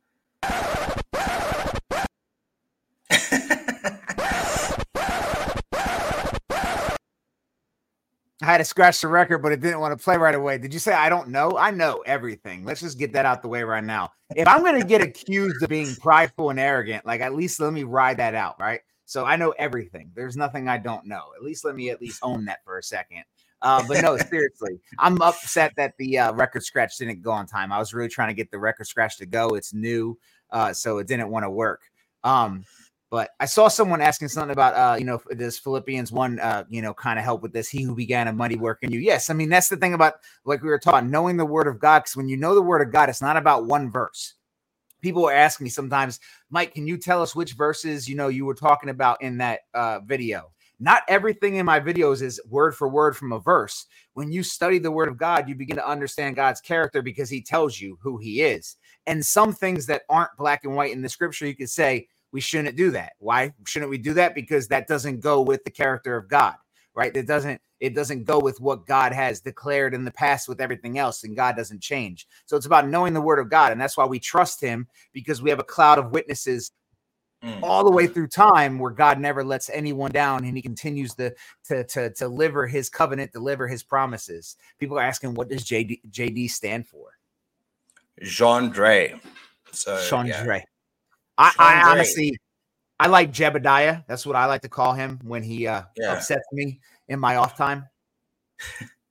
I 8.43 8.47
had 8.47 8.59
to 8.59 8.65
scratch 8.65 9.03
the 9.03 9.09
record, 9.09 9.39
but 9.39 9.53
it 9.53 9.61
didn't 9.61 9.81
want 9.81 9.97
to 9.97 10.03
play 10.03 10.17
right 10.17 10.35
away. 10.35 10.57
Did 10.57 10.73
you 10.73 10.81
say 10.81 10.95
I 10.95 11.11
don't 11.11 11.29
know? 11.29 11.59
I 11.59 11.71
know 11.71 12.03
everything. 12.07 12.65
Let's 12.65 12.81
just 12.81 12.99
get 12.99 13.13
that 13.13 13.27
out 13.27 13.43
the 13.43 13.49
way 13.49 13.63
right 13.65 13.85
now. 13.85 14.13
If 14.35 14.49
I'm 14.49 14.63
going 14.63 14.81
to 14.81 14.87
get 14.87 15.03
accused 15.03 15.63
of 15.63 15.69
being 15.69 15.95
prideful 15.97 16.49
and 16.49 16.59
arrogant, 16.59 17.05
like 17.05 17.21
at 17.21 17.35
least 17.35 17.61
let 17.61 17.73
me 17.73 17.83
ride 17.83 18.17
that 18.17 18.35
out, 18.35 18.59
right? 18.59 18.81
So 19.11 19.25
I 19.25 19.35
know 19.35 19.53
everything. 19.59 20.13
There's 20.15 20.37
nothing 20.37 20.69
I 20.69 20.79
don't 20.79 21.05
know. 21.05 21.33
At 21.37 21.43
least 21.43 21.65
let 21.65 21.75
me 21.75 21.91
at 21.91 22.01
least 22.01 22.21
own 22.23 22.45
that 22.45 22.61
for 22.65 22.79
a 22.79 22.83
second. 22.83 23.25
Uh, 23.61 23.83
but 23.89 24.03
no, 24.03 24.17
seriously, 24.31 24.79
I'm 25.01 25.21
upset 25.21 25.73
that 25.77 25.95
the 25.99 26.17
uh, 26.17 26.33
record 26.33 26.63
scratch 26.63 26.97
didn't 26.97 27.21
go 27.21 27.33
on 27.33 27.47
time. 27.47 27.73
I 27.73 27.81
was 27.81 27.93
really 27.93 28.09
trying 28.09 28.29
to 28.29 28.35
get 28.35 28.53
the 28.53 28.61
record 28.61 28.87
scratch 28.87 29.19
to 29.19 29.27
go. 29.27 29.57
It's 29.57 29.75
new, 29.75 30.17
uh, 30.51 30.73
so 30.73 30.99
it 30.99 31.09
didn't 31.09 31.29
want 31.29 31.43
to 31.43 31.51
work. 31.51 31.81
Um, 32.23 32.65
but 33.11 33.31
I 33.41 33.47
saw 33.47 33.67
someone 33.67 34.01
asking 34.01 34.29
something 34.29 34.53
about, 34.53 34.75
uh, 34.75 34.97
you 34.97 35.05
know, 35.05 35.21
this 35.31 35.59
Philippians 35.59 36.13
one, 36.13 36.39
uh, 36.39 36.63
you 36.69 36.81
know, 36.81 36.95
kind 36.95 37.19
of 37.19 37.25
help 37.25 37.43
with 37.43 37.53
this. 37.53 37.69
He 37.69 37.83
who 37.83 37.97
began 37.97 38.29
a 38.29 38.33
mighty 38.33 38.59
work 38.59 38.79
in 38.83 38.93
you. 38.93 39.01
Yes, 39.01 39.29
I 39.29 39.35
mean 39.35 39.49
that's 39.49 39.69
the 39.69 39.77
thing 39.77 39.93
about 39.93 40.15
like 40.45 40.63
we 40.63 40.69
were 40.69 40.79
taught, 40.79 41.05
knowing 41.05 41.37
the 41.37 41.45
word 41.45 41.67
of 41.67 41.81
God. 41.81 42.05
Because 42.05 42.15
when 42.15 42.29
you 42.29 42.37
know 42.37 42.55
the 42.55 42.63
word 42.63 42.81
of 42.81 42.93
God, 42.93 43.09
it's 43.09 43.21
not 43.21 43.37
about 43.37 43.67
one 43.67 43.91
verse 43.91 44.35
people 45.01 45.31
asking 45.31 45.65
me 45.65 45.71
sometimes, 45.71 46.21
Mike, 46.51 46.75
can 46.75 46.87
you 46.87 46.97
tell 46.97 47.23
us 47.23 47.35
which 47.35 47.55
verses 47.55 48.09
you 48.09 48.17
know 48.17 48.29
you 48.29 48.45
were 48.45 48.55
talking 48.55 48.91
about 48.91 49.23
in 49.23 49.39
that 49.39 49.61
uh, 49.75 50.01
video? 50.01 50.51
Not 50.83 51.03
everything 51.09 51.57
in 51.57 51.67
my 51.67 51.79
videos 51.79 52.23
is 52.23 52.41
word 52.49 52.75
for 52.75 52.89
word 52.89 53.15
from 53.15 53.33
a 53.33 53.39
verse. 53.39 53.87
When 54.15 54.33
you 54.33 54.43
study 54.43 54.79
the 54.79 54.91
word 54.91 55.09
of 55.09 55.19
God, 55.19 55.47
you 55.47 55.55
begin 55.55 55.77
to 55.77 55.87
understand 55.87 56.37
God's 56.37 56.63
character 56.63 57.03
because 57.03 57.29
he 57.29 57.43
tells 57.43 57.79
you 57.79 57.99
who 58.01 58.17
he 58.17 58.41
is. 58.41 58.77
And 59.07 59.25
some 59.25 59.53
things 59.53 59.87
that 59.87 60.03
aren't 60.09 60.37
black 60.39 60.65
and 60.65 60.75
white 60.75 60.93
in 60.93 61.03
the 61.03 61.09
scripture, 61.11 61.47
you 61.47 61.55
could 61.55 61.69
say, 61.69 62.09
we 62.33 62.41
shouldn't 62.41 62.77
do 62.77 62.91
that. 62.93 63.13
Why 63.19 63.53
shouldn't 63.67 63.91
we 63.91 63.99
do 63.99 64.15
that? 64.15 64.35
Because 64.35 64.69
that 64.69 64.87
doesn't 64.87 65.21
go 65.21 65.43
with 65.43 65.65
the 65.65 65.71
character 65.71 66.17
of 66.17 66.29
God, 66.29 66.55
right? 66.95 67.15
It 67.15 67.27
doesn't 67.27 67.61
it 67.81 67.95
doesn't 67.95 68.25
go 68.25 68.39
with 68.39 68.61
what 68.61 68.87
God 68.87 69.13
has 69.13 69.41
declared 69.41 69.95
in 69.95 70.05
the 70.05 70.11
past 70.11 70.49
with 70.49 70.61
everything 70.61 70.99
else, 70.99 71.25
and 71.25 71.35
God 71.35 71.57
doesn't 71.57 71.81
change. 71.81 72.29
So 72.45 72.57
it's 72.57 72.67
about 72.67 72.89
knowing 72.89 73.15
the 73.15 73.21
word 73.23 73.39
of 73.39 73.49
God. 73.49 73.73
And 73.73 73.81
that's 73.81 73.97
why 73.97 74.05
we 74.05 74.19
trust 74.19 74.61
him 74.61 74.87
because 75.13 75.41
we 75.41 75.49
have 75.49 75.59
a 75.59 75.65
cloud 75.65 75.99
of 75.99 76.11
witnesses 76.11 76.73
mm. 77.43 77.63
all 77.63 77.85
the 77.85 77.91
way 77.91 78.07
through 78.07 78.29
time 78.29 78.79
where 78.79 78.91
God 78.91 79.19
never 79.19 79.43
lets 79.43 79.71
anyone 79.71 80.11
down 80.11 80.45
and 80.45 80.57
he 80.57 80.63
continues 80.63 81.15
to, 81.15 81.35
to, 81.69 81.85
to, 81.85 82.11
to 82.11 82.15
deliver 82.19 82.67
his 82.67 82.91
covenant, 82.91 83.33
deliver 83.33 83.67
his 83.67 83.83
promises. 83.83 84.57
People 84.79 84.99
are 84.99 85.03
asking, 85.03 85.35
what 85.35 85.49
does 85.49 85.65
JD, 85.65 86.01
JD 86.11 86.51
stand 86.51 86.87
for? 86.87 87.13
Jean 88.23 88.69
Dre. 88.69 89.19
So, 89.73 89.99
Sean 90.01 90.27
yeah. 90.27 90.45
Dre. 90.45 90.65
I, 91.39 91.53
I 91.59 91.91
honestly, 91.91 92.39
I 93.01 93.07
like 93.07 93.33
Jebediah. 93.33 94.05
That's 94.07 94.27
what 94.27 94.37
I 94.37 94.45
like 94.45 94.61
to 94.61 94.69
call 94.69 94.93
him 94.93 95.19
when 95.23 95.43
he 95.43 95.67
uh, 95.67 95.85
yeah. 95.97 96.13
upsets 96.13 96.45
me 96.53 96.81
in 97.09 97.19
my 97.19 97.37
off 97.37 97.57
time. 97.57 97.89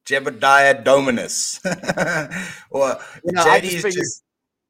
Jebediah 0.06 0.84
Dominus. 0.84 1.60
or 2.70 3.00
you 3.26 3.32
know, 3.32 3.56
is 3.56 3.82
just 3.82 4.24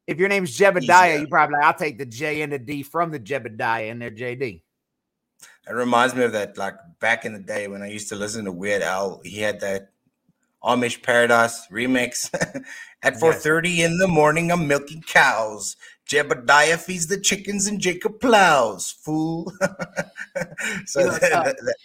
if 0.07 0.17
your 0.19 0.29
name's 0.29 0.57
Jebediah, 0.57 1.19
you 1.19 1.27
probably 1.27 1.57
I'll 1.61 1.73
take 1.73 1.97
the 1.97 2.05
J 2.05 2.43
and 2.43 2.53
the 2.53 2.59
D 2.59 2.81
from 2.81 3.11
the 3.11 3.19
Jebediah 3.19 3.89
in 3.89 3.99
there, 3.99 4.09
JD. 4.09 4.61
It 5.67 5.73
reminds 5.73 6.15
me 6.15 6.23
of 6.23 6.31
that, 6.31 6.57
like 6.57 6.75
back 7.01 7.25
in 7.25 7.33
the 7.33 7.39
day 7.39 7.67
when 7.67 7.81
I 7.81 7.89
used 7.89 8.07
to 8.09 8.15
listen 8.15 8.45
to 8.45 8.53
Weird 8.53 8.83
Al. 8.83 9.19
He 9.25 9.41
had 9.41 9.59
that 9.59 9.89
Amish 10.63 11.03
Paradise 11.03 11.67
remix. 11.67 12.33
At 13.03 13.15
4:30 13.15 13.75
yes. 13.75 13.91
in 13.91 13.97
the 13.97 14.07
morning, 14.07 14.49
I'm 14.49 14.65
milking 14.65 15.01
cows. 15.01 15.75
Jebediah 16.09 16.79
feeds 16.79 17.07
the 17.07 17.19
chickens 17.19 17.67
and 17.67 17.79
Jacob 17.79 18.19
plows. 18.19 18.91
Fool. 18.91 19.51
so 20.85 21.07
that, 21.07 21.31
uh, 21.31 21.43
that, 21.43 21.75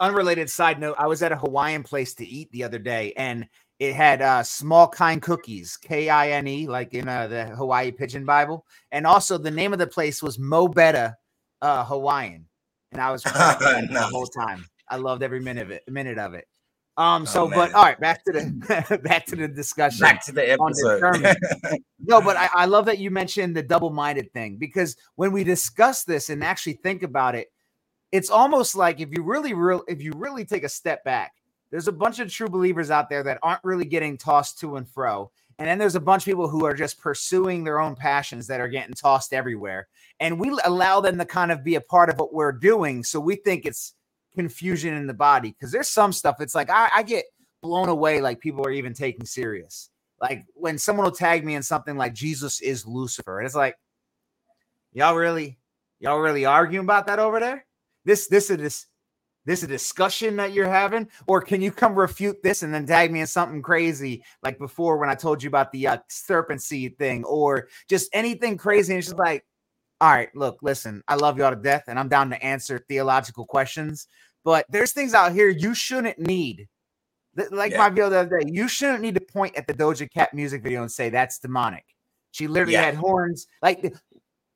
unrelated 0.00 0.48
side 0.48 0.78
note, 0.78 0.94
I 0.98 1.06
was 1.06 1.22
at 1.22 1.32
a 1.32 1.36
Hawaiian 1.36 1.82
place 1.82 2.14
to 2.14 2.26
eat 2.26 2.50
the 2.52 2.64
other 2.64 2.78
day, 2.78 3.12
and 3.16 3.48
it 3.78 3.94
had 3.94 4.22
uh, 4.22 4.42
small 4.44 4.86
kine 4.86 5.20
cookies, 5.20 5.76
K 5.76 6.08
I 6.08 6.30
N 6.30 6.46
E, 6.46 6.68
like 6.68 6.94
in 6.94 7.08
uh, 7.08 7.26
the 7.26 7.46
Hawaii 7.46 7.90
Pidgin 7.90 8.24
Bible, 8.24 8.64
and 8.92 9.06
also 9.06 9.38
the 9.38 9.50
name 9.50 9.72
of 9.72 9.80
the 9.80 9.86
place 9.88 10.22
was 10.22 10.38
Mo 10.38 10.68
Betta 10.68 11.16
uh, 11.62 11.84
Hawaiian, 11.84 12.46
and 12.92 13.00
I 13.00 13.10
was 13.10 13.24
nice. 13.26 13.58
the 13.58 14.08
whole 14.12 14.26
time. 14.26 14.64
I 14.88 14.96
loved 14.96 15.22
every 15.22 15.40
minute 15.40 15.62
of 15.62 15.70
it. 15.70 15.82
Minute 15.88 16.18
of 16.18 16.34
it. 16.34 16.46
Um. 16.96 17.24
So, 17.24 17.44
oh, 17.44 17.50
but 17.50 17.72
all 17.74 17.84
right, 17.84 17.98
back 17.98 18.24
to 18.24 18.32
the 18.32 19.00
back 19.04 19.24
to 19.26 19.36
the 19.36 19.48
discussion. 19.48 20.00
Back 20.00 20.24
to 20.26 20.32
the 20.32 20.50
episode. 20.50 21.36
No, 22.04 22.20
but 22.20 22.36
I, 22.36 22.48
I 22.52 22.64
love 22.66 22.86
that 22.86 22.98
you 22.98 23.12
mentioned 23.12 23.56
the 23.56 23.62
double 23.62 23.90
minded 23.90 24.32
thing 24.32 24.56
because 24.56 24.96
when 25.14 25.30
we 25.30 25.44
discuss 25.44 26.02
this 26.02 26.30
and 26.30 26.42
actually 26.42 26.72
think 26.72 27.04
about 27.04 27.36
it, 27.36 27.52
it's 28.10 28.28
almost 28.28 28.74
like 28.74 29.00
if 29.00 29.10
you 29.12 29.22
really, 29.22 29.54
real, 29.54 29.84
if 29.86 30.02
you 30.02 30.12
really 30.16 30.44
take 30.44 30.64
a 30.64 30.68
step 30.68 31.04
back, 31.04 31.32
there's 31.70 31.88
a 31.88 31.92
bunch 31.92 32.18
of 32.18 32.30
true 32.30 32.48
believers 32.48 32.90
out 32.90 33.08
there 33.08 33.22
that 33.22 33.38
aren't 33.42 33.64
really 33.64 33.84
getting 33.84 34.18
tossed 34.18 34.58
to 34.60 34.76
and 34.76 34.88
fro. 34.88 35.30
And 35.58 35.68
then 35.68 35.78
there's 35.78 35.94
a 35.94 36.00
bunch 36.00 36.22
of 36.22 36.26
people 36.26 36.48
who 36.48 36.64
are 36.64 36.74
just 36.74 37.00
pursuing 37.00 37.64
their 37.64 37.80
own 37.80 37.94
passions 37.94 38.46
that 38.48 38.60
are 38.60 38.68
getting 38.68 38.94
tossed 38.94 39.32
everywhere. 39.32 39.88
And 40.20 40.38
we 40.40 40.50
allow 40.64 41.00
them 41.00 41.18
to 41.18 41.24
kind 41.24 41.52
of 41.52 41.64
be 41.64 41.76
a 41.76 41.80
part 41.80 42.10
of 42.10 42.18
what 42.18 42.34
we're 42.34 42.52
doing. 42.52 43.04
So 43.04 43.20
we 43.20 43.36
think 43.36 43.64
it's 43.64 43.94
confusion 44.34 44.94
in 44.94 45.06
the 45.06 45.14
body 45.14 45.50
because 45.50 45.70
there's 45.70 45.88
some 45.88 46.12
stuff 46.12 46.36
it's 46.40 46.54
like 46.54 46.70
I, 46.70 46.88
I 46.94 47.02
get 47.02 47.24
blown 47.62 47.88
away 47.88 48.20
like 48.20 48.40
people 48.40 48.66
are 48.66 48.72
even 48.72 48.92
taking 48.92 49.24
serious. 49.24 49.88
Like 50.20 50.44
when 50.54 50.78
someone 50.78 51.04
will 51.04 51.12
tag 51.12 51.44
me 51.44 51.54
in 51.54 51.62
something 51.62 51.96
like 51.96 52.12
Jesus 52.12 52.60
is 52.60 52.86
Lucifer, 52.86 53.38
and 53.38 53.46
it's 53.46 53.56
like, 53.56 53.76
y'all 54.92 55.16
really, 55.16 55.58
y'all 55.98 56.18
really 56.18 56.44
arguing 56.44 56.84
about 56.84 57.06
that 57.06 57.18
over 57.18 57.40
there? 57.40 57.64
This, 58.04 58.28
this 58.28 58.50
is 58.50 58.58
this, 58.58 58.86
this 59.44 59.64
a 59.64 59.66
discussion 59.66 60.36
that 60.36 60.52
you're 60.52 60.68
having, 60.68 61.08
or 61.26 61.40
can 61.40 61.60
you 61.60 61.72
come 61.72 61.96
refute 61.96 62.40
this 62.42 62.62
and 62.62 62.72
then 62.72 62.86
tag 62.86 63.10
me 63.10 63.20
in 63.20 63.26
something 63.26 63.62
crazy 63.62 64.22
like 64.42 64.58
before 64.58 64.98
when 64.98 65.08
I 65.08 65.16
told 65.16 65.42
you 65.42 65.48
about 65.48 65.72
the 65.72 65.88
uh, 65.88 65.98
serpent 66.08 66.62
seed 66.62 66.96
thing, 66.98 67.24
or 67.24 67.68
just 67.88 68.08
anything 68.12 68.56
crazy? 68.56 68.92
And 68.92 68.98
it's 68.98 69.08
just 69.08 69.18
like, 69.18 69.44
all 70.02 70.10
right, 70.10 70.34
look, 70.34 70.58
listen, 70.62 71.00
I 71.06 71.14
love 71.14 71.38
y'all 71.38 71.50
to 71.50 71.56
death, 71.56 71.84
and 71.86 71.96
I'm 71.96 72.08
down 72.08 72.28
to 72.30 72.44
answer 72.44 72.84
theological 72.88 73.46
questions. 73.46 74.08
But 74.44 74.66
there's 74.68 74.90
things 74.90 75.14
out 75.14 75.30
here 75.30 75.48
you 75.48 75.76
shouldn't 75.76 76.18
need. 76.18 76.66
Like 77.52 77.70
yeah. 77.70 77.78
my 77.78 77.88
video 77.88 78.10
the 78.10 78.18
other 78.18 78.40
day, 78.40 78.50
you 78.50 78.66
shouldn't 78.66 79.00
need 79.00 79.14
to 79.14 79.20
point 79.20 79.54
at 79.56 79.68
the 79.68 79.72
Doja 79.72 80.10
Cat 80.12 80.34
music 80.34 80.64
video 80.64 80.82
and 80.82 80.90
say 80.90 81.08
that's 81.08 81.38
demonic. 81.38 81.84
She 82.32 82.48
literally 82.48 82.72
yeah. 82.72 82.82
had 82.82 82.96
horns. 82.96 83.46
Like, 83.62 83.94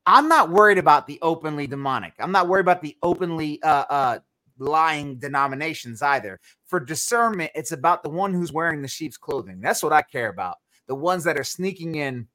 I'm 0.05 0.29
not 0.29 0.51
worried 0.51 0.79
about 0.79 1.07
the 1.07 1.21
openly 1.23 1.69
demonic. 1.69 2.15
I'm 2.19 2.33
not 2.33 2.49
worried 2.49 2.63
about 2.63 2.83
the 2.83 2.97
openly 3.05 3.63
uh, 3.63 3.85
uh, 3.89 4.19
lying 4.59 5.17
denominations 5.17 6.03
either. 6.03 6.41
For 6.67 6.81
discernment, 6.81 7.53
it's 7.55 7.71
about 7.71 8.03
the 8.03 8.11
one 8.11 8.35
who's 8.35 8.53
wearing 8.53 8.83
the 8.83 8.89
sheep's 8.89 9.17
clothing. 9.17 9.61
That's 9.61 9.85
what 9.85 9.93
I 9.93 10.03
care 10.03 10.29
about. 10.29 10.57
The 10.89 10.97
ones 10.97 11.23
that 11.23 11.39
are 11.39 11.45
sneaking 11.45 11.95
in 11.95 12.27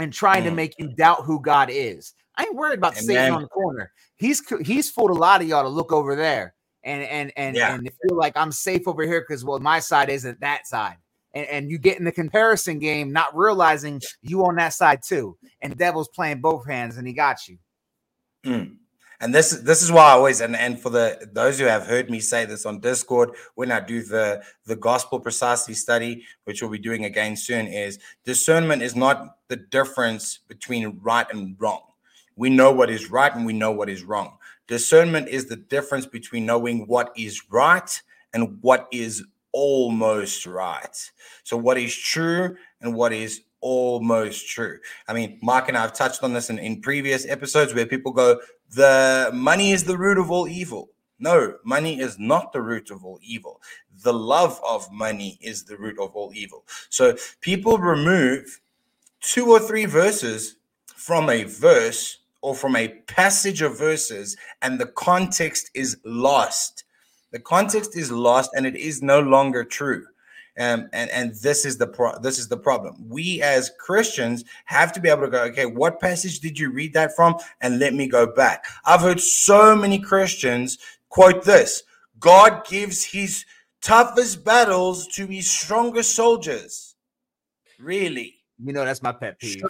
and 0.00 0.12
trying 0.12 0.42
mm. 0.42 0.46
to 0.46 0.52
make 0.52 0.74
you 0.78 0.88
doubt 0.88 1.22
who 1.24 1.40
God 1.40 1.68
is. 1.70 2.14
I 2.38 2.44
ain't 2.44 2.54
worried 2.54 2.78
about 2.78 2.92
Amen. 2.92 3.04
Satan 3.04 3.34
on 3.34 3.42
the 3.42 3.48
corner. 3.48 3.92
He's 4.16 4.42
he's 4.64 4.88
fooled 4.88 5.10
a 5.10 5.14
lot 5.14 5.42
of 5.42 5.48
y'all 5.48 5.64
to 5.64 5.68
look 5.68 5.92
over 5.92 6.14
there 6.16 6.54
and 6.84 7.02
and 7.02 7.32
and, 7.36 7.56
yeah. 7.56 7.74
and 7.74 7.82
feel 7.82 8.16
like 8.16 8.36
I'm 8.36 8.52
safe 8.52 8.86
over 8.86 9.02
here 9.02 9.20
because 9.20 9.44
well, 9.44 9.58
my 9.58 9.80
side 9.80 10.08
isn't 10.08 10.40
that 10.40 10.66
side. 10.66 10.96
And, 11.34 11.46
and 11.48 11.70
you 11.70 11.78
get 11.78 11.98
in 11.98 12.04
the 12.04 12.12
comparison 12.12 12.78
game, 12.78 13.12
not 13.12 13.36
realizing 13.36 14.00
you 14.22 14.46
on 14.46 14.56
that 14.56 14.72
side 14.72 15.00
too. 15.06 15.36
And 15.60 15.72
the 15.72 15.76
devil's 15.76 16.08
playing 16.08 16.40
both 16.40 16.66
hands, 16.66 16.96
and 16.96 17.06
he 17.06 17.12
got 17.12 17.46
you. 17.46 17.58
Mm. 18.46 18.76
And 19.20 19.34
this 19.34 19.50
this 19.50 19.82
is 19.82 19.90
why 19.90 20.04
I 20.04 20.12
always 20.12 20.40
and 20.40 20.54
and 20.54 20.80
for 20.80 20.90
the 20.90 21.28
those 21.32 21.58
who 21.58 21.64
have 21.64 21.86
heard 21.86 22.08
me 22.08 22.20
say 22.20 22.44
this 22.44 22.64
on 22.64 22.78
Discord 22.78 23.30
when 23.56 23.72
I 23.72 23.80
do 23.80 24.02
the 24.02 24.42
the 24.64 24.76
gospel 24.76 25.18
precisely 25.18 25.74
study, 25.74 26.24
which 26.44 26.62
we'll 26.62 26.70
be 26.70 26.78
doing 26.78 27.04
again 27.04 27.36
soon, 27.36 27.66
is 27.66 27.98
discernment 28.24 28.82
is 28.82 28.94
not 28.94 29.38
the 29.48 29.56
difference 29.56 30.38
between 30.46 31.00
right 31.02 31.26
and 31.32 31.56
wrong. 31.58 31.87
We 32.38 32.50
know 32.50 32.70
what 32.70 32.88
is 32.88 33.10
right 33.10 33.34
and 33.34 33.44
we 33.44 33.52
know 33.52 33.72
what 33.72 33.90
is 33.90 34.04
wrong. 34.04 34.38
Discernment 34.68 35.28
is 35.28 35.46
the 35.46 35.56
difference 35.56 36.06
between 36.06 36.46
knowing 36.46 36.86
what 36.86 37.12
is 37.16 37.42
right 37.50 37.90
and 38.32 38.62
what 38.62 38.86
is 38.92 39.24
almost 39.50 40.46
right. 40.46 41.10
So, 41.42 41.56
what 41.56 41.78
is 41.78 41.94
true 41.94 42.56
and 42.80 42.94
what 42.94 43.12
is 43.12 43.40
almost 43.60 44.48
true. 44.48 44.78
I 45.08 45.14
mean, 45.14 45.40
Mark 45.42 45.68
and 45.68 45.76
I 45.76 45.80
have 45.80 45.94
touched 45.94 46.22
on 46.22 46.32
this 46.32 46.48
in, 46.48 46.60
in 46.60 46.80
previous 46.80 47.26
episodes 47.26 47.74
where 47.74 47.86
people 47.86 48.12
go, 48.12 48.40
the 48.70 49.30
money 49.34 49.72
is 49.72 49.82
the 49.82 49.98
root 49.98 50.16
of 50.16 50.30
all 50.30 50.46
evil. 50.46 50.90
No, 51.18 51.56
money 51.64 51.98
is 51.98 52.20
not 52.20 52.52
the 52.52 52.62
root 52.62 52.92
of 52.92 53.04
all 53.04 53.18
evil. 53.20 53.60
The 54.04 54.12
love 54.12 54.60
of 54.64 54.90
money 54.92 55.38
is 55.40 55.64
the 55.64 55.76
root 55.76 55.98
of 55.98 56.14
all 56.14 56.30
evil. 56.32 56.64
So 56.88 57.16
people 57.40 57.78
remove 57.78 58.60
two 59.20 59.50
or 59.50 59.58
three 59.58 59.86
verses 59.86 60.54
from 60.86 61.30
a 61.30 61.42
verse 61.42 62.17
or 62.40 62.54
from 62.54 62.76
a 62.76 62.88
passage 63.06 63.62
of 63.62 63.78
verses, 63.78 64.36
and 64.62 64.78
the 64.78 64.86
context 64.86 65.70
is 65.74 65.96
lost. 66.04 66.84
The 67.32 67.40
context 67.40 67.96
is 67.96 68.10
lost, 68.10 68.50
and 68.54 68.66
it 68.66 68.76
is 68.76 69.02
no 69.02 69.20
longer 69.20 69.64
true. 69.64 70.06
Um, 70.58 70.88
and 70.92 71.08
and 71.10 71.34
this 71.36 71.64
is 71.64 71.78
the 71.78 71.86
pro- 71.86 72.18
this 72.18 72.38
is 72.38 72.48
the 72.48 72.56
problem. 72.56 73.08
We 73.08 73.42
as 73.42 73.70
Christians 73.78 74.44
have 74.64 74.92
to 74.92 75.00
be 75.00 75.08
able 75.08 75.22
to 75.22 75.30
go. 75.30 75.42
Okay, 75.44 75.66
what 75.66 76.00
passage 76.00 76.40
did 76.40 76.58
you 76.58 76.70
read 76.70 76.94
that 76.94 77.14
from? 77.14 77.36
And 77.60 77.78
let 77.78 77.94
me 77.94 78.08
go 78.08 78.26
back. 78.26 78.64
I've 78.84 79.00
heard 79.00 79.20
so 79.20 79.76
many 79.76 80.00
Christians 80.00 80.78
quote 81.10 81.44
this: 81.44 81.84
God 82.18 82.66
gives 82.66 83.04
His 83.04 83.44
toughest 83.80 84.44
battles 84.44 85.06
to 85.08 85.26
His 85.28 85.48
strongest 85.48 86.16
soldiers. 86.16 86.96
Really? 87.78 88.34
You 88.58 88.72
know 88.72 88.84
that's 88.84 89.02
my 89.02 89.12
pet 89.12 89.38
peeve. 89.38 89.62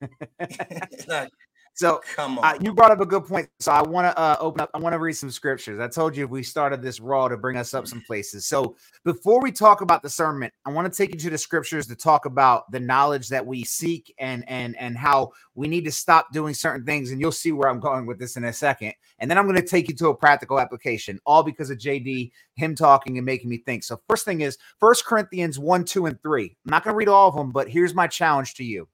like, 1.08 1.32
so 1.78 2.00
come 2.16 2.40
on, 2.40 2.44
uh, 2.44 2.58
you 2.60 2.74
brought 2.74 2.90
up 2.90 3.00
a 3.00 3.06
good 3.06 3.24
point. 3.24 3.48
So 3.60 3.70
I 3.70 3.82
want 3.82 4.04
to 4.04 4.18
uh, 4.18 4.36
open 4.40 4.60
up. 4.60 4.70
I 4.74 4.78
want 4.78 4.94
to 4.94 4.98
read 4.98 5.12
some 5.12 5.30
scriptures. 5.30 5.78
I 5.78 5.86
told 5.86 6.16
you 6.16 6.26
we 6.26 6.42
started 6.42 6.82
this 6.82 6.98
raw 6.98 7.28
to 7.28 7.36
bring 7.36 7.56
us 7.56 7.72
up 7.72 7.86
some 7.86 8.00
places. 8.00 8.46
So 8.46 8.74
before 9.04 9.40
we 9.40 9.52
talk 9.52 9.80
about 9.80 10.02
the 10.02 10.10
sermon, 10.10 10.50
I 10.64 10.72
want 10.72 10.92
to 10.92 10.96
take 10.96 11.14
you 11.14 11.20
to 11.20 11.30
the 11.30 11.38
scriptures 11.38 11.86
to 11.86 11.94
talk 11.94 12.24
about 12.24 12.68
the 12.72 12.80
knowledge 12.80 13.28
that 13.28 13.46
we 13.46 13.62
seek 13.62 14.12
and 14.18 14.42
and 14.48 14.76
and 14.76 14.98
how 14.98 15.30
we 15.54 15.68
need 15.68 15.84
to 15.84 15.92
stop 15.92 16.32
doing 16.32 16.52
certain 16.52 16.84
things. 16.84 17.12
And 17.12 17.20
you'll 17.20 17.30
see 17.30 17.52
where 17.52 17.68
I'm 17.68 17.78
going 17.78 18.06
with 18.06 18.18
this 18.18 18.36
in 18.36 18.42
a 18.42 18.52
second. 18.52 18.94
And 19.20 19.30
then 19.30 19.38
I'm 19.38 19.46
going 19.46 19.60
to 19.60 19.66
take 19.66 19.88
you 19.88 19.94
to 19.94 20.08
a 20.08 20.16
practical 20.16 20.58
application, 20.58 21.20
all 21.26 21.44
because 21.44 21.70
of 21.70 21.78
JD, 21.78 22.32
him 22.56 22.74
talking 22.74 23.18
and 23.18 23.24
making 23.24 23.50
me 23.50 23.58
think. 23.58 23.84
So 23.84 24.00
first 24.08 24.24
thing 24.24 24.40
is 24.40 24.58
First 24.80 25.04
Corinthians 25.04 25.60
one, 25.60 25.84
two, 25.84 26.06
and 26.06 26.20
three. 26.24 26.56
I'm 26.66 26.70
not 26.72 26.82
going 26.82 26.94
to 26.94 26.98
read 26.98 27.08
all 27.08 27.28
of 27.28 27.36
them, 27.36 27.52
but 27.52 27.68
here's 27.68 27.94
my 27.94 28.08
challenge 28.08 28.54
to 28.54 28.64
you 28.64 28.88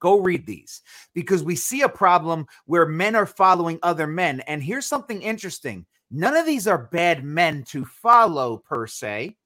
Go 0.00 0.20
read 0.20 0.46
these 0.46 0.82
because 1.14 1.42
we 1.42 1.56
see 1.56 1.82
a 1.82 1.88
problem 1.88 2.46
where 2.66 2.86
men 2.86 3.16
are 3.16 3.26
following 3.26 3.78
other 3.82 4.06
men. 4.06 4.40
And 4.40 4.62
here's 4.62 4.86
something 4.86 5.22
interesting 5.22 5.86
none 6.10 6.36
of 6.36 6.46
these 6.46 6.66
are 6.66 6.88
bad 6.92 7.24
men 7.24 7.64
to 7.64 7.84
follow, 7.84 8.58
per 8.58 8.86
se. 8.86 9.36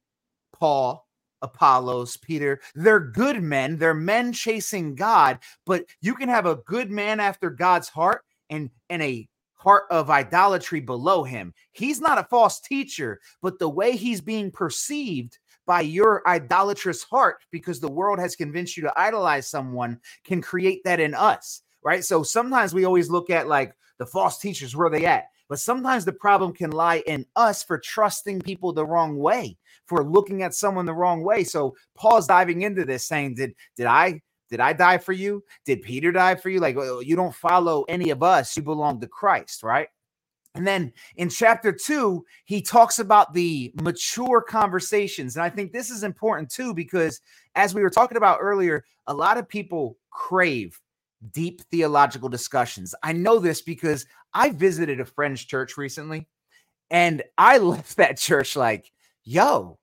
Paul, 0.53 1.07
Apollos, 1.43 2.17
Peter, 2.19 2.61
they're 2.75 3.01
good 3.01 3.43
men. 3.43 3.79
They're 3.79 3.95
men 3.95 4.33
chasing 4.33 4.95
God, 4.95 5.39
but 5.65 5.87
you 6.01 6.15
can 6.15 6.29
have 6.29 6.47
a 6.47 6.57
good 6.57 6.91
man 6.91 7.21
after 7.21 7.49
God's 7.49 7.89
heart 7.89 8.25
and, 8.51 8.71
and 8.91 9.03
a 9.03 9.27
heart 9.55 9.85
of 9.91 10.11
idolatry 10.11 10.81
below 10.81 11.23
him. 11.23 11.55
He's 11.73 12.01
not 12.01 12.19
a 12.19 12.25
false 12.25 12.61
teacher, 12.61 13.21
but 13.43 13.59
the 13.59 13.69
way 13.69 13.97
he's 13.97 14.21
being 14.21 14.51
perceived 14.51 15.39
by 15.67 15.81
your 15.81 16.27
idolatrous 16.27 17.03
heart 17.03 17.39
because 17.51 17.81
the 17.81 17.91
world 17.91 18.19
has 18.19 18.37
convinced 18.37 18.77
you 18.77 18.83
to 18.83 18.93
idolize 18.99 19.47
someone 19.47 19.99
can 20.25 20.41
create 20.41 20.83
that 20.85 21.01
in 21.01 21.15
us 21.15 21.63
right 21.83 22.05
so 22.05 22.23
sometimes 22.23 22.75
we 22.75 22.85
always 22.85 23.11
look 23.11 23.31
at 23.31 23.49
like 23.49 23.75
the 23.99 24.07
false 24.07 24.39
teachers 24.39 24.75
where 24.75 24.91
they 24.91 25.07
at 25.07 25.25
but 25.49 25.59
sometimes 25.59 26.05
the 26.05 26.13
problem 26.13 26.53
can 26.53 26.71
lie 26.71 27.03
in 27.07 27.27
us 27.37 27.63
for 27.63 27.79
trusting 27.79 28.41
people 28.41 28.73
the 28.73 28.85
wrong 28.85 29.17
way 29.17 29.57
for 29.87 30.05
looking 30.05 30.43
at 30.43 30.55
someone 30.55 30.87
the 30.87 30.93
wrong 30.93 31.23
way 31.23 31.45
so 31.45 31.75
paul's 31.97 32.27
diving 32.27 32.63
into 32.63 32.85
this 32.85 33.07
saying 33.07 33.35
did 33.35 33.55
did 33.77 33.87
i 33.87 34.21
did 34.51 34.59
I 34.59 34.73
die 34.73 34.99
for 34.99 35.13
you? 35.13 35.45
Did 35.65 35.83
Peter 35.83 36.11
die 36.11 36.35
for 36.35 36.51
you? 36.51 36.59
Like, 36.59 36.77
oh, 36.77 36.99
you 36.99 37.15
don't 37.15 37.35
follow 37.35 37.85
any 37.89 38.11
of 38.11 38.23
us. 38.23 38.57
You 38.57 38.65
belong 38.65 39.01
to 39.01 39.07
Christ, 39.07 39.63
right? 39.63 39.89
And 40.55 40.67
then 40.67 40.93
in 41.17 41.29
chapter 41.29 41.73
two, 41.73 42.25
he 42.45 42.61
talks 42.61 42.99
about 42.99 43.33
the 43.33 43.73
mature 43.81 44.41
conversations. 44.41 45.37
And 45.37 45.45
I 45.45 45.49
think 45.49 45.73
this 45.73 45.91
is 45.91 46.03
important 46.03 46.51
too, 46.51 46.75
because 46.75 47.21
as 47.55 47.75
we 47.75 47.83
were 47.83 47.91
talking 47.91 48.17
about 48.17 48.39
earlier, 48.41 48.85
a 49.07 49.15
lot 49.15 49.39
of 49.39 49.49
people 49.49 49.97
crave 50.11 50.81
deep 51.33 51.61
theological 51.71 52.29
discussions. 52.29 52.95
I 53.03 53.13
know 53.13 53.39
this 53.39 53.63
because 53.63 54.07
I 54.35 54.51
visited 54.51 55.01
a 55.01 55.05
friend's 55.05 55.45
church 55.45 55.77
recently 55.77 56.27
and 56.91 57.23
I 57.39 57.59
left 57.59 57.97
that 57.97 58.19
church 58.19 58.57
like, 58.57 58.91
yo, 59.23 59.79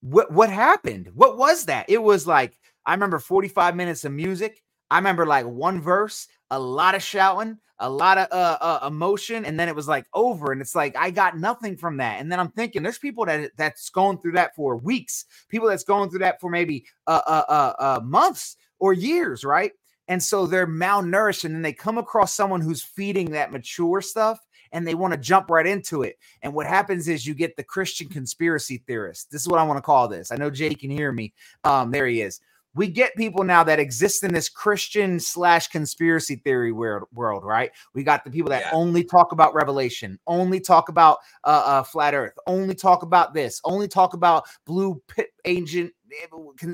what 0.00 0.30
what 0.32 0.50
happened? 0.50 1.10
What 1.14 1.36
was 1.38 1.66
that? 1.66 1.86
It 1.88 2.02
was 2.02 2.26
like 2.26 2.58
I 2.84 2.94
remember 2.94 3.18
45 3.18 3.74
minutes 3.76 4.04
of 4.04 4.12
music. 4.12 4.62
I 4.90 4.98
remember 4.98 5.26
like 5.26 5.46
one 5.46 5.80
verse, 5.80 6.28
a 6.50 6.58
lot 6.58 6.94
of 6.94 7.02
shouting, 7.02 7.58
a 7.78 7.90
lot 7.90 8.18
of 8.18 8.28
uh, 8.30 8.58
uh, 8.60 8.86
emotion, 8.86 9.44
and 9.44 9.58
then 9.58 9.68
it 9.68 9.76
was 9.76 9.88
like 9.88 10.06
over. 10.14 10.52
And 10.52 10.60
it's 10.60 10.74
like 10.74 10.96
I 10.96 11.10
got 11.10 11.38
nothing 11.38 11.76
from 11.76 11.98
that. 11.98 12.20
And 12.20 12.30
then 12.30 12.40
I'm 12.40 12.50
thinking, 12.50 12.82
there's 12.82 12.98
people 12.98 13.26
that 13.26 13.50
that's 13.56 13.90
going 13.90 14.18
through 14.18 14.32
that 14.32 14.54
for 14.54 14.76
weeks, 14.76 15.26
people 15.48 15.68
that's 15.68 15.84
going 15.84 16.10
through 16.10 16.20
that 16.20 16.40
for 16.40 16.50
maybe 16.50 16.86
uh, 17.06 17.22
uh, 17.26 17.44
uh, 17.48 17.72
uh 17.78 18.00
months 18.02 18.56
or 18.78 18.92
years, 18.92 19.44
right? 19.44 19.72
And 20.08 20.22
so 20.22 20.46
they're 20.46 20.66
malnourished, 20.66 21.44
and 21.44 21.54
then 21.54 21.62
they 21.62 21.72
come 21.72 21.98
across 21.98 22.32
someone 22.32 22.60
who's 22.60 22.82
feeding 22.82 23.32
that 23.32 23.52
mature 23.52 24.00
stuff, 24.00 24.38
and 24.72 24.86
they 24.86 24.94
want 24.94 25.12
to 25.12 25.18
jump 25.18 25.50
right 25.50 25.66
into 25.66 26.02
it. 26.02 26.16
And 26.42 26.54
what 26.54 26.66
happens 26.66 27.08
is 27.08 27.26
you 27.26 27.34
get 27.34 27.56
the 27.56 27.64
Christian 27.64 28.08
conspiracy 28.08 28.82
theorist. 28.86 29.30
This 29.30 29.42
is 29.42 29.48
what 29.48 29.58
I 29.58 29.64
want 29.64 29.78
to 29.78 29.82
call 29.82 30.06
this. 30.06 30.30
I 30.30 30.36
know 30.36 30.50
Jay 30.50 30.74
can 30.74 30.90
hear 30.90 31.10
me. 31.12 31.34
Um, 31.64 31.90
there 31.90 32.06
he 32.06 32.20
is. 32.20 32.40
We 32.76 32.88
get 32.88 33.16
people 33.16 33.42
now 33.42 33.64
that 33.64 33.80
exist 33.80 34.22
in 34.22 34.32
this 34.32 34.48
Christian 34.48 35.18
slash 35.18 35.68
conspiracy 35.68 36.36
theory 36.36 36.72
world, 36.72 37.08
world, 37.12 37.42
right? 37.44 37.72
We 37.94 38.04
got 38.04 38.22
the 38.22 38.30
people 38.30 38.50
that 38.50 38.66
yeah. 38.66 38.70
only 38.72 39.02
talk 39.02 39.32
about 39.32 39.54
Revelation, 39.54 40.18
only 40.26 40.60
talk 40.60 40.88
about 40.88 41.18
uh, 41.44 41.62
uh, 41.64 41.82
flat 41.82 42.14
Earth, 42.14 42.34
only 42.46 42.74
talk 42.74 43.02
about 43.02 43.34
this, 43.34 43.60
only 43.64 43.88
talk 43.88 44.14
about 44.14 44.44
blue 44.66 45.02
pit 45.08 45.30
ancient 45.46 45.92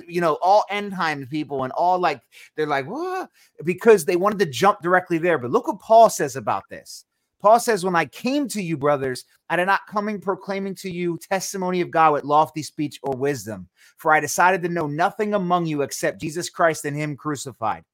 you 0.06 0.20
know, 0.20 0.38
all 0.42 0.64
end 0.70 0.92
time 0.92 1.26
people 1.26 1.64
and 1.64 1.72
all 1.72 1.98
like 1.98 2.20
they're 2.56 2.66
like, 2.66 2.86
what? 2.86 3.30
Because 3.64 4.04
they 4.04 4.16
wanted 4.16 4.38
to 4.40 4.46
jump 4.46 4.80
directly 4.82 5.18
there. 5.18 5.38
But 5.38 5.50
look 5.50 5.66
what 5.66 5.80
Paul 5.80 6.10
says 6.10 6.36
about 6.36 6.64
this. 6.68 7.04
Paul 7.42 7.60
says, 7.60 7.84
When 7.84 7.96
I 7.96 8.06
came 8.06 8.48
to 8.50 8.62
you, 8.62 8.76
brothers, 8.78 9.24
I 9.50 9.56
did 9.56 9.66
not 9.66 9.86
coming 9.88 10.20
proclaiming 10.20 10.76
to 10.76 10.90
you 10.90 11.18
testimony 11.18 11.82
of 11.82 11.90
God 11.92 12.14
with 12.14 12.24
lofty 12.24 12.62
speech 12.64 13.00
or 13.02 13.16
wisdom, 13.16 13.68
for 13.98 14.12
I 14.12 14.20
decided 14.20 14.62
to 14.64 14.70
know 14.70 14.88
nothing 14.88 15.34
among 15.34 15.66
you 15.66 15.82
except 15.82 16.20
Jesus 16.22 16.50
Christ 16.50 16.86
and 16.86 16.96
Him 16.96 17.16
crucified. 17.16 17.84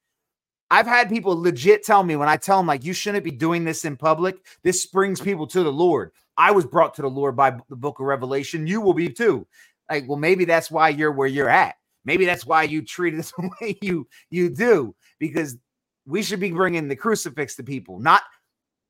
I've 0.71 0.89
had 0.89 1.11
people 1.11 1.41
legit 1.41 1.85
tell 1.85 2.05
me 2.05 2.17
when 2.17 2.29
I 2.31 2.39
tell 2.39 2.59
them, 2.59 2.69
like, 2.69 2.85
you 2.85 2.95
shouldn't 2.95 3.25
be 3.25 3.33
doing 3.33 3.65
this 3.65 3.87
in 3.87 3.97
public, 3.97 4.39
this 4.65 4.87
brings 4.87 5.23
people 5.23 5.49
to 5.49 5.65
the 5.65 5.73
Lord. 5.73 6.13
I 6.39 6.53
was 6.53 6.67
brought 6.67 6.95
to 6.97 7.03
the 7.03 7.11
Lord 7.11 7.37
by 7.37 7.53
the 7.71 7.77
book 7.77 8.01
of 8.01 8.07
Revelation. 8.07 8.69
You 8.69 8.83
will 8.83 8.95
be 8.95 9.11
too. 9.11 9.49
Like, 9.91 10.09
well, 10.09 10.19
maybe 10.19 10.47
that's 10.47 10.71
why 10.71 10.91
you're 10.91 11.13
where 11.13 11.29
you're 11.29 11.51
at. 11.51 11.77
Maybe 12.07 12.27
that's 12.27 12.47
why 12.47 12.65
you 12.65 12.83
treat 12.85 13.15
it 13.15 13.33
the 13.39 13.51
way 13.63 13.79
you 13.83 14.09
you 14.31 14.51
do, 14.51 14.95
because 15.21 15.59
we 16.07 16.23
should 16.23 16.41
be 16.41 16.53
bringing 16.53 16.89
the 16.89 16.97
crucifix 16.97 17.57
to 17.57 17.65
people, 17.65 18.01
not 18.01 18.23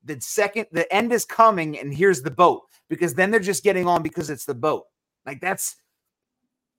the 0.03 0.19
second 0.21 0.67
the 0.71 0.91
end 0.93 1.13
is 1.13 1.25
coming 1.25 1.79
and 1.79 1.93
here's 1.93 2.21
the 2.23 2.31
boat 2.31 2.63
because 2.89 3.15
then 3.15 3.31
they're 3.31 3.39
just 3.39 3.63
getting 3.63 3.87
on 3.87 4.03
because 4.03 4.29
it's 4.29 4.45
the 4.45 4.55
boat. 4.55 4.85
Like 5.25 5.41
that's 5.41 5.77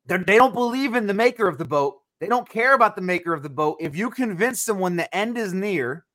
they 0.07 0.39
don't 0.39 0.55
believe 0.55 0.95
in 0.97 1.07
the 1.09 1.14
maker 1.14 1.49
of 1.49 1.59
the 1.59 1.66
boat. 1.66 1.97
They 2.21 2.29
don't 2.29 2.49
care 2.49 2.75
about 2.75 2.97
the 2.97 3.03
maker 3.03 3.35
of 3.35 3.43
the 3.43 3.51
boat. 3.51 3.79
If 3.81 3.97
you 3.97 4.11
convince 4.11 4.68
when 4.68 4.97
the 4.97 5.14
end 5.16 5.39
is 5.39 5.55
near 5.55 6.07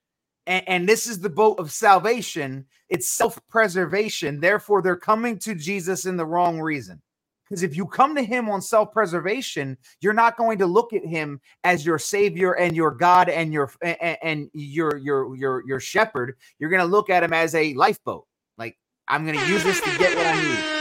and, 0.47 0.67
and 0.69 0.89
this 0.89 1.07
is 1.07 1.21
the 1.21 1.29
boat 1.29 1.59
of 1.59 1.71
salvation 1.71 2.65
it's 2.89 3.09
self-preservation. 3.11 4.41
Therefore 4.41 4.81
they're 4.81 4.95
coming 4.97 5.39
to 5.39 5.55
jesus 5.55 6.05
in 6.05 6.17
the 6.17 6.25
wrong 6.27 6.59
reason 6.61 7.01
because 7.47 7.63
if 7.63 7.77
you 7.77 7.85
come 7.85 8.15
to 8.15 8.23
him 8.23 8.49
on 8.49 8.61
self 8.61 8.91
preservation, 8.91 9.77
you're 10.01 10.13
not 10.13 10.37
going 10.37 10.57
to 10.59 10.65
look 10.65 10.93
at 10.93 11.05
him 11.05 11.39
as 11.63 11.85
your 11.85 11.99
savior 11.99 12.53
and 12.53 12.75
your 12.75 12.91
God 12.91 13.29
and 13.29 13.53
your 13.53 13.71
and, 13.81 14.17
and 14.21 14.49
your 14.53 14.97
your 14.97 15.35
your 15.35 15.63
your 15.67 15.79
shepherd. 15.79 16.35
You're 16.59 16.69
going 16.69 16.81
to 16.81 16.87
look 16.87 17.09
at 17.09 17.23
him 17.23 17.33
as 17.33 17.53
a 17.53 17.73
lifeboat. 17.75 18.25
Like 18.57 18.77
I'm 19.07 19.25
going 19.25 19.37
to 19.37 19.47
use 19.47 19.63
this 19.63 19.79
to 19.81 19.97
get 19.97 20.15
what 20.17 20.25
I 20.25 20.41
need. 20.41 20.75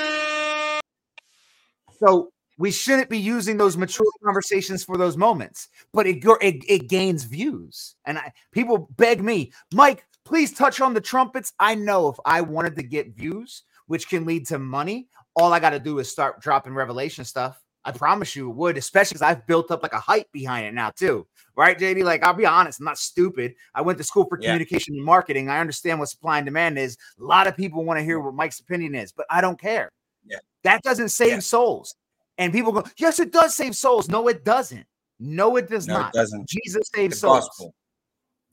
So 1.98 2.32
we 2.56 2.70
shouldn't 2.70 3.10
be 3.10 3.18
using 3.18 3.56
those 3.56 3.76
mature 3.76 4.06
conversations 4.24 4.84
for 4.84 4.96
those 4.96 5.16
moments, 5.16 5.68
but 5.92 6.06
it 6.06 6.24
it, 6.40 6.64
it 6.68 6.88
gains 6.88 7.24
views. 7.24 7.96
And 8.06 8.18
I, 8.18 8.32
people 8.52 8.88
beg 8.96 9.22
me, 9.22 9.52
Mike, 9.72 10.06
please 10.24 10.52
touch 10.52 10.80
on 10.80 10.94
the 10.94 11.00
trumpets. 11.00 11.52
I 11.58 11.74
know 11.74 12.08
if 12.08 12.16
I 12.24 12.40
wanted 12.40 12.76
to 12.76 12.82
get 12.82 13.14
views, 13.14 13.64
which 13.86 14.08
can 14.08 14.24
lead 14.24 14.46
to 14.48 14.58
money, 14.58 15.08
all 15.36 15.52
I 15.52 15.60
got 15.60 15.70
to 15.70 15.78
do 15.78 15.98
is 15.98 16.10
start 16.10 16.40
dropping 16.40 16.74
revelation 16.74 17.24
stuff. 17.24 17.60
I 17.84 17.92
promise 17.92 18.34
you 18.34 18.50
it 18.50 18.54
would, 18.56 18.78
especially 18.78 19.14
because 19.14 19.22
I've 19.22 19.46
built 19.46 19.70
up 19.70 19.82
like 19.82 19.92
a 19.92 20.00
hype 20.00 20.30
behind 20.32 20.66
it 20.66 20.72
now, 20.72 20.90
too. 20.90 21.26
Right, 21.56 21.78
JD? 21.78 22.02
Like, 22.02 22.24
I'll 22.24 22.32
be 22.32 22.46
honest, 22.46 22.80
I'm 22.80 22.86
not 22.86 22.98
stupid. 22.98 23.54
I 23.74 23.82
went 23.82 23.98
to 23.98 24.04
school 24.04 24.26
for 24.26 24.38
yeah. 24.40 24.48
communication 24.48 24.94
and 24.96 25.04
marketing. 25.04 25.50
I 25.50 25.60
understand 25.60 25.98
what 25.98 26.08
supply 26.08 26.38
and 26.38 26.46
demand 26.46 26.78
is. 26.78 26.96
A 27.20 27.24
lot 27.24 27.46
of 27.46 27.56
people 27.56 27.84
want 27.84 27.98
to 27.98 28.04
hear 28.04 28.18
what 28.20 28.34
Mike's 28.34 28.58
opinion 28.58 28.94
is, 28.94 29.12
but 29.12 29.26
I 29.30 29.40
don't 29.40 29.60
care. 29.60 29.90
Yeah. 30.26 30.38
That 30.62 30.82
doesn't 30.82 31.10
save 31.10 31.28
yeah. 31.28 31.38
souls. 31.40 31.94
And 32.38 32.52
people 32.52 32.72
go, 32.72 32.84
yes, 32.96 33.20
it 33.20 33.32
does 33.32 33.54
save 33.54 33.76
souls. 33.76 34.08
No, 34.08 34.26
it 34.28 34.44
doesn't. 34.44 34.86
No, 35.20 35.56
it 35.56 35.68
does 35.68 35.86
no, 35.86 35.94
not. 35.94 36.14
It 36.14 36.18
doesn't. 36.18 36.48
Jesus 36.48 36.90
saves 36.92 37.16
the 37.16 37.20
souls. 37.20 37.44
Gospel. 37.44 37.74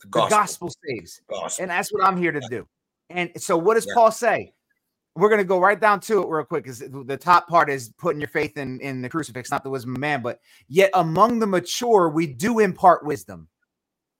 The 0.02 0.08
gospel. 0.08 0.30
The 0.30 0.36
gospel 0.36 0.72
saves. 0.86 1.22
Gospel. 1.30 1.64
And 1.64 1.72
that's 1.72 1.92
what 1.92 2.04
I'm 2.04 2.18
here 2.18 2.32
to 2.32 2.42
do. 2.50 2.68
And 3.10 3.32
so, 3.38 3.58
what 3.58 3.76
does 3.76 3.88
Paul 3.94 4.12
say? 4.12 4.54
We're 5.16 5.30
to 5.40 5.44
go 5.44 5.60
right 5.60 5.80
down 5.80 6.00
to 6.00 6.22
it 6.22 6.30
real 6.30 6.46
quick 6.46 6.64
because 6.64 6.80
the 6.80 7.18
top 7.18 7.48
part 7.48 7.70
is 7.70 7.90
putting 7.98 8.22
your 8.22 8.30
faith 8.30 8.58
in 8.58 8.80
in 8.80 9.02
the 9.02 9.10
crucifix 9.10 9.52
not 9.52 9.64
the 9.64 9.70
wisdom 9.70 9.96
of 9.96 10.00
man 10.00 10.22
but 10.22 10.40
yet 10.68 10.90
among 10.94 11.40
the 11.40 11.48
mature 11.48 12.10
we 12.10 12.28
do 12.28 12.60
impart 12.60 13.06
wisdom. 13.06 13.48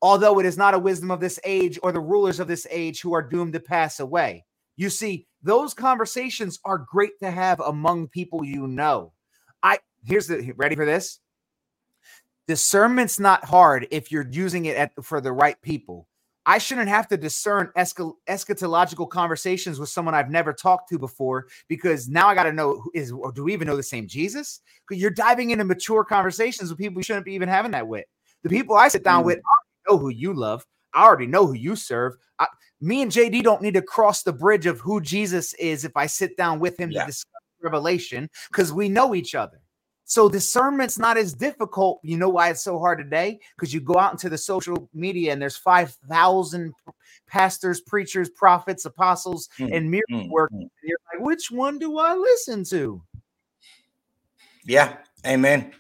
Although 0.04 0.40
it 0.40 0.48
is 0.48 0.58
not 0.58 0.74
a 0.74 0.80
wisdom 0.80 1.12
of 1.12 1.20
this 1.20 1.40
age 1.44 1.78
or 1.84 1.92
the 1.92 2.00
rulers 2.00 2.40
of 2.40 2.48
this 2.48 2.66
age 2.72 3.02
who 3.02 3.14
are 3.14 3.22
doomed 3.22 3.54
to 3.54 3.60
pass 3.60 4.00
away. 4.00 4.46
You 4.76 4.90
see 4.90 5.28
those 5.44 5.76
conversations 5.76 6.60
are 6.66 6.80
great 6.80 7.20
to 7.20 7.30
have 7.30 7.60
among 7.60 8.08
people 8.08 8.44
you 8.44 8.68
know. 8.68 9.14
I 9.62 9.78
here's 10.04 10.28
the 10.28 10.54
ready 10.58 10.76
for 10.76 10.86
this? 10.86 11.20
Discernment's 12.48 13.20
not 13.20 13.46
hard 13.46 13.88
if 13.92 14.12
you're 14.12 14.28
using 14.30 14.66
it 14.66 14.76
at, 14.76 14.92
for 15.06 15.22
the 15.22 15.32
right 15.32 15.62
people 15.62 16.08
I 16.46 16.58
shouldn't 16.58 16.90
have 16.90 17.08
to 17.10 17.18
discern 17.18 17.72
eschatological 17.78 19.10
conversations 19.10 19.80
with 19.80 19.90
someone 19.90 20.16
I've 20.16 20.32
never 20.32 20.54
talked 20.54 20.90
to 20.90 20.98
before 20.98 21.48
because 21.68 22.10
now 22.10 22.28
I 22.28 22.36
got 22.36 22.44
to 22.44 22.54
know 22.54 22.84
is 22.96 23.12
or 23.12 23.32
do 23.32 23.44
we 23.44 23.54
even 23.54 23.68
know 23.68 23.76
the 23.76 23.84
same 23.84 24.08
Jesus? 24.08 24.62
Because 24.88 25.02
you're 25.02 25.12
diving 25.12 25.52
into 25.52 25.66
mature 25.66 26.04
conversations 26.04 26.70
with 26.70 26.80
people 26.80 27.00
you 27.00 27.04
shouldn't 27.04 27.26
be 27.26 27.34
even 27.34 27.50
having 27.50 27.72
that 27.72 27.88
with. 27.88 28.06
The 28.44 28.50
people 28.50 28.76
I 28.76 28.88
sit 28.88 29.04
down 29.04 29.24
mm. 29.24 29.28
with, 29.28 29.38
I 29.38 29.92
know 29.92 29.98
who 29.98 30.10
you 30.10 30.34
love. 30.34 30.66
I 30.94 31.04
already 31.04 31.28
know 31.28 31.46
who 31.46 31.54
you 31.54 31.76
serve. 31.76 32.16
I, 32.40 32.48
me 32.82 33.04
and 33.04 33.12
JD 33.12 33.44
don't 33.44 33.62
need 33.62 33.76
to 33.76 33.82
cross 33.82 34.24
the 34.24 34.34
bridge 34.34 34.66
of 34.66 34.80
who 34.80 35.00
Jesus 35.00 35.54
is 35.54 35.86
if 35.86 35.96
I 35.96 36.08
sit 36.08 36.36
down 36.38 36.60
with 36.60 36.80
him 36.80 36.92
yeah. 36.92 37.02
to 37.02 37.08
discuss 37.08 37.42
Revelation 37.62 38.30
because 38.52 38.74
we 38.74 38.90
know 38.90 39.14
each 39.14 39.36
other. 39.36 39.61
So 40.12 40.28
discernment's 40.28 41.00
not 41.00 41.16
as 41.18 41.34
difficult. 41.34 42.02
You 42.04 42.18
know 42.18 42.28
why 42.28 42.50
it's 42.50 42.62
so 42.62 42.78
hard 42.78 43.00
today? 43.00 43.40
Because 43.56 43.74
you 43.74 43.80
go 43.80 43.98
out 43.98 44.12
into 44.12 44.28
the 44.28 44.38
social 44.38 44.90
media 44.94 45.32
and 45.32 45.42
there's 45.42 45.56
5,000 45.56 46.74
pastors, 47.30 47.80
preachers, 47.80 48.30
prophets, 48.30 48.84
apostles, 48.84 49.48
mm, 49.58 49.74
and 49.74 49.90
miracle 49.90 50.28
mm, 50.28 50.30
work. 50.30 50.52
Mm. 50.52 50.64
And 50.64 50.70
you're 50.84 50.98
like, 51.14 51.26
which 51.26 51.50
one 51.50 51.80
do 51.80 51.98
I 51.98 52.14
listen 52.14 52.66
to? 52.66 53.02
Yeah. 54.66 54.98
Amen. 55.26 55.72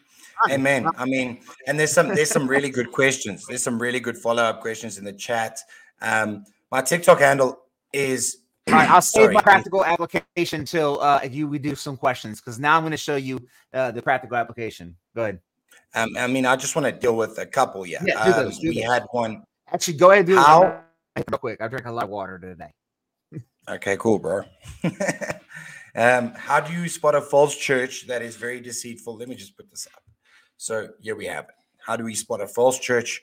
Amen. 0.50 0.88
I 0.98 1.04
mean, 1.04 1.42
and 1.68 1.78
there's 1.78 1.92
some 1.92 2.08
there's 2.08 2.32
some 2.32 2.48
really 2.48 2.70
good 2.70 2.94
questions. 2.94 3.46
There's 3.46 3.64
some 3.64 3.82
really 3.82 4.00
good 4.00 4.18
follow-up 4.18 4.62
questions 4.62 4.98
in 4.98 5.04
the 5.04 5.12
chat. 5.12 5.60
Um, 6.02 6.46
my 6.72 6.82
TikTok 6.82 7.20
handle 7.20 7.64
is 7.92 8.41
all 8.68 8.76
right, 8.76 8.90
I'll 8.90 9.02
save 9.02 9.24
Sorry. 9.24 9.34
my 9.34 9.42
practical 9.42 9.84
application 9.84 10.62
until 10.62 11.02
uh, 11.02 11.20
if 11.24 11.34
you 11.34 11.48
we 11.48 11.58
do 11.58 11.76
some 11.76 11.98
questions 11.98 12.40
because 12.40 12.60
now 12.60 12.78
I'm 12.78 12.84
going 12.84 12.92
to 12.92 12.98
show 12.98 13.16
you 13.16 13.40
uh, 13.74 13.92
the 13.92 14.02
practical 14.02 14.38
application. 14.38 14.96
Go 15.16 15.24
ahead. 15.24 15.40
Um, 15.96 16.16
I 16.18 16.28
mean, 16.28 16.46
I 16.46 16.56
just 16.56 16.76
want 16.76 16.86
to 16.86 16.92
deal 16.92 17.16
with 17.18 17.38
a 17.40 17.46
couple. 17.46 17.86
Yeah, 17.86 18.04
yeah 18.06 18.24
do 18.24 18.32
those, 18.34 18.56
um, 18.56 18.62
do 18.62 18.70
we 18.70 18.76
those. 18.82 18.92
had 18.92 19.08
one. 19.12 19.44
Actually, 19.72 19.98
go 19.98 20.12
ahead 20.12 20.20
and 20.20 20.28
do 20.28 20.36
how 20.36 20.84
real 21.16 21.40
quick. 21.40 21.60
I 21.62 21.68
drank 21.68 21.86
a 21.86 21.92
lot 21.92 22.06
of 22.06 22.10
water 22.10 22.38
today. 22.38 23.44
okay, 23.70 23.98
cool, 23.98 24.20
bro. 24.20 24.44
um, 25.96 26.34
how 26.36 26.60
do 26.60 26.72
you 26.72 26.88
spot 26.88 27.16
a 27.16 27.22
false 27.22 27.56
church 27.56 28.08
that 28.08 28.22
is 28.22 28.36
very 28.36 28.62
deceitful? 28.62 29.18
Let 29.18 29.28
me 29.28 29.36
just 29.36 29.58
put 29.58 29.70
this 29.70 29.88
up. 29.94 30.04
So 30.58 30.90
here 31.00 31.16
we 31.16 31.26
have 31.26 31.46
it. 31.46 31.56
How 31.84 31.96
do 31.96 32.04
we 32.04 32.14
spot 32.14 32.42
a 32.42 32.48
false 32.48 32.78
church 32.78 33.22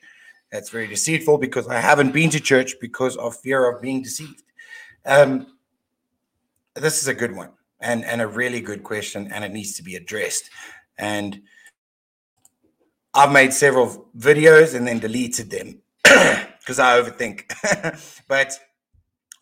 that's 0.50 0.68
very 0.68 0.88
deceitful? 0.88 1.38
Because 1.38 1.68
I 1.68 1.78
haven't 1.78 2.12
been 2.12 2.28
to 2.30 2.40
church 2.40 2.74
because 2.80 3.16
of 3.16 3.36
fear 3.36 3.70
of 3.70 3.80
being 3.80 4.02
deceived. 4.02 4.42
Um, 5.04 5.46
this 6.74 7.00
is 7.00 7.08
a 7.08 7.14
good 7.14 7.34
one 7.34 7.50
and, 7.80 8.04
and 8.04 8.20
a 8.20 8.26
really 8.26 8.60
good 8.60 8.82
question, 8.82 9.30
and 9.32 9.44
it 9.44 9.52
needs 9.52 9.76
to 9.76 9.82
be 9.82 9.96
addressed. 9.96 10.50
And 10.98 11.42
I've 13.14 13.32
made 13.32 13.52
several 13.52 14.08
videos 14.16 14.74
and 14.74 14.86
then 14.86 14.98
deleted 14.98 15.50
them 15.50 15.80
because 16.02 16.78
I 16.78 17.00
overthink. 17.00 17.44
but 18.28 18.58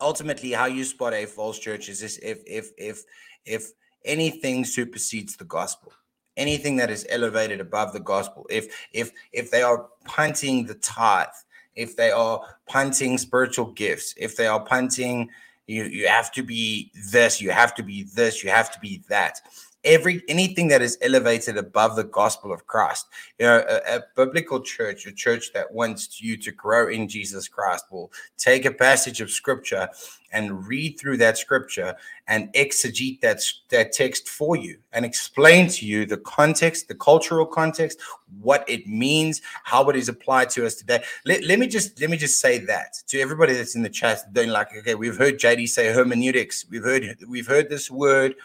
ultimately 0.01 0.51
how 0.51 0.65
you 0.65 0.83
spot 0.83 1.13
a 1.13 1.25
false 1.25 1.59
church 1.59 1.89
is 1.89 1.99
this 1.99 2.17
if 2.21 2.39
if 2.45 2.71
if 2.77 3.03
if 3.45 3.71
anything 4.05 4.63
supersedes 4.63 5.35
the 5.35 5.45
gospel 5.45 5.91
anything 6.35 6.75
that 6.75 6.89
is 6.89 7.05
elevated 7.09 7.59
above 7.59 7.93
the 7.93 7.99
gospel 7.99 8.45
if 8.49 8.87
if 8.93 9.11
if 9.33 9.49
they 9.49 9.61
are 9.61 9.87
punting 10.05 10.65
the 10.65 10.75
tithe 10.75 11.27
if 11.75 11.95
they 11.95 12.11
are 12.11 12.41
punting 12.67 13.17
spiritual 13.17 13.71
gifts 13.71 14.13
if 14.17 14.35
they 14.35 14.47
are 14.47 14.63
punting 14.63 15.29
you 15.67 15.83
you 15.83 16.07
have 16.07 16.31
to 16.31 16.41
be 16.41 16.91
this 17.11 17.41
you 17.41 17.51
have 17.51 17.75
to 17.75 17.83
be 17.83 18.03
this 18.15 18.43
you 18.43 18.49
have 18.49 18.71
to 18.71 18.79
be 18.79 19.03
that 19.09 19.41
every 19.87 20.21
anything 20.27 20.67
that 20.67 20.81
is 20.81 20.97
elevated 21.01 21.57
above 21.57 21.95
the 21.95 22.03
gospel 22.03 22.51
of 22.51 22.67
Christ. 22.67 23.07
You 23.39 23.47
know, 23.47 23.63
a, 23.67 23.95
a, 23.95 24.03
biblical 24.15 24.59
church, 24.59 25.07
a 25.07 25.11
church 25.11 25.53
that 25.53 25.73
wants 25.73 26.21
you 26.21 26.37
to 26.37 26.51
grow 26.51 26.89
in 26.89 27.07
Jesus 27.07 27.47
Christ, 27.47 27.85
will 27.89 28.11
take 28.37 28.65
a 28.65 28.71
passage 28.71 29.21
of 29.21 29.31
scripture 29.31 29.89
and 30.33 30.67
read 30.67 30.99
through 30.99 31.17
that 31.17 31.37
scripture 31.37 31.95
and 32.27 32.51
exegete 32.53 33.21
that, 33.21 33.41
that 33.69 33.93
text 33.93 34.27
for 34.27 34.57
you 34.57 34.77
and 34.91 35.05
explain 35.05 35.69
to 35.69 35.85
you 35.85 36.05
the 36.05 36.17
context, 36.17 36.89
the 36.89 36.95
cultural 36.95 37.45
context, 37.45 37.99
what 38.41 38.65
it 38.67 38.85
means, 38.87 39.41
how 39.63 39.89
it 39.89 39.95
is 39.95 40.09
applied 40.09 40.49
to 40.49 40.65
us 40.65 40.75
today. 40.75 41.01
Let, 41.25 41.45
let 41.45 41.59
me 41.59 41.67
just 41.67 41.99
let 42.01 42.09
me 42.09 42.17
just 42.17 42.41
say 42.41 42.57
that 42.59 42.95
to 43.07 43.19
everybody 43.19 43.53
that's 43.53 43.75
in 43.75 43.83
the 43.83 43.89
chat, 43.89 44.33
don't 44.33 44.49
like, 44.49 44.75
okay, 44.79 44.95
we've 44.95 45.17
heard 45.17 45.39
JD 45.39 45.69
say 45.69 45.93
hermeneutics. 45.93 46.65
We've 46.69 46.83
heard 46.83 47.17
we've 47.27 47.47
heard 47.47 47.69
this 47.69 47.89
word 47.89 48.35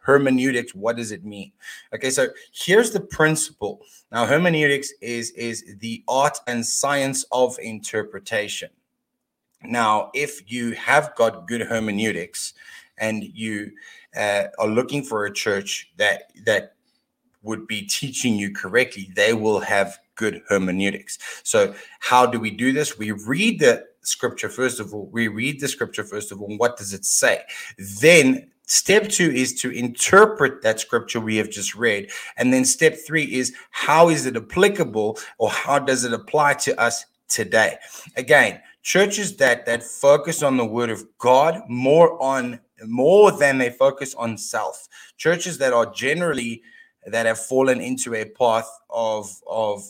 hermeneutics 0.00 0.74
what 0.74 0.96
does 0.96 1.12
it 1.12 1.24
mean? 1.24 1.52
Okay 1.94 2.10
so 2.10 2.28
here's 2.52 2.90
the 2.90 3.00
principle. 3.00 3.80
Now 4.10 4.26
hermeneutics 4.26 4.92
is 5.00 5.30
is 5.32 5.64
the 5.78 6.02
art 6.08 6.38
and 6.46 6.64
science 6.66 7.24
of 7.30 7.56
interpretation. 7.60 8.70
Now 9.62 10.10
if 10.14 10.50
you 10.50 10.72
have 10.72 11.14
got 11.14 11.46
good 11.46 11.62
hermeneutics 11.62 12.54
and 12.98 13.24
you 13.24 13.72
uh, 14.16 14.44
are 14.58 14.68
looking 14.68 15.02
for 15.02 15.26
a 15.26 15.32
church 15.32 15.92
that 15.96 16.32
that 16.44 16.74
would 17.42 17.66
be 17.66 17.82
teaching 17.82 18.34
you 18.34 18.52
correctly 18.52 19.10
they 19.14 19.32
will 19.32 19.60
have 19.60 19.98
good 20.14 20.42
hermeneutics. 20.48 21.18
So 21.42 21.74
how 22.00 22.26
do 22.26 22.38
we 22.38 22.50
do 22.50 22.72
this? 22.72 22.98
We 22.98 23.12
read 23.12 23.60
the 23.60 23.86
scripture 24.02 24.48
first 24.48 24.80
of 24.80 24.94
all 24.94 25.06
we 25.12 25.28
read 25.28 25.60
the 25.60 25.68
scripture 25.68 26.04
first 26.04 26.32
of 26.32 26.40
all 26.40 26.56
what 26.56 26.76
does 26.76 26.94
it 26.94 27.04
say? 27.04 27.42
Then 28.00 28.50
Step 28.70 29.08
two 29.08 29.32
is 29.32 29.52
to 29.60 29.70
interpret 29.70 30.62
that 30.62 30.78
scripture 30.78 31.18
we 31.18 31.36
have 31.36 31.50
just 31.50 31.74
read. 31.74 32.08
And 32.36 32.52
then 32.52 32.64
step 32.64 32.96
three 33.04 33.24
is 33.24 33.52
how 33.70 34.10
is 34.10 34.26
it 34.26 34.36
applicable 34.36 35.18
or 35.38 35.50
how 35.50 35.80
does 35.80 36.04
it 36.04 36.12
apply 36.12 36.54
to 36.54 36.80
us 36.80 37.04
today? 37.28 37.78
Again, 38.16 38.60
churches 38.82 39.36
that 39.38 39.66
that 39.66 39.82
focus 39.82 40.44
on 40.44 40.56
the 40.56 40.64
word 40.64 40.88
of 40.88 41.04
God 41.18 41.62
more 41.68 42.16
on 42.22 42.60
more 42.86 43.32
than 43.32 43.58
they 43.58 43.70
focus 43.70 44.14
on 44.14 44.38
self. 44.38 44.86
Churches 45.16 45.58
that 45.58 45.72
are 45.72 45.92
generally 45.92 46.62
that 47.06 47.26
have 47.26 47.44
fallen 47.44 47.80
into 47.80 48.14
a 48.14 48.24
path 48.24 48.70
of 48.88 49.34
of 49.48 49.82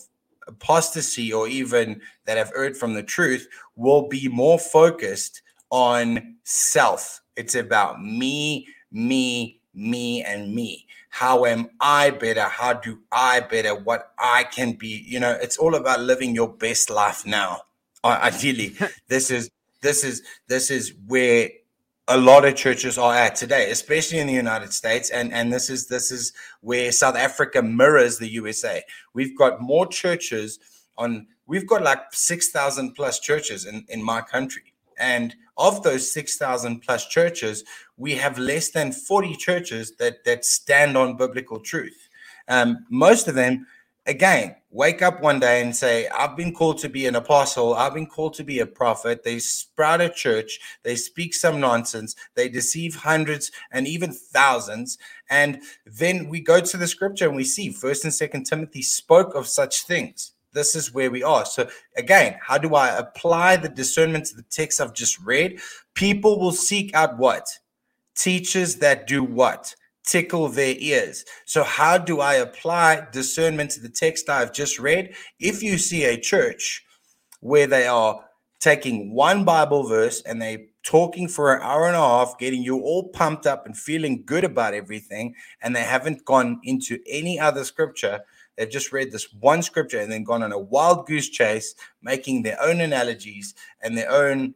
apostasy 0.47 1.31
or 1.31 1.47
even 1.47 2.01
that 2.25 2.39
have 2.39 2.51
erred 2.55 2.75
from 2.75 2.95
the 2.95 3.03
truth 3.03 3.47
will 3.75 4.07
be 4.07 4.27
more 4.27 4.57
focused 4.57 5.43
on 5.71 6.35
self 6.43 7.21
it's 7.35 7.55
about 7.55 8.03
me, 8.03 8.67
me, 8.91 9.61
me, 9.73 10.23
and 10.23 10.53
me. 10.53 10.85
How 11.09 11.45
am 11.45 11.69
I 11.79 12.11
better? 12.11 12.43
How 12.43 12.73
do 12.73 12.99
I 13.11 13.41
better? 13.41 13.75
What 13.75 14.11
I 14.19 14.43
can 14.43 14.73
be? 14.73 15.03
You 15.07 15.19
know, 15.19 15.37
it's 15.41 15.57
all 15.57 15.75
about 15.75 16.01
living 16.01 16.35
your 16.35 16.49
best 16.49 16.89
life 16.89 17.25
now. 17.25 17.61
Ideally, 18.03 18.75
this 19.07 19.31
is 19.31 19.49
this 19.81 20.03
is 20.03 20.21
this 20.47 20.71
is 20.71 20.93
where 21.07 21.49
a 22.07 22.17
lot 22.17 22.45
of 22.45 22.55
churches 22.55 22.97
are 22.97 23.15
at 23.15 23.35
today, 23.35 23.71
especially 23.71 24.19
in 24.19 24.27
the 24.27 24.33
United 24.33 24.71
States, 24.73 25.09
and 25.09 25.33
and 25.33 25.51
this 25.51 25.69
is 25.69 25.87
this 25.87 26.11
is 26.11 26.33
where 26.61 26.91
South 26.91 27.15
Africa 27.15 27.61
mirrors 27.61 28.17
the 28.17 28.29
USA. 28.29 28.83
We've 29.13 29.37
got 29.37 29.61
more 29.61 29.87
churches 29.87 30.59
on. 30.97 31.27
We've 31.47 31.67
got 31.67 31.83
like 31.83 32.13
six 32.13 32.51
thousand 32.51 32.93
plus 32.93 33.19
churches 33.19 33.65
in 33.65 33.85
in 33.89 34.01
my 34.01 34.21
country, 34.21 34.73
and 34.97 35.35
of 35.61 35.83
those 35.83 36.11
6,000 36.11 36.79
plus 36.79 37.07
churches, 37.07 37.63
we 37.97 38.15
have 38.15 38.39
less 38.39 38.69
than 38.69 38.91
40 38.91 39.35
churches 39.35 39.95
that, 39.97 40.23
that 40.25 40.43
stand 40.43 40.97
on 40.97 41.17
biblical 41.17 41.59
truth. 41.59 42.09
Um, 42.47 42.85
most 42.89 43.27
of 43.27 43.35
them, 43.35 43.67
again, 44.07 44.55
wake 44.71 45.03
up 45.03 45.21
one 45.21 45.39
day 45.39 45.61
and 45.61 45.75
say, 45.75 46.07
I've 46.07 46.35
been 46.35 46.53
called 46.53 46.79
to 46.79 46.89
be 46.89 47.05
an 47.05 47.15
apostle, 47.15 47.75
I've 47.75 47.93
been 47.93 48.07
called 48.07 48.33
to 48.35 48.43
be 48.43 48.59
a 48.59 48.65
prophet. 48.65 49.23
They 49.23 49.37
sprout 49.37 50.01
a 50.01 50.09
church, 50.09 50.59
they 50.81 50.95
speak 50.95 51.35
some 51.35 51.59
nonsense, 51.59 52.15
they 52.33 52.49
deceive 52.49 52.95
hundreds 52.95 53.51
and 53.71 53.87
even 53.87 54.11
thousands. 54.11 54.97
And 55.29 55.61
then 55.85 56.27
we 56.27 56.41
go 56.41 56.59
to 56.59 56.77
the 56.77 56.87
scripture 56.87 57.27
and 57.27 57.35
we 57.35 57.43
see 57.43 57.69
First 57.69 58.03
and 58.03 58.13
Second 58.13 58.45
Timothy 58.45 58.81
spoke 58.81 59.35
of 59.35 59.47
such 59.47 59.83
things 59.83 60.30
this 60.53 60.75
is 60.75 60.93
where 60.93 61.11
we 61.11 61.23
are. 61.23 61.45
So 61.45 61.69
again, 61.97 62.37
how 62.41 62.57
do 62.57 62.75
I 62.75 62.89
apply 62.97 63.57
the 63.57 63.69
discernment 63.69 64.25
to 64.25 64.35
the 64.35 64.43
text 64.43 64.81
I've 64.81 64.93
just 64.93 65.19
read? 65.19 65.59
People 65.93 66.39
will 66.39 66.51
seek 66.51 66.93
out 66.93 67.17
what? 67.17 67.47
Teachers 68.15 68.75
that 68.77 69.07
do 69.07 69.23
what? 69.23 69.75
Tickle 70.05 70.49
their 70.49 70.75
ears. 70.77 71.25
So 71.45 71.63
how 71.63 71.97
do 71.97 72.19
I 72.19 72.35
apply 72.35 73.07
discernment 73.11 73.71
to 73.71 73.81
the 73.81 73.89
text 73.89 74.29
I've 74.29 74.53
just 74.53 74.79
read? 74.79 75.13
If 75.39 75.63
you 75.63 75.77
see 75.77 76.03
a 76.03 76.19
church 76.19 76.83
where 77.39 77.67
they 77.67 77.87
are 77.87 78.23
taking 78.59 79.13
one 79.13 79.43
Bible 79.43 79.87
verse 79.87 80.21
and 80.21 80.41
they 80.41 80.67
talking 80.83 81.27
for 81.27 81.53
an 81.53 81.61
hour 81.61 81.87
and 81.87 81.95
a 81.95 81.99
half, 81.99 82.37
getting 82.39 82.63
you 82.63 82.79
all 82.79 83.09
pumped 83.09 83.45
up 83.45 83.65
and 83.65 83.77
feeling 83.77 84.23
good 84.25 84.43
about 84.43 84.73
everything, 84.73 85.35
and 85.61 85.75
they 85.75 85.83
haven't 85.83 86.25
gone 86.25 86.59
into 86.63 86.99
any 87.07 87.39
other 87.39 87.63
scripture, 87.63 88.21
They've 88.57 88.69
just 88.69 88.91
read 88.91 89.11
this 89.11 89.33
one 89.33 89.61
scripture 89.61 89.99
and 89.99 90.11
then 90.11 90.23
gone 90.23 90.43
on 90.43 90.51
a 90.51 90.59
wild 90.59 91.07
goose 91.07 91.29
chase, 91.29 91.75
making 92.01 92.43
their 92.43 92.61
own 92.61 92.81
analogies 92.81 93.55
and 93.81 93.97
their 93.97 94.11
own 94.11 94.53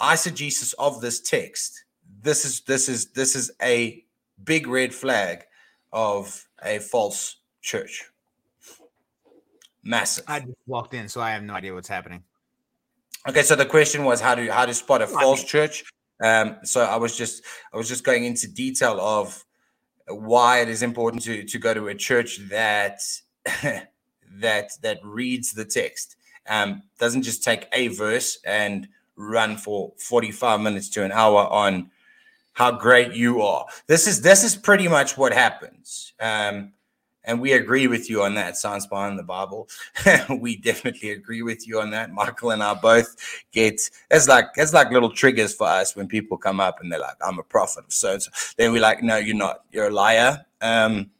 eisegesis 0.00 0.74
of 0.78 1.00
this 1.00 1.20
text. 1.20 1.84
This 2.22 2.44
is 2.44 2.60
this 2.62 2.88
is 2.88 3.06
this 3.12 3.34
is 3.34 3.50
a 3.62 4.04
big 4.44 4.66
red 4.66 4.92
flag 4.92 5.44
of 5.92 6.46
a 6.62 6.78
false 6.78 7.36
church. 7.60 8.04
Massive. 9.82 10.24
I 10.28 10.40
just 10.40 10.52
walked 10.66 10.94
in, 10.94 11.08
so 11.08 11.20
I 11.20 11.30
have 11.30 11.42
no 11.42 11.54
idea 11.54 11.74
what's 11.74 11.88
happening. 11.88 12.22
Okay, 13.28 13.42
so 13.42 13.56
the 13.56 13.66
question 13.66 14.04
was 14.04 14.20
how 14.20 14.34
to 14.34 14.46
how 14.52 14.66
to 14.66 14.74
spot 14.74 15.02
a 15.02 15.06
false 15.06 15.42
church. 15.44 15.84
Um, 16.22 16.58
so 16.62 16.82
I 16.82 16.96
was 16.96 17.16
just 17.16 17.42
I 17.72 17.76
was 17.76 17.88
just 17.88 18.04
going 18.04 18.24
into 18.24 18.48
detail 18.48 19.00
of 19.00 19.44
why 20.08 20.60
it 20.60 20.68
is 20.68 20.82
important 20.82 21.22
to 21.22 21.44
to 21.44 21.58
go 21.58 21.74
to 21.74 21.88
a 21.88 21.94
church 21.94 22.38
that 22.48 23.00
that 24.34 24.70
that 24.82 24.98
reads 25.02 25.52
the 25.52 25.64
text 25.64 26.16
um, 26.48 26.82
doesn't 26.98 27.22
just 27.22 27.44
take 27.44 27.68
a 27.72 27.88
verse 27.88 28.38
and 28.44 28.88
run 29.16 29.56
for 29.56 29.92
45 29.98 30.60
minutes 30.60 30.88
to 30.90 31.04
an 31.04 31.12
hour 31.12 31.46
on 31.46 31.90
how 32.54 32.70
great 32.70 33.14
you 33.14 33.42
are. 33.42 33.66
This 33.86 34.06
is 34.06 34.22
this 34.22 34.44
is 34.44 34.56
pretty 34.56 34.88
much 34.88 35.16
what 35.16 35.32
happens. 35.32 36.12
Um, 36.20 36.72
and 37.24 37.40
we 37.40 37.52
agree 37.52 37.86
with 37.86 38.10
you 38.10 38.22
on 38.22 38.34
that 38.34 38.56
science 38.56 38.86
behind 38.86 39.18
the 39.18 39.22
bible. 39.22 39.68
We 40.28 40.56
definitely 40.56 41.10
agree 41.10 41.42
with 41.42 41.66
you 41.68 41.80
on 41.80 41.90
that. 41.90 42.12
Michael 42.12 42.50
and 42.50 42.62
i 42.62 42.74
both 42.74 43.16
get 43.52 43.80
it's 44.10 44.28
like 44.28 44.46
it's 44.56 44.72
like 44.72 44.90
little 44.90 45.10
triggers 45.10 45.54
for 45.54 45.66
us 45.66 45.94
when 45.94 46.08
people 46.08 46.36
come 46.36 46.60
up 46.60 46.80
and 46.80 46.90
they're 46.90 46.98
like 46.98 47.16
i'm 47.24 47.38
a 47.38 47.42
prophet 47.42 47.84
of 47.84 47.92
so 47.92 48.18
then 48.56 48.72
we're 48.72 48.80
like 48.82 49.02
no 49.02 49.16
you're 49.16 49.36
not. 49.36 49.62
You're 49.70 49.88
a 49.88 49.90
liar. 49.90 50.44
Um, 50.60 51.10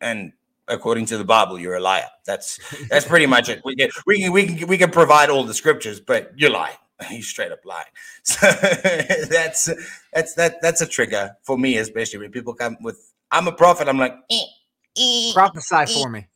and 0.00 0.32
according 0.68 1.06
to 1.06 1.18
the 1.18 1.24
bible 1.24 1.58
you're 1.58 1.76
a 1.76 1.80
liar. 1.80 2.08
That's 2.24 2.58
that's 2.88 3.06
pretty 3.06 3.26
much 3.26 3.48
it. 3.48 3.62
We 3.64 3.76
can 3.76 3.90
we 4.06 4.20
can 4.22 4.32
we 4.32 4.46
can 4.46 4.68
we 4.68 4.78
can 4.78 4.90
provide 4.90 5.30
all 5.30 5.44
the 5.44 5.54
scriptures 5.54 6.00
but 6.00 6.32
you're 6.36 6.50
lying. 6.50 6.76
He's 7.08 7.28
straight 7.28 7.52
up 7.52 7.64
lying. 7.64 7.86
So 8.24 8.50
that's 9.30 9.68
that's 10.12 10.34
that 10.34 10.62
that's 10.62 10.80
a 10.80 10.86
trigger 10.86 11.36
for 11.42 11.58
me 11.58 11.76
especially 11.78 12.20
when 12.20 12.30
people 12.30 12.54
come 12.54 12.76
with 12.80 13.12
i'm 13.30 13.48
a 13.48 13.52
prophet. 13.52 13.88
I'm 13.88 13.98
like 13.98 14.16
eh 14.30 14.44
Prophesy 15.34 15.92
for 15.92 16.08
me. 16.08 16.26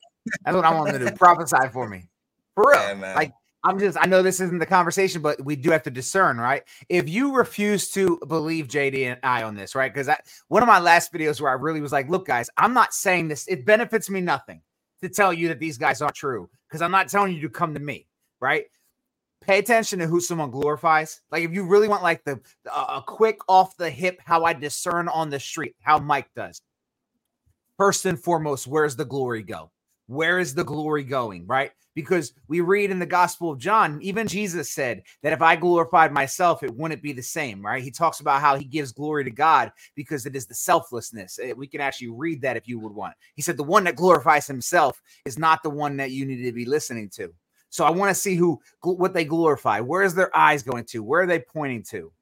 That's 0.45 0.55
what 0.55 0.65
I 0.65 0.75
want 0.75 0.93
to 0.93 0.99
do. 0.99 1.11
Prophesy 1.13 1.69
for 1.73 1.89
me. 1.89 2.09
For 2.55 2.65
real. 2.69 2.81
Yeah, 2.81 3.15
like 3.15 3.33
I'm 3.65 3.79
just 3.79 3.99
I 4.01 4.07
know 4.07 4.23
this 4.23 4.41
isn't 4.41 4.59
the 4.59 4.67
conversation, 4.67 5.23
but 5.23 5.45
we 5.45 5.57
do 5.57 5.71
have 5.71 5.83
to 5.85 5.91
discern, 5.91 6.39
right? 6.39 6.63
If 6.89 7.09
you 7.09 7.35
refuse 7.35 7.91
to 7.91 8.21
believe 8.29 8.69
JD 8.69 9.05
and 9.05 9.21
I 9.23 9.43
on 9.43 9.55
this, 9.55 9.75
right? 9.75 9.93
Because 9.93 10.09
one 10.49 10.63
of 10.63 10.67
my 10.69 10.79
last 10.79 11.13
videos 11.13 11.41
where 11.41 11.51
I 11.51 11.55
really 11.55 11.81
was 11.81 11.93
like, 11.93 12.09
look, 12.09 12.27
guys, 12.27 12.51
I'm 12.57 12.73
not 12.73 12.95
saying 12.95 13.29
this, 13.29 13.47
it 13.49 13.65
benefits 13.65 14.09
me 14.09 14.21
nothing 14.21 14.63
to 15.03 15.09
tell 15.09 15.33
you 15.33 15.49
that 15.49 15.59
these 15.59 15.79
guys 15.79 16.03
aren't 16.03 16.15
true. 16.15 16.49
Because 16.69 16.83
I'm 16.83 16.91
not 16.91 17.09
telling 17.09 17.35
you 17.35 17.41
to 17.43 17.49
come 17.49 17.75
to 17.75 17.81
me, 17.81 18.07
right? 18.41 18.67
Pay 19.41 19.59
attention 19.59 19.99
to 20.01 20.07
who 20.07 20.21
someone 20.21 20.51
glorifies. 20.51 21.21
Like 21.33 21.43
if 21.43 21.53
you 21.53 21.65
really 21.65 21.89
want 21.89 22.03
like 22.03 22.23
the 22.25 22.41
uh, 22.71 23.01
a 23.01 23.03
quick 23.03 23.39
off 23.49 23.77
the 23.77 23.91
hip 23.91 24.21
how 24.25 24.45
I 24.45 24.53
discern 24.53 25.09
on 25.09 25.31
the 25.31 25.41
street, 25.41 25.75
how 25.81 25.99
Mike 25.99 26.29
does 26.37 26.61
first 27.79 28.07
and 28.07 28.21
foremost, 28.23 28.67
where's 28.67 28.97
the 28.97 29.07
glory 29.07 29.43
go? 29.43 29.71
where 30.09 30.39
is 30.39 30.55
the 30.55 30.65
glory 30.65 31.05
going, 31.05 31.47
right? 31.47 31.71
Because 31.95 32.33
we 32.49 32.61
read 32.61 32.91
in 32.91 32.99
the 32.99 33.07
Gospel 33.07 33.53
of 33.53 33.59
John, 33.59 34.01
even 34.03 34.27
Jesus 34.27 34.71
said 34.71 35.03
that 35.23 35.33
if 35.33 35.43
I 35.43 35.57
glorified 35.57 36.13
myself, 36.13 36.63
it 36.63 36.75
wouldn't 36.75 37.03
be 37.03 37.13
the 37.13 37.23
same, 37.23 37.65
right? 37.65 37.83
He 37.83 37.91
talks 37.91 38.21
about 38.21 38.41
how 38.41 38.57
he 38.57 38.65
gives 38.65 38.93
glory 38.93 39.25
to 39.25 39.31
God 39.31 39.71
because 39.95 40.27
it 40.27 40.35
is 40.35 40.47
the 40.47 40.55
selflessness. 40.55 41.39
Eh, 41.43 41.53
we 41.57 41.67
can 41.67 41.81
actually 41.81 42.09
read 42.09 42.41
that 42.43 42.57
if 42.57 42.67
you 42.67 42.79
would 42.79 42.95
want. 42.95 43.15
He 43.35 43.43
said, 43.43 43.57
The 43.57 43.65
one 43.65 43.85
that 43.85 43.97
glorifies 43.97 44.47
himself 44.47 45.01
is 45.25 45.39
not 45.39 45.63
the 45.63 45.71
one 45.71 45.97
that 45.99 46.11
you 46.11 46.25
need 46.25 46.45
to 46.45 46.53
be 46.53 46.65
listening 46.65 47.11
to. 47.11 47.33
So 47.71 47.85
I 47.85 47.91
want 47.91 48.11
to 48.11 48.21
see 48.21 48.35
who 48.35 48.61
what 48.83 49.13
they 49.13 49.25
glorify. 49.25 49.81
Where 49.81 50.03
is 50.03 50.15
their 50.15 50.35
eyes 50.37 50.63
going 50.63 50.85
to? 50.87 51.03
Where 51.03 51.23
are 51.23 51.27
they 51.27 51.41
pointing 51.41 51.83
to? 51.91 52.13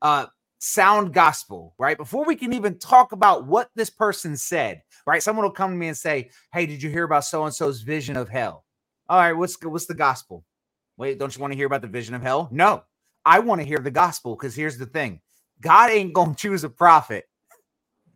Uh, 0.00 0.26
sound 0.58 1.12
gospel, 1.12 1.74
right? 1.78 1.96
Before 1.96 2.24
we 2.24 2.36
can 2.36 2.52
even 2.52 2.78
talk 2.78 3.12
about 3.12 3.46
what 3.46 3.70
this 3.74 3.90
person 3.90 4.36
said, 4.36 4.82
right? 5.06 5.22
Someone 5.22 5.44
will 5.44 5.52
come 5.52 5.70
to 5.70 5.76
me 5.76 5.88
and 5.88 5.96
say, 5.96 6.30
"Hey, 6.52 6.66
did 6.66 6.82
you 6.82 6.90
hear 6.90 7.04
about 7.04 7.24
so 7.24 7.44
and 7.44 7.54
so's 7.54 7.82
vision 7.82 8.16
of 8.16 8.28
hell?" 8.28 8.64
All 9.08 9.18
right, 9.18 9.32
what's 9.32 9.62
what's 9.62 9.86
the 9.86 9.94
gospel? 9.94 10.44
Wait, 10.96 11.18
don't 11.18 11.34
you 11.34 11.40
want 11.40 11.52
to 11.52 11.56
hear 11.56 11.66
about 11.66 11.82
the 11.82 11.88
vision 11.88 12.14
of 12.14 12.22
hell? 12.22 12.48
No, 12.50 12.84
I 13.24 13.38
want 13.38 13.60
to 13.60 13.66
hear 13.66 13.78
the 13.78 13.90
gospel 13.90 14.36
because 14.36 14.54
here's 14.54 14.78
the 14.78 14.86
thing: 14.86 15.20
God 15.60 15.90
ain't 15.90 16.12
gonna 16.12 16.34
choose 16.36 16.64
a 16.64 16.70
prophet 16.70 17.28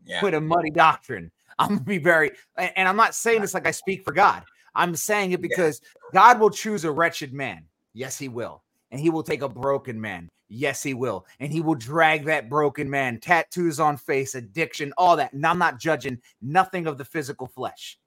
yeah. 0.04 0.22
with 0.22 0.34
a 0.34 0.40
muddy 0.40 0.70
doctrine. 0.70 1.30
I'm 1.58 1.68
gonna 1.68 1.80
be 1.80 1.98
very, 1.98 2.32
and 2.56 2.88
I'm 2.88 2.96
not 2.96 3.14
saying 3.14 3.40
this 3.40 3.54
like 3.54 3.66
I 3.66 3.70
speak 3.70 4.04
for 4.04 4.12
God. 4.12 4.42
I'm 4.74 4.94
saying 4.94 5.32
it 5.32 5.40
because 5.40 5.80
yeah. 5.82 6.20
God 6.20 6.40
will 6.40 6.50
choose 6.50 6.84
a 6.84 6.90
wretched 6.90 7.32
man. 7.32 7.64
Yes, 7.94 8.18
He 8.18 8.28
will, 8.28 8.62
and 8.90 9.00
He 9.00 9.10
will 9.10 9.22
take 9.22 9.42
a 9.42 9.48
broken 9.48 10.00
man. 10.00 10.28
Yes, 10.48 10.82
he 10.82 10.94
will. 10.94 11.26
And 11.40 11.52
he 11.52 11.60
will 11.60 11.74
drag 11.74 12.24
that 12.26 12.48
broken 12.48 12.88
man, 12.88 13.18
tattoos 13.20 13.80
on 13.80 13.96
face, 13.96 14.34
addiction, 14.34 14.92
all 14.96 15.16
that. 15.16 15.32
And 15.32 15.44
I'm 15.44 15.58
not 15.58 15.80
judging 15.80 16.20
nothing 16.40 16.86
of 16.86 16.98
the 16.98 17.04
physical 17.04 17.46
flesh. 17.46 17.98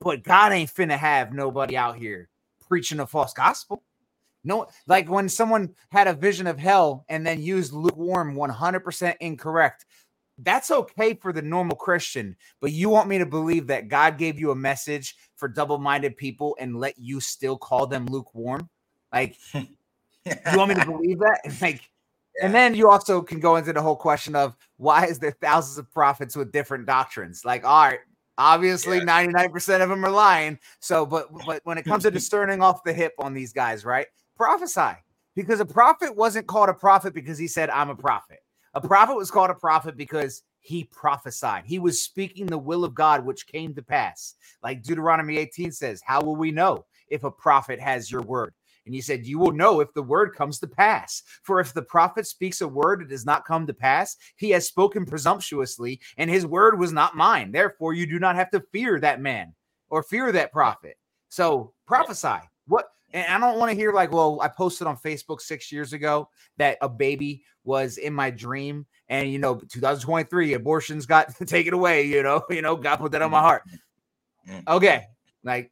But 0.00 0.24
God 0.24 0.52
ain't 0.52 0.72
finna 0.72 0.98
have 0.98 1.32
nobody 1.32 1.76
out 1.76 1.96
here 1.96 2.28
preaching 2.68 3.00
a 3.00 3.06
false 3.06 3.32
gospel. 3.32 3.82
No, 4.44 4.68
like 4.86 5.08
when 5.10 5.28
someone 5.28 5.74
had 5.90 6.06
a 6.06 6.12
vision 6.12 6.46
of 6.46 6.58
hell 6.58 7.04
and 7.08 7.26
then 7.26 7.42
used 7.42 7.72
lukewarm 7.72 8.36
100% 8.36 9.14
incorrect. 9.20 9.86
That's 10.38 10.70
okay 10.70 11.14
for 11.14 11.32
the 11.32 11.42
normal 11.42 11.76
Christian, 11.76 12.36
but 12.60 12.70
you 12.70 12.90
want 12.90 13.08
me 13.08 13.16
to 13.18 13.26
believe 13.26 13.66
that 13.68 13.88
God 13.88 14.18
gave 14.18 14.38
you 14.38 14.50
a 14.50 14.56
message 14.56 15.16
for 15.34 15.48
double 15.48 15.78
minded 15.78 16.16
people 16.16 16.56
and 16.60 16.78
let 16.78 16.98
you 16.98 17.20
still 17.20 17.56
call 17.56 17.86
them 17.86 18.06
lukewarm? 18.06 18.68
Like, 19.12 19.36
you 20.26 20.58
want 20.58 20.70
me 20.70 20.74
to 20.76 20.86
believe 20.86 21.18
that? 21.20 21.40
Like, 21.62 21.82
yeah. 22.38 22.46
and 22.46 22.54
then 22.54 22.74
you 22.74 22.90
also 22.90 23.22
can 23.22 23.40
go 23.40 23.56
into 23.56 23.72
the 23.72 23.82
whole 23.82 23.96
question 23.96 24.36
of 24.36 24.56
why 24.76 25.06
is 25.06 25.18
there 25.18 25.32
thousands 25.40 25.78
of 25.78 25.90
prophets 25.92 26.36
with 26.36 26.52
different 26.52 26.86
doctrines? 26.86 27.44
Like, 27.44 27.64
all 27.64 27.86
right, 27.88 28.00
obviously 28.38 29.00
99% 29.00 29.82
of 29.82 29.88
them 29.88 30.04
are 30.04 30.10
lying. 30.10 30.58
So, 30.80 31.06
but 31.06 31.28
but 31.46 31.62
when 31.64 31.78
it 31.78 31.84
comes 31.84 32.04
to 32.04 32.10
discerning 32.12 32.62
off 32.62 32.84
the 32.84 32.92
hip 32.92 33.14
on 33.18 33.34
these 33.34 33.52
guys, 33.52 33.84
right? 33.84 34.06
Prophesy. 34.36 34.98
Because 35.34 35.60
a 35.60 35.66
prophet 35.66 36.16
wasn't 36.16 36.46
called 36.46 36.70
a 36.70 36.74
prophet 36.74 37.14
because 37.14 37.38
he 37.38 37.48
said, 37.48 37.70
I'm 37.70 37.90
a 37.90 37.96
prophet. 37.96 38.40
A 38.74 38.80
prophet 38.80 39.16
was 39.16 39.30
called 39.30 39.50
a 39.50 39.54
prophet 39.54 39.96
because 39.96 40.42
he 40.60 40.84
prophesied. 40.84 41.64
He 41.66 41.78
was 41.78 42.02
speaking 42.02 42.46
the 42.46 42.58
will 42.58 42.84
of 42.84 42.94
God, 42.94 43.24
which 43.24 43.46
came 43.46 43.74
to 43.74 43.82
pass. 43.82 44.34
Like 44.62 44.82
Deuteronomy 44.82 45.38
18 45.38 45.72
says, 45.72 46.02
How 46.04 46.22
will 46.22 46.36
we 46.36 46.50
know 46.50 46.84
if 47.08 47.24
a 47.24 47.30
prophet 47.30 47.80
has 47.80 48.10
your 48.10 48.22
word? 48.22 48.52
And 48.86 48.94
he 48.94 49.00
said, 49.00 49.26
You 49.26 49.38
will 49.38 49.52
know 49.52 49.80
if 49.80 49.92
the 49.92 50.02
word 50.02 50.34
comes 50.34 50.58
to 50.60 50.66
pass. 50.66 51.22
For 51.42 51.60
if 51.60 51.74
the 51.74 51.82
prophet 51.82 52.26
speaks 52.26 52.60
a 52.60 52.68
word, 52.68 53.02
it 53.02 53.08
does 53.08 53.26
not 53.26 53.44
come 53.44 53.66
to 53.66 53.74
pass. 53.74 54.16
He 54.36 54.50
has 54.50 54.66
spoken 54.66 55.04
presumptuously, 55.04 56.00
and 56.16 56.30
his 56.30 56.46
word 56.46 56.78
was 56.78 56.92
not 56.92 57.16
mine. 57.16 57.52
Therefore, 57.52 57.92
you 57.92 58.06
do 58.06 58.18
not 58.18 58.36
have 58.36 58.50
to 58.52 58.64
fear 58.72 58.98
that 59.00 59.20
man 59.20 59.54
or 59.90 60.02
fear 60.02 60.32
that 60.32 60.52
prophet. 60.52 60.96
So 61.28 61.72
prophesy. 61.86 62.38
What? 62.66 62.86
And 63.12 63.26
I 63.26 63.38
don't 63.38 63.58
want 63.58 63.70
to 63.70 63.76
hear 63.76 63.92
like, 63.92 64.12
well, 64.12 64.40
I 64.42 64.48
posted 64.48 64.86
on 64.86 64.96
Facebook 64.96 65.40
six 65.40 65.70
years 65.70 65.92
ago 65.92 66.28
that 66.56 66.78
a 66.80 66.88
baby 66.88 67.42
was 67.64 67.98
in 67.98 68.14
my 68.14 68.30
dream, 68.30 68.86
and 69.08 69.30
you 69.30 69.38
know, 69.38 69.56
2023 69.56 70.54
abortions 70.54 71.06
got 71.06 71.34
taken 71.46 71.74
away. 71.74 72.06
You 72.06 72.22
know, 72.22 72.42
you 72.50 72.62
know, 72.62 72.76
God 72.76 72.96
put 72.96 73.12
that 73.12 73.22
on 73.22 73.30
my 73.30 73.40
heart. 73.40 73.62
Mm. 74.48 74.66
Okay, 74.68 75.04
like, 75.44 75.70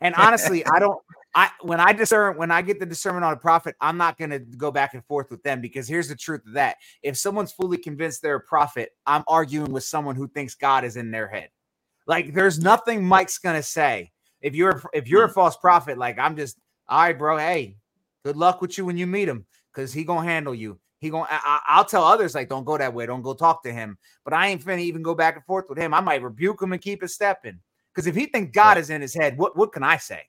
and 0.00 0.14
honestly, 0.18 0.64
I 0.66 0.78
don't. 0.78 1.00
I 1.36 1.50
when 1.60 1.80
I 1.80 1.92
discern 1.92 2.38
when 2.38 2.50
I 2.50 2.62
get 2.62 2.80
the 2.80 2.86
discernment 2.86 3.22
on 3.22 3.34
a 3.34 3.36
prophet, 3.36 3.76
I'm 3.82 3.98
not 3.98 4.16
going 4.16 4.30
to 4.30 4.38
go 4.38 4.70
back 4.70 4.94
and 4.94 5.04
forth 5.04 5.30
with 5.30 5.42
them 5.42 5.60
because 5.60 5.86
here's 5.86 6.08
the 6.08 6.16
truth 6.16 6.40
of 6.46 6.54
that. 6.54 6.78
If 7.02 7.18
someone's 7.18 7.52
fully 7.52 7.76
convinced 7.76 8.22
they're 8.22 8.36
a 8.36 8.40
prophet, 8.40 8.92
I'm 9.06 9.22
arguing 9.28 9.70
with 9.70 9.84
someone 9.84 10.16
who 10.16 10.28
thinks 10.28 10.54
God 10.54 10.82
is 10.82 10.96
in 10.96 11.10
their 11.10 11.28
head. 11.28 11.50
Like 12.06 12.32
there's 12.32 12.58
nothing 12.58 13.04
Mike's 13.04 13.36
going 13.36 13.56
to 13.56 13.62
say. 13.62 14.12
If 14.40 14.54
you're 14.54 14.82
if 14.94 15.08
you're 15.08 15.24
a 15.24 15.28
hmm. 15.28 15.34
false 15.34 15.58
prophet, 15.58 15.98
like 15.98 16.18
I'm 16.18 16.36
just 16.36 16.58
all 16.88 17.00
right, 17.00 17.18
bro. 17.18 17.36
Hey, 17.36 17.76
good 18.24 18.36
luck 18.36 18.62
with 18.62 18.78
you 18.78 18.86
when 18.86 18.96
you 18.96 19.06
meet 19.06 19.28
him 19.28 19.44
because 19.74 19.92
he 19.92 20.04
gonna 20.04 20.26
handle 20.26 20.54
you. 20.54 20.80
He 21.00 21.10
gonna. 21.10 21.26
I, 21.28 21.76
will 21.76 21.84
tell 21.84 22.04
others 22.04 22.34
like, 22.34 22.48
don't 22.48 22.64
go 22.64 22.78
that 22.78 22.94
way. 22.94 23.04
Don't 23.04 23.20
go 23.20 23.34
talk 23.34 23.62
to 23.64 23.72
him. 23.72 23.98
But 24.24 24.32
I 24.32 24.46
ain't 24.46 24.64
finna 24.64 24.80
even 24.80 25.02
go 25.02 25.14
back 25.14 25.36
and 25.36 25.44
forth 25.44 25.66
with 25.68 25.76
him. 25.76 25.92
I 25.92 26.00
might 26.00 26.22
rebuke 26.22 26.62
him 26.62 26.72
and 26.72 26.80
keep 26.80 27.02
it 27.02 27.08
stepping. 27.08 27.60
Because 27.94 28.06
if 28.06 28.14
he 28.14 28.24
think 28.24 28.54
God 28.54 28.78
is 28.78 28.88
in 28.88 29.02
his 29.02 29.14
head, 29.14 29.36
what 29.36 29.54
what 29.54 29.72
can 29.72 29.82
I 29.82 29.98
say? 29.98 30.22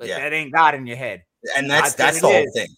Like, 0.00 0.08
yeah. 0.08 0.18
That 0.18 0.32
ain't 0.32 0.52
God 0.52 0.74
in 0.74 0.86
your 0.86 0.96
head. 0.96 1.22
And 1.56 1.70
that's 1.70 1.94
that's 1.94 2.20
the 2.20 2.26
whole 2.26 2.36
is. 2.36 2.52
thing. 2.54 2.68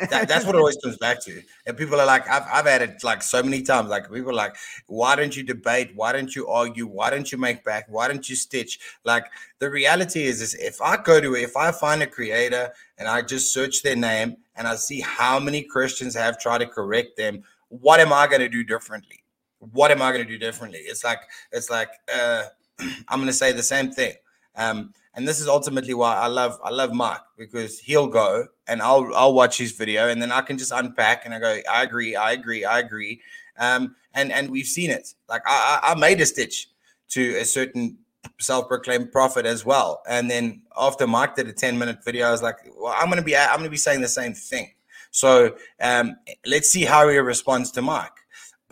that, 0.10 0.28
that's 0.28 0.44
what 0.44 0.54
it 0.54 0.58
always 0.58 0.76
comes 0.76 0.96
back 0.98 1.20
to. 1.24 1.42
And 1.66 1.76
people 1.76 2.00
are 2.00 2.06
like, 2.06 2.28
I've, 2.28 2.44
I've 2.52 2.66
had 2.66 2.82
it 2.82 3.02
like 3.02 3.22
so 3.22 3.42
many 3.42 3.62
times. 3.62 3.88
Like 3.88 4.12
people 4.12 4.30
are 4.30 4.34
like, 4.34 4.54
why 4.86 5.16
don't 5.16 5.36
you 5.36 5.42
debate? 5.42 5.92
Why 5.94 6.12
don't 6.12 6.34
you 6.34 6.46
argue? 6.46 6.86
Why 6.86 7.10
don't 7.10 7.30
you 7.32 7.38
make 7.38 7.64
back? 7.64 7.86
Why 7.88 8.06
don't 8.08 8.28
you 8.28 8.36
stitch? 8.36 8.78
Like 9.04 9.24
the 9.58 9.70
reality 9.70 10.24
is, 10.24 10.40
is 10.40 10.54
if 10.54 10.80
I 10.80 10.96
go 10.96 11.20
to 11.20 11.34
if 11.34 11.56
I 11.56 11.72
find 11.72 12.02
a 12.02 12.06
creator 12.06 12.72
and 12.98 13.08
I 13.08 13.22
just 13.22 13.52
search 13.52 13.82
their 13.82 13.96
name 13.96 14.36
and 14.56 14.66
I 14.66 14.76
see 14.76 15.00
how 15.00 15.38
many 15.38 15.62
Christians 15.62 16.14
have 16.14 16.38
tried 16.38 16.58
to 16.58 16.66
correct 16.66 17.16
them, 17.16 17.42
what 17.68 18.00
am 18.00 18.12
I 18.12 18.26
going 18.26 18.40
to 18.40 18.48
do 18.48 18.62
differently? 18.62 19.24
What 19.58 19.90
am 19.90 20.02
I 20.02 20.12
going 20.12 20.24
to 20.24 20.30
do 20.30 20.38
differently? 20.38 20.80
It's 20.80 21.04
like 21.04 21.20
it's 21.50 21.70
like 21.70 21.90
uh, 22.14 22.44
I'm 23.08 23.18
going 23.18 23.26
to 23.26 23.32
say 23.32 23.52
the 23.52 23.62
same 23.62 23.90
thing. 23.90 24.14
Um, 24.54 24.92
and 25.14 25.28
this 25.28 25.40
is 25.40 25.48
ultimately 25.48 25.94
why 25.94 26.16
I 26.16 26.26
love 26.26 26.58
I 26.64 26.70
love 26.70 26.92
Mark 26.92 27.20
because 27.36 27.78
he'll 27.78 28.06
go 28.06 28.46
and 28.66 28.80
I'll 28.80 29.10
I'll 29.14 29.34
watch 29.34 29.58
his 29.58 29.72
video 29.72 30.08
and 30.08 30.22
then 30.22 30.32
I 30.32 30.40
can 30.40 30.56
just 30.56 30.72
unpack 30.72 31.24
and 31.24 31.34
I 31.34 31.38
go 31.38 31.58
I 31.70 31.82
agree 31.82 32.16
I 32.16 32.32
agree 32.32 32.64
I 32.64 32.78
agree. 32.78 33.20
Um 33.58 33.94
and 34.14 34.32
and 34.32 34.50
we've 34.50 34.66
seen 34.66 34.90
it. 34.90 35.14
Like 35.28 35.42
I 35.46 35.80
I 35.82 35.94
made 35.94 36.20
a 36.20 36.26
stitch 36.26 36.68
to 37.10 37.36
a 37.36 37.44
certain 37.44 37.98
self-proclaimed 38.38 39.12
prophet 39.12 39.44
as 39.44 39.64
well. 39.66 40.02
And 40.08 40.30
then 40.30 40.62
after 40.78 41.06
Mark 41.06 41.36
did 41.36 41.48
a 41.48 41.52
10 41.52 41.78
minute 41.78 42.02
video 42.04 42.28
I 42.28 42.30
was 42.30 42.42
like 42.42 42.56
well 42.78 42.94
I'm 42.96 43.08
gonna 43.08 43.22
be 43.22 43.36
I'm 43.36 43.58
gonna 43.58 43.68
be 43.68 43.76
saying 43.76 44.00
the 44.00 44.08
same 44.08 44.32
thing. 44.32 44.72
So 45.10 45.56
um 45.80 46.16
let's 46.46 46.70
see 46.70 46.84
how 46.84 47.08
he 47.08 47.18
responds 47.18 47.70
to 47.72 47.82
Mark 47.82 48.21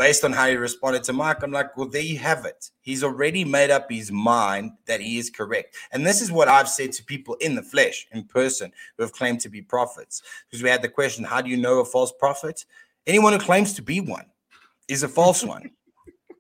based 0.00 0.24
on 0.24 0.32
how 0.32 0.48
he 0.48 0.56
responded 0.56 1.04
to 1.04 1.12
Mark, 1.12 1.42
I'm 1.42 1.52
like, 1.52 1.76
well, 1.76 1.86
there 1.86 2.00
you 2.00 2.16
have 2.16 2.46
it. 2.46 2.70
He's 2.80 3.04
already 3.04 3.44
made 3.44 3.70
up 3.70 3.90
his 3.90 4.10
mind 4.10 4.72
that 4.86 4.98
he 4.98 5.18
is 5.18 5.28
correct. 5.28 5.76
And 5.92 6.06
this 6.06 6.22
is 6.22 6.32
what 6.32 6.48
I've 6.48 6.70
said 6.70 6.92
to 6.92 7.04
people 7.04 7.34
in 7.34 7.54
the 7.54 7.62
flesh, 7.62 8.06
in 8.10 8.24
person, 8.24 8.72
who 8.96 9.02
have 9.02 9.12
claimed 9.12 9.40
to 9.40 9.50
be 9.50 9.60
prophets. 9.60 10.22
Because 10.46 10.62
we 10.62 10.70
had 10.70 10.80
the 10.80 10.88
question, 10.88 11.22
how 11.22 11.42
do 11.42 11.50
you 11.50 11.58
know 11.58 11.80
a 11.80 11.84
false 11.84 12.12
prophet? 12.18 12.64
Anyone 13.06 13.34
who 13.34 13.38
claims 13.38 13.74
to 13.74 13.82
be 13.82 14.00
one 14.00 14.24
is 14.88 15.02
a 15.02 15.08
false 15.08 15.44
one. 15.44 15.70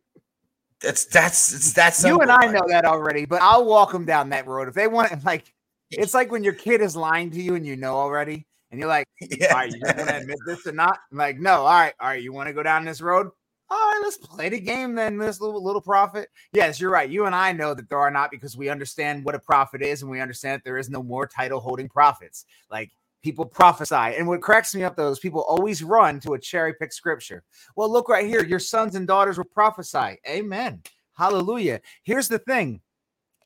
That's 0.80 1.04
that's 1.04 1.52
it's 1.52 1.74
that 1.74 1.94
simple. 1.94 2.16
You 2.16 2.22
and 2.22 2.30
I 2.30 2.50
know 2.50 2.66
that 2.68 2.86
already, 2.86 3.26
but 3.26 3.42
I'll 3.42 3.66
walk 3.66 3.92
them 3.92 4.06
down 4.06 4.30
that 4.30 4.46
road 4.46 4.66
if 4.66 4.72
they 4.72 4.86
want. 4.86 5.22
Like 5.26 5.52
it's 5.90 6.14
like 6.14 6.32
when 6.32 6.42
your 6.42 6.54
kid 6.54 6.80
is 6.80 6.96
lying 6.96 7.30
to 7.32 7.42
you 7.42 7.54
and 7.54 7.66
you 7.66 7.76
know 7.76 7.96
already, 7.96 8.46
and 8.70 8.80
you're 8.80 8.88
like, 8.88 9.06
yeah. 9.20 9.48
"All 9.48 9.58
right, 9.58 9.70
you 9.70 9.78
want 9.84 9.98
to 9.98 10.16
admit 10.16 10.38
this 10.46 10.66
or 10.66 10.72
not?" 10.72 10.98
I'm 11.12 11.18
like, 11.18 11.38
"No, 11.38 11.66
all 11.66 11.66
right, 11.66 11.92
all 12.00 12.08
right, 12.08 12.22
you 12.22 12.32
want 12.32 12.46
to 12.46 12.54
go 12.54 12.62
down 12.62 12.86
this 12.86 13.02
road? 13.02 13.28
All 13.70 13.78
right, 13.78 14.00
let's 14.02 14.16
play 14.16 14.48
the 14.48 14.58
game 14.58 14.94
then, 14.94 15.16
this 15.16 15.40
little 15.40 15.62
little 15.62 15.80
prophet. 15.80 16.28
Yes, 16.52 16.80
you're 16.80 16.90
right. 16.90 17.08
You 17.08 17.26
and 17.26 17.34
I 17.34 17.52
know 17.52 17.72
that 17.74 17.88
there 17.88 17.98
are 17.98 18.10
not 18.10 18.30
because 18.30 18.56
we 18.56 18.68
understand 18.68 19.24
what 19.24 19.34
a 19.34 19.38
prophet 19.38 19.80
is, 19.80 20.02
and 20.02 20.10
we 20.10 20.20
understand 20.20 20.58
that 20.58 20.64
there 20.64 20.78
is 20.78 20.90
no 20.90 21.02
more 21.02 21.26
title 21.26 21.60
holding 21.60 21.88
prophets. 21.88 22.46
Like 22.70 22.90
people 23.22 23.44
prophesy. 23.44 23.94
And 23.94 24.26
what 24.26 24.42
cracks 24.42 24.74
me 24.74 24.82
up 24.82 24.96
though 24.96 25.10
is 25.10 25.18
people 25.18 25.42
always 25.42 25.82
run 25.82 26.20
to 26.20 26.34
a 26.34 26.38
cherry 26.38 26.74
pick 26.74 26.92
scripture. 26.92 27.44
Well, 27.76 27.90
look 27.90 28.08
right 28.08 28.26
here. 28.26 28.44
Your 28.44 28.58
sons 28.58 28.94
and 28.94 29.06
daughters 29.06 29.38
will 29.38 29.44
prophesy. 29.44 30.18
Amen. 30.28 30.82
Hallelujah. 31.14 31.80
Here's 32.02 32.28
the 32.28 32.38
thing. 32.38 32.80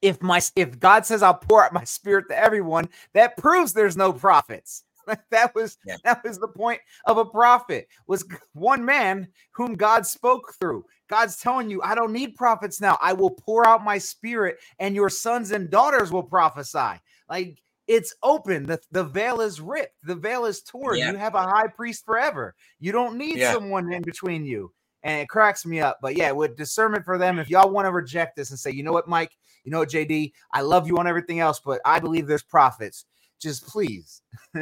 If 0.01 0.23
my 0.23 0.41
if 0.57 0.79
God 0.79 1.07
says 1.07 1.23
I'll 1.23 1.35
pour 1.35 1.65
out 1.65 1.73
my 1.73 1.85
spirit 1.85 2.27
to 2.29 2.39
everyone, 2.39 2.89
that 3.15 3.37
proves 3.37 3.73
there's 3.73 3.97
no 3.97 4.13
prophets. 4.13 4.85
that 5.31 5.55
was 5.55 5.79
yeah. 5.87 5.97
that 6.05 6.25
was 6.25 6.39
the 6.39 6.49
point 6.49 6.81
of 7.07 7.19
a 7.19 7.25
prophet 7.25 7.89
was 8.07 8.25
one 8.55 8.85
man 8.85 9.29
whom 9.53 9.75
God 9.75 10.07
spoke 10.07 10.55
through. 10.61 10.85
God's 11.11 11.39
telling 11.39 11.71
you, 11.71 11.83
I 11.83 11.95
don't 11.95 12.13
need 12.13 12.37
prophets 12.37 12.81
now. 12.81 12.99
I 13.03 13.15
will 13.15 13.31
pour 13.31 13.67
out 13.69 13.85
my 13.85 13.99
spirit, 13.99 14.59
and 14.79 14.95
your 14.95 15.11
sons 15.11 15.53
and 15.53 15.71
daughters 15.71 16.13
will 16.13 16.23
prophesy. 16.25 17.01
Like 17.31 17.63
it's 17.89 18.15
open. 18.23 18.67
The, 18.67 18.81
the 18.93 19.05
veil 19.05 19.41
is 19.41 19.61
ripped, 19.61 19.97
the 20.05 20.17
veil 20.17 20.47
is 20.47 20.63
torn. 20.63 20.99
Yeah. 20.99 21.13
You 21.13 21.19
have 21.19 21.35
a 21.35 21.43
high 21.43 21.69
priest 21.69 22.05
forever. 22.07 22.55
You 22.81 22.93
don't 22.93 23.19
need 23.19 23.39
yeah. 23.39 23.53
someone 23.53 23.93
in 23.93 24.03
between 24.05 24.47
you. 24.47 24.73
and 25.05 25.23
it 25.23 25.31
cracks 25.31 25.67
me 25.67 25.81
up. 25.81 25.99
But 26.03 26.17
yeah, 26.17 26.33
with 26.33 26.57
discernment 26.57 27.07
for 27.07 27.19
them, 27.19 27.41
if 27.41 27.51
y'all 27.51 27.71
want 27.71 27.87
to 27.87 27.93
reject 27.93 28.37
this 28.37 28.51
and 28.51 28.61
say, 28.61 28.73
you 28.73 28.85
know 28.85 28.93
what, 28.93 29.09
Mike, 29.09 29.33
you 29.65 29.73
know 29.73 29.81
what, 29.81 29.91
JD, 29.91 30.33
I 30.53 30.63
love 30.63 30.89
you 30.89 30.99
on 30.99 31.09
everything 31.09 31.41
else, 31.41 31.61
but 31.65 31.81
I 31.87 32.01
believe 32.01 32.29
there's 32.29 32.45
prophets. 32.45 33.07
Just 33.45 33.67
please, 33.67 34.23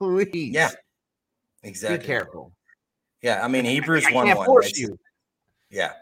please, 0.00 0.52
yeah, 0.52 0.70
exactly. 1.62 1.98
Be 1.98 2.04
careful. 2.04 2.52
Yeah, 3.22 3.44
I 3.44 3.46
mean 3.46 3.64
Hebrews 3.64 4.04
I, 4.08 4.10
I 4.10 4.14
one 4.14 4.34
one. 4.34 4.46
Force 4.46 4.76
you. 4.76 4.98
Yeah, 5.70 5.92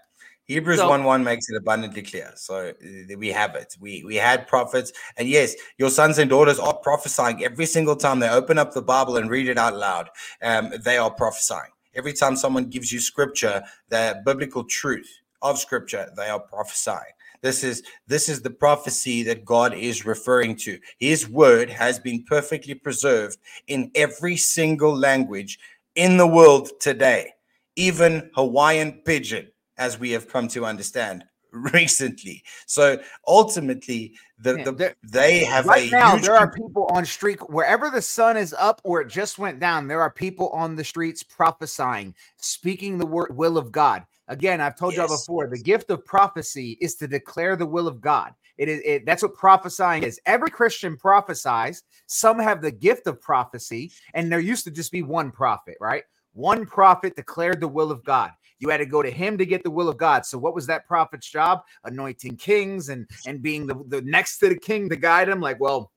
Hebrews 0.50 0.78
so, 0.78 0.88
1 0.88 1.04
1 1.04 1.22
makes 1.22 1.50
it 1.50 1.56
abundantly 1.56 2.00
clear. 2.00 2.32
So 2.34 2.70
uh, 2.70 3.16
we 3.18 3.28
have 3.28 3.54
it. 3.56 3.76
We 3.78 4.02
we 4.04 4.16
had 4.16 4.48
prophets. 4.48 4.90
And 5.18 5.28
yes, 5.28 5.54
your 5.76 5.90
sons 5.90 6.16
and 6.16 6.30
daughters 6.30 6.58
are 6.58 6.74
prophesying 6.74 7.44
every 7.44 7.66
single 7.66 7.94
time 7.94 8.20
they 8.20 8.28
open 8.30 8.56
up 8.56 8.72
the 8.72 8.80
Bible 8.80 9.18
and 9.18 9.28
read 9.28 9.48
it 9.48 9.58
out 9.58 9.76
loud. 9.76 10.08
Um, 10.42 10.72
they 10.82 10.96
are 10.96 11.10
prophesying. 11.10 11.72
Every 11.94 12.14
time 12.14 12.36
someone 12.36 12.64
gives 12.64 12.90
you 12.90 13.00
scripture, 13.00 13.62
the 13.90 14.22
biblical 14.24 14.64
truth 14.64 15.10
of 15.42 15.58
scripture, 15.58 16.10
they 16.16 16.30
are 16.30 16.40
prophesying. 16.40 17.12
This 17.42 17.64
is 17.64 17.82
this 18.06 18.28
is 18.28 18.42
the 18.42 18.50
prophecy 18.50 19.22
that 19.24 19.44
God 19.44 19.72
is 19.74 20.04
referring 20.04 20.56
to. 20.56 20.78
His 20.98 21.28
word 21.28 21.70
has 21.70 21.98
been 21.98 22.24
perfectly 22.24 22.74
preserved 22.74 23.38
in 23.66 23.90
every 23.94 24.36
single 24.36 24.96
language 24.96 25.58
in 25.94 26.16
the 26.16 26.26
world 26.26 26.70
today, 26.80 27.32
even 27.76 28.30
Hawaiian 28.34 29.02
pidgin 29.04 29.48
as 29.78 29.98
we 29.98 30.10
have 30.10 30.28
come 30.28 30.48
to 30.48 30.66
understand 30.66 31.24
recently. 31.52 32.42
So 32.66 32.98
ultimately, 33.26 34.14
the, 34.38 34.58
yeah, 34.58 34.64
the 34.64 34.94
they 35.02 35.44
have 35.44 35.66
right 35.66 35.90
now. 35.90 36.16
There 36.16 36.36
are 36.36 36.52
people 36.52 36.86
on 36.86 37.04
street 37.04 37.38
wherever 37.50 37.90
the 37.90 38.02
sun 38.02 38.36
is 38.36 38.54
up 38.58 38.80
or 38.84 39.00
it 39.00 39.08
just 39.08 39.38
went 39.38 39.60
down. 39.60 39.88
There 39.88 40.02
are 40.02 40.10
people 40.10 40.50
on 40.50 40.76
the 40.76 40.84
streets 40.84 41.22
prophesying, 41.22 42.14
speaking 42.36 42.98
the 42.98 43.06
word 43.06 43.36
will 43.36 43.56
of 43.56 43.72
God. 43.72 44.04
Again, 44.30 44.60
I've 44.60 44.76
told 44.76 44.94
yes. 44.94 45.08
y'all 45.08 45.18
before. 45.18 45.48
The 45.48 45.58
gift 45.58 45.90
of 45.90 46.04
prophecy 46.04 46.78
is 46.80 46.94
to 46.96 47.08
declare 47.08 47.56
the 47.56 47.66
will 47.66 47.88
of 47.88 48.00
God. 48.00 48.32
It 48.58 48.68
is 48.68 48.80
it, 48.84 49.04
that's 49.04 49.22
what 49.22 49.34
prophesying 49.34 50.04
is. 50.04 50.20
Every 50.24 50.50
Christian 50.50 50.96
prophesies. 50.96 51.82
Some 52.06 52.38
have 52.38 52.62
the 52.62 52.70
gift 52.70 53.08
of 53.08 53.20
prophecy, 53.20 53.90
and 54.14 54.30
there 54.30 54.38
used 54.38 54.64
to 54.64 54.70
just 54.70 54.92
be 54.92 55.02
one 55.02 55.32
prophet, 55.32 55.76
right? 55.80 56.04
One 56.32 56.64
prophet 56.64 57.16
declared 57.16 57.60
the 57.60 57.66
will 57.66 57.90
of 57.90 58.04
God. 58.04 58.30
You 58.60 58.68
had 58.68 58.76
to 58.76 58.86
go 58.86 59.02
to 59.02 59.10
him 59.10 59.36
to 59.36 59.46
get 59.46 59.64
the 59.64 59.70
will 59.70 59.88
of 59.88 59.96
God. 59.96 60.24
So 60.24 60.38
what 60.38 60.54
was 60.54 60.66
that 60.68 60.86
prophet's 60.86 61.28
job? 61.28 61.62
Anointing 61.84 62.36
kings 62.36 62.88
and 62.88 63.08
and 63.26 63.42
being 63.42 63.66
the, 63.66 63.82
the 63.88 64.02
next 64.02 64.38
to 64.38 64.48
the 64.48 64.58
king 64.58 64.88
to 64.90 64.96
guide 64.96 65.28
him. 65.28 65.40
Like, 65.40 65.58
well, 65.58 65.90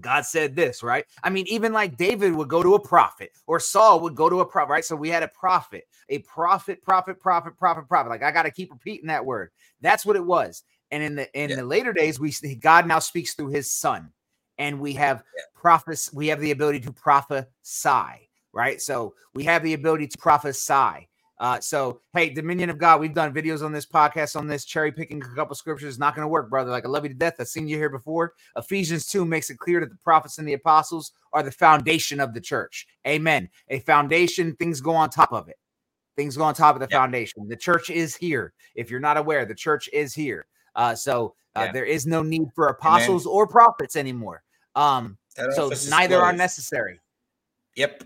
God 0.00 0.26
said 0.26 0.54
this, 0.54 0.82
right? 0.82 1.04
I 1.22 1.30
mean, 1.30 1.46
even 1.48 1.72
like 1.72 1.96
David 1.96 2.34
would 2.34 2.48
go 2.48 2.62
to 2.62 2.74
a 2.74 2.80
prophet 2.80 3.30
or 3.46 3.58
Saul 3.58 4.00
would 4.00 4.14
go 4.14 4.28
to 4.28 4.40
a 4.40 4.46
prophet, 4.46 4.70
right? 4.70 4.84
So 4.84 4.94
we 4.94 5.08
had 5.08 5.22
a 5.22 5.28
prophet, 5.28 5.84
a 6.08 6.18
prophet, 6.20 6.82
prophet, 6.82 7.20
prophet, 7.20 7.56
prophet, 7.58 7.88
prophet. 7.88 8.10
Like 8.10 8.22
I 8.22 8.30
got 8.30 8.44
to 8.44 8.50
keep 8.50 8.70
repeating 8.70 9.08
that 9.08 9.24
word. 9.24 9.50
That's 9.80 10.06
what 10.06 10.16
it 10.16 10.24
was. 10.24 10.62
And 10.90 11.02
in 11.02 11.16
the 11.16 11.40
in 11.40 11.50
yeah. 11.50 11.56
the 11.56 11.64
later 11.64 11.92
days, 11.92 12.20
we 12.20 12.32
God 12.60 12.86
now 12.86 12.98
speaks 12.98 13.34
through 13.34 13.48
his 13.48 13.70
son. 13.70 14.12
And 14.58 14.80
we 14.80 14.94
have 14.94 15.22
yeah. 15.36 15.42
prophets, 15.54 16.10
we 16.14 16.28
have 16.28 16.40
the 16.40 16.50
ability 16.50 16.80
to 16.80 16.92
prophesy, 16.92 18.30
right? 18.54 18.80
So 18.80 19.14
we 19.34 19.44
have 19.44 19.62
the 19.62 19.74
ability 19.74 20.06
to 20.08 20.18
prophesy. 20.18 21.08
Uh, 21.38 21.60
so 21.60 22.00
hey, 22.14 22.30
Dominion 22.30 22.70
of 22.70 22.78
God, 22.78 23.00
we've 23.00 23.12
done 23.12 23.34
videos 23.34 23.62
on 23.62 23.72
this 23.72 23.84
podcast 23.84 24.36
on 24.36 24.46
this 24.46 24.64
cherry 24.64 24.90
picking 24.90 25.22
a 25.22 25.34
couple 25.34 25.54
scriptures. 25.54 25.98
Not 25.98 26.14
going 26.14 26.24
to 26.24 26.28
work, 26.28 26.48
brother. 26.48 26.70
Like 26.70 26.86
I 26.86 26.88
love 26.88 27.04
you 27.04 27.10
to 27.10 27.14
death. 27.14 27.34
I've 27.38 27.48
seen 27.48 27.68
you 27.68 27.76
here 27.76 27.90
before. 27.90 28.32
Ephesians 28.56 29.06
2 29.08 29.24
makes 29.24 29.50
it 29.50 29.58
clear 29.58 29.80
that 29.80 29.90
the 29.90 29.96
prophets 29.96 30.38
and 30.38 30.48
the 30.48 30.54
apostles 30.54 31.12
are 31.32 31.42
the 31.42 31.50
foundation 31.50 32.20
of 32.20 32.32
the 32.32 32.40
church. 32.40 32.86
Amen. 33.06 33.50
A 33.68 33.80
foundation, 33.80 34.56
things 34.56 34.80
go 34.80 34.94
on 34.94 35.10
top 35.10 35.32
of 35.32 35.48
it. 35.48 35.56
Things 36.16 36.36
go 36.36 36.44
on 36.44 36.54
top 36.54 36.74
of 36.74 36.80
the 36.80 36.88
foundation. 36.88 37.46
The 37.48 37.56
church 37.56 37.90
is 37.90 38.16
here. 38.16 38.52
If 38.74 38.90
you're 38.90 39.00
not 39.00 39.16
aware, 39.16 39.44
the 39.44 39.54
church 39.54 39.88
is 39.92 40.14
here. 40.14 40.46
Uh, 40.74 40.94
so 40.94 41.34
uh, 41.54 41.64
yeah. 41.64 41.72
there 41.72 41.84
is 41.84 42.06
no 42.06 42.22
need 42.22 42.48
for 42.54 42.68
apostles 42.68 43.26
or 43.26 43.46
prophets 43.46 43.96
anymore. 43.96 44.42
Um, 44.74 45.18
so 45.54 45.70
neither 45.90 46.20
are 46.20 46.32
necessary. 46.32 47.00
Yep 47.76 48.04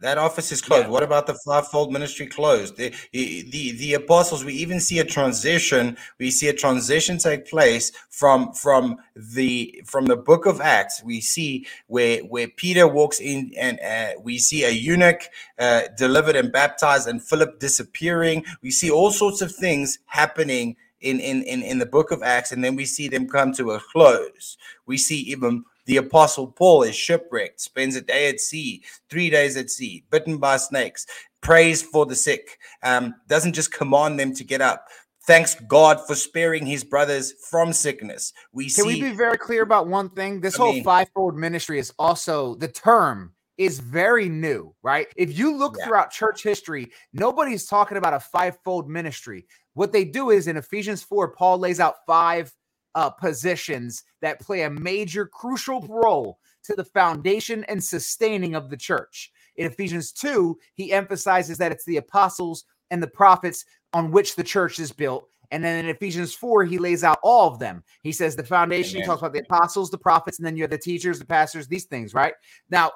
that 0.00 0.18
office 0.18 0.52
is 0.52 0.62
closed. 0.62 0.84
Yeah. 0.84 0.90
What 0.90 1.02
about 1.02 1.26
the 1.26 1.34
fivefold 1.34 1.92
ministry 1.92 2.26
closed? 2.26 2.76
The, 2.76 2.94
the 3.12 3.72
the 3.72 3.94
apostles. 3.94 4.44
We 4.44 4.54
even 4.54 4.80
see 4.80 4.98
a 4.98 5.04
transition. 5.04 5.96
We 6.18 6.30
see 6.30 6.48
a 6.48 6.54
transition 6.54 7.18
take 7.18 7.46
place 7.46 7.92
from 8.08 8.52
from 8.52 8.96
the 9.14 9.82
from 9.86 10.06
the 10.06 10.16
book 10.16 10.46
of 10.46 10.60
Acts. 10.60 11.02
We 11.04 11.20
see 11.20 11.66
where 11.88 12.20
where 12.20 12.48
Peter 12.48 12.88
walks 12.88 13.20
in, 13.20 13.52
and 13.58 13.78
uh, 13.80 14.20
we 14.22 14.38
see 14.38 14.64
a 14.64 14.70
eunuch 14.70 15.28
uh, 15.58 15.82
delivered 15.96 16.36
and 16.36 16.50
baptized, 16.50 17.06
and 17.06 17.22
Philip 17.22 17.58
disappearing. 17.58 18.44
We 18.62 18.70
see 18.70 18.90
all 18.90 19.10
sorts 19.10 19.42
of 19.42 19.54
things 19.54 19.98
happening 20.06 20.76
in, 21.00 21.18
in, 21.20 21.42
in, 21.42 21.62
in 21.62 21.78
the 21.78 21.86
book 21.86 22.10
of 22.10 22.22
Acts, 22.22 22.52
and 22.52 22.62
then 22.62 22.76
we 22.76 22.84
see 22.84 23.08
them 23.08 23.28
come 23.28 23.52
to 23.54 23.72
a 23.72 23.80
close. 23.80 24.56
We 24.86 24.98
see 24.98 25.20
even 25.20 25.64
the 25.86 25.96
apostle 25.98 26.46
Paul 26.46 26.82
is 26.82 26.94
shipwrecked, 26.94 27.60
spends 27.60 27.96
a 27.96 28.00
day 28.00 28.28
at 28.28 28.40
sea, 28.40 28.82
three 29.08 29.30
days 29.30 29.56
at 29.56 29.70
sea, 29.70 30.04
bitten 30.10 30.38
by 30.38 30.56
snakes, 30.56 31.06
prays 31.40 31.82
for 31.82 32.06
the 32.06 32.14
sick, 32.14 32.58
um, 32.82 33.14
doesn't 33.28 33.54
just 33.54 33.72
command 33.72 34.18
them 34.18 34.34
to 34.34 34.44
get 34.44 34.60
up. 34.60 34.86
Thanks 35.26 35.54
God 35.68 36.00
for 36.06 36.14
sparing 36.14 36.66
his 36.66 36.82
brothers 36.82 37.34
from 37.50 37.72
sickness. 37.72 38.32
We 38.52 38.64
Can 38.64 38.84
see, 38.84 39.00
we 39.00 39.00
be 39.00 39.16
very 39.16 39.38
clear 39.38 39.62
about 39.62 39.86
one 39.86 40.10
thing? 40.10 40.40
This 40.40 40.58
I 40.58 40.62
whole 40.62 40.72
mean, 40.72 40.84
fivefold 40.84 41.36
ministry 41.36 41.78
is 41.78 41.92
also 41.98 42.54
the 42.56 42.68
term 42.68 43.34
is 43.58 43.78
very 43.78 44.28
new, 44.28 44.74
right? 44.82 45.08
If 45.16 45.38
you 45.38 45.54
look 45.54 45.76
yeah. 45.78 45.84
throughout 45.84 46.10
church 46.10 46.42
history, 46.42 46.90
nobody's 47.12 47.66
talking 47.66 47.98
about 47.98 48.14
a 48.14 48.20
fivefold 48.20 48.88
ministry. 48.88 49.46
What 49.74 49.92
they 49.92 50.04
do 50.04 50.30
is 50.30 50.46
in 50.46 50.56
Ephesians 50.56 51.02
4, 51.02 51.32
Paul 51.32 51.58
lays 51.58 51.78
out 51.78 51.96
five 52.06 52.50
uh, 52.94 53.10
positions 53.10 54.04
that 54.22 54.40
play 54.40 54.62
a 54.62 54.70
major, 54.70 55.26
crucial 55.26 55.80
role 55.88 56.38
to 56.64 56.74
the 56.74 56.84
foundation 56.84 57.64
and 57.64 57.82
sustaining 57.82 58.54
of 58.54 58.70
the 58.70 58.76
church. 58.76 59.32
In 59.56 59.66
Ephesians 59.66 60.12
2, 60.12 60.56
he 60.74 60.92
emphasizes 60.92 61.58
that 61.58 61.72
it's 61.72 61.84
the 61.84 61.96
apostles 61.96 62.64
and 62.90 63.02
the 63.02 63.08
prophets 63.08 63.64
on 63.92 64.10
which 64.10 64.36
the 64.36 64.44
church 64.44 64.78
is 64.78 64.92
built. 64.92 65.26
And 65.50 65.64
then 65.64 65.84
in 65.84 65.90
Ephesians 65.90 66.34
4, 66.34 66.64
he 66.64 66.78
lays 66.78 67.02
out 67.02 67.18
all 67.22 67.48
of 67.48 67.58
them. 67.58 67.82
He 68.02 68.12
says 68.12 68.36
the 68.36 68.44
foundation, 68.44 68.96
Amen. 68.96 69.02
he 69.02 69.06
talks 69.06 69.20
about 69.20 69.32
the 69.32 69.40
apostles, 69.40 69.90
the 69.90 69.98
prophets, 69.98 70.38
and 70.38 70.46
then 70.46 70.56
you 70.56 70.62
have 70.62 70.70
the 70.70 70.78
teachers, 70.78 71.18
the 71.18 71.26
pastors, 71.26 71.66
these 71.66 71.86
things, 71.86 72.14
right? 72.14 72.34
Now, 72.70 72.92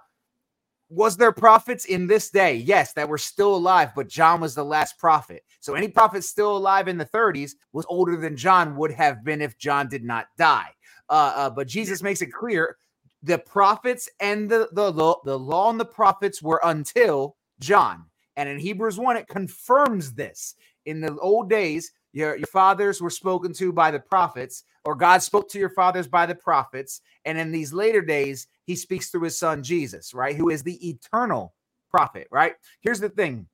was 0.88 1.16
there 1.16 1.32
prophets 1.32 1.86
in 1.86 2.06
this 2.06 2.30
day? 2.30 2.56
Yes, 2.56 2.92
that 2.92 3.08
were 3.08 3.18
still 3.18 3.54
alive, 3.56 3.90
but 3.94 4.08
John 4.08 4.40
was 4.40 4.54
the 4.54 4.64
last 4.64 4.98
prophet. 4.98 5.42
So 5.60 5.74
any 5.74 5.88
prophet 5.88 6.24
still 6.24 6.56
alive 6.56 6.88
in 6.88 6.98
the 6.98 7.06
30s 7.06 7.52
was 7.72 7.86
older 7.88 8.16
than 8.16 8.36
John 8.36 8.76
would 8.76 8.92
have 8.92 9.24
been 9.24 9.40
if 9.40 9.58
John 9.58 9.88
did 9.88 10.04
not 10.04 10.26
die. 10.36 10.68
Uh, 11.08 11.32
uh, 11.36 11.50
but 11.50 11.66
Jesus 11.66 12.02
makes 12.02 12.22
it 12.22 12.32
clear 12.32 12.76
the 13.22 13.38
prophets 13.38 14.08
and 14.20 14.50
the, 14.50 14.68
the, 14.72 14.92
the, 14.92 15.16
the 15.24 15.38
law 15.38 15.70
and 15.70 15.80
the 15.80 15.84
prophets 15.84 16.42
were 16.42 16.60
until 16.64 17.36
John. 17.60 18.04
And 18.36 18.48
in 18.48 18.58
Hebrews 18.58 18.98
1, 18.98 19.16
it 19.16 19.28
confirms 19.28 20.12
this. 20.12 20.54
In 20.86 21.00
the 21.00 21.16
old 21.18 21.48
days, 21.48 21.92
your, 22.12 22.36
your 22.36 22.46
fathers 22.46 23.00
were 23.00 23.10
spoken 23.10 23.52
to 23.54 23.72
by 23.72 23.90
the 23.90 24.00
prophets, 24.00 24.64
or 24.84 24.94
God 24.94 25.22
spoke 25.22 25.48
to 25.50 25.58
your 25.58 25.70
fathers 25.70 26.06
by 26.06 26.26
the 26.26 26.34
prophets. 26.34 27.00
And 27.24 27.38
in 27.38 27.50
these 27.50 27.72
later 27.72 28.02
days, 28.02 28.46
he 28.66 28.76
speaks 28.76 29.10
through 29.10 29.22
his 29.24 29.38
son 29.38 29.62
Jesus, 29.62 30.14
right? 30.14 30.36
Who 30.36 30.50
is 30.50 30.62
the 30.62 30.88
eternal 30.88 31.54
prophet, 31.90 32.28
right? 32.30 32.54
Here's 32.82 33.00
the 33.00 33.10
thing 33.10 33.48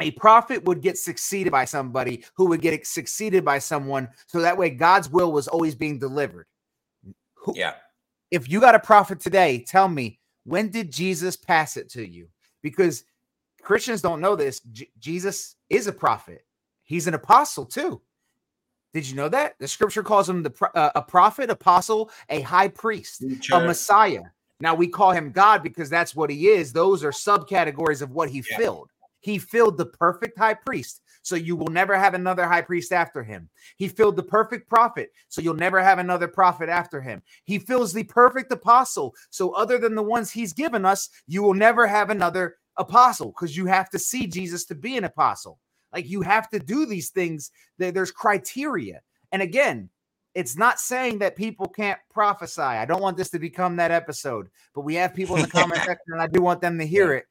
a 0.00 0.12
prophet 0.12 0.64
would 0.64 0.82
get 0.82 0.98
succeeded 0.98 1.52
by 1.52 1.64
somebody 1.66 2.24
who 2.36 2.46
would 2.48 2.62
get 2.62 2.86
succeeded 2.86 3.44
by 3.44 3.58
someone. 3.60 4.08
So 4.28 4.40
that 4.42 4.58
way, 4.58 4.70
God's 4.70 5.10
will 5.10 5.32
was 5.32 5.48
always 5.48 5.74
being 5.74 5.98
delivered. 5.98 6.46
Yeah. 7.54 7.74
If 8.30 8.50
you 8.50 8.60
got 8.60 8.74
a 8.76 8.80
prophet 8.80 9.20
today, 9.20 9.64
tell 9.66 9.88
me 9.88 10.20
when 10.44 10.70
did 10.70 10.92
Jesus 10.92 11.36
pass 11.36 11.76
it 11.76 11.90
to 11.90 12.06
you? 12.08 12.28
Because 12.62 13.04
Christians 13.62 14.02
don't 14.02 14.20
know 14.20 14.36
this. 14.36 14.60
J- 14.72 14.90
Jesus 14.98 15.56
is 15.70 15.86
a 15.86 15.92
prophet, 15.92 16.44
he's 16.84 17.06
an 17.08 17.14
apostle 17.14 17.66
too. 17.66 18.02
Did 18.94 19.08
you 19.08 19.16
know 19.16 19.28
that? 19.30 19.54
The 19.60 19.68
scripture 19.68 20.02
calls 20.02 20.28
him 20.28 20.42
the 20.42 20.52
uh, 20.74 20.90
a 20.96 21.02
prophet, 21.02 21.50
apostle, 21.50 22.10
a 22.30 22.42
high 22.42 22.68
priest, 22.68 23.26
a 23.52 23.60
Messiah. 23.60 24.24
Now 24.60 24.74
we 24.74 24.88
call 24.88 25.12
him 25.12 25.30
God 25.30 25.62
because 25.62 25.88
that's 25.88 26.16
what 26.16 26.30
he 26.30 26.48
is. 26.48 26.72
Those 26.72 27.04
are 27.04 27.12
subcategories 27.12 28.02
of 28.02 28.10
what 28.10 28.30
he 28.30 28.42
yeah. 28.50 28.56
filled. 28.56 28.90
He 29.20 29.38
filled 29.38 29.76
the 29.76 29.86
perfect 29.86 30.38
high 30.38 30.54
priest. 30.54 31.02
So 31.22 31.36
you 31.36 31.56
will 31.56 31.68
never 31.68 31.98
have 31.98 32.14
another 32.14 32.46
high 32.46 32.62
priest 32.62 32.92
after 32.92 33.22
him. 33.22 33.50
He 33.76 33.88
filled 33.88 34.16
the 34.16 34.22
perfect 34.22 34.68
prophet. 34.68 35.10
So 35.28 35.42
you'll 35.42 35.54
never 35.54 35.82
have 35.82 35.98
another 35.98 36.28
prophet 36.28 36.68
after 36.68 37.00
him. 37.00 37.22
He 37.44 37.58
fills 37.58 37.92
the 37.92 38.04
perfect 38.04 38.50
apostle. 38.52 39.14
So 39.30 39.50
other 39.50 39.78
than 39.78 39.94
the 39.94 40.02
ones 40.02 40.30
he's 40.30 40.52
given 40.52 40.84
us, 40.84 41.10
you 41.26 41.42
will 41.42 41.54
never 41.54 41.86
have 41.86 42.10
another 42.10 42.56
apostle 42.78 43.28
because 43.28 43.56
you 43.56 43.66
have 43.66 43.90
to 43.90 43.98
see 43.98 44.26
Jesus 44.26 44.64
to 44.66 44.74
be 44.74 44.96
an 44.96 45.04
apostle. 45.04 45.58
Like 45.92 46.08
you 46.08 46.22
have 46.22 46.48
to 46.50 46.58
do 46.58 46.86
these 46.86 47.10
things. 47.10 47.50
There's 47.76 48.10
criteria. 48.10 49.00
And 49.32 49.42
again, 49.42 49.90
it's 50.38 50.56
not 50.56 50.78
saying 50.78 51.18
that 51.18 51.34
people 51.34 51.66
can't 51.66 51.98
prophesy. 52.14 52.62
I 52.62 52.84
don't 52.84 53.02
want 53.02 53.16
this 53.16 53.30
to 53.30 53.40
become 53.40 53.74
that 53.74 53.90
episode, 53.90 54.48
but 54.72 54.82
we 54.82 54.94
have 54.94 55.12
people 55.12 55.34
in 55.34 55.42
the 55.42 55.48
comment 55.48 55.82
section, 55.84 56.12
and 56.12 56.22
I 56.22 56.28
do 56.28 56.40
want 56.40 56.60
them 56.60 56.78
to 56.78 56.86
hear 56.86 57.12
it. 57.12 57.24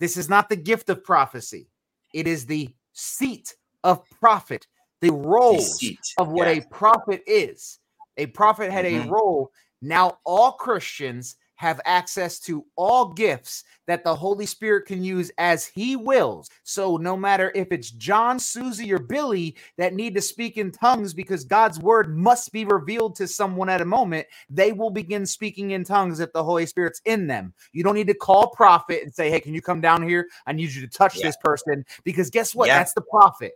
This 0.00 0.16
is 0.16 0.28
not 0.28 0.48
the 0.48 0.56
gift 0.56 0.90
of 0.90 1.04
prophecy, 1.04 1.68
it 2.12 2.26
is 2.26 2.44
the 2.44 2.68
seat 2.94 3.54
of 3.84 4.02
prophet, 4.10 4.66
the 5.00 5.12
roles 5.12 5.80
of 6.18 6.30
what 6.30 6.48
yeah. 6.48 6.60
a 6.60 6.66
prophet 6.68 7.22
is. 7.28 7.78
A 8.16 8.26
prophet 8.26 8.72
had 8.72 8.86
mm-hmm. 8.86 9.08
a 9.08 9.12
role. 9.12 9.52
Now 9.80 10.18
all 10.24 10.50
Christians 10.50 11.36
have 11.62 11.80
access 11.84 12.40
to 12.40 12.64
all 12.74 13.12
gifts 13.12 13.62
that 13.86 14.02
the 14.02 14.14
Holy 14.14 14.46
Spirit 14.46 14.84
can 14.84 15.04
use 15.04 15.30
as 15.38 15.64
He 15.64 15.94
wills. 15.94 16.50
So, 16.64 16.96
no 16.96 17.16
matter 17.16 17.52
if 17.54 17.70
it's 17.70 17.92
John, 17.92 18.40
Susie, 18.40 18.92
or 18.92 18.98
Billy 18.98 19.54
that 19.78 19.94
need 19.94 20.16
to 20.16 20.20
speak 20.20 20.56
in 20.56 20.72
tongues 20.72 21.14
because 21.14 21.44
God's 21.44 21.78
word 21.78 22.16
must 22.16 22.50
be 22.52 22.64
revealed 22.64 23.14
to 23.16 23.28
someone 23.28 23.68
at 23.68 23.80
a 23.80 23.84
moment, 23.84 24.26
they 24.50 24.72
will 24.72 24.90
begin 24.90 25.24
speaking 25.24 25.70
in 25.70 25.84
tongues 25.84 26.18
if 26.18 26.32
the 26.32 26.42
Holy 26.42 26.66
Spirit's 26.66 27.00
in 27.04 27.28
them. 27.28 27.54
You 27.72 27.84
don't 27.84 27.94
need 27.94 28.08
to 28.08 28.14
call 28.14 28.48
prophet 28.48 29.04
and 29.04 29.14
say, 29.14 29.30
Hey, 29.30 29.38
can 29.38 29.54
you 29.54 29.62
come 29.62 29.80
down 29.80 30.02
here? 30.02 30.26
I 30.46 30.52
need 30.52 30.72
you 30.72 30.80
to 30.80 30.88
touch 30.88 31.18
yeah. 31.18 31.28
this 31.28 31.36
person 31.36 31.84
because 32.02 32.28
guess 32.28 32.56
what? 32.56 32.66
Yeah. 32.66 32.78
That's 32.78 32.94
the 32.94 33.02
prophet 33.02 33.52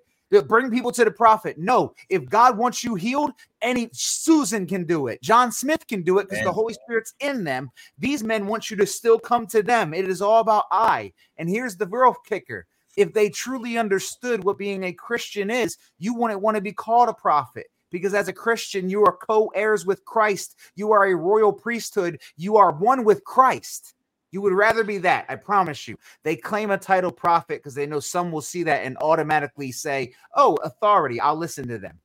bring 0.49 0.71
people 0.71 0.93
to 0.93 1.05
the 1.05 1.11
prophet. 1.11 1.59
No, 1.59 1.95
if 2.09 2.27
God 2.29 2.59
wants 2.59 2.85
you 2.85 2.95
healed, 2.95 3.33
any 3.63 3.91
Susan 3.93 4.67
can 4.67 4.85
do 4.85 5.09
it. 5.09 5.23
John 5.23 5.53
Smith 5.53 5.87
can 5.87 6.03
do 6.03 6.19
it 6.19 6.25
because 6.29 6.45
the 6.45 6.53
Holy 6.53 6.75
Spirit's 6.75 7.15
in 7.21 7.45
them. 7.45 7.71
These 7.99 8.25
men 8.25 8.47
want 8.47 8.71
you 8.71 8.77
to 8.79 8.87
still 8.87 9.19
come 9.19 9.47
to 9.49 9.63
them. 9.63 9.95
It 9.95 10.09
is 10.09 10.23
all 10.23 10.41
about 10.41 10.65
I. 10.71 11.13
And 11.39 11.49
here's 11.49 11.77
the 11.77 11.87
real 11.87 12.15
kicker. 12.27 12.67
If 12.97 13.13
they 13.13 13.29
truly 13.29 13.79
understood 13.79 14.45
what 14.45 14.59
being 14.59 14.85
a 14.85 14.93
Christian 14.93 15.51
is, 15.51 15.77
you 15.99 16.15
wouldn't 16.15 16.41
want 16.41 16.57
to 16.57 16.63
be 16.63 16.73
called 16.73 17.09
a 17.09 17.15
prophet 17.15 17.67
because 17.91 18.15
as 18.15 18.29
a 18.29 18.33
Christian, 18.33 18.91
you 18.91 19.05
are 19.05 19.17
co 19.17 19.49
heirs 19.55 19.87
with 19.87 20.05
Christ. 20.05 20.57
You 20.77 20.93
are 20.93 21.07
a 21.07 21.17
royal 21.17 21.53
priesthood. 21.53 22.21
You 22.37 22.57
are 22.57 22.73
one 22.73 23.05
with 23.05 23.25
Christ. 23.25 23.95
You 24.33 24.41
would 24.43 24.53
rather 24.53 24.85
be 24.85 24.99
that, 24.99 25.27
I 25.29 25.37
promise 25.37 25.87
you. 25.87 25.97
They 26.23 26.37
claim 26.37 26.71
a 26.71 26.79
title 26.79 27.13
prophet 27.13 27.61
because 27.61 27.75
they 27.75 27.87
know 27.87 28.01
some 28.01 28.33
will 28.33 28.43
see 28.43 28.63
that 28.65 28.85
and 28.85 28.97
automatically 28.99 29.73
say, 29.73 30.13
Oh, 30.35 30.57
authority, 30.65 31.21
I'll 31.21 31.37
listen 31.37 31.69
to 31.69 31.79
them. 31.79 32.01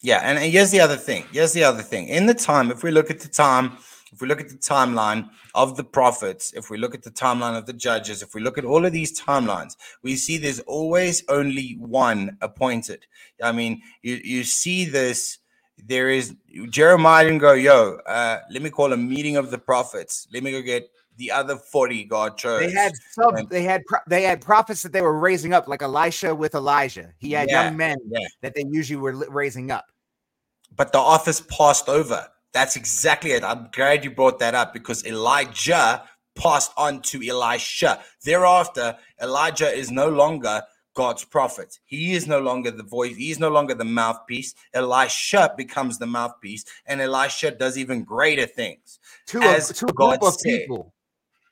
Yeah, 0.00 0.20
and 0.22 0.38
here's 0.38 0.70
the 0.70 0.80
other 0.80 0.96
thing. 0.96 1.24
Here's 1.32 1.54
the 1.54 1.64
other 1.64 1.82
thing. 1.82 2.08
In 2.08 2.26
the 2.26 2.34
time, 2.34 2.70
if 2.70 2.82
we 2.82 2.90
look 2.90 3.10
at 3.10 3.20
the 3.20 3.28
time, 3.28 3.78
if 4.12 4.20
we 4.20 4.28
look 4.28 4.40
at 4.40 4.50
the 4.50 4.56
timeline 4.56 5.30
of 5.54 5.76
the 5.76 5.82
prophets, 5.82 6.52
if 6.54 6.70
we 6.70 6.76
look 6.76 6.94
at 6.94 7.02
the 7.02 7.10
timeline 7.10 7.56
of 7.56 7.66
the 7.66 7.72
judges, 7.72 8.22
if 8.22 8.34
we 8.34 8.42
look 8.42 8.58
at 8.58 8.64
all 8.64 8.84
of 8.84 8.92
these 8.92 9.18
timelines, 9.18 9.76
we 10.02 10.14
see 10.14 10.36
there's 10.36 10.60
always 10.60 11.24
only 11.28 11.78
one 11.80 12.36
appointed. 12.42 13.06
I 13.42 13.52
mean, 13.52 13.82
you, 14.02 14.20
you 14.22 14.44
see 14.44 14.84
this 14.84 15.38
there 15.78 16.10
is 16.10 16.34
Jeremiah 16.70 17.24
didn't 17.24 17.38
go, 17.38 17.52
yo, 17.52 17.98
uh, 18.06 18.38
let 18.50 18.62
me 18.62 18.70
call 18.70 18.92
a 18.92 18.96
meeting 18.96 19.36
of 19.36 19.50
the 19.50 19.58
prophets. 19.58 20.26
Let 20.32 20.42
me 20.42 20.52
go 20.52 20.62
get 20.62 20.90
the 21.16 21.30
other 21.30 21.56
40 21.56 22.04
God 22.04 22.36
chose. 22.36 22.60
They 22.60 22.72
had 22.72 22.92
some, 23.12 23.36
and, 23.36 23.48
they 23.48 23.62
had 23.62 23.82
they 24.06 24.22
had 24.22 24.40
prophets 24.40 24.82
that 24.82 24.92
they 24.92 25.02
were 25.02 25.18
raising 25.18 25.52
up, 25.52 25.68
like 25.68 25.82
Elisha 25.82 26.34
with 26.34 26.54
Elijah. 26.54 27.12
He 27.18 27.32
had 27.32 27.48
yeah, 27.48 27.64
young 27.64 27.76
men 27.76 27.98
yeah. 28.06 28.26
that 28.42 28.54
they 28.54 28.64
usually 28.68 28.96
were 28.96 29.12
raising 29.30 29.70
up. 29.70 29.86
But 30.76 30.92
the 30.92 30.98
office 30.98 31.40
passed 31.40 31.88
over. 31.88 32.26
That's 32.52 32.76
exactly 32.76 33.32
it. 33.32 33.44
I'm 33.44 33.68
glad 33.72 34.04
you 34.04 34.10
brought 34.10 34.38
that 34.40 34.54
up 34.54 34.72
because 34.72 35.04
Elijah 35.04 36.02
passed 36.34 36.72
on 36.76 37.00
to 37.02 37.22
Elisha. 37.22 38.00
Thereafter, 38.24 38.96
Elijah 39.20 39.72
is 39.72 39.90
no 39.90 40.08
longer 40.08 40.62
God's 40.94 41.24
prophet. 41.24 41.78
He 41.84 42.14
is 42.14 42.26
no 42.26 42.40
longer 42.40 42.70
the 42.70 42.82
voice, 42.82 43.16
he 43.16 43.30
is 43.30 43.38
no 43.38 43.50
longer 43.50 43.74
the 43.74 43.84
mouthpiece. 43.84 44.54
Elisha 44.72 45.52
becomes 45.56 45.98
the 45.98 46.06
mouthpiece, 46.06 46.64
and 46.86 47.00
Elisha 47.00 47.50
does 47.50 47.76
even 47.76 48.04
greater 48.04 48.46
things. 48.46 49.00
To 49.26 49.38
a, 49.38 49.60
to 49.60 49.86
a 49.86 49.92
group 49.92 50.22
of 50.22 50.34
said. 50.34 50.60
people. 50.60 50.94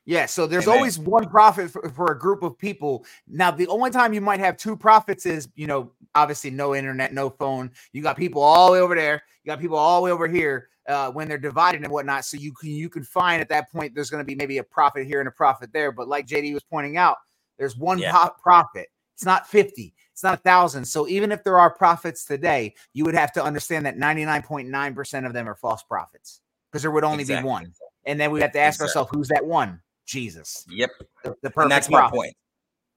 Yeah, 0.04 0.26
so 0.26 0.48
there's 0.48 0.66
Amen. 0.66 0.78
always 0.78 0.98
one 0.98 1.28
prophet 1.28 1.70
for, 1.70 1.88
for, 1.90 2.10
a 2.10 2.18
group 2.18 2.42
of 2.42 2.58
people. 2.58 3.04
Now, 3.28 3.52
the 3.52 3.68
only 3.68 3.90
time 3.90 4.12
you 4.12 4.20
might 4.20 4.40
have 4.40 4.56
two 4.56 4.76
prophets 4.76 5.26
is, 5.26 5.48
you 5.54 5.68
know, 5.68 5.92
obviously 6.16 6.50
no 6.50 6.74
internet, 6.74 7.14
no 7.14 7.30
phone. 7.30 7.70
You 7.92 8.02
got 8.02 8.16
people 8.16 8.42
all 8.42 8.66
the 8.66 8.72
way 8.72 8.80
over 8.80 8.96
there, 8.96 9.22
you 9.44 9.48
got 9.50 9.60
people 9.60 9.78
all 9.78 10.00
the 10.00 10.04
way 10.06 10.10
over 10.10 10.26
here 10.26 10.70
uh, 10.88 11.10
when 11.12 11.28
they're 11.28 11.38
divided 11.38 11.82
and 11.82 11.92
whatnot. 11.92 12.24
So 12.24 12.36
you 12.36 12.52
can 12.52 12.70
you 12.70 12.88
can 12.88 13.04
find 13.04 13.40
at 13.40 13.48
that 13.50 13.70
point 13.70 13.94
there's 13.94 14.10
going 14.10 14.20
to 14.20 14.26
be 14.26 14.34
maybe 14.34 14.58
a 14.58 14.64
prophet 14.64 15.06
here 15.06 15.20
and 15.20 15.28
a 15.28 15.32
prophet 15.32 15.70
there. 15.72 15.92
But 15.92 16.08
like 16.08 16.26
JD 16.26 16.52
was 16.52 16.64
pointing 16.64 16.96
out, 16.96 17.18
there's 17.58 17.76
one 17.76 18.00
yeah. 18.00 18.28
prophet. 18.42 18.88
It's 19.22 19.26
not 19.26 19.46
50. 19.46 19.94
It's 20.12 20.24
not 20.24 20.34
a 20.34 20.42
thousand. 20.42 20.84
So 20.84 21.06
even 21.06 21.30
if 21.30 21.44
there 21.44 21.56
are 21.56 21.70
prophets 21.70 22.24
today, 22.24 22.74
you 22.92 23.04
would 23.04 23.14
have 23.14 23.32
to 23.34 23.44
understand 23.44 23.86
that 23.86 23.96
99.9% 23.96 25.26
of 25.26 25.32
them 25.32 25.48
are 25.48 25.54
false 25.54 25.84
prophets 25.84 26.40
because 26.68 26.82
there 26.82 26.90
would 26.90 27.04
only 27.04 27.20
exactly. 27.20 27.44
be 27.44 27.48
one. 27.48 27.72
And 28.04 28.18
then 28.18 28.32
we 28.32 28.40
have 28.40 28.50
to 28.50 28.58
ask 28.58 28.80
exactly. 28.80 28.88
ourselves, 28.88 29.10
who's 29.14 29.28
that 29.28 29.46
one? 29.46 29.80
Jesus. 30.06 30.66
Yep. 30.68 30.90
The, 31.22 31.36
the 31.42 31.50
perfect 31.50 31.70
that's 31.70 31.86
prophet. 31.86 32.02
my 32.02 32.10
point. 32.10 32.34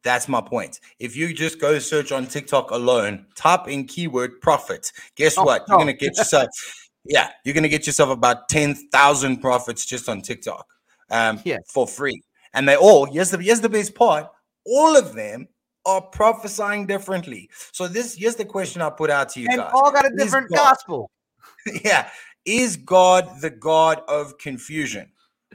That's 0.01 0.27
my 0.27 0.41
point. 0.41 0.79
If 0.97 1.15
you 1.15 1.31
just 1.31 1.61
go 1.61 1.77
search 1.77 2.11
on 2.11 2.25
TikTok 2.25 2.71
alone, 2.71 3.27
type 3.35 3.67
in 3.67 3.85
keyword 3.85 4.41
prophet, 4.41 4.91
guess 5.15 5.37
oh, 5.37 5.43
what? 5.43 5.63
You're 5.67 5.77
gonna 5.77 5.93
get 5.93 6.17
yourself, 6.17 6.49
yeah, 7.05 7.29
you're 7.43 7.53
gonna 7.53 7.69
get 7.69 7.85
yourself 7.85 8.09
about 8.09 8.49
10,000 8.49 9.37
prophets 9.37 9.85
just 9.85 10.09
on 10.09 10.21
TikTok. 10.23 10.65
Um 11.11 11.39
yeah. 11.45 11.59
for 11.71 11.85
free. 11.85 12.19
And 12.55 12.67
they 12.67 12.75
all, 12.75 13.05
here's 13.05 13.29
the 13.29 13.37
here's 13.37 13.61
the 13.61 13.69
best 13.69 13.93
part, 13.93 14.27
all 14.65 14.97
of 14.97 15.13
them 15.13 15.47
are 15.85 16.01
prophesying 16.01 16.85
differently. 16.87 17.49
So 17.71 17.87
this 17.87 18.15
here's 18.15 18.35
the 18.35 18.45
question 18.45 18.81
I 18.81 18.89
put 18.89 19.09
out 19.09 19.29
to 19.29 19.41
you 19.41 19.47
and 19.49 19.59
guys. 19.59 19.71
all 19.73 19.91
got 19.91 20.05
a 20.05 20.15
different 20.15 20.51
gospel. 20.51 21.09
yeah. 21.83 22.09
Is 22.45 22.77
God 22.77 23.41
the 23.41 23.49
God 23.49 24.01
of 24.07 24.37
confusion? 24.37 25.11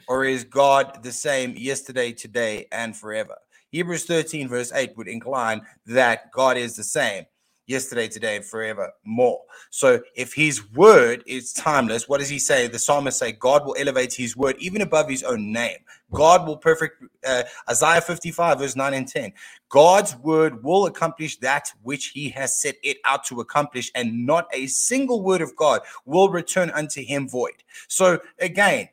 Or 0.09 0.25
is 0.25 0.45
God 0.45 1.03
the 1.03 1.13
same 1.13 1.55
yesterday, 1.57 2.13
today, 2.13 2.67
and 2.73 2.97
forever? 2.97 3.37
Hebrews 3.71 4.07
13, 4.07 4.49
verse 4.49 4.73
8 4.73 4.97
would 4.97 5.07
incline 5.07 5.63
that 5.87 6.33
God 6.33 6.57
is 6.57 6.75
the 6.75 6.83
same 6.83 7.27
yesterday, 7.71 8.09
today, 8.09 8.37
and 8.37 8.45
forever 8.45 8.93
more. 9.05 9.41
So 9.71 10.01
if 10.17 10.35
his 10.35 10.71
word 10.73 11.23
is 11.27 11.53
timeless, 11.53 12.09
what 12.09 12.19
does 12.19 12.29
he 12.29 12.39
say? 12.39 12.67
The 12.67 12.79
psalmist 12.79 13.19
say, 13.19 13.33
God 13.33 13.65
will 13.65 13.77
elevate 13.79 14.13
his 14.13 14.37
word 14.37 14.57
even 14.59 14.83
above 14.83 15.09
his 15.09 15.23
own 15.23 15.53
name. 15.53 15.79
God 16.13 16.47
will 16.47 16.57
perfect 16.57 17.03
uh, 17.25 17.45
Isaiah 17.69 18.01
55, 18.01 18.59
verse 18.59 18.77
9 18.77 18.95
and 18.95 19.07
10. 19.07 19.33
God's 19.69 20.17
word 20.17 20.63
will 20.65 20.87
accomplish 20.87 21.39
that 21.39 21.73
which 21.83 22.07
he 22.09 22.29
has 22.31 22.61
set 22.61 22.75
it 22.83 22.99
out 23.05 23.25
to 23.27 23.41
accomplish, 23.41 23.91
and 23.95 24.27
not 24.27 24.49
a 24.53 24.67
single 24.67 25.23
word 25.23 25.41
of 25.41 25.55
God 25.55 25.83
will 26.05 26.29
return 26.29 26.71
unto 26.71 27.03
him 27.03 27.29
void. 27.29 27.63
So 27.87 28.19
again, 28.41 28.89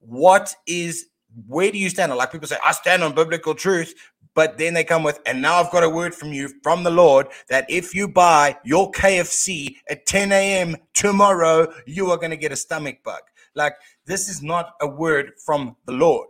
what 0.00 0.54
is 0.66 1.06
where 1.46 1.70
do 1.70 1.78
you 1.78 1.90
stand? 1.90 2.14
Like 2.14 2.32
people 2.32 2.48
say, 2.48 2.56
I 2.64 2.72
stand 2.72 3.02
on 3.02 3.14
biblical 3.14 3.54
truth, 3.54 3.94
but 4.38 4.56
then 4.56 4.72
they 4.72 4.84
come 4.84 5.02
with, 5.02 5.18
and 5.26 5.42
now 5.42 5.54
I've 5.54 5.72
got 5.72 5.82
a 5.82 5.90
word 5.90 6.14
from 6.14 6.32
you 6.32 6.48
from 6.62 6.84
the 6.84 6.92
Lord 6.92 7.26
that 7.48 7.66
if 7.68 7.92
you 7.92 8.06
buy 8.06 8.56
your 8.64 8.92
KFC 8.92 9.78
at 9.90 10.06
10 10.06 10.30
a.m. 10.30 10.76
tomorrow, 10.94 11.66
you 11.88 12.12
are 12.12 12.16
going 12.16 12.30
to 12.30 12.36
get 12.36 12.52
a 12.52 12.56
stomach 12.56 13.02
bug. 13.02 13.22
Like 13.56 13.74
this 14.06 14.28
is 14.28 14.40
not 14.40 14.74
a 14.80 14.86
word 14.86 15.32
from 15.44 15.74
the 15.86 15.92
Lord 15.92 16.28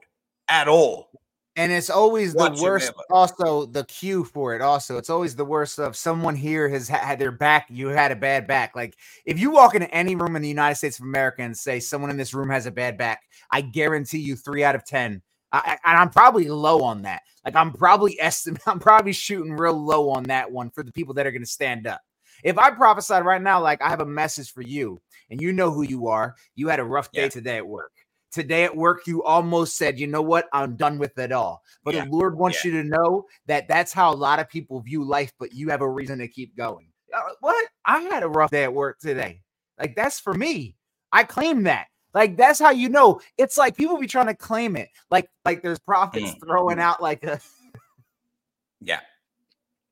at 0.48 0.68
all. 0.68 1.10
And 1.54 1.70
it's 1.70 1.90
always 1.90 2.34
Watch 2.34 2.56
the 2.56 2.62
worst. 2.62 2.92
Also, 3.10 3.66
the 3.66 3.84
cue 3.84 4.24
for 4.24 4.56
it. 4.56 4.62
Also, 4.62 4.96
it's 4.96 5.10
always 5.10 5.36
the 5.36 5.44
worst 5.44 5.78
of 5.78 5.94
someone 5.94 6.34
here 6.34 6.66
has 6.70 6.88
had 6.88 7.18
their 7.18 7.30
back. 7.30 7.66
You 7.68 7.88
had 7.88 8.10
a 8.10 8.16
bad 8.16 8.46
back. 8.46 8.74
Like 8.74 8.96
if 9.26 9.38
you 9.38 9.50
walk 9.50 9.74
into 9.74 9.92
any 9.94 10.14
room 10.14 10.34
in 10.34 10.40
the 10.40 10.48
United 10.48 10.76
States 10.76 10.98
of 10.98 11.04
America 11.04 11.42
and 11.42 11.54
say 11.54 11.78
someone 11.78 12.08
in 12.08 12.16
this 12.16 12.32
room 12.32 12.48
has 12.48 12.64
a 12.64 12.70
bad 12.70 12.96
back, 12.96 13.20
I 13.52 13.60
guarantee 13.60 14.20
you 14.20 14.34
three 14.34 14.64
out 14.64 14.76
of 14.76 14.86
ten 14.86 15.20
I, 15.52 15.78
and 15.84 15.98
I'm 15.98 16.10
probably 16.10 16.48
low 16.48 16.82
on 16.82 17.02
that. 17.02 17.22
Like 17.44 17.56
I'm 17.56 17.72
probably 17.72 18.20
estimate, 18.20 18.62
I'm 18.66 18.78
probably 18.78 19.12
shooting 19.12 19.52
real 19.52 19.74
low 19.74 20.10
on 20.10 20.24
that 20.24 20.50
one 20.50 20.70
for 20.70 20.82
the 20.82 20.92
people 20.92 21.14
that 21.14 21.26
are 21.26 21.30
going 21.30 21.42
to 21.42 21.48
stand 21.48 21.86
up. 21.86 22.00
If 22.44 22.58
I 22.58 22.70
prophesied 22.70 23.24
right 23.24 23.42
now, 23.42 23.60
like 23.60 23.82
I 23.82 23.88
have 23.88 24.00
a 24.00 24.06
message 24.06 24.52
for 24.52 24.62
you, 24.62 25.00
and 25.30 25.40
you 25.40 25.52
know 25.52 25.70
who 25.70 25.82
you 25.82 26.08
are, 26.08 26.36
you 26.54 26.68
had 26.68 26.80
a 26.80 26.84
rough 26.84 27.10
day 27.10 27.22
yeah. 27.22 27.28
today 27.28 27.56
at 27.56 27.66
work. 27.66 27.92
Today 28.30 28.64
at 28.64 28.76
work, 28.76 29.06
you 29.06 29.24
almost 29.24 29.76
said, 29.76 29.98
you 29.98 30.06
know 30.06 30.22
what, 30.22 30.46
I'm 30.52 30.76
done 30.76 30.98
with 30.98 31.18
it 31.18 31.32
all. 31.32 31.62
But 31.82 31.94
yeah. 31.94 32.04
the 32.04 32.10
Lord 32.10 32.36
wants 32.36 32.62
yeah. 32.62 32.72
you 32.72 32.82
to 32.82 32.88
know 32.88 33.24
that 33.46 33.68
that's 33.68 33.92
how 33.92 34.12
a 34.12 34.14
lot 34.14 34.38
of 34.38 34.48
people 34.48 34.80
view 34.80 35.02
life, 35.02 35.32
but 35.38 35.52
you 35.52 35.70
have 35.70 35.80
a 35.80 35.88
reason 35.88 36.18
to 36.18 36.28
keep 36.28 36.54
going. 36.54 36.88
Uh, 37.12 37.20
what? 37.40 37.68
I 37.86 38.00
had 38.00 38.22
a 38.22 38.28
rough 38.28 38.50
day 38.50 38.64
at 38.64 38.74
work 38.74 38.98
today. 38.98 39.40
Like 39.78 39.96
that's 39.96 40.20
for 40.20 40.34
me. 40.34 40.76
I 41.10 41.24
claim 41.24 41.62
that. 41.64 41.86
Like 42.18 42.36
that's 42.36 42.58
how 42.58 42.70
you 42.70 42.88
know. 42.88 43.20
It's 43.36 43.56
like 43.56 43.76
people 43.76 43.96
be 43.96 44.08
trying 44.08 44.26
to 44.26 44.34
claim 44.34 44.74
it. 44.74 44.88
Like 45.08 45.30
like 45.44 45.62
there's 45.62 45.78
prophets 45.78 46.32
mm. 46.32 46.40
throwing 46.44 46.78
mm. 46.78 46.82
out 46.82 47.00
like 47.00 47.22
a 47.22 47.38
Yeah. 48.80 48.98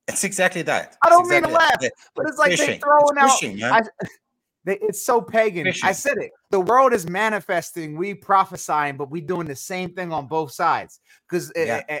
It's 0.09 0.25
exactly 0.25 0.61
that. 0.63 0.97
I 1.05 1.09
don't 1.09 1.21
it's 1.21 1.29
mean 1.29 1.43
to 1.43 1.47
laugh, 1.47 1.79
that. 1.79 1.93
but 2.17 2.27
it's 2.27 2.37
like 2.37 2.51
fishing. 2.51 2.67
they 2.67 2.77
throwing 2.79 3.15
it's 3.15 3.39
fishing, 3.39 3.63
out. 3.63 3.87
I, 4.01 4.07
they, 4.65 4.77
it's 4.79 5.01
so 5.01 5.21
pagan. 5.21 5.63
Fishing. 5.67 5.87
I 5.87 5.93
said 5.93 6.17
it. 6.17 6.31
The 6.49 6.59
world 6.59 6.91
is 6.91 7.09
manifesting. 7.09 7.95
We 7.95 8.13
prophesying, 8.13 8.97
but 8.97 9.09
we 9.09 9.21
doing 9.21 9.47
the 9.47 9.55
same 9.55 9.93
thing 9.93 10.11
on 10.11 10.27
both 10.27 10.51
sides. 10.51 10.99
Because 11.29 11.49
eh, 11.55 11.63
yeah. 11.65 11.81
Eh, 11.87 11.99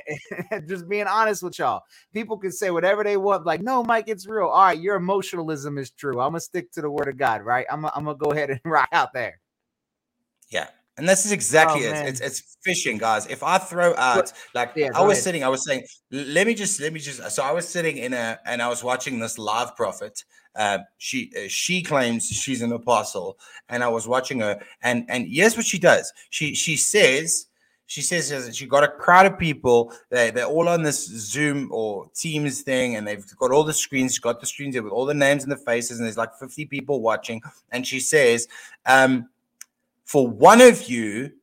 eh, 0.51 0.59
just 0.67 0.89
being 0.89 1.07
honest 1.07 1.41
with 1.41 1.57
y'all, 1.57 1.83
people 2.13 2.37
can 2.37 2.51
say 2.51 2.69
whatever 2.69 3.01
they 3.01 3.15
want. 3.15 3.45
Like, 3.45 3.61
no, 3.61 3.81
Mike, 3.81 4.09
it's 4.09 4.27
real. 4.27 4.47
All 4.47 4.65
right, 4.65 4.77
your 4.77 4.97
emotionalism 4.97 5.77
is 5.77 5.91
true. 5.91 6.19
I'm 6.19 6.31
gonna 6.31 6.41
stick 6.41 6.69
to 6.73 6.81
the 6.81 6.91
word 6.91 7.07
of 7.07 7.17
God, 7.17 7.43
right? 7.43 7.65
I'm, 7.71 7.85
I'm 7.85 8.03
gonna 8.03 8.15
go 8.15 8.31
ahead 8.31 8.49
and 8.49 8.59
rock 8.65 8.89
out 8.91 9.13
there. 9.13 9.39
Yeah. 10.49 10.67
And 10.97 11.07
this 11.07 11.25
is 11.25 11.31
exactly 11.31 11.85
oh, 11.85 11.91
it. 11.91 12.07
It's 12.07 12.21
it's 12.21 12.57
fishing, 12.63 12.97
guys. 12.97 13.27
If 13.27 13.43
I 13.43 13.59
throw 13.59 13.95
out 13.97 14.33
like 14.55 14.71
yeah, 14.75 14.89
I 14.95 15.01
was 15.01 15.17
ahead. 15.17 15.23
sitting, 15.23 15.43
I 15.43 15.47
was 15.47 15.63
saying, 15.63 15.83
let 16.09 16.47
me 16.47 16.55
just 16.55 16.81
let 16.81 16.91
me 16.91 16.99
just. 16.99 17.29
So 17.31 17.43
I 17.43 17.51
was 17.51 17.67
sitting 17.67 17.97
in 17.97 18.13
a 18.13 18.39
and 18.45 18.63
I 18.63 18.67
was 18.67 18.83
watching 18.83 19.19
this 19.19 19.37
live 19.37 19.75
prophet. 19.75 20.23
Uh, 20.55 20.79
she 20.97 21.31
uh, 21.37 21.47
she 21.47 21.83
claims 21.83 22.25
she's 22.25 22.63
an 22.63 22.71
apostle, 22.71 23.37
and 23.69 23.83
I 23.83 23.89
was 23.89 24.07
watching 24.07 24.39
her, 24.39 24.59
and 24.81 25.05
and 25.07 25.27
here's 25.27 25.55
what 25.55 25.67
she 25.67 25.77
does. 25.77 26.11
She 26.31 26.55
she 26.55 26.75
says 26.75 27.45
she 27.87 28.01
says 28.01 28.55
she 28.55 28.65
got 28.65 28.83
a 28.83 28.87
crowd 28.87 29.25
of 29.25 29.37
people. 29.39 29.93
They 30.09 30.29
they're 30.29 30.45
all 30.45 30.67
on 30.67 30.83
this 30.83 31.05
Zoom 31.05 31.69
or 31.71 32.09
Teams 32.15 32.61
thing, 32.61 32.95
and 32.95 33.07
they've 33.07 33.25
got 33.37 33.51
all 33.51 33.63
the 33.63 33.73
screens. 33.73 34.13
She's 34.13 34.19
got 34.19 34.41
the 34.41 34.45
screens 34.45 34.75
here 34.75 34.83
with 34.83 34.91
all 34.91 35.05
the 35.05 35.13
names 35.13 35.43
and 35.43 35.51
the 35.51 35.57
faces, 35.57 35.99
and 35.99 36.05
there's 36.05 36.17
like 36.17 36.33
50 36.35 36.65
people 36.65 37.01
watching. 37.01 37.41
And 37.71 37.87
she 37.87 38.01
says, 38.01 38.47
um, 38.85 39.29
for 40.07 40.25
one 40.25 40.61
of 40.61 40.89
you, 40.89 41.33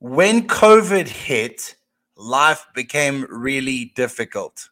when 0.00 0.48
COVID 0.48 1.06
hit, 1.06 1.76
life 2.16 2.66
became 2.74 3.24
really 3.30 3.92
difficult. 3.94 4.70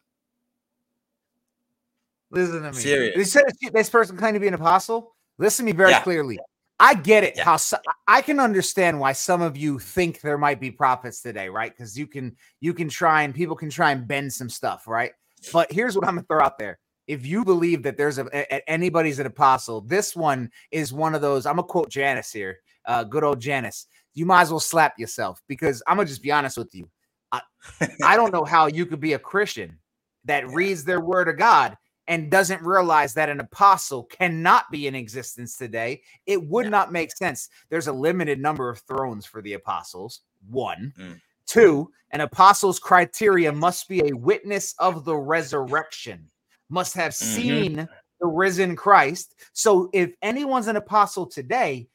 Listen 2.29 2.63
to 2.63 2.73
me. 2.73 2.77
Serious. 2.77 3.33
This, 3.33 3.43
this 3.71 3.89
person 3.89 4.17
claimed 4.17 4.35
to 4.35 4.41
be 4.41 4.49
an 4.49 4.53
apostle. 4.53 5.15
Listen 5.37 5.65
to 5.65 5.71
me 5.71 5.77
very 5.77 5.91
yeah. 5.91 6.01
clearly. 6.01 6.39
I 6.77 6.93
get 6.93 7.23
it. 7.23 7.37
Yeah. 7.37 7.45
How 7.45 7.55
so, 7.55 7.77
I 8.05 8.21
can 8.21 8.37
understand 8.37 8.99
why 8.99 9.13
some 9.13 9.41
of 9.41 9.55
you 9.55 9.79
think 9.79 10.19
there 10.19 10.37
might 10.37 10.59
be 10.59 10.69
prophets 10.69 11.21
today, 11.21 11.47
right? 11.47 11.71
Because 11.71 11.97
you 11.97 12.07
can 12.07 12.35
you 12.59 12.73
can 12.73 12.89
try 12.89 13.23
and 13.23 13.33
people 13.33 13.55
can 13.55 13.69
try 13.69 13.91
and 13.91 14.05
bend 14.05 14.33
some 14.33 14.49
stuff, 14.49 14.87
right? 14.87 15.11
But 15.53 15.71
here's 15.71 15.95
what 15.95 16.05
I'm 16.05 16.15
gonna 16.15 16.27
throw 16.27 16.41
out 16.41 16.57
there. 16.57 16.79
If 17.07 17.25
you 17.25 17.45
believe 17.45 17.83
that 17.83 17.97
there's 17.97 18.17
a, 18.17 18.25
a 18.33 18.69
anybody's 18.69 19.19
an 19.19 19.25
apostle, 19.25 19.81
this 19.81 20.15
one 20.15 20.51
is 20.71 20.91
one 20.91 21.15
of 21.15 21.21
those. 21.21 21.45
I'm 21.45 21.55
gonna 21.55 21.67
quote 21.67 21.89
Janice 21.89 22.33
here 22.33 22.59
uh, 22.85 23.03
good 23.03 23.23
old 23.23 23.39
Janice, 23.39 23.87
you 24.13 24.25
might 24.25 24.41
as 24.41 24.51
well 24.51 24.59
slap 24.59 24.97
yourself 24.97 25.41
because 25.47 25.81
I'm 25.87 25.97
gonna 25.97 26.07
just 26.07 26.23
be 26.23 26.31
honest 26.31 26.57
with 26.57 26.73
you. 26.73 26.89
I, 27.31 27.41
I 28.03 28.15
don't 28.15 28.33
know 28.33 28.43
how 28.43 28.67
you 28.67 28.85
could 28.85 28.99
be 28.99 29.13
a 29.13 29.19
Christian 29.19 29.77
that 30.25 30.47
reads 30.49 30.83
their 30.83 31.01
word 31.01 31.27
of 31.27 31.37
God 31.37 31.77
and 32.07 32.29
doesn't 32.29 32.61
realize 32.61 33.13
that 33.13 33.29
an 33.29 33.39
apostle 33.39 34.03
cannot 34.03 34.69
be 34.71 34.87
in 34.87 34.95
existence 34.95 35.57
today. 35.57 36.01
It 36.25 36.43
would 36.43 36.65
yeah. 36.65 36.71
not 36.71 36.91
make 36.91 37.11
sense. 37.15 37.49
There's 37.69 37.87
a 37.87 37.93
limited 37.93 38.39
number 38.39 38.69
of 38.69 38.79
thrones 38.79 39.25
for 39.25 39.41
the 39.41 39.53
apostles. 39.53 40.21
One. 40.49 40.93
Mm. 40.99 41.21
Two, 41.45 41.89
an 42.11 42.21
apostle's 42.21 42.79
criteria 42.79 43.51
must 43.51 43.87
be 43.87 44.01
a 44.01 44.15
witness 44.15 44.73
of 44.79 45.05
the 45.05 45.15
resurrection, 45.15 46.29
must 46.69 46.93
have 46.95 47.13
mm-hmm. 47.13 47.35
seen 47.35 47.71
mm-hmm. 47.73 47.93
the 48.19 48.27
risen 48.27 48.75
Christ. 48.75 49.35
So 49.53 49.89
if 49.93 50.13
anyone's 50.21 50.67
an 50.67 50.75
apostle 50.75 51.25
today, 51.25 51.87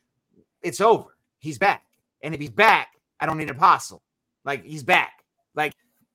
it's 0.66 0.80
over. 0.80 1.16
He's 1.38 1.58
back. 1.58 1.84
And 2.22 2.34
if 2.34 2.40
he's 2.40 2.50
back, 2.50 2.88
I 3.20 3.26
don't 3.26 3.38
need 3.38 3.50
an 3.50 3.56
apostle. 3.56 4.02
Like 4.44 4.64
he's 4.64 4.82
back. 4.82 5.24
Like 5.54 5.74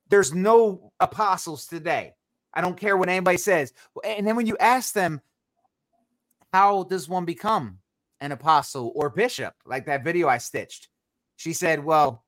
there's 0.10 0.34
no 0.34 0.92
apostles 1.00 1.66
today. 1.66 2.14
I 2.54 2.60
don't 2.60 2.78
care 2.78 2.98
what 2.98 3.08
anybody 3.08 3.38
says. 3.38 3.74
And 4.04 4.28
then 4.28 4.36
when 4.36 4.48
you 4.48 4.58
ask 4.60 4.94
them, 4.94 5.22
how 6.52 6.84
does 6.84 7.08
one 7.08 7.24
become 7.24 7.78
an 8.20 8.34
apostle 8.34 8.92
or 8.94 9.10
bishop? 9.10 9.54
Like 9.66 9.86
that 9.86 10.04
video 10.04 10.28
I 10.28 10.38
stitched. 10.38 10.90
She 11.38 11.54
said, 11.54 11.82
well, 11.82 12.26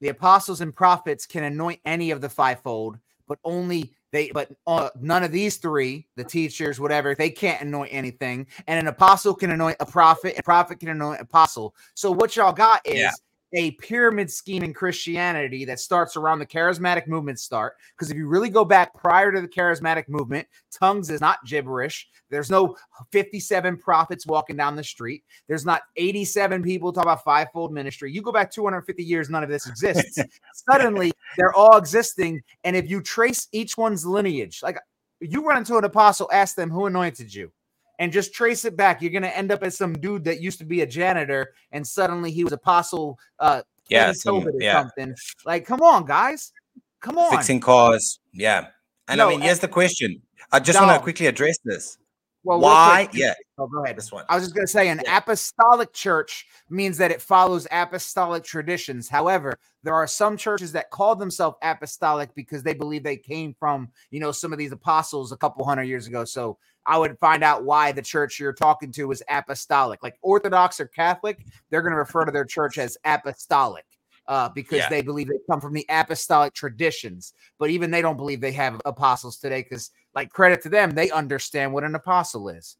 the 0.00 0.08
apostles 0.08 0.60
and 0.60 0.74
prophets 0.74 1.26
can 1.26 1.42
anoint 1.42 1.80
any 1.84 2.12
of 2.12 2.20
the 2.20 2.28
fivefold, 2.28 2.98
but 3.26 3.40
only 3.42 3.92
they, 4.14 4.30
but 4.30 4.48
uh, 4.68 4.90
none 5.00 5.24
of 5.24 5.32
these 5.32 5.56
three, 5.56 6.06
the 6.14 6.22
teachers, 6.22 6.78
whatever, 6.78 7.16
they 7.16 7.30
can't 7.30 7.60
anoint 7.62 7.92
anything. 7.92 8.46
And 8.68 8.78
an 8.78 8.86
apostle 8.86 9.34
can 9.34 9.50
anoint 9.50 9.76
a 9.80 9.86
prophet, 9.86 10.38
a 10.38 10.42
prophet 10.42 10.78
can 10.78 10.88
anoint 10.88 11.18
an 11.18 11.24
apostle. 11.24 11.74
So 11.94 12.12
what 12.12 12.36
y'all 12.36 12.52
got 12.52 12.80
is 12.86 13.00
yeah 13.00 13.10
a 13.54 13.72
pyramid 13.72 14.30
scheme 14.30 14.62
in 14.62 14.74
Christianity 14.74 15.64
that 15.64 15.80
starts 15.80 16.16
around 16.16 16.38
the 16.40 16.46
charismatic 16.46 17.06
movement 17.06 17.38
start. 17.38 17.74
Because 17.96 18.10
if 18.10 18.16
you 18.16 18.26
really 18.26 18.50
go 18.50 18.64
back 18.64 18.94
prior 18.94 19.32
to 19.32 19.40
the 19.40 19.48
charismatic 19.48 20.08
movement, 20.08 20.46
tongues 20.70 21.10
is 21.10 21.20
not 21.20 21.44
gibberish. 21.46 22.08
There's 22.30 22.50
no 22.50 22.76
57 23.12 23.76
prophets 23.78 24.26
walking 24.26 24.56
down 24.56 24.76
the 24.76 24.84
street. 24.84 25.22
There's 25.46 25.64
not 25.64 25.82
87 25.96 26.62
people 26.62 26.92
talk 26.92 27.04
about 27.04 27.24
fivefold 27.24 27.72
ministry. 27.72 28.12
You 28.12 28.22
go 28.22 28.32
back 28.32 28.50
250 28.50 29.04
years, 29.04 29.30
none 29.30 29.44
of 29.44 29.50
this 29.50 29.68
exists. 29.68 30.18
Suddenly, 30.70 31.12
they're 31.36 31.54
all 31.54 31.76
existing. 31.76 32.42
And 32.64 32.74
if 32.74 32.90
you 32.90 33.00
trace 33.00 33.48
each 33.52 33.76
one's 33.78 34.04
lineage, 34.04 34.60
like 34.62 34.78
you 35.20 35.46
run 35.46 35.58
into 35.58 35.76
an 35.76 35.84
apostle, 35.84 36.28
ask 36.32 36.56
them 36.56 36.70
who 36.70 36.86
anointed 36.86 37.32
you 37.32 37.52
and 37.98 38.12
just 38.12 38.34
trace 38.34 38.64
it 38.64 38.76
back, 38.76 39.02
you're 39.02 39.10
going 39.10 39.22
to 39.22 39.36
end 39.36 39.52
up 39.52 39.62
as 39.62 39.76
some 39.76 39.94
dude 39.94 40.24
that 40.24 40.40
used 40.40 40.58
to 40.58 40.64
be 40.64 40.80
a 40.80 40.86
janitor 40.86 41.54
and 41.72 41.86
suddenly 41.86 42.30
he 42.30 42.44
was 42.44 42.52
apostle 42.52 43.18
uh 43.38 43.62
yeah, 43.88 44.12
some, 44.12 44.48
yeah. 44.58 44.80
something. 44.80 45.14
Like, 45.44 45.66
come 45.66 45.82
on, 45.82 46.06
guys. 46.06 46.52
Come 47.00 47.18
on. 47.18 47.30
Fixing 47.30 47.60
cars. 47.60 48.18
Yeah. 48.32 48.68
And 49.08 49.18
no, 49.18 49.28
I 49.28 49.30
mean, 49.30 49.42
here's 49.42 49.58
the 49.58 49.68
question. 49.68 50.22
I 50.50 50.60
just 50.60 50.78
no. 50.78 50.86
want 50.86 50.98
to 50.98 51.02
quickly 51.02 51.26
address 51.26 51.58
this. 51.64 51.98
Well, 52.44 52.60
why? 52.60 53.08
Yeah. 53.12 53.32
Oh, 53.56 53.66
go 53.66 53.84
ahead. 53.84 53.96
This 53.96 54.12
one. 54.12 54.24
I 54.28 54.34
was 54.34 54.44
just 54.44 54.54
going 54.54 54.66
to 54.66 54.70
say 54.70 54.88
an 54.88 55.00
yeah. 55.02 55.16
apostolic 55.16 55.94
church 55.94 56.46
means 56.68 56.98
that 56.98 57.10
it 57.10 57.22
follows 57.22 57.66
apostolic 57.70 58.44
traditions. 58.44 59.08
However, 59.08 59.58
there 59.82 59.94
are 59.94 60.06
some 60.06 60.36
churches 60.36 60.72
that 60.72 60.90
call 60.90 61.16
themselves 61.16 61.56
apostolic 61.62 62.34
because 62.34 62.62
they 62.62 62.74
believe 62.74 63.02
they 63.02 63.16
came 63.16 63.54
from, 63.54 63.88
you 64.10 64.20
know, 64.20 64.30
some 64.30 64.52
of 64.52 64.58
these 64.58 64.72
apostles 64.72 65.32
a 65.32 65.38
couple 65.38 65.64
hundred 65.64 65.84
years 65.84 66.06
ago. 66.06 66.24
So 66.26 66.58
I 66.86 66.98
would 66.98 67.18
find 67.18 67.42
out 67.42 67.64
why 67.64 67.92
the 67.92 68.02
church 68.02 68.38
you're 68.38 68.52
talking 68.52 68.92
to 68.92 69.10
is 69.10 69.22
apostolic. 69.28 70.02
Like 70.02 70.18
Orthodox 70.22 70.80
or 70.80 70.86
Catholic, 70.86 71.46
they're 71.70 71.82
going 71.82 71.92
to 71.92 71.98
refer 71.98 72.24
to 72.24 72.32
their 72.32 72.44
church 72.44 72.78
as 72.78 72.98
apostolic 73.04 73.86
uh, 74.28 74.48
because 74.50 74.78
yeah. 74.78 74.88
they 74.88 75.02
believe 75.02 75.28
they 75.28 75.38
come 75.50 75.60
from 75.60 75.72
the 75.72 75.86
apostolic 75.88 76.52
traditions. 76.54 77.32
But 77.58 77.70
even 77.70 77.90
they 77.90 78.02
don't 78.02 78.16
believe 78.16 78.40
they 78.40 78.52
have 78.52 78.80
apostles 78.84 79.38
today 79.38 79.62
because, 79.62 79.90
like, 80.14 80.30
credit 80.30 80.62
to 80.62 80.68
them, 80.68 80.90
they 80.90 81.10
understand 81.10 81.72
what 81.72 81.84
an 81.84 81.94
apostle 81.94 82.48
is. 82.48 82.76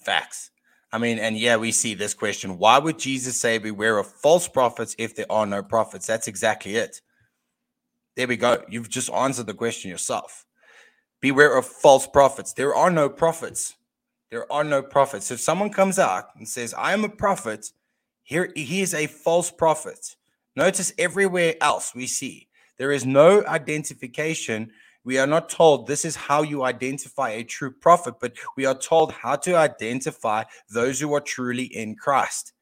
Facts. 0.00 0.50
I 0.92 0.98
mean, 0.98 1.18
and 1.18 1.38
yeah, 1.38 1.56
we 1.56 1.72
see 1.72 1.94
this 1.94 2.12
question. 2.12 2.58
Why 2.58 2.78
would 2.78 2.98
Jesus 2.98 3.40
say, 3.40 3.58
Beware 3.58 3.98
of 3.98 4.06
false 4.06 4.46
prophets 4.46 4.94
if 4.98 5.16
there 5.16 5.30
are 5.30 5.46
no 5.46 5.62
prophets? 5.62 6.06
That's 6.06 6.28
exactly 6.28 6.76
it. 6.76 7.00
There 8.14 8.28
we 8.28 8.36
go. 8.36 8.62
You've 8.68 8.90
just 8.90 9.10
answered 9.10 9.46
the 9.46 9.54
question 9.54 9.90
yourself. 9.90 10.44
Beware 11.22 11.56
of 11.56 11.64
false 11.64 12.06
prophets. 12.06 12.52
There 12.52 12.74
are 12.74 12.90
no 12.90 13.08
prophets. 13.08 13.76
There 14.30 14.50
are 14.52 14.64
no 14.64 14.82
prophets. 14.82 15.30
If 15.30 15.40
someone 15.40 15.70
comes 15.70 16.00
out 16.00 16.30
and 16.36 16.48
says, 16.48 16.74
I 16.74 16.92
am 16.92 17.04
a 17.04 17.08
prophet, 17.08 17.70
here 18.24 18.52
he 18.56 18.82
is 18.82 18.92
a 18.92 19.06
false 19.06 19.48
prophet. 19.48 20.16
Notice 20.56 20.92
everywhere 20.98 21.54
else 21.60 21.94
we 21.94 22.06
see 22.08 22.48
there 22.76 22.90
is 22.90 23.06
no 23.06 23.46
identification. 23.46 24.72
We 25.04 25.18
are 25.18 25.26
not 25.28 25.48
told 25.48 25.86
this 25.86 26.04
is 26.04 26.16
how 26.16 26.42
you 26.42 26.64
identify 26.64 27.30
a 27.30 27.44
true 27.44 27.70
prophet, 27.70 28.14
but 28.20 28.32
we 28.56 28.66
are 28.66 28.76
told 28.76 29.12
how 29.12 29.36
to 29.36 29.54
identify 29.54 30.42
those 30.68 30.98
who 30.98 31.14
are 31.14 31.20
truly 31.20 31.64
in 31.64 31.94
Christ. 31.94 32.52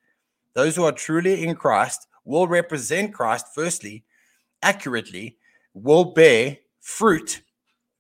Those 0.53 0.77
who 0.77 0.85
are 0.85 0.93
truly 0.93 1.45
in 1.45 1.55
Christ 1.55 2.09
will 2.27 2.47
represent 2.47 3.15
Christ, 3.15 3.47
firstly, 3.55 4.05
accurately, 4.63 5.39
will 5.73 6.13
bear 6.13 6.59
fruit 6.81 7.41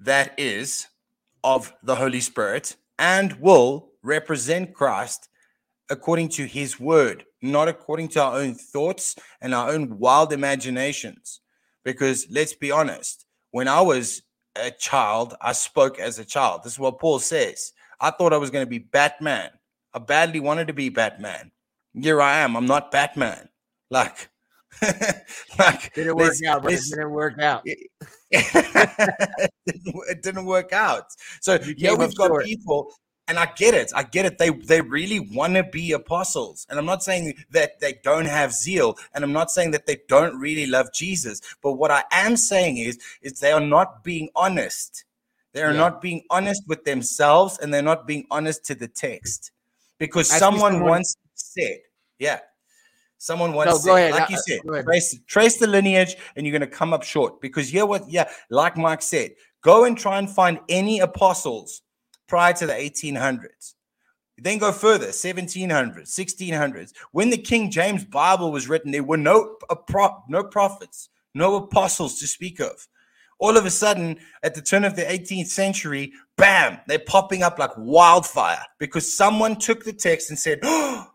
that 0.00 0.34
is 0.38 0.86
of 1.44 1.72
the 1.82 1.96
Holy 1.96 2.20
Spirit 2.20 2.76
and 2.98 3.32
will 3.40 3.90
represent 4.02 4.74
Christ 4.74 5.28
according 5.90 6.28
to 6.30 6.46
his 6.46 6.78
word, 6.78 7.24
not 7.42 7.68
according 7.68 8.08
to 8.08 8.22
our 8.22 8.36
own 8.36 8.54
thoughts 8.54 9.16
and 9.40 9.54
our 9.54 9.70
own 9.70 9.98
wild 9.98 10.32
imaginations. 10.32 11.40
Because 11.84 12.26
let's 12.30 12.54
be 12.54 12.70
honest, 12.70 13.26
when 13.50 13.68
I 13.68 13.80
was 13.80 14.22
a 14.56 14.70
child, 14.70 15.34
I 15.40 15.52
spoke 15.52 15.98
as 15.98 16.18
a 16.18 16.24
child. 16.24 16.62
This 16.62 16.74
is 16.74 16.78
what 16.78 16.98
Paul 16.98 17.18
says. 17.18 17.72
I 18.00 18.10
thought 18.10 18.32
I 18.32 18.38
was 18.38 18.50
going 18.50 18.64
to 18.64 18.70
be 18.70 18.78
Batman. 18.78 19.50
I 19.92 19.98
badly 19.98 20.40
wanted 20.40 20.68
to 20.68 20.72
be 20.72 20.88
Batman. 20.88 21.50
Here 21.94 22.20
I 22.20 22.38
am. 22.38 22.56
I'm 22.56 22.66
not 22.66 22.92
Batman. 22.92 23.48
Like, 23.90 24.28
like 25.58 25.92
didn't 25.94 26.16
work 26.16 26.34
out, 26.46 26.62
but 26.62 26.74
it 26.74 26.80
didn't 26.88 27.10
work 27.10 27.38
out. 27.40 27.66
it 29.66 30.22
didn't 30.22 30.44
work 30.44 30.72
out. 30.72 31.06
So 31.40 31.58
yeah, 31.76 31.94
we've 31.94 32.14
got 32.14 32.28
short. 32.28 32.44
people, 32.44 32.92
and 33.26 33.38
I 33.38 33.46
get 33.56 33.74
it. 33.74 33.92
I 33.94 34.04
get 34.04 34.24
it. 34.24 34.38
They 34.38 34.50
they 34.50 34.80
really 34.80 35.20
want 35.20 35.54
to 35.54 35.64
be 35.64 35.92
apostles, 35.92 36.66
and 36.70 36.78
I'm 36.78 36.86
not 36.86 37.02
saying 37.02 37.34
that 37.50 37.80
they 37.80 37.98
don't 38.04 38.26
have 38.26 38.52
zeal, 38.52 38.96
and 39.14 39.24
I'm 39.24 39.32
not 39.32 39.50
saying 39.50 39.72
that 39.72 39.86
they 39.86 39.98
don't 40.08 40.38
really 40.38 40.66
love 40.66 40.92
Jesus. 40.92 41.40
But 41.62 41.72
what 41.72 41.90
I 41.90 42.04
am 42.12 42.36
saying 42.36 42.76
is, 42.78 42.98
is 43.22 43.40
they 43.40 43.52
are 43.52 43.60
not 43.60 44.04
being 44.04 44.28
honest. 44.36 45.04
They 45.52 45.62
are 45.62 45.72
yeah. 45.72 45.78
not 45.78 46.00
being 46.00 46.22
honest 46.30 46.62
with 46.68 46.84
themselves, 46.84 47.58
and 47.58 47.74
they're 47.74 47.82
not 47.82 48.06
being 48.06 48.26
honest 48.30 48.64
to 48.66 48.74
the 48.76 48.88
text, 48.88 49.50
because 49.98 50.28
someone, 50.28 50.72
someone 50.74 50.88
once 50.88 51.16
said, 51.34 51.78
"Yeah." 52.18 52.40
Someone 53.22 53.52
once 53.52 53.70
no, 53.70 53.76
said, 53.76 53.96
ahead. 53.96 54.12
like 54.12 54.30
you 54.30 54.38
said, 54.38 54.60
trace, 54.82 55.18
trace 55.26 55.58
the 55.58 55.66
lineage 55.66 56.16
and 56.36 56.46
you're 56.46 56.58
going 56.58 56.68
to 56.68 56.76
come 56.76 56.94
up 56.94 57.02
short 57.02 57.38
because 57.42 57.68
here 57.68 57.84
what, 57.84 58.10
yeah, 58.10 58.30
like 58.48 58.78
Mike 58.78 59.02
said, 59.02 59.32
go 59.60 59.84
and 59.84 59.98
try 59.98 60.18
and 60.18 60.30
find 60.30 60.58
any 60.70 61.00
apostles 61.00 61.82
prior 62.26 62.54
to 62.54 62.66
the 62.66 62.72
1800s. 62.72 63.74
Then 64.38 64.56
go 64.56 64.72
further, 64.72 65.08
1700s, 65.08 65.68
1600s. 66.08 66.92
When 67.12 67.28
the 67.28 67.36
King 67.36 67.70
James 67.70 68.06
Bible 68.06 68.52
was 68.52 68.70
written, 68.70 68.90
there 68.90 69.04
were 69.04 69.18
no, 69.18 69.56
uh, 69.68 69.74
pro- 69.74 70.24
no 70.30 70.42
prophets, 70.42 71.10
no 71.34 71.56
apostles 71.56 72.18
to 72.20 72.26
speak 72.26 72.58
of. 72.58 72.88
All 73.38 73.58
of 73.58 73.66
a 73.66 73.70
sudden, 73.70 74.16
at 74.42 74.54
the 74.54 74.62
turn 74.62 74.84
of 74.84 74.96
the 74.96 75.02
18th 75.02 75.48
century, 75.48 76.14
bam, 76.38 76.78
they're 76.86 76.98
popping 76.98 77.42
up 77.42 77.58
like 77.58 77.72
wildfire 77.76 78.64
because 78.78 79.14
someone 79.14 79.56
took 79.56 79.84
the 79.84 79.92
text 79.92 80.30
and 80.30 80.38
said, 80.38 80.60
oh, 80.62 81.09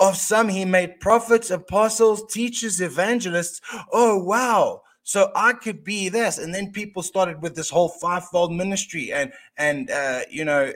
of 0.00 0.16
some 0.16 0.48
he 0.48 0.64
made 0.64 1.00
prophets, 1.00 1.50
apostles, 1.50 2.24
teachers, 2.32 2.80
evangelists. 2.80 3.60
Oh, 3.92 4.22
wow. 4.22 4.82
So 5.02 5.30
I 5.36 5.52
could 5.52 5.84
be 5.84 6.08
this. 6.08 6.38
And 6.38 6.54
then 6.54 6.72
people 6.72 7.02
started 7.02 7.40
with 7.40 7.54
this 7.54 7.70
whole 7.70 7.88
fivefold 7.88 8.52
ministry. 8.52 9.12
And, 9.12 9.32
and, 9.56 9.90
uh, 9.90 10.20
you 10.30 10.44
know, 10.44 10.72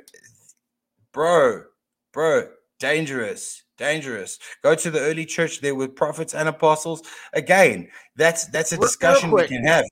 bro, 1.13 1.65
bro, 2.13 2.49
dangerous, 2.79 3.65
dangerous. 3.81 4.39
Go 4.63 4.77
to 4.77 4.91
the 4.91 5.01
early 5.01 5.25
church 5.25 5.61
there 5.61 5.75
with 5.75 5.97
prophets 5.97 6.35
and 6.35 6.49
apostles. 6.49 7.03
Again, 7.33 7.89
that's 8.15 8.47
that's 8.49 8.71
a 8.73 8.77
discussion 8.77 9.33
we 9.33 9.49
can 9.49 9.65
have. 9.65 9.85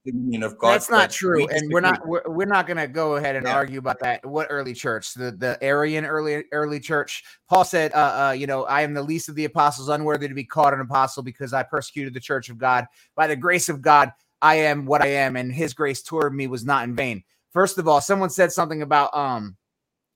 of 0.42 0.58
God. 0.58 0.74
That's 0.74 0.90
not 0.90 1.10
true, 1.10 1.48
and 1.48 1.72
we're 1.72 1.80
not 1.80 2.06
we're, 2.06 2.22
we're 2.26 2.46
not 2.46 2.68
going 2.68 2.76
to 2.76 2.86
go 2.86 3.16
ahead 3.16 3.34
and 3.34 3.46
yeah. 3.46 3.54
argue 3.54 3.78
about 3.80 3.98
that. 4.00 4.24
What 4.24 4.46
early 4.50 4.74
church? 4.74 5.14
The 5.14 5.32
the 5.32 5.58
Arian 5.62 6.04
early 6.04 6.44
early 6.52 6.78
church. 6.78 7.24
Paul 7.48 7.64
said, 7.64 7.92
uh, 7.94 8.28
uh, 8.28 8.32
you 8.32 8.46
know, 8.46 8.64
I 8.64 8.82
am 8.82 8.94
the 8.94 9.02
least 9.02 9.28
of 9.28 9.34
the 9.34 9.46
apostles, 9.46 9.88
unworthy 9.88 10.28
to 10.28 10.34
be 10.34 10.44
called 10.44 10.74
an 10.74 10.80
apostle, 10.80 11.22
because 11.22 11.52
I 11.52 11.64
persecuted 11.64 12.14
the 12.14 12.20
church 12.20 12.50
of 12.50 12.58
God. 12.58 12.86
By 13.16 13.26
the 13.26 13.36
grace 13.36 13.68
of 13.68 13.82
God, 13.82 14.12
I 14.40 14.56
am 14.56 14.84
what 14.84 15.02
I 15.02 15.08
am, 15.08 15.34
and 15.34 15.52
His 15.52 15.72
grace 15.72 16.02
toward 16.02 16.34
me 16.34 16.46
was 16.46 16.64
not 16.64 16.84
in 16.84 16.94
vain. 16.94 17.24
First 17.52 17.78
of 17.78 17.88
all, 17.88 18.02
someone 18.02 18.30
said 18.30 18.52
something 18.52 18.82
about 18.82 19.16
um 19.16 19.56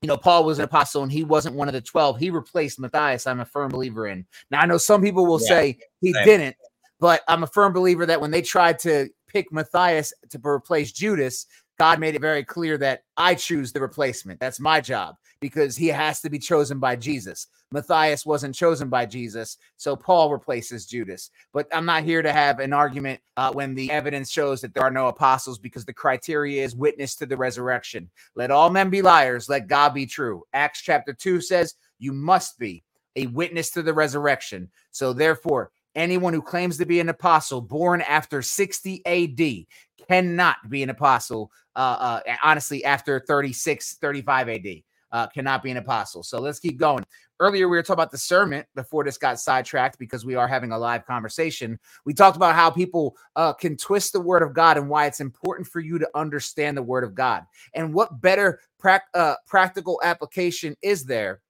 you 0.02 0.08
know, 0.08 0.16
Paul 0.16 0.44
was 0.44 0.58
an 0.58 0.64
apostle 0.64 1.04
and 1.04 1.12
he 1.12 1.22
wasn't 1.22 1.54
one 1.54 1.68
of 1.68 1.74
the 1.74 1.80
12. 1.80 2.18
He 2.18 2.30
replaced 2.30 2.80
Matthias. 2.80 3.26
I'm 3.26 3.40
a 3.40 3.44
firm 3.44 3.70
believer 3.70 4.08
in. 4.08 4.26
Now, 4.50 4.60
I 4.60 4.66
know 4.66 4.76
some 4.76 5.00
people 5.00 5.24
will 5.24 5.40
yeah, 5.40 5.48
say 5.48 5.78
he 6.00 6.12
same. 6.12 6.24
didn't, 6.24 6.56
but 6.98 7.22
I'm 7.28 7.44
a 7.44 7.46
firm 7.46 7.72
believer 7.72 8.04
that 8.06 8.20
when 8.20 8.32
they 8.32 8.42
tried 8.42 8.80
to 8.80 9.08
pick 9.28 9.52
Matthias 9.52 10.12
to 10.30 10.40
replace 10.44 10.90
Judas, 10.90 11.46
God 11.78 12.00
made 12.00 12.16
it 12.16 12.20
very 12.20 12.44
clear 12.44 12.76
that 12.78 13.04
I 13.16 13.36
choose 13.36 13.72
the 13.72 13.80
replacement. 13.80 14.40
That's 14.40 14.60
my 14.60 14.80
job 14.80 15.16
because 15.42 15.76
he 15.76 15.88
has 15.88 16.20
to 16.22 16.30
be 16.30 16.38
chosen 16.38 16.78
by 16.78 16.94
Jesus. 16.94 17.48
Matthias 17.72 18.24
wasn't 18.24 18.54
chosen 18.54 18.88
by 18.88 19.04
Jesus, 19.04 19.58
so 19.76 19.96
Paul 19.96 20.30
replaces 20.30 20.86
Judas. 20.86 21.30
But 21.52 21.66
I'm 21.74 21.84
not 21.84 22.04
here 22.04 22.22
to 22.22 22.32
have 22.32 22.60
an 22.60 22.72
argument 22.72 23.20
uh, 23.36 23.52
when 23.52 23.74
the 23.74 23.90
evidence 23.90 24.30
shows 24.30 24.60
that 24.60 24.72
there 24.72 24.84
are 24.84 24.90
no 24.90 25.08
apostles 25.08 25.58
because 25.58 25.84
the 25.84 25.92
criteria 25.92 26.64
is 26.64 26.76
witness 26.76 27.16
to 27.16 27.26
the 27.26 27.36
resurrection. 27.36 28.08
Let 28.36 28.52
all 28.52 28.70
men 28.70 28.88
be 28.88 29.02
liars, 29.02 29.48
let 29.48 29.66
God 29.66 29.92
be 29.92 30.06
true. 30.06 30.44
Acts 30.52 30.80
chapter 30.80 31.12
2 31.12 31.40
says 31.40 31.74
you 31.98 32.12
must 32.12 32.56
be 32.58 32.84
a 33.16 33.26
witness 33.26 33.70
to 33.72 33.82
the 33.82 33.92
resurrection. 33.92 34.70
So 34.92 35.12
therefore, 35.12 35.72
anyone 35.96 36.34
who 36.34 36.42
claims 36.42 36.78
to 36.78 36.86
be 36.86 37.00
an 37.00 37.08
apostle 37.08 37.60
born 37.60 38.00
after 38.02 38.42
60 38.42 39.04
AD 39.04 39.66
cannot 40.08 40.56
be 40.70 40.84
an 40.84 40.90
apostle 40.90 41.50
uh, 41.74 42.20
uh, 42.26 42.36
honestly 42.44 42.84
after 42.84 43.20
36 43.20 43.94
35 43.94 44.48
AD 44.48 44.66
uh, 45.12 45.26
cannot 45.28 45.62
be 45.62 45.70
an 45.70 45.76
apostle. 45.76 46.22
So 46.22 46.40
let's 46.40 46.58
keep 46.58 46.78
going. 46.78 47.04
Earlier, 47.40 47.68
we 47.68 47.76
were 47.76 47.82
talking 47.82 47.94
about 47.94 48.10
discernment 48.12 48.66
before 48.74 49.04
this 49.04 49.18
got 49.18 49.40
sidetracked 49.40 49.98
because 49.98 50.24
we 50.24 50.36
are 50.36 50.46
having 50.46 50.70
a 50.70 50.78
live 50.78 51.04
conversation. 51.04 51.78
We 52.04 52.14
talked 52.14 52.36
about 52.36 52.54
how 52.54 52.70
people 52.70 53.16
uh, 53.34 53.52
can 53.52 53.76
twist 53.76 54.12
the 54.12 54.20
word 54.20 54.42
of 54.42 54.54
God 54.54 54.76
and 54.76 54.88
why 54.88 55.06
it's 55.06 55.20
important 55.20 55.66
for 55.66 55.80
you 55.80 55.98
to 55.98 56.08
understand 56.14 56.76
the 56.76 56.82
word 56.82 57.04
of 57.04 57.14
God. 57.14 57.44
And 57.74 57.92
what 57.92 58.20
better 58.20 58.60
pra- 58.78 59.02
uh, 59.14 59.34
practical 59.46 60.00
application 60.04 60.76
is 60.82 61.04
there 61.04 61.40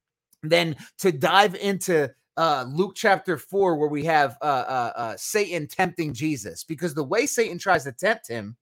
than 0.42 0.76
to 0.98 1.12
dive 1.12 1.54
into 1.56 2.10
uh, 2.38 2.64
Luke 2.66 2.94
chapter 2.94 3.36
4, 3.36 3.76
where 3.76 3.88
we 3.88 4.04
have 4.04 4.38
uh, 4.40 4.44
uh, 4.44 4.92
uh, 4.96 5.16
Satan 5.18 5.66
tempting 5.66 6.14
Jesus? 6.14 6.64
Because 6.64 6.94
the 6.94 7.04
way 7.04 7.26
Satan 7.26 7.58
tries 7.58 7.84
to 7.84 7.92
tempt 7.92 8.28
him 8.28 8.56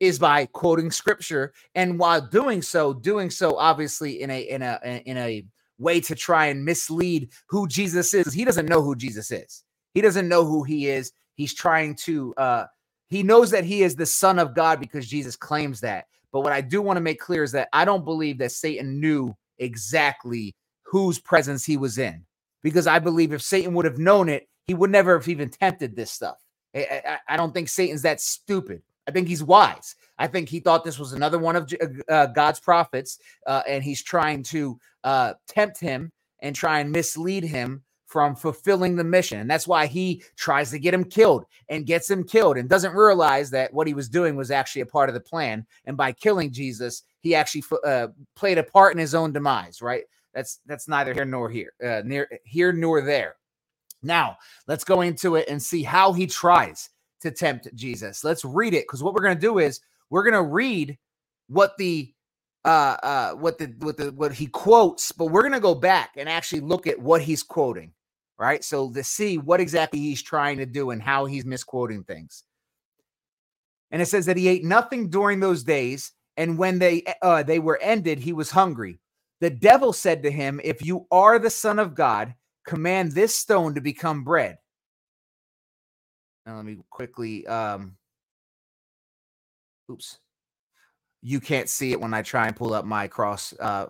is 0.00 0.18
by 0.18 0.46
quoting 0.46 0.90
scripture 0.90 1.52
and 1.74 1.98
while 1.98 2.20
doing 2.20 2.62
so 2.62 2.92
doing 2.92 3.30
so 3.30 3.56
obviously 3.56 4.22
in 4.22 4.30
a 4.30 4.40
in 4.40 4.62
a 4.62 5.02
in 5.04 5.16
a 5.16 5.44
way 5.78 6.00
to 6.00 6.14
try 6.14 6.46
and 6.46 6.64
mislead 6.64 7.28
who 7.48 7.68
Jesus 7.68 8.12
is 8.14 8.32
he 8.32 8.44
doesn't 8.44 8.68
know 8.68 8.82
who 8.82 8.96
Jesus 8.96 9.30
is. 9.30 9.62
He 9.94 10.00
doesn't 10.00 10.28
know 10.28 10.44
who 10.44 10.62
he 10.62 10.88
is. 10.88 11.12
He's 11.34 11.54
trying 11.54 11.94
to 11.96 12.34
uh 12.36 12.66
he 13.08 13.22
knows 13.22 13.50
that 13.50 13.64
he 13.64 13.82
is 13.82 13.96
the 13.96 14.06
son 14.06 14.38
of 14.38 14.54
God 14.54 14.80
because 14.80 15.06
Jesus 15.06 15.36
claims 15.36 15.80
that. 15.80 16.06
But 16.32 16.42
what 16.42 16.52
I 16.52 16.60
do 16.60 16.80
want 16.80 16.96
to 16.96 17.02
make 17.02 17.18
clear 17.18 17.42
is 17.42 17.52
that 17.52 17.68
I 17.72 17.84
don't 17.84 18.04
believe 18.04 18.38
that 18.38 18.52
Satan 18.52 19.00
knew 19.00 19.34
exactly 19.58 20.54
whose 20.84 21.18
presence 21.18 21.64
he 21.64 21.76
was 21.76 21.98
in 21.98 22.24
because 22.62 22.86
I 22.86 22.98
believe 22.98 23.32
if 23.32 23.42
Satan 23.42 23.74
would 23.74 23.84
have 23.84 23.98
known 23.98 24.28
it 24.28 24.48
he 24.66 24.74
would 24.74 24.90
never 24.90 25.18
have 25.18 25.28
even 25.28 25.50
tempted 25.50 25.96
this 25.96 26.12
stuff. 26.12 26.36
I, 26.74 27.02
I, 27.04 27.18
I 27.30 27.36
don't 27.36 27.52
think 27.52 27.68
Satan's 27.68 28.02
that 28.02 28.20
stupid 28.20 28.82
I 29.10 29.12
think 29.12 29.26
he's 29.26 29.42
wise. 29.42 29.96
I 30.18 30.28
think 30.28 30.48
he 30.48 30.60
thought 30.60 30.84
this 30.84 31.00
was 31.00 31.14
another 31.14 31.38
one 31.38 31.56
of 31.56 31.72
uh, 31.82 32.12
uh, 32.12 32.26
God's 32.26 32.60
prophets, 32.60 33.18
uh, 33.44 33.62
and 33.66 33.82
he's 33.82 34.04
trying 34.04 34.44
to 34.44 34.78
uh, 35.02 35.34
tempt 35.48 35.80
him 35.80 36.12
and 36.42 36.54
try 36.54 36.78
and 36.78 36.92
mislead 36.92 37.42
him 37.42 37.82
from 38.06 38.36
fulfilling 38.36 38.94
the 38.94 39.02
mission. 39.02 39.40
And 39.40 39.50
that's 39.50 39.66
why 39.66 39.86
he 39.86 40.22
tries 40.36 40.70
to 40.70 40.78
get 40.78 40.94
him 40.94 41.02
killed 41.02 41.44
and 41.68 41.86
gets 41.86 42.08
him 42.08 42.22
killed 42.22 42.56
and 42.56 42.68
doesn't 42.68 42.94
realize 42.94 43.50
that 43.50 43.74
what 43.74 43.88
he 43.88 43.94
was 43.94 44.08
doing 44.08 44.36
was 44.36 44.52
actually 44.52 44.82
a 44.82 44.86
part 44.86 45.08
of 45.08 45.14
the 45.14 45.20
plan. 45.20 45.66
And 45.86 45.96
by 45.96 46.12
killing 46.12 46.52
Jesus, 46.52 47.02
he 47.18 47.34
actually 47.34 47.64
uh, 47.84 48.08
played 48.36 48.58
a 48.58 48.62
part 48.62 48.92
in 48.94 49.00
his 49.00 49.14
own 49.14 49.32
demise, 49.32 49.82
right? 49.82 50.04
That's 50.34 50.60
that's 50.66 50.86
neither 50.86 51.14
here 51.14 51.24
nor 51.24 51.50
here, 51.50 51.72
uh, 51.84 52.02
near 52.04 52.28
here 52.44 52.72
nor 52.72 53.00
there. 53.00 53.34
Now, 54.04 54.36
let's 54.68 54.84
go 54.84 55.00
into 55.00 55.34
it 55.34 55.48
and 55.48 55.60
see 55.60 55.82
how 55.82 56.12
he 56.12 56.28
tries 56.28 56.90
to 57.20 57.30
tempt 57.30 57.68
Jesus. 57.74 58.24
Let's 58.24 58.44
read 58.44 58.74
it 58.74 58.84
because 58.84 59.02
what 59.02 59.14
we're 59.14 59.22
going 59.22 59.36
to 59.36 59.40
do 59.40 59.58
is 59.58 59.80
we're 60.10 60.24
going 60.24 60.34
to 60.34 60.42
read 60.42 60.98
what 61.48 61.76
the 61.78 62.12
uh 62.64 62.96
uh 63.02 63.32
what 63.32 63.58
the 63.58 63.74
what 63.78 63.96
the 63.96 64.12
what 64.12 64.32
he 64.32 64.46
quotes, 64.46 65.12
but 65.12 65.26
we're 65.26 65.42
going 65.42 65.52
to 65.52 65.60
go 65.60 65.74
back 65.74 66.12
and 66.16 66.28
actually 66.28 66.60
look 66.60 66.86
at 66.86 66.98
what 67.00 67.22
he's 67.22 67.42
quoting, 67.42 67.92
right? 68.38 68.62
So 68.64 68.92
to 68.92 69.02
see 69.02 69.38
what 69.38 69.60
exactly 69.60 69.98
he's 70.00 70.22
trying 70.22 70.58
to 70.58 70.66
do 70.66 70.90
and 70.90 71.02
how 71.02 71.24
he's 71.26 71.44
misquoting 71.44 72.04
things. 72.04 72.44
And 73.90 74.02
it 74.02 74.06
says 74.06 74.26
that 74.26 74.36
he 74.36 74.48
ate 74.48 74.64
nothing 74.64 75.10
during 75.10 75.40
those 75.40 75.64
days, 75.64 76.12
and 76.36 76.58
when 76.58 76.78
they 76.78 77.04
uh 77.22 77.42
they 77.42 77.58
were 77.58 77.78
ended, 77.82 78.20
he 78.20 78.32
was 78.32 78.50
hungry. 78.50 79.00
The 79.40 79.50
devil 79.50 79.92
said 79.92 80.22
to 80.22 80.30
him, 80.30 80.60
"If 80.62 80.84
you 80.84 81.06
are 81.10 81.38
the 81.38 81.50
son 81.50 81.78
of 81.78 81.94
God, 81.94 82.34
command 82.66 83.12
this 83.12 83.34
stone 83.34 83.74
to 83.74 83.80
become 83.80 84.24
bread." 84.24 84.58
Let 86.46 86.64
me 86.64 86.78
quickly 86.90 87.46
um 87.46 87.96
oops. 89.90 90.18
You 91.22 91.40
can't 91.40 91.68
see 91.68 91.92
it 91.92 92.00
when 92.00 92.14
I 92.14 92.22
try 92.22 92.46
and 92.48 92.56
pull 92.56 92.74
up 92.74 92.84
my 92.84 93.08
cross 93.08 93.54
uh 93.60 93.86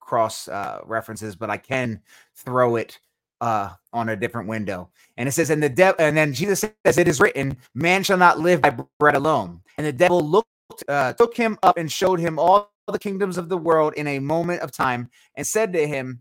cross 0.00 0.48
uh 0.48 0.80
references, 0.84 1.36
but 1.36 1.50
I 1.50 1.58
can 1.58 2.02
throw 2.36 2.76
it 2.76 3.00
uh 3.40 3.70
on 3.92 4.10
a 4.10 4.16
different 4.16 4.48
window. 4.48 4.90
And 5.16 5.28
it 5.28 5.32
says, 5.32 5.50
and 5.50 5.62
the 5.62 5.68
devil 5.70 5.96
and 6.04 6.16
then 6.16 6.32
Jesus 6.34 6.64
says, 6.86 6.98
It 6.98 7.08
is 7.08 7.20
written, 7.20 7.58
man 7.74 8.04
shall 8.04 8.18
not 8.18 8.40
live 8.40 8.62
by 8.62 8.76
bread 9.00 9.16
alone. 9.16 9.62
And 9.78 9.86
the 9.86 9.92
devil 9.92 10.22
looked 10.22 10.48
uh 10.88 11.14
took 11.14 11.36
him 11.36 11.58
up 11.62 11.78
and 11.78 11.92
showed 11.92 12.20
him 12.20 12.38
all 12.38 12.72
the 12.92 12.98
kingdoms 12.98 13.38
of 13.38 13.48
the 13.48 13.58
world 13.58 13.94
in 13.94 14.06
a 14.08 14.18
moment 14.20 14.62
of 14.62 14.72
time, 14.72 15.10
and 15.36 15.46
said 15.46 15.72
to 15.74 15.86
him, 15.88 16.20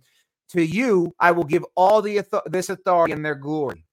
To 0.52 0.64
you 0.66 1.14
I 1.20 1.32
will 1.32 1.46
give 1.46 1.66
all 1.76 2.02
the 2.02 2.18
this 2.48 2.70
authority 2.70 3.14
and 3.14 3.26
their 3.26 3.36
glory 3.36 3.86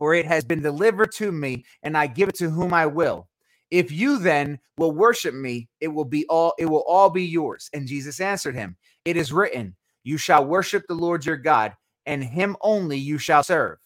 for 0.00 0.14
it 0.14 0.26
has 0.26 0.44
been 0.44 0.62
delivered 0.62 1.12
to 1.12 1.30
me, 1.30 1.66
and 1.84 1.96
I 1.96 2.08
give 2.08 2.30
it 2.30 2.36
to 2.36 2.50
whom 2.50 2.74
I 2.74 2.86
will. 2.86 3.28
If 3.70 3.92
you 3.92 4.18
then 4.18 4.58
will 4.78 4.92
worship 4.92 5.34
me, 5.34 5.68
it 5.78 5.88
will 5.88 6.06
be 6.06 6.26
all 6.28 6.54
it 6.58 6.66
will 6.66 6.84
all 6.88 7.10
be 7.10 7.24
yours. 7.24 7.70
And 7.74 7.86
Jesus 7.86 8.18
answered 8.18 8.56
him, 8.56 8.76
It 9.04 9.18
is 9.18 9.32
written, 9.32 9.76
You 10.02 10.16
shall 10.16 10.46
worship 10.46 10.84
the 10.88 10.94
Lord 10.94 11.26
your 11.26 11.36
God, 11.36 11.74
and 12.06 12.24
him 12.24 12.56
only 12.62 12.96
you 12.96 13.18
shall 13.18 13.44
serve. 13.44 13.78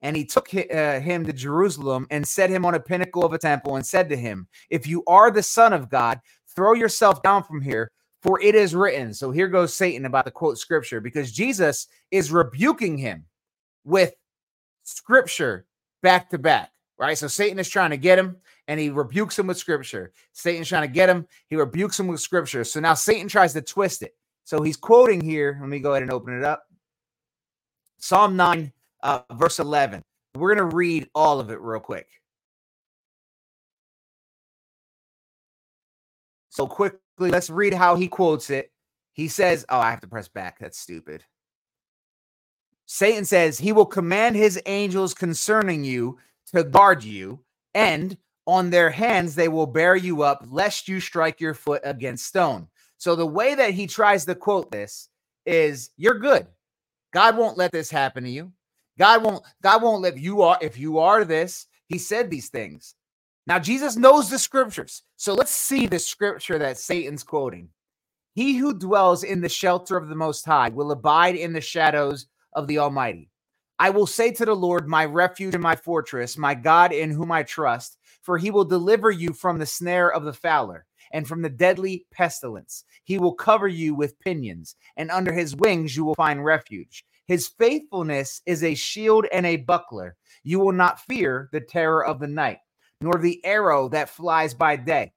And 0.00 0.16
he 0.16 0.24
took 0.24 0.48
uh, 0.54 1.00
him 1.00 1.26
to 1.26 1.34
Jerusalem 1.34 2.06
and 2.10 2.26
set 2.26 2.50
him 2.50 2.64
on 2.64 2.74
a 2.74 2.80
pinnacle 2.80 3.24
of 3.24 3.34
a 3.34 3.38
temple 3.38 3.76
and 3.76 3.84
said 3.84 4.08
to 4.08 4.16
him, 4.16 4.48
If 4.70 4.86
you 4.86 5.04
are 5.06 5.30
the 5.30 5.42
Son 5.42 5.74
of 5.74 5.90
God, 5.90 6.20
throw 6.56 6.72
yourself 6.72 7.22
down 7.22 7.44
from 7.44 7.60
here, 7.60 7.90
for 8.22 8.40
it 8.40 8.54
is 8.54 8.74
written. 8.74 9.12
So 9.12 9.32
here 9.32 9.48
goes 9.48 9.74
Satan 9.74 10.06
about 10.06 10.24
the 10.24 10.30
quote 10.30 10.58
scripture 10.58 11.00
because 11.00 11.30
Jesus 11.30 11.88
is 12.10 12.32
rebuking 12.32 12.96
him 12.96 13.26
with 13.84 14.14
scripture 14.84 15.66
back 16.02 16.30
to 16.30 16.38
back, 16.38 16.70
right? 16.98 17.16
So 17.16 17.28
Satan 17.28 17.58
is 17.58 17.68
trying 17.68 17.90
to 17.90 17.96
get 17.96 18.18
him 18.18 18.36
and 18.66 18.78
he 18.78 18.90
rebukes 18.90 19.38
him 19.38 19.46
with 19.46 19.58
scripture. 19.58 20.12
Satan's 20.32 20.68
trying 20.68 20.88
to 20.88 20.92
get 20.92 21.08
him, 21.08 21.26
he 21.48 21.56
rebukes 21.56 21.98
him 21.98 22.06
with 22.06 22.20
scripture. 22.20 22.64
So 22.64 22.80
now 22.80 22.94
Satan 22.94 23.28
tries 23.28 23.52
to 23.54 23.62
twist 23.62 24.02
it. 24.02 24.14
So 24.44 24.62
he's 24.62 24.76
quoting 24.76 25.20
here. 25.20 25.58
Let 25.60 25.68
me 25.68 25.78
go 25.78 25.92
ahead 25.92 26.02
and 26.02 26.12
open 26.12 26.36
it 26.36 26.44
up. 26.44 26.64
Psalm 27.98 28.36
9, 28.36 28.72
uh, 29.02 29.20
verse 29.32 29.58
11. 29.58 30.02
We're 30.34 30.54
going 30.54 30.70
to 30.70 30.76
read 30.76 31.08
all 31.14 31.40
of 31.40 31.50
it 31.50 31.60
real 31.60 31.80
quick. 31.80 32.06
So 36.50 36.66
quickly, 36.66 37.30
let's 37.30 37.50
read 37.50 37.74
how 37.74 37.96
he 37.96 38.08
quotes 38.08 38.50
it. 38.50 38.72
He 39.12 39.28
says, 39.28 39.64
Oh, 39.68 39.78
I 39.78 39.90
have 39.90 40.00
to 40.00 40.08
press 40.08 40.28
back. 40.28 40.58
That's 40.58 40.78
stupid. 40.78 41.24
Satan 42.90 43.26
says 43.26 43.58
he 43.58 43.70
will 43.70 43.86
command 43.86 44.34
his 44.34 44.60
angels 44.64 45.12
concerning 45.12 45.84
you 45.84 46.18
to 46.54 46.64
guard 46.64 47.04
you, 47.04 47.38
and 47.74 48.16
on 48.46 48.70
their 48.70 48.88
hands 48.88 49.34
they 49.34 49.48
will 49.48 49.66
bear 49.66 49.94
you 49.94 50.22
up, 50.22 50.42
lest 50.48 50.88
you 50.88 50.98
strike 50.98 51.38
your 51.38 51.52
foot 51.52 51.82
against 51.84 52.24
stone. 52.24 52.66
So 52.96 53.14
the 53.14 53.26
way 53.26 53.54
that 53.54 53.74
he 53.74 53.86
tries 53.86 54.24
to 54.24 54.34
quote 54.34 54.70
this 54.72 55.10
is 55.44 55.90
you're 55.98 56.18
good. 56.18 56.46
God 57.12 57.36
won't 57.36 57.58
let 57.58 57.72
this 57.72 57.90
happen 57.90 58.24
to 58.24 58.30
you. 58.30 58.52
God 58.98 59.22
won't 59.22 59.44
God 59.62 59.82
won't 59.82 60.02
let 60.02 60.16
you 60.16 60.40
are 60.40 60.58
if 60.62 60.78
you 60.78 60.98
are 60.98 61.26
this. 61.26 61.66
He 61.88 61.98
said 61.98 62.30
these 62.30 62.48
things. 62.48 62.94
Now 63.46 63.58
Jesus 63.58 63.96
knows 63.96 64.30
the 64.30 64.38
scriptures. 64.38 65.02
So 65.16 65.34
let's 65.34 65.54
see 65.54 65.86
the 65.86 65.98
scripture 65.98 66.58
that 66.58 66.78
Satan's 66.78 67.22
quoting. 67.22 67.68
He 68.34 68.56
who 68.56 68.72
dwells 68.72 69.24
in 69.24 69.42
the 69.42 69.48
shelter 69.48 69.98
of 69.98 70.08
the 70.08 70.14
most 70.14 70.46
high 70.46 70.70
will 70.70 70.90
abide 70.90 71.36
in 71.36 71.52
the 71.52 71.60
shadows 71.60 72.26
of 72.58 72.66
the 72.66 72.78
almighty. 72.78 73.30
I 73.78 73.90
will 73.90 74.08
say 74.08 74.32
to 74.32 74.44
the 74.44 74.56
Lord, 74.56 74.88
my 74.88 75.04
refuge 75.04 75.54
and 75.54 75.62
my 75.62 75.76
fortress, 75.76 76.36
my 76.36 76.54
God 76.54 76.92
in 76.92 77.12
whom 77.12 77.30
I 77.30 77.44
trust, 77.44 77.96
for 78.22 78.36
he 78.36 78.50
will 78.50 78.64
deliver 78.64 79.10
you 79.12 79.32
from 79.32 79.58
the 79.58 79.66
snare 79.66 80.12
of 80.12 80.24
the 80.24 80.32
fowler 80.32 80.84
and 81.12 81.26
from 81.26 81.42
the 81.42 81.48
deadly 81.48 82.04
pestilence. 82.10 82.84
He 83.04 83.18
will 83.18 83.34
cover 83.34 83.68
you 83.68 83.94
with 83.94 84.18
pinions, 84.18 84.74
and 84.96 85.10
under 85.10 85.32
his 85.32 85.54
wings 85.54 85.96
you 85.96 86.04
will 86.04 86.16
find 86.16 86.44
refuge. 86.44 87.04
His 87.28 87.46
faithfulness 87.46 88.42
is 88.46 88.64
a 88.64 88.74
shield 88.74 89.26
and 89.32 89.46
a 89.46 89.56
buckler. 89.56 90.16
You 90.42 90.58
will 90.58 90.72
not 90.72 91.00
fear 91.02 91.48
the 91.52 91.60
terror 91.60 92.04
of 92.04 92.18
the 92.18 92.26
night, 92.26 92.58
nor 93.00 93.14
the 93.14 93.44
arrow 93.44 93.88
that 93.90 94.10
flies 94.10 94.54
by 94.54 94.76
day, 94.76 95.12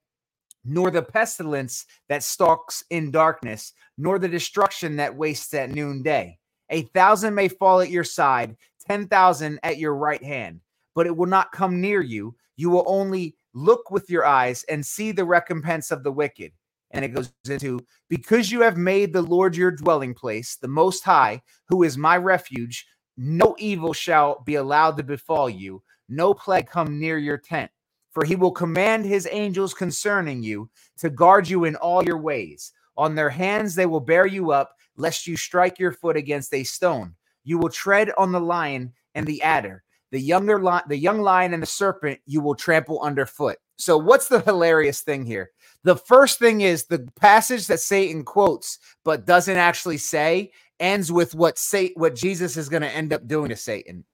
nor 0.64 0.92
the 0.92 1.02
pestilence 1.02 1.84
that 2.08 2.22
stalks 2.22 2.84
in 2.90 3.10
darkness, 3.10 3.72
nor 3.98 4.20
the 4.20 4.28
destruction 4.28 4.96
that 4.96 5.16
wastes 5.16 5.52
at 5.54 5.70
noonday. 5.70 6.38
A 6.72 6.82
thousand 6.94 7.34
may 7.34 7.48
fall 7.48 7.80
at 7.80 7.90
your 7.90 8.02
side, 8.02 8.56
10,000 8.88 9.60
at 9.62 9.78
your 9.78 9.94
right 9.94 10.22
hand, 10.22 10.60
but 10.94 11.06
it 11.06 11.14
will 11.14 11.26
not 11.26 11.52
come 11.52 11.82
near 11.82 12.00
you. 12.00 12.34
You 12.56 12.70
will 12.70 12.84
only 12.86 13.36
look 13.52 13.90
with 13.90 14.08
your 14.08 14.24
eyes 14.24 14.64
and 14.70 14.84
see 14.84 15.12
the 15.12 15.26
recompense 15.26 15.90
of 15.90 16.02
the 16.02 16.10
wicked. 16.10 16.52
And 16.90 17.04
it 17.04 17.08
goes 17.08 17.30
into 17.48 17.80
because 18.08 18.50
you 18.50 18.62
have 18.62 18.78
made 18.78 19.12
the 19.12 19.22
Lord 19.22 19.54
your 19.54 19.70
dwelling 19.70 20.14
place, 20.14 20.56
the 20.56 20.68
Most 20.68 21.04
High, 21.04 21.42
who 21.68 21.82
is 21.82 21.98
my 21.98 22.16
refuge, 22.16 22.86
no 23.18 23.54
evil 23.58 23.92
shall 23.92 24.42
be 24.44 24.54
allowed 24.54 24.96
to 24.96 25.02
befall 25.02 25.50
you, 25.50 25.82
no 26.08 26.32
plague 26.32 26.68
come 26.68 26.98
near 26.98 27.18
your 27.18 27.38
tent. 27.38 27.70
For 28.12 28.24
he 28.24 28.36
will 28.36 28.50
command 28.50 29.04
his 29.04 29.28
angels 29.30 29.74
concerning 29.74 30.42
you 30.42 30.70
to 30.98 31.10
guard 31.10 31.48
you 31.48 31.64
in 31.64 31.76
all 31.76 32.02
your 32.02 32.18
ways. 32.18 32.72
On 32.96 33.14
their 33.14 33.30
hands 33.30 33.74
they 33.74 33.86
will 33.86 34.00
bear 34.00 34.26
you 34.26 34.52
up, 34.52 34.74
lest 34.96 35.26
you 35.26 35.36
strike 35.36 35.78
your 35.78 35.92
foot 35.92 36.16
against 36.16 36.54
a 36.54 36.64
stone. 36.64 37.14
You 37.44 37.58
will 37.58 37.70
tread 37.70 38.10
on 38.16 38.32
the 38.32 38.40
lion 38.40 38.92
and 39.14 39.26
the 39.26 39.42
adder 39.42 39.82
the 40.12 40.20
younger 40.20 40.60
lion, 40.60 40.84
the 40.88 40.96
young 40.96 41.20
lion 41.20 41.54
and 41.54 41.62
the 41.62 41.66
serpent 41.66 42.20
you 42.26 42.40
will 42.40 42.54
trample 42.54 43.00
underfoot. 43.00 43.56
So 43.76 43.96
what's 43.96 44.28
the 44.28 44.40
hilarious 44.40 45.00
thing 45.00 45.24
here? 45.24 45.50
The 45.82 45.96
first 45.96 46.38
thing 46.38 46.60
is 46.60 46.84
the 46.84 47.08
passage 47.18 47.66
that 47.66 47.80
Satan 47.80 48.22
quotes 48.22 48.78
but 49.04 49.26
doesn't 49.26 49.56
actually 49.56 49.96
say 49.96 50.52
ends 50.78 51.10
with 51.10 51.34
what 51.34 51.58
say 51.58 51.92
what 51.96 52.14
Jesus 52.14 52.56
is 52.56 52.68
going 52.68 52.82
to 52.82 52.94
end 52.94 53.12
up 53.12 53.26
doing 53.26 53.48
to 53.48 53.56
Satan. 53.56 54.04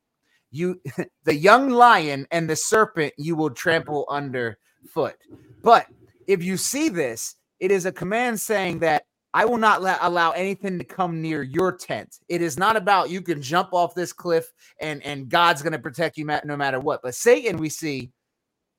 You 0.50 0.80
the 1.24 1.34
young 1.34 1.68
lion 1.68 2.26
and 2.30 2.48
the 2.48 2.56
serpent 2.56 3.12
you 3.18 3.36
will 3.36 3.50
trample 3.50 4.06
underfoot. 4.08 5.16
But 5.62 5.88
if 6.28 6.44
you 6.44 6.56
see 6.56 6.88
this, 6.88 7.34
it 7.58 7.72
is 7.72 7.86
a 7.86 7.92
command 7.92 8.38
saying 8.38 8.78
that 8.78 9.04
I 9.34 9.44
will 9.44 9.58
not 9.58 9.82
let, 9.82 9.98
allow 10.00 10.30
anything 10.30 10.78
to 10.78 10.84
come 10.84 11.20
near 11.20 11.42
your 11.42 11.76
tent. 11.76 12.18
It 12.28 12.40
is 12.40 12.58
not 12.58 12.76
about 12.76 13.10
you 13.10 13.20
can 13.20 13.42
jump 13.42 13.70
off 13.72 13.94
this 13.94 14.12
cliff 14.12 14.50
and 14.80 15.02
and 15.04 15.28
God's 15.28 15.62
going 15.62 15.72
to 15.72 15.78
protect 15.78 16.16
you 16.16 16.24
no 16.24 16.56
matter 16.56 16.80
what. 16.80 17.02
But 17.02 17.14
Satan, 17.14 17.58
we 17.58 17.68
see, 17.68 18.10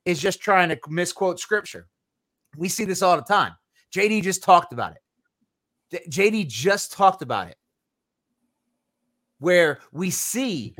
is 0.05 0.19
just 0.19 0.41
trying 0.41 0.69
to 0.69 0.79
misquote 0.87 1.39
scripture. 1.39 1.87
We 2.57 2.67
see 2.67 2.85
this 2.85 3.01
all 3.01 3.15
the 3.15 3.21
time. 3.21 3.53
JD 3.93 4.23
just 4.23 4.43
talked 4.43 4.73
about 4.73 4.93
it. 4.93 6.09
JD 6.09 6.47
just 6.47 6.91
talked 6.93 7.21
about 7.21 7.47
it, 7.47 7.57
where 9.39 9.79
we 9.91 10.09
see 10.09 10.75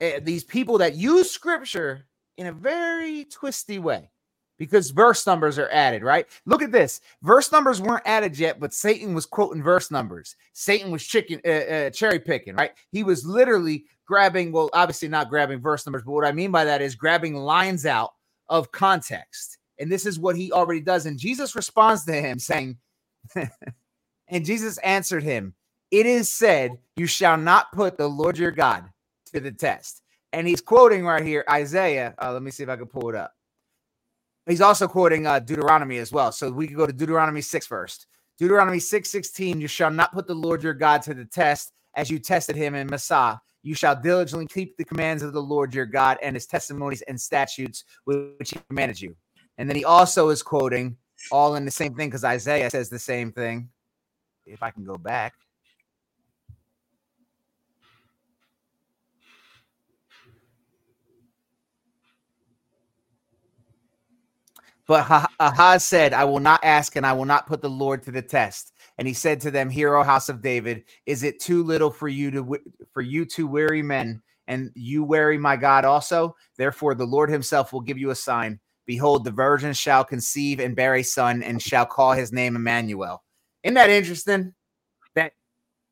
uh, 0.00 0.20
these 0.22 0.44
people 0.44 0.78
that 0.78 0.94
use 0.94 1.30
scripture 1.30 2.06
in 2.36 2.46
a 2.46 2.52
very 2.52 3.24
twisty 3.24 3.78
way 3.78 4.10
because 4.58 4.90
verse 4.90 5.26
numbers 5.26 5.58
are 5.58 5.68
added, 5.72 6.02
right? 6.02 6.26
Look 6.46 6.62
at 6.62 6.72
this. 6.72 7.00
Verse 7.22 7.50
numbers 7.52 7.80
weren't 7.80 8.06
added 8.06 8.38
yet, 8.38 8.60
but 8.60 8.74
Satan 8.74 9.14
was 9.14 9.26
quoting 9.26 9.62
verse 9.62 9.90
numbers. 9.90 10.36
Satan 10.52 10.90
was 10.90 11.04
chicken 11.04 11.40
uh, 11.44 11.50
uh, 11.50 11.90
cherry 11.90 12.18
picking, 12.18 12.54
right? 12.54 12.72
He 12.90 13.02
was 13.02 13.24
literally 13.26 13.86
grabbing, 14.06 14.52
well, 14.52 14.70
obviously 14.72 15.08
not 15.08 15.30
grabbing 15.30 15.60
verse 15.60 15.86
numbers, 15.86 16.02
but 16.04 16.12
what 16.12 16.26
I 16.26 16.32
mean 16.32 16.50
by 16.50 16.64
that 16.64 16.82
is 16.82 16.94
grabbing 16.94 17.34
lines 17.34 17.86
out 17.86 18.12
of 18.48 18.72
context. 18.72 19.58
And 19.78 19.90
this 19.90 20.06
is 20.06 20.18
what 20.18 20.36
he 20.36 20.52
already 20.52 20.80
does. 20.80 21.06
And 21.06 21.18
Jesus 21.18 21.56
responds 21.56 22.04
to 22.04 22.12
him 22.12 22.38
saying, 22.38 22.78
and 24.28 24.44
Jesus 24.44 24.78
answered 24.78 25.22
him, 25.22 25.54
It 25.90 26.06
is 26.06 26.28
said, 26.28 26.78
You 26.96 27.06
shall 27.06 27.36
not 27.36 27.72
put 27.72 27.96
the 27.96 28.08
Lord 28.08 28.38
your 28.38 28.50
God 28.50 28.84
to 29.32 29.40
the 29.40 29.52
test. 29.52 30.02
And 30.32 30.46
he's 30.46 30.60
quoting 30.60 31.04
right 31.04 31.24
here 31.24 31.44
Isaiah. 31.50 32.14
Uh, 32.20 32.32
let 32.32 32.42
me 32.42 32.50
see 32.50 32.62
if 32.62 32.68
I 32.68 32.76
can 32.76 32.86
pull 32.86 33.08
it 33.10 33.14
up. 33.16 33.32
He's 34.46 34.60
also 34.60 34.88
quoting 34.88 35.26
uh, 35.26 35.38
Deuteronomy 35.38 35.98
as 35.98 36.10
well. 36.10 36.32
So 36.32 36.50
we 36.50 36.66
could 36.66 36.76
go 36.76 36.86
to 36.86 36.92
Deuteronomy 36.92 37.40
6 37.40 37.66
first. 37.66 38.06
Deuteronomy 38.38 38.80
6 38.80 39.08
16, 39.08 39.60
you 39.60 39.68
shall 39.68 39.90
not 39.90 40.12
put 40.12 40.26
the 40.26 40.34
Lord 40.34 40.62
your 40.62 40.74
God 40.74 41.02
to 41.02 41.14
the 41.14 41.24
test 41.24 41.72
as 41.94 42.10
you 42.10 42.18
tested 42.18 42.56
him 42.56 42.74
in 42.74 42.88
Massah. 42.88 43.40
You 43.62 43.74
shall 43.74 43.94
diligently 43.94 44.46
keep 44.46 44.76
the 44.76 44.84
commands 44.84 45.22
of 45.22 45.32
the 45.32 45.42
Lord 45.42 45.72
your 45.72 45.86
God 45.86 46.18
and 46.22 46.34
his 46.34 46.46
testimonies 46.46 47.02
and 47.02 47.20
statutes 47.20 47.84
which 48.04 48.50
he 48.50 48.58
commanded 48.68 49.00
you. 49.00 49.14
And 49.58 49.68
then 49.68 49.76
he 49.76 49.84
also 49.84 50.30
is 50.30 50.42
quoting 50.42 50.96
all 51.30 51.54
in 51.54 51.64
the 51.64 51.70
same 51.70 51.94
thing 51.94 52.08
because 52.08 52.24
Isaiah 52.24 52.70
says 52.70 52.88
the 52.88 52.98
same 52.98 53.30
thing. 53.30 53.68
If 54.44 54.62
I 54.62 54.70
can 54.70 54.84
go 54.84 54.96
back. 54.96 55.34
But 64.88 65.28
Ahaz 65.38 65.84
said, 65.84 66.12
I 66.12 66.24
will 66.24 66.40
not 66.40 66.64
ask 66.64 66.96
and 66.96 67.06
I 67.06 67.12
will 67.12 67.24
not 67.24 67.46
put 67.46 67.62
the 67.62 67.70
Lord 67.70 68.02
to 68.04 68.10
the 68.10 68.22
test. 68.22 68.72
And 68.98 69.06
he 69.06 69.14
said 69.14 69.40
to 69.42 69.50
them, 69.50 69.70
Hear, 69.70 69.94
O 69.94 70.02
house 70.02 70.28
of 70.28 70.42
David, 70.42 70.84
is 71.06 71.22
it 71.22 71.40
too 71.40 71.62
little 71.62 71.90
for 71.90 72.08
you 72.08 72.30
to 72.32 72.58
for 72.92 73.00
you 73.00 73.24
two 73.24 73.46
weary 73.46 73.82
men, 73.82 74.22
and 74.48 74.70
you 74.74 75.04
weary 75.04 75.38
my 75.38 75.56
God 75.56 75.84
also? 75.84 76.34
Therefore, 76.58 76.94
the 76.94 77.06
Lord 77.06 77.30
himself 77.30 77.72
will 77.72 77.80
give 77.80 77.98
you 77.98 78.10
a 78.10 78.14
sign. 78.16 78.60
Behold, 78.84 79.24
the 79.24 79.30
virgin 79.30 79.72
shall 79.72 80.04
conceive 80.04 80.58
and 80.58 80.74
bear 80.74 80.96
a 80.96 81.02
son, 81.02 81.42
and 81.42 81.62
shall 81.62 81.86
call 81.86 82.12
his 82.12 82.32
name 82.32 82.56
Emmanuel. 82.56 83.22
Isn't 83.62 83.74
that 83.74 83.90
interesting? 83.90 84.54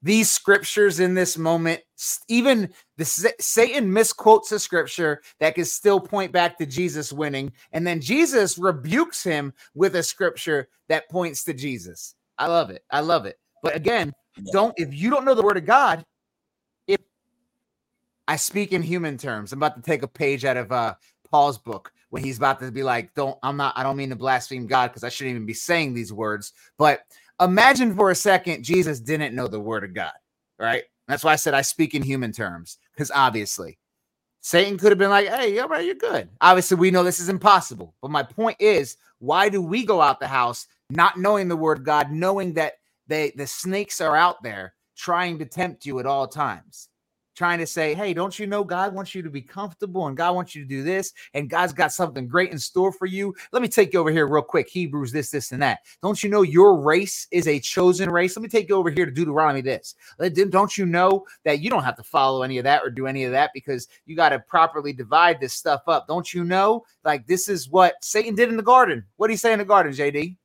These 0.02 0.31
scriptures 0.31 1.01
in 1.01 1.14
this 1.14 1.36
moment, 1.36 1.81
even 2.28 2.70
the 2.97 3.05
Satan 3.05 3.93
misquotes 3.93 4.51
a 4.52 4.59
scripture 4.59 5.20
that 5.40 5.55
can 5.55 5.64
still 5.64 6.01
point 6.01 6.32
back 6.32 6.56
to 6.59 6.66
Jesus 6.66 7.12
winning, 7.12 7.52
and 7.72 7.86
then 7.86 8.01
Jesus 8.01 8.59
rebukes 8.59 9.22
him 9.22 9.52
with 9.74 9.97
a 9.97 10.02
scripture 10.02 10.68
that 10.89 11.09
points 11.10 11.44
to 11.44 11.52
Jesus. 11.52 12.14
I 12.39 12.47
love 12.47 12.70
it. 12.70 12.82
I 12.90 13.01
love 13.01 13.27
it. 13.27 13.39
But 13.62 13.77
again, 13.77 14.12
don't 14.52 14.74
if 14.78 14.94
you 14.94 15.10
don't 15.10 15.27
know 15.27 15.35
the 15.35 15.43
word 15.43 15.59
of 15.59 15.66
God, 15.66 16.05
if 16.86 17.01
I 18.27 18.36
speak 18.36 18.72
in 18.72 18.82
human 18.82 19.18
terms, 19.18 19.52
I'm 19.52 19.59
about 19.59 19.77
to 19.77 19.82
take 19.82 20.02
a 20.02 20.09
page 20.09 20.44
out 20.47 20.56
of 20.56 20.72
uh 20.72 20.94
Paul's 21.31 21.59
book 21.59 21.93
when 22.09 22.24
he's 22.24 22.39
about 22.39 22.59
to 22.60 22.72
be 22.72 22.82
like, 22.82 23.14
don't 23.14 23.39
I'm 23.43 23.59
not 23.59 23.77
I 23.77 23.82
don't 23.82 23.97
mean 23.98 24.10
to 24.10 24.16
blaspheme 24.16 24.66
God 24.66 24.89
because 24.89 25.05
I 25.05 25.10
shouldn't 25.10 25.35
even 25.35 25.47
be 25.47 25.55
saying 25.55 25.93
these 25.93 26.12
words, 26.12 26.55
but 26.78 27.02
imagine 27.40 27.94
for 27.94 28.10
a 28.10 28.14
second 28.14 28.64
Jesus 28.64 29.00
didn't 29.00 29.34
know 29.34 29.48
the 29.48 29.60
word 29.60 29.84
of 29.84 29.94
God, 29.94 30.12
right? 30.58 30.84
That's 31.08 31.24
why 31.24 31.32
I 31.32 31.36
said 31.36 31.54
I 31.54 31.62
speak 31.62 31.94
in 31.94 32.02
human 32.02 32.32
terms, 32.32 32.78
because 32.94 33.10
obviously 33.12 33.78
Satan 34.42 34.78
could 34.78 34.92
have 34.92 34.98
been 34.98 35.10
like, 35.10 35.28
hey, 35.28 35.58
all 35.58 35.68
right, 35.68 35.84
you're 35.84 35.94
good. 35.94 36.28
Obviously, 36.40 36.76
we 36.76 36.90
know 36.90 37.02
this 37.02 37.20
is 37.20 37.28
impossible. 37.28 37.94
But 38.00 38.10
my 38.10 38.22
point 38.22 38.56
is, 38.60 38.96
why 39.18 39.48
do 39.48 39.60
we 39.60 39.84
go 39.84 40.00
out 40.00 40.20
the 40.20 40.26
house 40.28 40.66
not 40.88 41.18
knowing 41.18 41.48
the 41.48 41.56
word 41.56 41.78
of 41.78 41.84
God, 41.84 42.10
knowing 42.10 42.54
that 42.54 42.74
they 43.06 43.32
the 43.36 43.46
snakes 43.46 44.00
are 44.00 44.16
out 44.16 44.42
there 44.42 44.74
trying 44.96 45.38
to 45.38 45.44
tempt 45.44 45.84
you 45.86 45.98
at 45.98 46.06
all 46.06 46.26
times? 46.26 46.89
Trying 47.40 47.58
to 47.58 47.66
say, 47.66 47.94
hey, 47.94 48.12
don't 48.12 48.38
you 48.38 48.46
know 48.46 48.62
God 48.62 48.94
wants 48.94 49.14
you 49.14 49.22
to 49.22 49.30
be 49.30 49.40
comfortable 49.40 50.06
and 50.08 50.14
God 50.14 50.34
wants 50.34 50.54
you 50.54 50.62
to 50.62 50.68
do 50.68 50.82
this 50.82 51.14
and 51.32 51.48
God's 51.48 51.72
got 51.72 51.90
something 51.90 52.28
great 52.28 52.52
in 52.52 52.58
store 52.58 52.92
for 52.92 53.06
you? 53.06 53.34
Let 53.50 53.62
me 53.62 53.68
take 53.68 53.94
you 53.94 53.98
over 53.98 54.10
here 54.10 54.26
real 54.26 54.42
quick. 54.42 54.68
Hebrews, 54.68 55.10
this, 55.10 55.30
this, 55.30 55.50
and 55.50 55.62
that. 55.62 55.78
Don't 56.02 56.22
you 56.22 56.28
know 56.28 56.42
your 56.42 56.78
race 56.78 57.26
is 57.30 57.48
a 57.48 57.58
chosen 57.58 58.10
race? 58.10 58.36
Let 58.36 58.42
me 58.42 58.50
take 58.50 58.68
you 58.68 58.76
over 58.76 58.90
here 58.90 59.06
to 59.06 59.10
Deuteronomy 59.10 59.62
this. 59.62 59.94
Don't 60.50 60.76
you 60.76 60.84
know 60.84 61.24
that 61.46 61.60
you 61.60 61.70
don't 61.70 61.82
have 61.82 61.96
to 61.96 62.02
follow 62.02 62.42
any 62.42 62.58
of 62.58 62.64
that 62.64 62.82
or 62.82 62.90
do 62.90 63.06
any 63.06 63.24
of 63.24 63.32
that 63.32 63.52
because 63.54 63.88
you 64.04 64.14
got 64.14 64.28
to 64.28 64.40
properly 64.40 64.92
divide 64.92 65.40
this 65.40 65.54
stuff 65.54 65.80
up? 65.86 66.06
Don't 66.06 66.34
you 66.34 66.44
know? 66.44 66.84
Like 67.04 67.26
this 67.26 67.48
is 67.48 67.70
what 67.70 67.94
Satan 68.02 68.34
did 68.34 68.50
in 68.50 68.58
the 68.58 68.62
garden. 68.62 69.02
What 69.16 69.28
did 69.28 69.32
he 69.32 69.38
say 69.38 69.54
in 69.54 69.60
the 69.60 69.64
garden, 69.64 69.94
JD? 69.94 70.36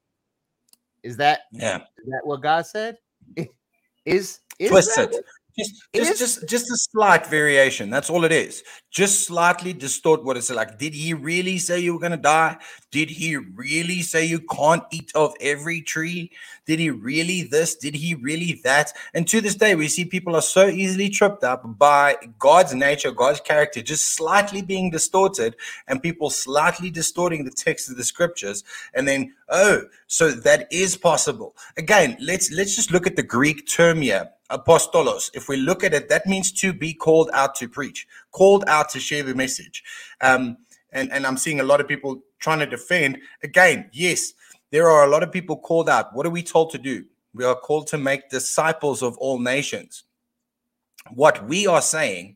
Is 1.04 1.18
that 1.18 1.42
yeah? 1.52 1.80
Is 1.98 2.06
that 2.06 2.22
what 2.24 2.42
God 2.42 2.66
said? 2.66 3.00
Is, 4.06 4.40
is 4.60 4.70
twist 4.70 4.98
it. 5.00 5.26
Just, 5.58 5.74
just, 5.94 6.20
just, 6.20 6.50
just 6.50 6.66
a 6.66 6.78
slight 6.92 7.28
variation. 7.28 7.90
That's 7.90 8.10
all 8.10 8.26
it 8.26 8.32
is. 8.32 8.64
Just 8.96 9.26
slightly 9.26 9.74
distort 9.74 10.24
what 10.24 10.38
it's 10.38 10.50
like. 10.50 10.80
Did 10.80 10.94
he 10.94 11.14
really 11.14 11.58
say 11.58 11.80
you 11.80 11.96
were 11.96 12.00
gonna 12.00 12.16
die? 12.16 12.56
Did 12.92 13.10
he 13.10 13.36
really 13.36 14.02
say 14.02 14.24
you 14.24 14.40
can't 14.40 14.84
eat 14.90 15.12
of 15.14 15.34
every 15.42 15.82
tree? 15.82 16.32
Did 16.66 16.80
he 16.80 16.92
really 16.92 17.44
this? 17.44 17.76
Did 17.76 17.96
he 17.96 18.16
really 18.16 18.62
that? 18.64 18.94
And 19.14 19.28
to 19.28 19.42
this 19.42 19.56
day, 19.56 19.76
we 19.76 19.90
see 19.90 20.06
people 20.06 20.34
are 20.34 20.42
so 20.42 20.68
easily 20.68 21.10
tripped 21.10 21.44
up 21.44 21.78
by 21.78 22.16
God's 22.40 22.74
nature, 22.74 23.12
God's 23.12 23.42
character, 23.42 23.82
just 23.82 24.16
slightly 24.16 24.62
being 24.62 24.92
distorted, 24.92 25.58
and 25.90 26.02
people 26.02 26.30
slightly 26.30 26.90
distorting 26.90 27.44
the 27.44 27.52
text 27.52 27.90
of 27.90 27.98
the 27.98 28.04
scriptures. 28.06 28.64
And 28.94 29.06
then, 29.06 29.34
oh, 29.50 29.82
so 30.08 30.32
that 30.32 30.70
is 30.72 30.96
possible. 30.96 31.58
Again, 31.76 32.16
let's 32.22 32.50
let's 32.50 32.78
just 32.78 32.94
look 32.94 33.06
at 33.06 33.18
the 33.18 33.24
Greek 33.24 33.68
term 33.68 34.04
here 34.04 34.32
apostolos. 34.52 35.32
If 35.34 35.50
we 35.50 35.58
look 35.58 35.84
at 35.84 35.94
it, 35.94 36.10
that 36.10 36.28
means 36.28 36.52
to 36.54 36.74
be 36.74 36.94
called 36.94 37.30
out 37.34 37.56
to 37.56 37.68
preach, 37.68 38.08
called 38.36 38.66
out 38.68 38.90
to 38.90 39.00
share 39.00 39.24
the 39.24 39.34
message. 39.34 39.82
Um, 40.20 40.58
and, 40.92 41.10
and 41.14 41.26
I'm 41.26 41.38
seeing 41.38 41.62
a 41.62 41.64
lot 41.64 41.80
of 41.80 41.88
people 41.88 42.22
trying 42.40 42.60
to 42.60 42.66
defend. 42.66 43.18
Again, 43.44 43.90
yes, 43.94 44.34
there 44.72 44.90
are 44.90 45.06
a 45.06 45.10
lot 45.10 45.24
of 45.24 45.32
people 45.32 45.58
called 45.58 45.88
out. 45.88 46.14
What 46.14 46.26
are 46.26 46.32
we 46.32 46.44
told 46.44 46.72
to 46.72 46.78
do? 46.78 47.06
We 47.34 47.46
are 47.46 47.56
called 47.56 47.88
to 47.88 47.98
make 47.98 48.30
disciples 48.30 49.02
of 49.02 49.18
all 49.20 49.40
nations. 49.40 50.04
What 51.14 51.48
we 51.48 51.66
are 51.66 51.82
saying, 51.82 52.36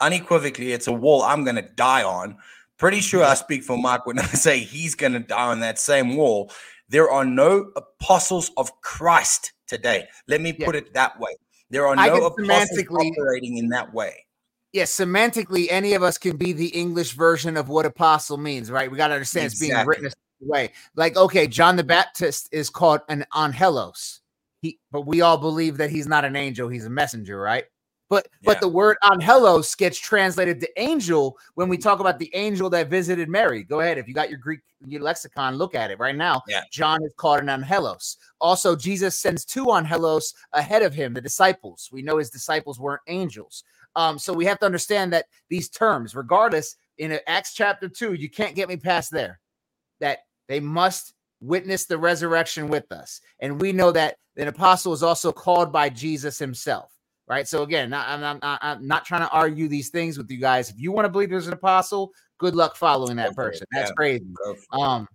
unequivocally, 0.00 0.72
it's 0.72 0.86
a 0.86 0.92
wall 0.92 1.22
I'm 1.22 1.42
going 1.42 1.56
to 1.56 1.68
die 1.74 2.04
on. 2.04 2.36
Pretty 2.76 3.00
sure 3.00 3.24
I 3.24 3.34
speak 3.34 3.64
for 3.64 3.76
Mark 3.76 4.06
when 4.06 4.18
I 4.20 4.26
say 4.26 4.60
he's 4.60 4.94
going 4.94 5.14
to 5.14 5.20
die 5.20 5.48
on 5.48 5.58
that 5.60 5.80
same 5.80 6.16
wall. 6.16 6.52
There 6.88 7.10
are 7.10 7.24
no 7.24 7.72
apostles 7.74 8.52
of 8.56 8.80
Christ 8.82 9.52
today. 9.66 10.06
Let 10.28 10.40
me 10.40 10.52
put 10.52 10.76
yeah. 10.76 10.82
it 10.82 10.94
that 10.94 11.18
way. 11.18 11.32
There 11.70 11.88
are 11.88 11.96
no 11.96 12.26
apostles 12.26 12.84
operating 12.88 13.58
in 13.58 13.68
that 13.70 13.92
way. 13.92 14.26
Yes, 14.72 14.98
yeah, 14.98 15.04
semantically, 15.04 15.66
any 15.68 15.94
of 15.94 16.02
us 16.02 16.16
can 16.16 16.36
be 16.36 16.52
the 16.52 16.68
English 16.68 17.12
version 17.14 17.56
of 17.56 17.68
what 17.68 17.86
apostle 17.86 18.36
means, 18.36 18.70
right? 18.70 18.90
We 18.90 18.96
got 18.96 19.08
to 19.08 19.14
understand 19.14 19.46
exactly. 19.46 19.66
it's 19.66 19.76
being 19.76 19.86
written 19.86 20.06
a 20.06 20.10
way. 20.40 20.72
Like, 20.94 21.16
okay, 21.16 21.46
John 21.48 21.76
the 21.76 21.84
Baptist 21.84 22.48
is 22.52 22.70
called 22.70 23.00
an 23.08 23.24
angelos. 23.36 24.20
He, 24.62 24.78
but 24.92 25.06
we 25.06 25.22
all 25.22 25.38
believe 25.38 25.78
that 25.78 25.90
he's 25.90 26.06
not 26.06 26.24
an 26.24 26.36
angel; 26.36 26.68
he's 26.68 26.84
a 26.84 26.90
messenger, 26.90 27.40
right? 27.40 27.64
But 28.10 28.28
yeah. 28.42 28.52
but 28.52 28.60
the 28.60 28.68
word 28.68 28.96
angelos 29.10 29.74
gets 29.74 29.98
translated 29.98 30.60
to 30.60 30.68
angel 30.80 31.38
when 31.54 31.68
we 31.68 31.78
talk 31.78 32.00
about 32.00 32.18
the 32.18 32.30
angel 32.34 32.68
that 32.70 32.90
visited 32.90 33.28
Mary. 33.28 33.62
Go 33.62 33.80
ahead, 33.80 33.98
if 33.98 34.06
you 34.06 34.14
got 34.14 34.28
your 34.28 34.38
Greek 34.38 34.60
your 34.86 35.02
lexicon, 35.02 35.56
look 35.56 35.74
at 35.74 35.90
it 35.90 35.98
right 35.98 36.16
now. 36.16 36.42
Yeah. 36.48 36.62
John 36.70 37.02
is 37.04 37.12
called 37.16 37.40
an 37.40 37.48
angelos. 37.48 38.16
Also, 38.40 38.74
Jesus 38.74 39.18
sends 39.18 39.44
two 39.44 39.72
angelos 39.72 40.34
ahead 40.52 40.82
of 40.82 40.94
him, 40.94 41.14
the 41.14 41.20
disciples. 41.20 41.88
We 41.92 42.02
know 42.02 42.18
his 42.18 42.30
disciples 42.30 42.80
weren't 42.80 43.02
angels. 43.06 43.62
Um, 43.96 44.18
so 44.18 44.32
we 44.32 44.44
have 44.46 44.58
to 44.60 44.66
understand 44.66 45.12
that 45.12 45.26
these 45.48 45.68
terms, 45.68 46.14
regardless, 46.14 46.76
in 46.98 47.18
Acts 47.26 47.54
chapter 47.54 47.88
two, 47.88 48.14
you 48.14 48.28
can't 48.30 48.54
get 48.54 48.68
me 48.68 48.76
past 48.76 49.10
there. 49.10 49.40
That 50.00 50.20
they 50.48 50.60
must 50.60 51.14
witness 51.40 51.86
the 51.86 51.98
resurrection 51.98 52.68
with 52.68 52.90
us, 52.92 53.20
and 53.40 53.60
we 53.60 53.72
know 53.72 53.92
that 53.92 54.16
an 54.36 54.48
apostle 54.48 54.92
is 54.92 55.02
also 55.02 55.32
called 55.32 55.72
by 55.72 55.88
Jesus 55.88 56.38
himself 56.38 56.90
right? 57.30 57.46
So 57.46 57.62
again, 57.62 57.94
I'm, 57.94 58.24
I'm, 58.24 58.38
I'm, 58.42 58.86
not 58.86 59.04
trying 59.04 59.20
to 59.20 59.30
argue 59.30 59.68
these 59.68 59.88
things 59.90 60.18
with 60.18 60.28
you 60.32 60.38
guys. 60.38 60.68
If 60.68 60.80
you 60.80 60.90
want 60.90 61.04
to 61.04 61.08
believe 61.08 61.30
there's 61.30 61.46
an 61.46 61.52
apostle, 61.52 62.10
good 62.38 62.56
luck 62.56 62.74
following 62.74 63.16
that 63.16 63.36
person. 63.36 63.68
That's 63.70 63.90
yeah. 63.90 63.94
crazy. 63.94 64.26
Um, 64.72 65.06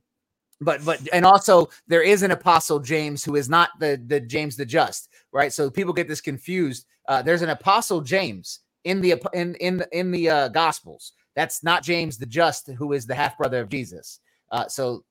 but 0.61 0.83
but 0.85 1.05
and 1.11 1.25
also 1.25 1.67
there 1.87 2.01
is 2.01 2.23
an 2.23 2.31
apostle 2.31 2.79
James 2.79 3.25
who 3.25 3.35
is 3.35 3.49
not 3.49 3.71
the 3.81 4.01
the 4.07 4.21
James 4.21 4.55
the 4.55 4.65
Just, 4.65 5.09
right? 5.33 5.51
So 5.51 5.69
people 5.69 5.91
get 5.91 6.07
this 6.07 6.21
confused. 6.21 6.85
Uh, 7.09 7.21
there's 7.21 7.41
an 7.41 7.49
apostle 7.49 7.99
James 7.99 8.61
in 8.85 9.01
the 9.01 9.21
in 9.33 9.55
in 9.55 9.77
the, 9.77 9.87
in 9.91 10.11
the 10.11 10.29
uh, 10.29 10.47
Gospels. 10.47 11.11
That's 11.35 11.63
not 11.63 11.83
James 11.83 12.17
the 12.17 12.25
Just, 12.25 12.67
who 12.67 12.93
is 12.93 13.05
the 13.05 13.15
half 13.15 13.37
brother 13.37 13.59
of 13.59 13.69
Jesus. 13.69 14.21
Uh, 14.51 14.67
so, 14.69 15.03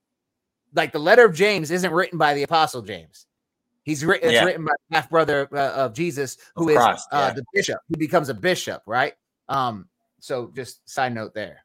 like 0.75 0.93
the 0.93 0.99
letter 0.99 1.27
of 1.27 1.35
James 1.35 1.71
isn't 1.71 1.93
written 1.93 2.19
by 2.19 2.33
the 2.33 2.45
apostle 2.45 2.81
James. 2.81 3.27
He's 3.83 4.03
written. 4.03 4.31
It's 4.31 4.43
written 4.43 4.65
by 4.65 4.73
half 4.91 5.11
brother 5.11 5.47
uh, 5.53 5.73
of 5.73 5.93
Jesus, 5.93 6.39
who 6.57 6.71
of 6.71 6.71
is 6.71 6.77
Christ, 6.77 7.09
uh, 7.13 7.27
yeah. 7.29 7.35
the 7.35 7.45
bishop. 7.53 7.81
He 7.89 7.97
becomes 7.97 8.31
a 8.31 8.35
bishop, 8.35 8.83
right? 8.87 9.13
Um. 9.49 9.89
So, 10.21 10.51
just 10.57 10.89
side 10.89 11.15
note 11.15 11.35
there. 11.35 11.65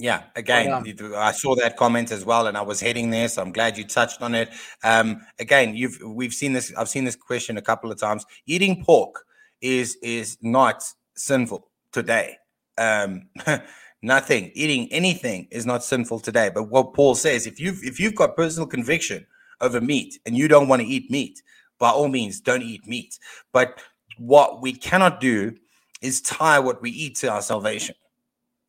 Yeah, 0.00 0.22
again, 0.36 0.72
um, 0.72 0.84
I 1.16 1.32
saw 1.32 1.56
that 1.56 1.76
comment 1.76 2.12
as 2.12 2.24
well, 2.24 2.46
and 2.46 2.56
I 2.56 2.62
was 2.62 2.80
heading 2.80 3.10
there, 3.10 3.26
so 3.26 3.42
I'm 3.42 3.50
glad 3.50 3.76
you 3.76 3.84
touched 3.84 4.22
on 4.22 4.32
it. 4.32 4.48
Um, 4.84 5.26
again, 5.40 5.74
you've 5.74 5.98
we've 6.06 6.32
seen 6.32 6.52
this. 6.52 6.72
I've 6.78 6.88
seen 6.88 7.04
this 7.04 7.16
question 7.16 7.58
a 7.58 7.62
couple 7.62 7.90
of 7.90 7.98
times. 7.98 8.24
Eating 8.46 8.84
pork 8.84 9.24
is 9.60 9.98
is 10.00 10.38
not 10.40 10.84
sinful 11.18 11.68
today. 11.92 12.36
Um, 12.76 13.28
nothing 14.02 14.52
eating 14.54 14.86
anything 14.92 15.48
is 15.50 15.66
not 15.66 15.82
sinful 15.84 16.20
today. 16.20 16.50
But 16.52 16.64
what 16.64 16.94
Paul 16.94 17.14
says, 17.14 17.46
if 17.46 17.60
you've 17.60 17.82
if 17.82 17.98
you've 17.98 18.14
got 18.14 18.36
personal 18.36 18.66
conviction 18.66 19.26
over 19.60 19.80
meat 19.80 20.18
and 20.26 20.36
you 20.36 20.48
don't 20.48 20.68
want 20.68 20.82
to 20.82 20.88
eat 20.88 21.10
meat, 21.10 21.42
by 21.78 21.90
all 21.90 22.08
means, 22.08 22.40
don't 22.40 22.62
eat 22.62 22.86
meat. 22.86 23.18
But 23.52 23.80
what 24.18 24.60
we 24.62 24.72
cannot 24.72 25.20
do 25.20 25.56
is 26.02 26.20
tie 26.20 26.58
what 26.58 26.82
we 26.82 26.90
eat 26.90 27.16
to 27.16 27.30
our 27.30 27.42
salvation. 27.42 27.94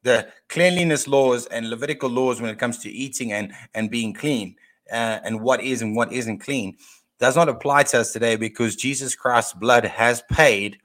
The 0.04 0.30
cleanliness 0.48 1.08
laws 1.08 1.46
and 1.48 1.70
Levitical 1.70 2.10
laws 2.10 2.42
when 2.42 2.50
it 2.50 2.58
comes 2.58 2.78
to 2.80 2.90
eating 2.90 3.34
and, 3.34 3.54
and 3.74 3.92
being 3.92 4.14
clean 4.14 4.56
uh, 4.92 5.20
and 5.24 5.42
what 5.42 5.62
is 5.62 5.82
and 5.82 5.96
what 5.96 6.14
isn't 6.14 6.40
clean 6.40 6.78
does 7.20 7.36
not 7.36 7.50
apply 7.50 7.84
to 7.84 8.00
us 8.00 8.14
today 8.14 8.36
because 8.38 8.76
Jesus 8.76 9.14
Christ's 9.14 9.54
blood 9.54 9.84
has 9.84 10.24
paid 10.32 10.78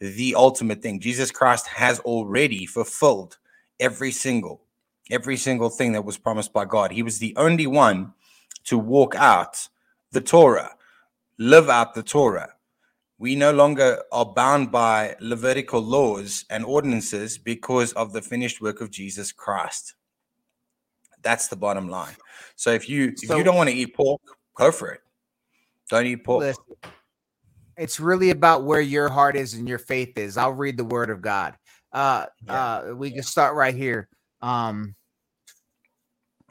the 0.00 0.34
ultimate 0.34 0.82
thing. 0.82 1.00
Jesus 1.00 1.30
Christ 1.30 1.66
has 1.68 2.00
already 2.00 2.66
fulfilled 2.66 3.38
every 3.80 4.10
single 4.10 4.64
every 5.10 5.36
single 5.36 5.70
thing 5.70 5.92
that 5.92 6.04
was 6.04 6.18
promised 6.18 6.52
by 6.52 6.64
God. 6.64 6.90
He 6.92 7.02
was 7.02 7.18
the 7.18 7.34
only 7.36 7.66
one 7.66 8.12
to 8.64 8.78
walk 8.78 9.14
out 9.14 9.68
the 10.12 10.20
Torah, 10.20 10.74
live 11.38 11.68
out 11.68 11.94
the 11.94 12.02
Torah. 12.02 12.54
We 13.18 13.36
no 13.36 13.52
longer 13.52 14.02
are 14.12 14.24
bound 14.24 14.72
by 14.72 15.16
Levitical 15.20 15.80
laws 15.80 16.44
and 16.50 16.64
ordinances 16.64 17.38
because 17.38 17.92
of 17.92 18.12
the 18.12 18.22
finished 18.22 18.60
work 18.60 18.80
of 18.80 18.90
Jesus 18.90 19.32
Christ. 19.32 19.94
That's 21.22 21.48
the 21.48 21.56
bottom 21.56 21.88
line. 21.88 22.16
So 22.56 22.70
if 22.70 22.88
you 22.88 23.16
so, 23.16 23.32
if 23.32 23.38
you 23.38 23.44
don't 23.44 23.56
want 23.56 23.70
to 23.70 23.74
eat 23.74 23.94
pork, 23.94 24.20
go 24.54 24.70
for 24.70 24.90
it. 24.90 25.00
Don't 25.88 26.06
eat 26.06 26.24
pork. 26.24 26.40
Listen, 26.40 26.64
it's 27.76 28.00
really 28.00 28.30
about 28.30 28.64
where 28.64 28.80
your 28.80 29.08
heart 29.08 29.36
is 29.36 29.54
and 29.54 29.68
your 29.68 29.78
faith 29.78 30.16
is. 30.18 30.36
I'll 30.36 30.52
read 30.52 30.76
the 30.76 30.84
word 30.84 31.10
of 31.10 31.20
God. 31.20 31.54
Uh, 31.92 32.26
yeah. 32.46 32.52
uh, 32.52 32.94
we 32.94 33.10
can 33.10 33.22
start 33.22 33.54
right 33.54 33.74
here. 33.74 34.08
Um, 34.42 34.94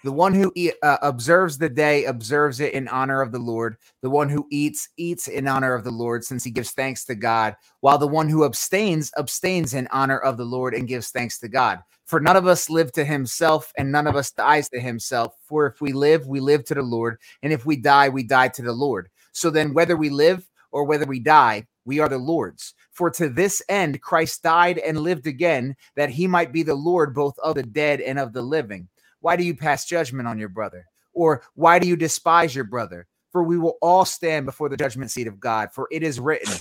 the 0.04 0.12
one 0.12 0.34
who 0.34 0.52
eat, 0.54 0.74
uh, 0.84 0.98
observes 1.02 1.58
the 1.58 1.70
day 1.70 2.06
observes 2.06 2.60
it 2.60 2.74
in 2.74 2.90
honor 2.90 3.22
of 3.22 3.32
the 3.32 3.40
Lord. 3.40 3.78
The 4.02 4.10
one 4.10 4.28
who 4.28 4.46
eats 4.52 4.90
eats 4.98 5.30
in 5.30 5.48
honor 5.48 5.74
of 5.74 5.86
the 5.86 5.92
Lord, 5.92 6.26
since 6.26 6.44
he 6.44 6.52
gives 6.52 6.72
thanks 6.72 7.06
to 7.06 7.16
God. 7.16 7.56
While 7.80 7.98
the 7.98 8.08
one 8.08 8.28
who 8.28 8.44
abstains 8.44 9.12
abstains 9.18 9.74
in 9.74 9.88
honor 9.92 10.18
of 10.18 10.36
the 10.36 10.44
Lord 10.44 10.74
and 10.74 10.90
gives 10.90 11.10
thanks 11.10 11.40
to 11.40 11.48
God. 11.48 11.80
For 12.06 12.20
none 12.20 12.36
of 12.36 12.48
us 12.48 12.70
live 12.70 12.92
to 12.94 13.06
himself, 13.06 13.72
and 13.78 13.92
none 13.92 14.08
of 14.08 14.18
us 14.18 14.32
dies 14.32 14.68
to 14.70 14.80
himself. 14.80 15.36
For 15.46 15.68
if 15.68 15.80
we 15.80 15.94
live, 15.94 16.28
we 16.28 16.42
live 16.42 16.66
to 16.66 16.74
the 16.74 16.84
Lord, 16.84 17.18
and 17.42 17.54
if 17.54 17.66
we 17.66 17.78
die, 17.78 18.10
we 18.10 18.24
die 18.24 18.50
to 18.50 18.62
the 18.62 18.74
Lord. 18.74 19.10
So 19.32 19.50
then, 19.50 19.74
whether 19.74 19.96
we 19.96 20.10
live 20.10 20.46
or 20.74 20.86
whether 20.86 21.06
we 21.06 21.22
die, 21.22 21.68
we 21.86 22.00
are 22.02 22.10
the 22.10 22.20
Lord's. 22.20 22.76
For 22.92 23.12
to 23.12 23.30
this 23.30 23.64
end 23.70 24.02
Christ 24.02 24.44
died 24.44 24.80
and 24.80 25.00
lived 25.00 25.28
again, 25.28 25.78
that 25.96 26.12
he 26.12 26.28
might 26.28 26.54
be 26.54 26.64
the 26.64 26.76
Lord 26.76 27.16
both 27.16 27.40
of 27.40 27.56
the 27.56 27.64
dead 27.64 28.02
and 28.02 28.20
of 28.20 28.34
the 28.34 28.44
living. 28.44 28.90
Why 29.22 29.38
do 29.38 29.46
you 29.46 29.56
pass 29.56 29.86
judgment 29.86 30.28
on 30.28 30.40
your 30.40 30.50
brother? 30.50 30.88
Or 31.14 31.44
why 31.56 31.80
do 31.80 31.88
you 31.88 31.98
despise 31.98 32.56
your 32.56 32.66
brother? 32.66 33.08
For 33.32 33.44
we 33.44 33.60
will 33.60 33.78
all 33.82 34.06
stand 34.06 34.48
before 34.48 34.70
the 34.70 34.78
judgment 34.78 35.12
seat 35.12 35.28
of 35.28 35.40
God. 35.40 35.72
For 35.74 35.88
it 35.92 36.04
is 36.04 36.20
written, 36.20 36.54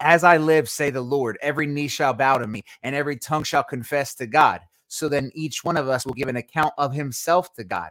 As 0.00 0.24
I 0.24 0.38
live, 0.38 0.68
say 0.68 0.90
the 0.90 1.02
Lord, 1.02 1.38
every 1.42 1.66
knee 1.66 1.88
shall 1.88 2.14
bow 2.14 2.38
to 2.38 2.46
me, 2.46 2.64
and 2.82 2.94
every 2.96 3.16
tongue 3.16 3.44
shall 3.44 3.64
confess 3.64 4.14
to 4.16 4.26
God. 4.26 4.60
So 4.88 5.08
then 5.08 5.32
each 5.34 5.64
one 5.64 5.78
of 5.78 5.88
us 5.88 6.06
will 6.06 6.14
give 6.14 6.28
an 6.28 6.36
account 6.36 6.74
of 6.78 6.94
himself 6.94 7.54
to 7.54 7.64
God. 7.64 7.90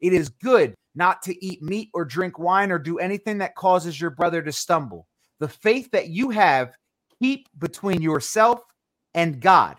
It 0.00 0.12
is 0.12 0.28
good 0.28 0.74
not 0.94 1.22
to 1.22 1.44
eat 1.44 1.62
meat 1.62 1.90
or 1.94 2.04
drink 2.04 2.38
wine 2.38 2.72
or 2.72 2.78
do 2.78 2.98
anything 2.98 3.38
that 3.38 3.54
causes 3.54 4.00
your 4.00 4.10
brother 4.10 4.42
to 4.42 4.52
stumble. 4.52 5.06
The 5.38 5.48
faith 5.48 5.90
that 5.92 6.08
you 6.08 6.30
have, 6.30 6.74
keep 7.20 7.48
between 7.58 8.02
yourself 8.02 8.60
and 9.14 9.40
God. 9.40 9.76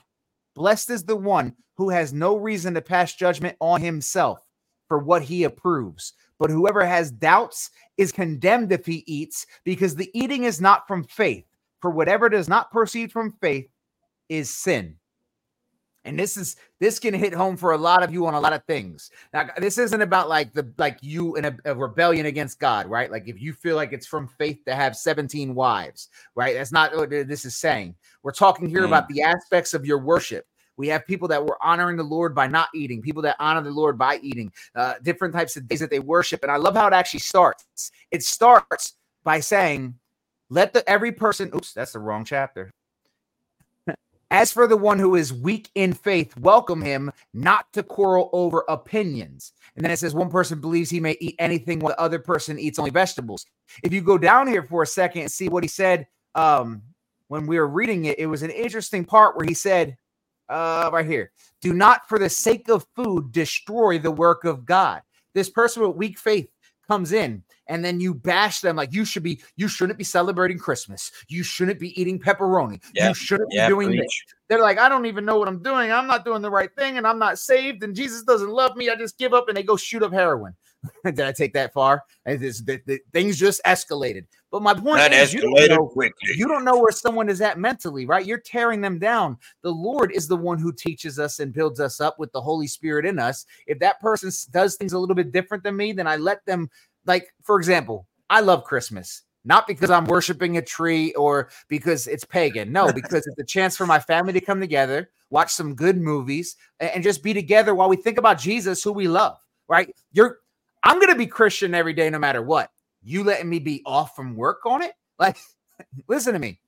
Blessed 0.56 0.90
is 0.90 1.04
the 1.04 1.16
one 1.16 1.56
who 1.78 1.90
has 1.90 2.14
no 2.14 2.38
reason 2.38 2.74
to 2.74 2.82
pass 2.82 3.14
judgment 3.16 3.58
on 3.60 3.82
himself 3.82 4.40
for 4.88 5.00
what 5.00 5.22
he 5.22 5.44
approves. 5.44 6.14
But 6.40 6.50
whoever 6.50 6.86
has 6.86 7.12
doubts 7.12 7.70
is 7.98 8.12
condemned 8.12 8.72
if 8.72 8.86
he 8.86 9.04
eats, 9.08 9.46
because 9.64 9.96
the 9.96 10.10
eating 10.14 10.44
is 10.44 10.60
not 10.60 10.88
from 10.88 11.04
faith. 11.04 11.46
For 11.82 11.92
whatever 11.92 12.30
does 12.30 12.50
not 12.50 12.72
proceed 12.72 13.12
from 13.12 13.32
faith 13.42 13.68
is 14.30 14.50
sin. 14.50 14.98
And 16.04 16.18
this 16.18 16.36
is 16.36 16.56
this 16.80 16.98
can 16.98 17.14
hit 17.14 17.34
home 17.34 17.56
for 17.56 17.74
a 17.74 17.78
lot 17.78 18.02
of 18.02 18.12
you 18.12 18.26
on 18.26 18.34
a 18.34 18.40
lot 18.40 18.54
of 18.54 18.64
things. 18.66 19.12
Now, 19.34 19.50
this 19.58 19.78
isn't 19.78 20.02
about 20.02 20.30
like 20.30 20.52
the 20.54 20.72
like 20.78 20.98
you 21.02 21.36
in 21.36 21.46
a, 21.46 21.56
a, 21.66 21.76
rebellion 21.76 22.26
against 22.26 22.60
God, 22.60 22.88
right? 22.88 23.12
Like 23.12 23.28
if 23.28 23.40
you 23.40 23.54
feel 23.54 23.76
like 23.76 23.94
it's 23.94 24.08
from 24.08 24.28
faith 24.28 24.66
to 24.66 24.74
have 24.74 24.96
17 24.96 25.54
wives, 25.54 26.10
right? 26.34 26.56
That's 26.56 26.72
not 26.72 26.96
what 26.96 27.12
this 27.12 27.46
is 27.46 27.56
saying. 27.56 27.96
We're 28.24 28.32
talking 28.32 28.68
here 28.68 28.82
mm. 28.82 28.88
about 28.88 29.08
the 29.10 29.22
aspects 29.22 29.74
of 29.74 29.86
your 29.86 30.00
worship. 30.00 30.46
We 30.78 30.88
have 30.88 31.06
people 31.06 31.28
that 31.28 31.46
were 31.46 31.58
honoring 31.62 31.98
the 31.98 32.04
Lord 32.04 32.34
by 32.34 32.48
not 32.48 32.70
eating, 32.74 33.04
people 33.04 33.22
that 33.22 33.36
honor 33.40 33.62
the 33.62 33.70
Lord 33.70 33.98
by 34.00 34.18
eating, 34.24 34.52
uh, 34.76 34.96
different 35.04 35.34
types 35.34 35.56
of 35.56 35.68
days 35.68 35.80
that 35.82 35.92
they 35.92 36.00
worship. 36.00 36.42
And 36.42 36.52
I 36.52 36.58
love 36.58 36.76
how 36.76 36.88
it 36.88 36.94
actually 36.94 37.20
starts. 37.20 37.92
It 38.10 38.24
starts 38.24 38.96
by 39.24 39.42
saying, 39.42 40.00
"Let 40.50 40.74
the 40.74 40.88
every 40.90 41.12
person." 41.12 41.52
Oops, 41.54 41.72
that's 41.74 41.94
the 41.94 42.00
wrong 42.00 42.26
chapter. 42.26 42.72
As 44.32 44.50
for 44.54 44.66
the 44.66 44.78
one 44.78 44.98
who 44.98 45.16
is 45.16 45.34
weak 45.34 45.70
in 45.76 45.92
faith, 45.92 46.38
welcome 46.38 46.82
him 46.82 47.12
not 47.34 47.72
to 47.74 47.84
quarrel 47.84 48.30
over 48.32 48.64
opinions. 48.70 49.52
And 49.76 49.84
then 49.84 49.92
it 49.92 50.00
says 50.00 50.16
one 50.16 50.30
person 50.30 50.62
believes 50.62 50.90
he 50.90 51.02
may 51.02 51.18
eat 51.20 51.36
anything 51.38 51.80
while 51.80 51.92
the 51.92 52.00
other 52.00 52.18
person 52.18 52.58
eats 52.58 52.80
only 52.80 52.92
vegetables. 52.92 53.46
If 53.84 53.92
you 53.92 54.00
go 54.00 54.18
down 54.18 54.48
here 54.48 54.64
for 54.64 54.84
a 54.84 54.88
second 54.88 55.24
and 55.24 55.32
see 55.32 55.50
what 55.50 55.66
he 55.66 55.68
said 55.68 56.08
um, 56.34 56.82
when 57.28 57.46
we 57.46 57.60
were 57.60 57.68
reading 57.68 58.06
it, 58.06 58.20
it 58.20 58.26
was 58.26 58.42
an 58.42 58.52
interesting 58.52 59.04
part 59.04 59.36
where 59.36 59.46
he 59.46 59.54
said, 59.54 59.98
uh, 60.48 60.90
right 60.94 61.06
here, 61.06 61.32
do 61.62 61.74
not 61.74 62.08
for 62.08 62.18
the 62.18 62.30
sake 62.30 62.70
of 62.70 62.88
food 62.96 63.34
destroy 63.34 64.00
the 64.00 64.12
work 64.12 64.46
of 64.46 64.66
God. 64.66 65.02
This 65.34 65.50
person 65.50 65.86
with 65.86 65.98
weak 65.98 66.18
faith 66.18 66.50
comes 66.92 67.14
in 67.14 67.42
and 67.68 67.86
then 67.86 68.02
you 68.02 68.14
bash 68.14 68.60
them 68.60 68.76
like 68.76 68.92
you 68.92 69.06
should 69.06 69.24
be 69.24 69.42
you 69.56 69.70
shouldn't 69.70 69.98
be 69.98 70.04
celebrating 70.04 70.58
christmas. 70.58 71.10
You 71.30 71.42
shouldn't 71.42 71.80
be 71.80 72.00
eating 72.00 72.20
pepperoni. 72.20 72.82
Yep. 72.96 73.08
you 73.08 73.14
shouldn't 73.14 73.54
yep. 73.54 73.70
be 73.70 73.72
doing 73.72 73.88
Preach. 73.88 74.02
this. 74.02 74.24
They're 74.50 74.62
like 74.62 74.78
i 74.78 74.90
don't 74.90 75.06
even 75.06 75.24
know 75.24 75.38
what 75.40 75.48
i'm 75.48 75.64
doing. 75.64 75.90
I'm 75.90 76.06
not 76.06 76.26
doing 76.26 76.42
the 76.42 76.52
right 76.52 76.70
thing 76.78 76.98
and 76.98 77.08
i'm 77.08 77.18
not 77.18 77.40
saved 77.40 77.84
and 77.84 77.96
jesus 77.96 78.24
doesn't 78.24 78.50
love 78.50 78.76
me. 78.76 78.90
I 78.90 78.96
just 78.96 79.18
give 79.18 79.34
up 79.34 79.48
and 79.48 79.56
they 79.56 79.64
go 79.64 79.78
shoot 79.78 80.04
up 80.04 80.12
heroin. 80.12 80.54
Did 81.06 81.22
i 81.22 81.32
take 81.32 81.54
that 81.54 81.72
far? 81.72 82.04
This, 82.26 82.60
the, 82.60 82.82
the, 82.86 83.00
things 83.14 83.40
just 83.40 83.62
escalated 83.66 84.26
but 84.52 84.62
my 84.62 84.74
point 84.74 84.98
that 84.98 85.14
is 85.14 85.34
you 85.34 85.42
don't, 85.42 85.70
know, 85.70 85.92
you 86.36 86.48
don't 86.48 86.66
know 86.66 86.78
where 86.78 86.92
someone 86.92 87.30
is 87.30 87.42
at 87.42 87.58
mentally 87.58 88.06
right 88.06 88.26
you're 88.26 88.38
tearing 88.38 88.82
them 88.82 89.00
down 89.00 89.38
the 89.62 89.72
lord 89.72 90.12
is 90.12 90.28
the 90.28 90.36
one 90.36 90.60
who 90.60 90.72
teaches 90.72 91.18
us 91.18 91.40
and 91.40 91.54
builds 91.54 91.80
us 91.80 92.00
up 92.02 92.20
with 92.20 92.32
the 92.32 92.42
holy 92.42 92.68
spirit 92.68 93.06
in 93.06 93.18
us 93.18 93.46
if 93.68 93.80
that 93.80 94.00
person 94.02 94.32
does 94.52 94.76
things 94.76 94.94
a 94.94 95.00
little 95.00 95.16
bit 95.16 95.32
different 95.32 95.64
than 95.64 95.76
me 95.76 95.92
then 95.94 96.08
i 96.08 96.16
let 96.16 96.46
them 96.46 96.70
like 97.06 97.34
for 97.44 97.58
example, 97.58 98.08
I 98.30 98.42
love 98.42 98.64
Christmas. 98.64 99.24
Not 99.44 99.66
because 99.66 99.90
I'm 99.90 100.06
worshiping 100.06 100.58
a 100.58 100.62
tree 100.62 101.14
or 101.14 101.50
because 101.68 102.06
it's 102.06 102.24
pagan. 102.24 102.72
No, 102.72 102.92
because 102.94 103.26
it's 103.26 103.40
a 103.40 103.44
chance 103.44 103.76
for 103.76 103.88
my 103.88 104.00
family 104.00 104.34
to 104.34 104.42
come 104.42 104.60
together, 104.60 105.10
watch 105.32 105.52
some 105.52 105.74
good 105.74 105.98
movies, 105.98 106.56
and 106.80 107.04
just 107.04 107.24
be 107.24 107.34
together 107.34 107.74
while 107.74 107.90
we 107.90 107.96
think 107.96 108.20
about 108.20 108.38
Jesus, 108.40 108.84
who 108.84 108.92
we 108.92 109.08
love. 109.08 109.38
Right? 109.68 109.94
You're 110.12 110.40
I'm 110.84 111.00
gonna 111.00 111.16
be 111.16 111.28
Christian 111.28 111.74
every 111.74 111.94
day, 111.94 112.10
no 112.10 112.20
matter 112.20 112.42
what. 112.42 112.72
You 113.04 113.24
letting 113.24 113.50
me 113.50 113.60
be 113.60 113.82
off 113.86 114.16
from 114.16 114.36
work 114.36 114.66
on 114.66 114.82
it? 114.82 114.94
Like, 115.20 115.38
listen 116.08 116.34
to 116.34 116.40
me. 116.40 116.60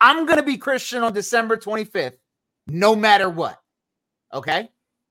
I'm 0.00 0.26
gonna 0.26 0.42
be 0.42 0.58
Christian 0.58 1.02
on 1.02 1.12
December 1.12 1.56
25th, 1.56 2.16
no 2.66 2.94
matter 2.94 3.30
what. 3.30 3.60
Okay? 4.32 4.68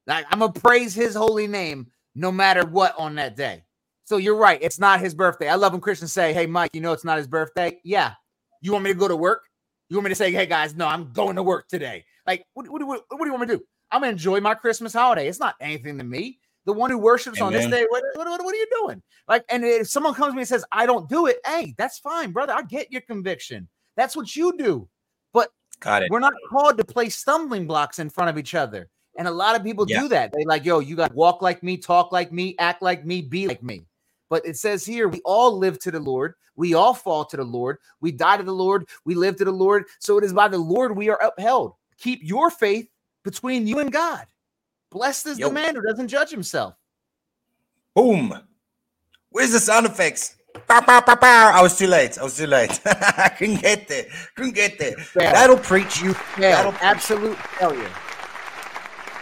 Like, 0.08 0.26
I'm 0.30 0.40
gonna 0.40 0.54
praise 0.54 0.94
his 0.94 1.16
holy 1.16 1.48
name 1.48 1.88
no 2.16 2.32
matter 2.32 2.66
what 2.66 2.96
on 2.98 3.16
that 3.16 3.36
day. 3.36 3.64
So 4.06 4.18
you're 4.18 4.38
right. 4.38 4.60
It's 4.62 4.80
not 4.80 5.00
his 5.00 5.14
birthday. 5.14 5.50
I 5.50 5.56
love 5.56 5.74
when 5.74 5.82
Christians 5.82 6.14
say, 6.14 6.34
Hey, 6.34 6.46
Mike, 6.46 6.72
you 6.74 6.82
know 6.82 6.94
it's 6.94 7.04
not 7.04 7.18
his 7.18 7.28
birthday. 7.28 7.80
Yeah. 7.84 8.14
You 8.62 8.72
want 8.72 8.84
me 8.84 8.94
to 8.94 8.98
go 9.00 9.08
to 9.08 9.16
work? 9.16 9.44
You 9.90 9.98
want 9.98 10.06
me 10.06 10.10
to 10.10 10.16
say, 10.16 10.32
Hey, 10.32 10.46
guys, 10.46 10.76
no, 10.76 10.88
I'm 10.88 11.12
going 11.12 11.36
to 11.36 11.44
work 11.44 11.68
today. 11.68 12.06
Like, 12.26 12.46
what, 12.54 12.70
what, 12.70 12.86
what, 12.86 13.02
what 13.10 13.20
do 13.20 13.26
you 13.26 13.32
want 13.32 13.42
me 13.42 13.48
to 13.48 13.58
do? 13.58 13.64
I'm 13.92 14.02
going 14.02 14.12
to 14.12 14.14
enjoy 14.14 14.40
my 14.40 14.54
Christmas 14.54 14.94
holiday. 14.94 15.28
It's 15.28 15.40
not 15.40 15.56
anything 15.60 15.98
to 15.98 16.04
me. 16.04 16.40
The 16.66 16.74
one 16.74 16.90
who 16.90 16.98
worships 16.98 17.40
Amen. 17.40 17.48
on 17.48 17.54
this 17.54 17.70
day, 17.70 17.86
what, 17.90 18.04
what, 18.16 18.28
what, 18.28 18.54
are 18.54 18.58
you 18.58 18.68
doing? 18.82 19.02
Like, 19.28 19.46
and 19.50 19.64
if 19.64 19.88
someone 19.88 20.14
comes 20.14 20.32
to 20.32 20.36
me 20.36 20.42
and 20.42 20.48
says, 20.48 20.66
I 20.72 20.86
don't 20.86 21.08
do 21.08 21.28
it, 21.28 21.38
hey, 21.46 21.76
that's 21.78 22.00
fine, 22.00 22.32
brother. 22.32 22.54
I 22.54 22.64
get 22.64 22.92
your 22.92 23.02
conviction. 23.02 23.68
That's 23.96 24.16
what 24.16 24.36
you 24.36 24.58
do. 24.58 24.88
But 25.32 25.50
we're 26.10 26.20
not 26.20 26.34
called 26.50 26.78
to 26.78 26.86
place 26.86 27.16
stumbling 27.16 27.68
blocks 27.68 28.00
in 28.00 28.10
front 28.10 28.30
of 28.30 28.38
each 28.38 28.56
other. 28.56 28.90
And 29.18 29.28
a 29.28 29.32
lot 29.32 29.56
of 29.56 29.64
people 29.64 29.86
yeah. 29.88 30.02
do 30.02 30.08
that. 30.10 30.34
They 30.34 30.44
like, 30.44 30.66
yo, 30.66 30.80
you 30.80 30.96
got 30.96 31.10
to 31.10 31.16
walk 31.16 31.42
like 31.42 31.64
me, 31.64 31.78
talk 31.78 32.12
like 32.12 32.32
me, 32.32 32.56
act 32.60 32.82
like 32.82 33.06
me, 33.06 33.22
be 33.22 33.48
like 33.48 33.64
me. 33.64 33.86
But 34.30 34.46
it 34.46 34.58
says 34.58 34.86
here, 34.86 35.08
we 35.08 35.22
all 35.24 35.58
live 35.58 35.80
to 35.80 35.92
the 35.92 36.00
Lord. 36.00 36.34
We 36.56 36.74
all 36.74 36.94
fall 36.94 37.26
to 37.26 37.38
the 37.38 37.44
Lord. 37.44 37.78
We 38.02 38.12
die 38.12 38.38
to 38.38 38.44
the 38.44 38.52
Lord. 38.52 38.88
We 39.06 39.16
live 39.16 39.38
to 39.38 39.46
the 39.46 39.52
Lord. 39.52 39.86
So 40.00 40.18
it 40.18 40.24
is 40.24 40.34
by 40.34 40.48
the 40.48 40.58
Lord 40.58 40.96
we 40.96 41.10
are 41.10 41.22
upheld. 41.22 41.74
Keep 41.98 42.22
your 42.24 42.50
faith 42.50 42.90
between 43.24 43.68
you 43.68 43.80
and 43.80 43.92
God. 43.92 44.26
Blessed 44.96 45.28
is 45.28 45.40
Yo. 45.40 45.50
the 45.50 45.54
man 45.54 45.76
who 45.76 45.82
doesn't 45.82 46.08
judge 46.08 46.30
himself. 46.30 46.74
Boom. 47.94 48.34
Where's 49.30 49.52
the 49.52 49.60
sound 49.60 49.86
effects? 49.86 50.38
Bow, 50.70 50.80
bow, 50.80 51.02
bow, 51.02 51.52
I 51.54 51.62
was 51.62 51.78
too 51.78 51.88
late. 51.88 52.18
I 52.18 52.24
was 52.24 52.38
too 52.38 52.48
late. 52.48 52.80
I 52.86 53.28
couldn't 53.38 53.62
get 53.62 53.90
there. 53.90 54.06
Couldn't 54.38 54.56
get 54.56 54.80
there. 54.80 54.96
That'll 55.14 55.58
preach 55.58 56.02
you. 56.02 56.16
That'll 56.38 56.72
Absolute 56.80 57.36
failure. 57.36 57.92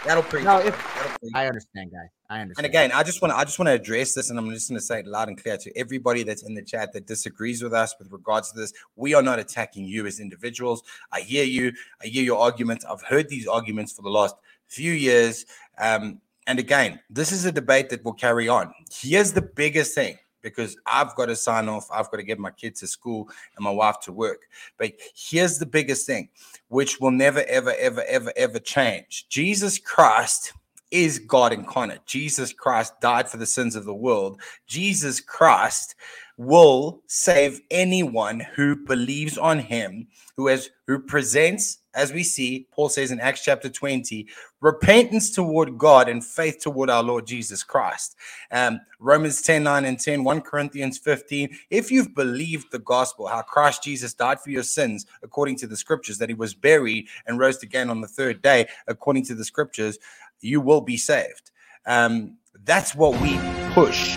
That'll 0.04 0.22
preach. 0.22 0.44
No, 0.44 0.58
if, 0.58 0.76
That'll 0.94 1.18
preach. 1.18 1.32
I 1.34 1.48
understand, 1.48 1.90
guys. 1.90 2.08
I 2.30 2.40
understand. 2.40 2.66
And 2.66 2.72
again, 2.72 2.92
I 2.92 3.02
just 3.02 3.20
want 3.20 3.32
to 3.32 3.36
I 3.36 3.44
just 3.44 3.58
want 3.58 3.68
to 3.68 3.72
address 3.72 4.14
this, 4.14 4.30
and 4.30 4.38
I'm 4.38 4.48
just 4.50 4.68
going 4.68 4.78
to 4.78 4.84
say 4.84 5.00
it 5.00 5.06
loud 5.06 5.28
and 5.28 5.42
clear 5.42 5.56
to 5.56 5.78
everybody 5.78 6.22
that's 6.22 6.44
in 6.44 6.54
the 6.54 6.62
chat 6.62 6.92
that 6.92 7.06
disagrees 7.06 7.62
with 7.62 7.72
us 7.72 7.96
with 7.98 8.12
regards 8.12 8.52
to 8.52 8.60
this. 8.60 8.72
We 8.96 9.14
are 9.14 9.22
not 9.22 9.40
attacking 9.40 9.86
you 9.86 10.06
as 10.06 10.20
individuals. 10.20 10.82
I 11.10 11.20
hear 11.20 11.44
you. 11.44 11.72
I 12.00 12.06
hear 12.06 12.22
your 12.22 12.38
arguments. 12.38 12.84
I've 12.84 13.02
heard 13.02 13.28
these 13.28 13.48
arguments 13.48 13.92
for 13.92 14.02
the 14.02 14.10
last 14.10 14.36
few 14.74 14.92
years. 14.92 15.46
Um, 15.78 16.20
and 16.46 16.58
again, 16.58 17.00
this 17.08 17.32
is 17.32 17.44
a 17.44 17.52
debate 17.52 17.88
that 17.90 18.04
will 18.04 18.12
carry 18.12 18.48
on. 18.48 18.72
Here's 18.90 19.32
the 19.32 19.42
biggest 19.42 19.94
thing 19.94 20.18
because 20.42 20.76
I've 20.86 21.14
got 21.16 21.26
to 21.26 21.36
sign 21.36 21.68
off. 21.68 21.88
I've 21.90 22.10
got 22.10 22.18
to 22.18 22.22
get 22.22 22.38
my 22.38 22.50
kids 22.50 22.80
to 22.80 22.86
school 22.86 23.28
and 23.56 23.64
my 23.64 23.70
wife 23.70 24.00
to 24.00 24.12
work. 24.12 24.42
But 24.76 24.92
here's 25.14 25.58
the 25.58 25.66
biggest 25.66 26.06
thing, 26.06 26.28
which 26.68 27.00
will 27.00 27.10
never, 27.10 27.42
ever, 27.44 27.74
ever, 27.78 28.04
ever, 28.06 28.32
ever 28.36 28.58
change. 28.58 29.26
Jesus 29.28 29.78
Christ 29.78 30.52
is 30.90 31.18
God 31.18 31.52
incarnate. 31.52 32.04
Jesus 32.06 32.52
Christ 32.52 33.00
died 33.00 33.28
for 33.28 33.36
the 33.36 33.46
sins 33.46 33.76
of 33.76 33.84
the 33.84 33.94
world. 33.94 34.40
Jesus 34.66 35.20
Christ 35.20 35.94
will 36.36 37.02
save 37.06 37.60
anyone 37.70 38.40
who 38.54 38.76
believes 38.76 39.38
on 39.38 39.58
him, 39.58 40.08
who 40.36 40.48
has 40.48 40.70
who 40.86 40.98
presents, 40.98 41.78
as 41.94 42.12
we 42.12 42.22
see, 42.22 42.66
Paul 42.72 42.88
says 42.88 43.10
in 43.10 43.20
Acts 43.20 43.42
chapter 43.42 43.70
20, 43.70 44.26
repentance 44.60 45.30
toward 45.30 45.78
God 45.78 46.08
and 46.08 46.24
faith 46.24 46.58
toward 46.60 46.90
our 46.90 47.02
Lord 47.02 47.26
Jesus 47.26 47.62
Christ. 47.62 48.16
Um, 48.50 48.80
Romans 48.98 49.40
10, 49.40 49.62
9 49.62 49.84
and 49.84 49.98
10, 49.98 50.24
1 50.24 50.40
Corinthians 50.42 50.98
15. 50.98 51.56
If 51.70 51.90
you've 51.90 52.14
believed 52.14 52.70
the 52.70 52.80
gospel, 52.80 53.26
how 53.26 53.42
Christ 53.42 53.82
Jesus 53.82 54.12
died 54.12 54.40
for 54.40 54.50
your 54.50 54.62
sins, 54.62 55.06
according 55.22 55.56
to 55.56 55.66
the 55.66 55.76
scriptures, 55.76 56.18
that 56.18 56.28
he 56.28 56.34
was 56.34 56.52
buried 56.52 57.06
and 57.26 57.38
rose 57.38 57.62
again 57.62 57.88
on 57.88 58.00
the 58.00 58.08
third 58.08 58.42
day, 58.42 58.66
according 58.86 59.24
to 59.26 59.34
the 59.34 59.44
scriptures, 59.44 59.98
you 60.40 60.60
will 60.60 60.80
be 60.80 60.96
saved. 60.96 61.50
Um, 61.86 62.38
that's 62.64 62.94
what 62.94 63.20
we 63.20 63.38
push. 63.72 64.16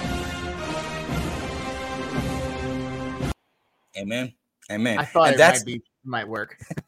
Amen. 3.97 4.33
Amen. 4.71 4.99
I 4.99 5.05
thought 5.05 5.29
and 5.29 5.39
it 5.39 5.43
might, 5.43 5.65
be, 5.65 5.81
might 6.03 6.27
work. 6.27 6.57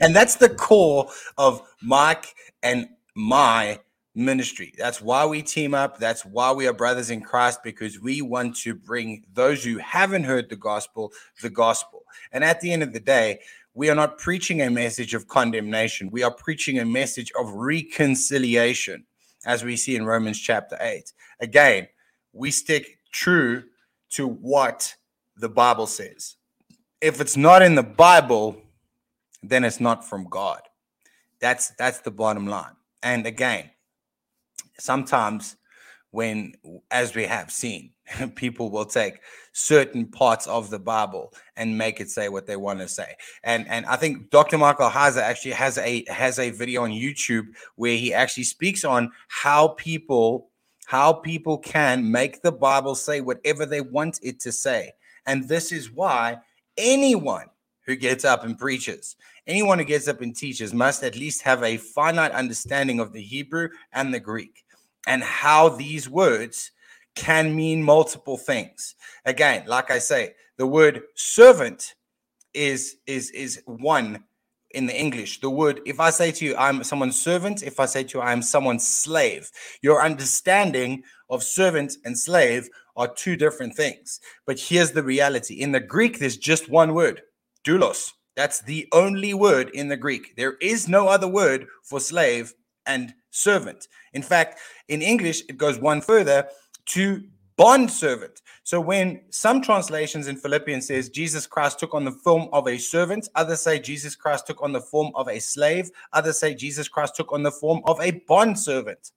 and 0.00 0.14
that's 0.14 0.36
the 0.36 0.48
core 0.48 1.10
of 1.36 1.62
Mike 1.82 2.34
and 2.62 2.88
my 3.14 3.80
ministry. 4.14 4.72
That's 4.78 5.00
why 5.00 5.26
we 5.26 5.42
team 5.42 5.74
up. 5.74 5.98
That's 5.98 6.24
why 6.24 6.52
we 6.52 6.66
are 6.68 6.72
brothers 6.72 7.10
in 7.10 7.20
Christ 7.20 7.60
because 7.62 8.00
we 8.00 8.22
want 8.22 8.56
to 8.58 8.74
bring 8.74 9.24
those 9.32 9.64
who 9.64 9.78
haven't 9.78 10.24
heard 10.24 10.48
the 10.48 10.56
gospel 10.56 11.12
the 11.42 11.50
gospel. 11.50 12.04
And 12.32 12.44
at 12.44 12.60
the 12.60 12.72
end 12.72 12.82
of 12.82 12.92
the 12.92 13.00
day, 13.00 13.40
we 13.74 13.90
are 13.90 13.94
not 13.94 14.18
preaching 14.18 14.62
a 14.62 14.70
message 14.70 15.14
of 15.14 15.26
condemnation. 15.26 16.08
We 16.10 16.22
are 16.22 16.30
preaching 16.30 16.78
a 16.78 16.84
message 16.84 17.32
of 17.38 17.52
reconciliation, 17.52 19.04
as 19.44 19.64
we 19.64 19.76
see 19.76 19.96
in 19.96 20.06
Romans 20.06 20.38
chapter 20.38 20.78
8. 20.80 21.12
Again, 21.40 21.88
we 22.32 22.52
stick 22.52 22.98
true 23.12 23.64
to 24.10 24.28
what 24.28 24.94
the 25.36 25.48
Bible 25.48 25.88
says. 25.88 26.36
If 27.00 27.20
it's 27.20 27.36
not 27.36 27.62
in 27.62 27.74
the 27.74 27.82
Bible, 27.82 28.62
then 29.42 29.64
it's 29.64 29.80
not 29.80 30.08
from 30.08 30.28
God. 30.28 30.60
That's 31.40 31.70
that's 31.76 32.00
the 32.00 32.12
bottom 32.12 32.46
line. 32.46 32.76
And 33.02 33.26
again, 33.26 33.70
sometimes 34.78 35.56
when 36.12 36.54
as 36.90 37.14
we 37.14 37.24
have 37.24 37.50
seen, 37.50 37.93
people 38.34 38.70
will 38.70 38.84
take 38.84 39.20
certain 39.52 40.06
parts 40.06 40.46
of 40.46 40.70
the 40.70 40.78
Bible 40.78 41.32
and 41.56 41.78
make 41.78 42.00
it 42.00 42.10
say 42.10 42.28
what 42.28 42.46
they 42.46 42.56
want 42.56 42.80
to 42.80 42.88
say. 42.88 43.14
And 43.42 43.66
and 43.68 43.86
I 43.86 43.96
think 43.96 44.30
Dr. 44.30 44.58
Michael 44.58 44.90
Heiser 44.90 45.22
actually 45.22 45.52
has 45.52 45.78
a 45.78 46.04
has 46.08 46.38
a 46.38 46.50
video 46.50 46.82
on 46.82 46.90
YouTube 46.90 47.46
where 47.76 47.96
he 47.96 48.12
actually 48.12 48.44
speaks 48.44 48.84
on 48.84 49.10
how 49.28 49.68
people 49.68 50.50
how 50.86 51.12
people 51.12 51.58
can 51.58 52.10
make 52.10 52.42
the 52.42 52.52
Bible 52.52 52.94
say 52.94 53.20
whatever 53.20 53.64
they 53.64 53.80
want 53.80 54.20
it 54.22 54.40
to 54.40 54.52
say. 54.52 54.92
And 55.26 55.48
this 55.48 55.72
is 55.72 55.90
why 55.90 56.38
anyone 56.76 57.46
who 57.86 57.96
gets 57.96 58.24
up 58.24 58.44
and 58.44 58.58
preaches, 58.58 59.16
anyone 59.46 59.78
who 59.78 59.84
gets 59.84 60.08
up 60.08 60.20
and 60.20 60.36
teaches 60.36 60.74
must 60.74 61.02
at 61.02 61.16
least 61.16 61.42
have 61.42 61.62
a 61.62 61.78
finite 61.78 62.32
understanding 62.32 63.00
of 63.00 63.12
the 63.12 63.22
Hebrew 63.22 63.68
and 63.92 64.12
the 64.12 64.20
Greek 64.20 64.64
and 65.06 65.22
how 65.22 65.70
these 65.70 66.08
words 66.08 66.70
can 67.14 67.54
mean 67.54 67.82
multiple 67.82 68.36
things. 68.36 68.94
Again, 69.24 69.64
like 69.66 69.90
I 69.90 69.98
say, 69.98 70.34
the 70.56 70.66
word 70.66 71.02
servant 71.14 71.94
is 72.52 72.96
is 73.06 73.30
is 73.30 73.62
one 73.66 74.24
in 74.70 74.86
the 74.86 74.98
English. 74.98 75.40
The 75.40 75.50
word, 75.50 75.80
if 75.86 76.00
I 76.00 76.10
say 76.10 76.32
to 76.32 76.44
you, 76.44 76.56
I'm 76.56 76.82
someone's 76.82 77.20
servant, 77.20 77.62
if 77.62 77.78
I 77.78 77.86
say 77.86 78.02
to 78.04 78.18
you, 78.18 78.22
I'm 78.22 78.42
someone's 78.42 78.86
slave, 78.86 79.50
your 79.82 80.02
understanding 80.02 81.04
of 81.30 81.42
servant 81.42 81.96
and 82.04 82.18
slave 82.18 82.68
are 82.96 83.08
two 83.08 83.36
different 83.36 83.74
things. 83.74 84.20
But 84.46 84.58
here's 84.58 84.90
the 84.90 85.02
reality 85.02 85.54
in 85.54 85.72
the 85.72 85.80
Greek, 85.80 86.18
there's 86.18 86.36
just 86.36 86.68
one 86.68 86.94
word, 86.94 87.22
doulos. 87.64 88.12
That's 88.36 88.60
the 88.62 88.88
only 88.92 89.32
word 89.32 89.70
in 89.70 89.88
the 89.88 89.96
Greek. 89.96 90.34
There 90.36 90.56
is 90.60 90.88
no 90.88 91.06
other 91.06 91.28
word 91.28 91.66
for 91.84 92.00
slave 92.00 92.52
and 92.84 93.14
servant. 93.30 93.86
In 94.12 94.22
fact, 94.22 94.58
in 94.88 95.02
English, 95.02 95.42
it 95.48 95.56
goes 95.56 95.78
one 95.78 96.00
further 96.00 96.48
to 96.86 97.22
bond 97.56 97.90
servant. 97.90 98.42
So 98.64 98.80
when 98.80 99.20
some 99.30 99.62
translations 99.62 100.26
in 100.26 100.36
Philippians 100.36 100.86
says 100.86 101.08
Jesus 101.08 101.46
Christ 101.46 101.78
took 101.78 101.94
on 101.94 102.04
the 102.04 102.12
form 102.12 102.48
of 102.52 102.66
a 102.66 102.78
servant, 102.78 103.28
others 103.34 103.60
say 103.62 103.78
Jesus 103.78 104.16
Christ 104.16 104.46
took 104.46 104.62
on 104.62 104.72
the 104.72 104.80
form 104.80 105.12
of 105.14 105.28
a 105.28 105.38
slave, 105.38 105.90
others 106.12 106.38
say 106.38 106.54
Jesus 106.54 106.88
Christ 106.88 107.14
took 107.16 107.32
on 107.32 107.42
the 107.42 107.50
form 107.50 107.82
of 107.84 108.00
a 108.00 108.12
bond 108.26 108.58
servant 108.58 109.12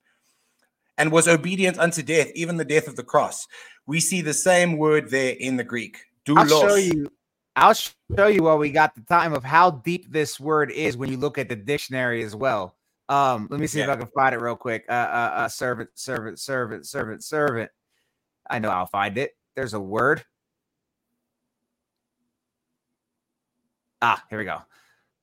and 0.97 1.11
was 1.11 1.27
obedient 1.27 1.79
unto 1.79 2.01
death, 2.01 2.29
even 2.35 2.57
the 2.57 2.65
death 2.65 2.87
of 2.87 2.95
the 2.95 3.03
cross. 3.03 3.47
We 3.85 3.99
see 3.99 4.21
the 4.21 4.33
same 4.33 4.77
word 4.77 5.09
there 5.09 5.35
in 5.39 5.55
the 5.57 5.63
Greek. 5.63 5.97
Doulos. 6.25 6.51
I'll 6.51 6.69
show 6.69 6.75
you. 6.75 7.07
I'll 7.55 7.73
show 7.73 8.27
you 8.27 8.43
while 8.43 8.59
we 8.59 8.69
got 8.69 8.93
the 8.93 9.01
time 9.01 9.33
of 9.33 9.43
how 9.43 9.71
deep 9.71 10.11
this 10.11 10.39
word 10.39 10.69
is 10.71 10.95
when 10.95 11.09
you 11.09 11.17
look 11.17 11.39
at 11.39 11.49
the 11.49 11.55
dictionary 11.55 12.23
as 12.23 12.35
well. 12.35 12.76
Um, 13.09 13.47
let 13.49 13.59
me 13.59 13.67
see 13.67 13.79
yeah. 13.79 13.85
if 13.85 13.89
I 13.91 13.95
can 13.95 14.07
find 14.07 14.35
it 14.35 14.41
real 14.41 14.55
quick. 14.55 14.85
Uh, 14.89 14.91
uh, 14.91 15.31
uh, 15.35 15.47
servant, 15.47 15.89
servant, 15.95 16.39
servant, 16.39 16.85
servant, 16.85 17.23
servant. 17.23 17.71
I 18.49 18.59
know 18.59 18.69
I'll 18.69 18.85
find 18.85 19.17
it. 19.17 19.35
There's 19.55 19.73
a 19.73 19.79
word. 19.79 20.23
Ah, 24.01 24.23
here 24.29 24.37
we 24.37 24.45
go. 24.45 24.61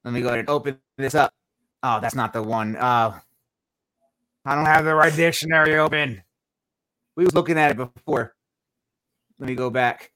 Let 0.04 0.12
me 0.14 0.20
go 0.20 0.28
ahead 0.28 0.40
and 0.40 0.48
open 0.48 0.78
this 0.96 1.14
up. 1.14 1.32
Oh, 1.82 2.00
that's 2.00 2.14
not 2.14 2.32
the 2.32 2.42
one. 2.42 2.76
Uh, 2.76 3.18
I 4.44 4.54
don't 4.54 4.66
have 4.66 4.84
the 4.84 4.94
right 4.94 5.14
dictionary 5.14 5.78
open. 5.78 6.22
We 7.16 7.24
was 7.24 7.34
looking 7.34 7.58
at 7.58 7.70
it 7.70 7.76
before. 7.76 8.34
Let 9.38 9.48
me 9.48 9.54
go 9.54 9.70
back. 9.70 10.12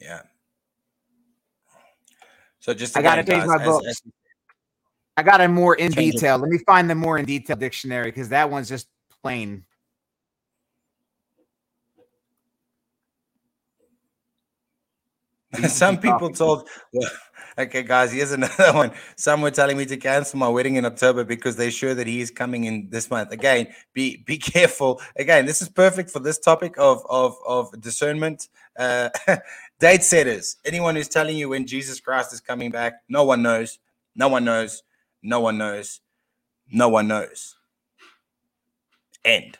Yeah. 0.00 0.22
So 2.60 2.74
just 2.74 2.96
I 2.96 3.02
got 3.02 3.16
to 3.16 3.24
change 3.24 3.46
my 3.46 3.62
book. 3.64 3.84
I 5.18 5.22
got 5.24 5.40
a 5.40 5.48
more 5.48 5.74
in 5.74 5.90
detail. 5.90 6.36
It. 6.36 6.42
Let 6.42 6.48
me 6.48 6.58
find 6.58 6.88
the 6.88 6.94
more 6.94 7.18
in 7.18 7.24
detail 7.24 7.56
dictionary 7.56 8.12
because 8.12 8.28
that 8.28 8.48
one's 8.48 8.68
just 8.68 8.86
plain. 9.20 9.64
Some 15.66 15.98
people 15.98 16.30
told, 16.30 16.68
well, 16.92 17.10
okay, 17.58 17.82
guys, 17.82 18.12
here's 18.12 18.30
another 18.30 18.72
one. 18.74 18.92
Some 19.16 19.42
were 19.42 19.50
telling 19.50 19.76
me 19.76 19.86
to 19.86 19.96
cancel 19.96 20.38
my 20.38 20.48
wedding 20.48 20.76
in 20.76 20.84
October 20.84 21.24
because 21.24 21.56
they're 21.56 21.72
sure 21.72 21.96
that 21.96 22.06
he 22.06 22.20
is 22.20 22.30
coming 22.30 22.62
in 22.66 22.88
this 22.88 23.10
month. 23.10 23.32
Again, 23.32 23.66
be 23.94 24.18
be 24.18 24.38
careful. 24.38 25.00
Again, 25.16 25.46
this 25.46 25.60
is 25.60 25.68
perfect 25.68 26.12
for 26.12 26.20
this 26.20 26.38
topic 26.38 26.76
of 26.78 27.04
of 27.10 27.34
of 27.44 27.80
discernment. 27.80 28.46
Uh, 28.78 29.08
date 29.80 30.04
setters. 30.04 30.58
Anyone 30.64 30.94
who's 30.94 31.08
telling 31.08 31.36
you 31.36 31.48
when 31.48 31.66
Jesus 31.66 31.98
Christ 31.98 32.32
is 32.32 32.40
coming 32.40 32.70
back, 32.70 32.92
no 33.08 33.24
one 33.24 33.42
knows. 33.42 33.80
No 34.14 34.28
one 34.28 34.44
knows. 34.44 34.84
No 35.22 35.40
one 35.40 35.58
knows. 35.58 36.00
No 36.70 36.88
one 36.88 37.08
knows. 37.08 37.56
End. 39.24 39.58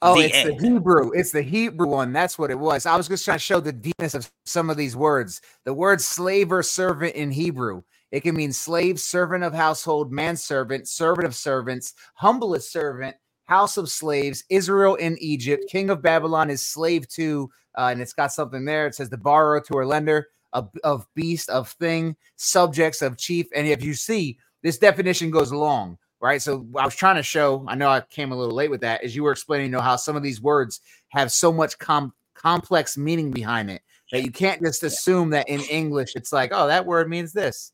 Oh, 0.00 0.20
the 0.20 0.22
it's 0.22 0.34
end. 0.34 0.42
the 0.42 0.54
Hebrew. 0.62 1.10
It's 1.12 1.32
the 1.32 1.42
Hebrew 1.42 1.88
one. 1.88 2.12
That's 2.12 2.38
what 2.38 2.50
it 2.52 2.58
was. 2.58 2.86
I 2.86 2.96
was 2.96 3.08
just 3.08 3.24
trying 3.24 3.38
to 3.38 3.44
show 3.44 3.58
the 3.60 3.72
deepness 3.72 4.14
of 4.14 4.30
some 4.46 4.70
of 4.70 4.76
these 4.76 4.94
words. 4.96 5.40
The 5.64 5.74
word 5.74 6.00
slave 6.00 6.52
or 6.52 6.62
servant 6.62 7.16
in 7.16 7.32
Hebrew. 7.32 7.82
It 8.12 8.20
can 8.20 8.36
mean 8.36 8.52
slave, 8.52 9.00
servant 9.00 9.42
of 9.42 9.54
household, 9.54 10.12
manservant, 10.12 10.88
servant 10.88 11.26
of 11.26 11.34
servants, 11.34 11.94
humblest 12.14 12.70
servant, 12.72 13.16
house 13.44 13.76
of 13.76 13.88
slaves, 13.90 14.44
Israel 14.50 14.94
in 14.94 15.16
Egypt, 15.20 15.64
king 15.68 15.90
of 15.90 16.00
Babylon 16.00 16.48
is 16.48 16.66
slave 16.66 17.08
to, 17.10 17.50
uh, 17.76 17.88
and 17.92 18.00
it's 18.00 18.12
got 18.12 18.32
something 18.32 18.64
there. 18.64 18.86
It 18.86 18.94
says 18.94 19.10
the 19.10 19.18
borrower 19.18 19.60
to 19.62 19.78
her 19.78 19.86
lender 19.86 20.28
of, 20.52 20.70
of 20.84 21.06
beast, 21.14 21.48
of 21.48 21.70
thing, 21.70 22.16
subjects 22.36 23.02
of 23.02 23.16
chief. 23.16 23.46
And 23.54 23.66
if 23.66 23.82
you 23.82 23.94
see, 23.94 24.38
this 24.62 24.78
definition 24.78 25.30
goes 25.30 25.52
long, 25.52 25.98
right? 26.20 26.40
So 26.40 26.66
I 26.76 26.84
was 26.84 26.94
trying 26.94 27.16
to 27.16 27.22
show, 27.22 27.64
I 27.68 27.74
know 27.74 27.88
I 27.88 28.00
came 28.00 28.32
a 28.32 28.36
little 28.36 28.54
late 28.54 28.70
with 28.70 28.82
that, 28.82 29.02
as 29.02 29.16
you 29.16 29.22
were 29.22 29.32
explaining, 29.32 29.66
you 29.66 29.72
know, 29.72 29.80
how 29.80 29.96
some 29.96 30.16
of 30.16 30.22
these 30.22 30.40
words 30.40 30.80
have 31.08 31.32
so 31.32 31.52
much 31.52 31.78
com- 31.78 32.14
complex 32.34 32.96
meaning 32.96 33.30
behind 33.30 33.70
it 33.70 33.82
that 34.12 34.22
you 34.22 34.30
can't 34.30 34.62
just 34.62 34.82
assume 34.82 35.30
that 35.30 35.48
in 35.48 35.60
English 35.60 36.12
it's 36.14 36.32
like, 36.32 36.50
oh, 36.52 36.66
that 36.66 36.86
word 36.86 37.08
means 37.08 37.32
this. 37.32 37.72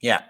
Yeah, 0.00 0.22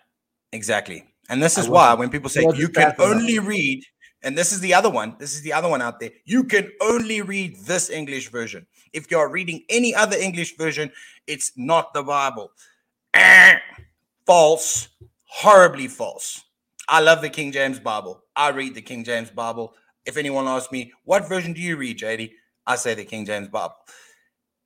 exactly. 0.53 1.07
And 1.29 1.43
this 1.43 1.57
is 1.57 1.69
why 1.69 1.95
when 1.95 2.11
people 2.11 2.29
say 2.29 2.47
you 2.55 2.69
can 2.69 2.95
only 2.99 3.39
read, 3.39 3.83
and 4.25 4.37
this 4.37 4.53
is 4.53 4.61
the 4.61 4.75
other 4.75 4.91
one, 4.91 5.15
this 5.19 5.35
is 5.35 5.43
the 5.43 5.53
other 5.53 5.69
one 5.69 5.83
out 5.83 6.01
there, 6.01 6.11
you 6.25 6.45
can 6.45 6.71
only 6.81 7.21
read 7.23 7.57
this 7.65 7.91
English 7.91 8.31
version. 8.31 8.67
If 8.93 9.11
you're 9.11 9.29
reading 9.29 9.65
any 9.69 9.95
other 9.95 10.17
English 10.17 10.57
version, 10.57 10.91
it's 11.27 11.53
not 11.57 11.93
the 11.95 12.03
Bible. 12.03 12.51
Eh, 13.13 13.59
false, 14.27 14.89
horribly 15.25 15.89
false. 15.89 16.43
I 16.89 17.01
love 17.01 17.21
the 17.21 17.31
King 17.31 17.53
James 17.53 17.79
Bible. 17.79 18.23
I 18.35 18.51
read 18.51 18.75
the 18.75 18.83
King 18.83 19.05
James 19.05 19.31
Bible. 19.31 19.75
If 20.05 20.17
anyone 20.17 20.47
asks 20.49 20.73
me, 20.73 20.93
what 21.05 21.29
version 21.29 21.53
do 21.53 21.61
you 21.61 21.77
read, 21.77 21.99
JD? 21.99 22.33
I 22.67 22.77
say 22.77 22.95
the 22.95 23.05
King 23.05 23.25
James 23.25 23.49
Bible. 23.49 23.77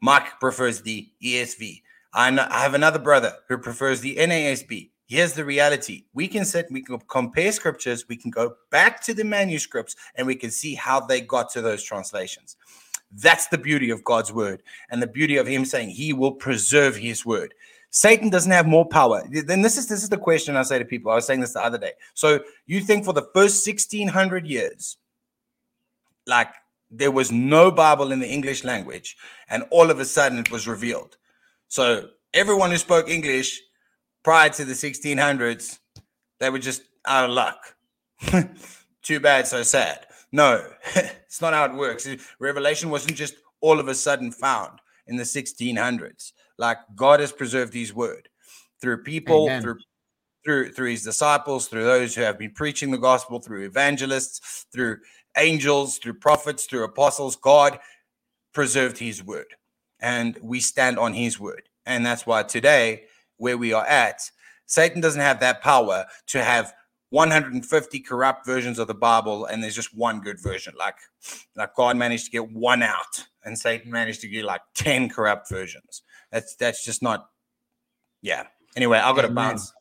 Mike 0.00 0.40
prefers 0.40 0.82
the 0.82 1.08
ESV. 1.22 1.82
I, 2.14 2.28
I 2.50 2.62
have 2.62 2.74
another 2.74 2.98
brother 2.98 3.34
who 3.48 3.58
prefers 3.58 4.00
the 4.00 4.16
NASB. 4.16 4.90
Here's 5.08 5.32
the 5.32 5.44
reality. 5.44 6.04
We 6.12 6.28
can 6.28 6.44
sit, 6.44 6.66
we 6.70 6.82
can 6.82 6.98
compare 7.08 7.50
scriptures, 7.50 8.06
we 8.08 8.16
can 8.16 8.30
go 8.30 8.56
back 8.70 9.02
to 9.04 9.14
the 9.14 9.24
manuscripts, 9.24 9.96
and 10.14 10.26
we 10.26 10.34
can 10.34 10.50
see 10.50 10.74
how 10.74 11.00
they 11.00 11.22
got 11.22 11.50
to 11.52 11.62
those 11.62 11.82
translations. 11.82 12.56
That's 13.10 13.46
the 13.46 13.56
beauty 13.56 13.88
of 13.88 14.04
God's 14.04 14.34
word 14.34 14.62
and 14.90 15.00
the 15.00 15.06
beauty 15.06 15.38
of 15.38 15.46
Him 15.46 15.64
saying 15.64 15.90
He 15.90 16.12
will 16.12 16.32
preserve 16.32 16.94
His 16.96 17.24
word. 17.24 17.54
Satan 17.88 18.28
doesn't 18.28 18.52
have 18.52 18.66
more 18.66 18.86
power. 18.86 19.22
Then 19.30 19.62
this 19.62 19.78
is 19.78 19.88
this 19.88 20.02
is 20.02 20.10
the 20.10 20.18
question 20.18 20.56
I 20.56 20.62
say 20.62 20.78
to 20.78 20.84
people. 20.84 21.10
I 21.10 21.14
was 21.14 21.26
saying 21.26 21.40
this 21.40 21.54
the 21.54 21.64
other 21.64 21.78
day. 21.78 21.92
So 22.12 22.40
you 22.66 22.82
think 22.82 23.06
for 23.06 23.14
the 23.14 23.30
first 23.32 23.66
1600 23.66 24.46
years, 24.46 24.98
like 26.26 26.50
there 26.90 27.10
was 27.10 27.32
no 27.32 27.70
Bible 27.70 28.12
in 28.12 28.20
the 28.20 28.28
English 28.28 28.62
language, 28.62 29.16
and 29.48 29.64
all 29.70 29.90
of 29.90 30.00
a 30.00 30.04
sudden 30.04 30.38
it 30.38 30.50
was 30.50 30.68
revealed. 30.68 31.16
So 31.68 32.10
everyone 32.34 32.70
who 32.70 32.76
spoke 32.76 33.08
English 33.08 33.58
prior 34.28 34.50
to 34.50 34.62
the 34.62 34.74
1600s, 34.74 35.78
they 36.38 36.50
were 36.50 36.58
just 36.58 36.82
out 37.06 37.24
of 37.24 37.30
luck. 37.30 37.76
Too 39.02 39.20
bad, 39.20 39.46
so 39.46 39.62
sad. 39.62 40.04
No, 40.32 40.68
it's 40.94 41.40
not 41.40 41.54
how 41.54 41.64
it 41.64 41.72
works. 41.72 42.06
Revelation 42.38 42.90
wasn't 42.90 43.16
just 43.16 43.36
all 43.62 43.80
of 43.80 43.88
a 43.88 43.94
sudden 43.94 44.30
found 44.30 44.80
in 45.06 45.16
the 45.16 45.22
1600s. 45.22 46.32
Like 46.58 46.76
God 46.94 47.20
has 47.20 47.32
preserved 47.32 47.72
his 47.72 47.94
word 47.94 48.28
through 48.82 49.02
people, 49.02 49.44
Amen. 49.44 49.62
through 49.62 49.78
through 50.44 50.72
through 50.72 50.90
his 50.90 51.04
disciples, 51.04 51.66
through 51.66 51.84
those 51.84 52.14
who 52.14 52.20
have 52.20 52.38
been 52.38 52.50
preaching 52.50 52.90
the 52.90 52.98
gospel, 52.98 53.40
through 53.40 53.64
evangelists, 53.64 54.66
through 54.70 54.98
angels, 55.38 55.96
through 55.96 56.18
prophets, 56.20 56.66
through 56.66 56.84
apostles. 56.84 57.34
God 57.34 57.78
preserved 58.52 58.98
his 58.98 59.24
word. 59.24 59.54
And 60.00 60.38
we 60.42 60.60
stand 60.60 60.98
on 60.98 61.14
his 61.14 61.40
word. 61.40 61.62
And 61.86 62.04
that's 62.04 62.26
why 62.26 62.42
today, 62.42 63.04
where 63.38 63.58
we 63.58 63.72
are 63.72 63.86
at, 63.86 64.20
Satan 64.66 65.00
doesn't 65.00 65.20
have 65.20 65.40
that 65.40 65.62
power 65.62 66.04
to 66.28 66.44
have 66.44 66.72
150 67.10 68.00
corrupt 68.00 68.44
versions 68.44 68.78
of 68.78 68.86
the 68.86 68.94
Bible 68.94 69.46
and 69.46 69.62
there's 69.62 69.74
just 69.74 69.96
one 69.96 70.20
good 70.20 70.40
version. 70.40 70.74
Like, 70.78 70.96
like 71.56 71.74
God 71.74 71.96
managed 71.96 72.26
to 72.26 72.30
get 72.30 72.52
one 72.52 72.82
out 72.82 73.24
and 73.44 73.58
Satan 73.58 73.90
managed 73.90 74.20
to 74.20 74.28
get 74.28 74.44
like 74.44 74.60
10 74.74 75.08
corrupt 75.08 75.48
versions. 75.48 76.02
That's 76.30 76.54
that's 76.56 76.84
just 76.84 77.02
not 77.02 77.28
yeah. 78.20 78.44
Anyway, 78.76 78.98
I've 78.98 79.16
got 79.16 79.22
to 79.22 79.28
bounce. 79.28 79.72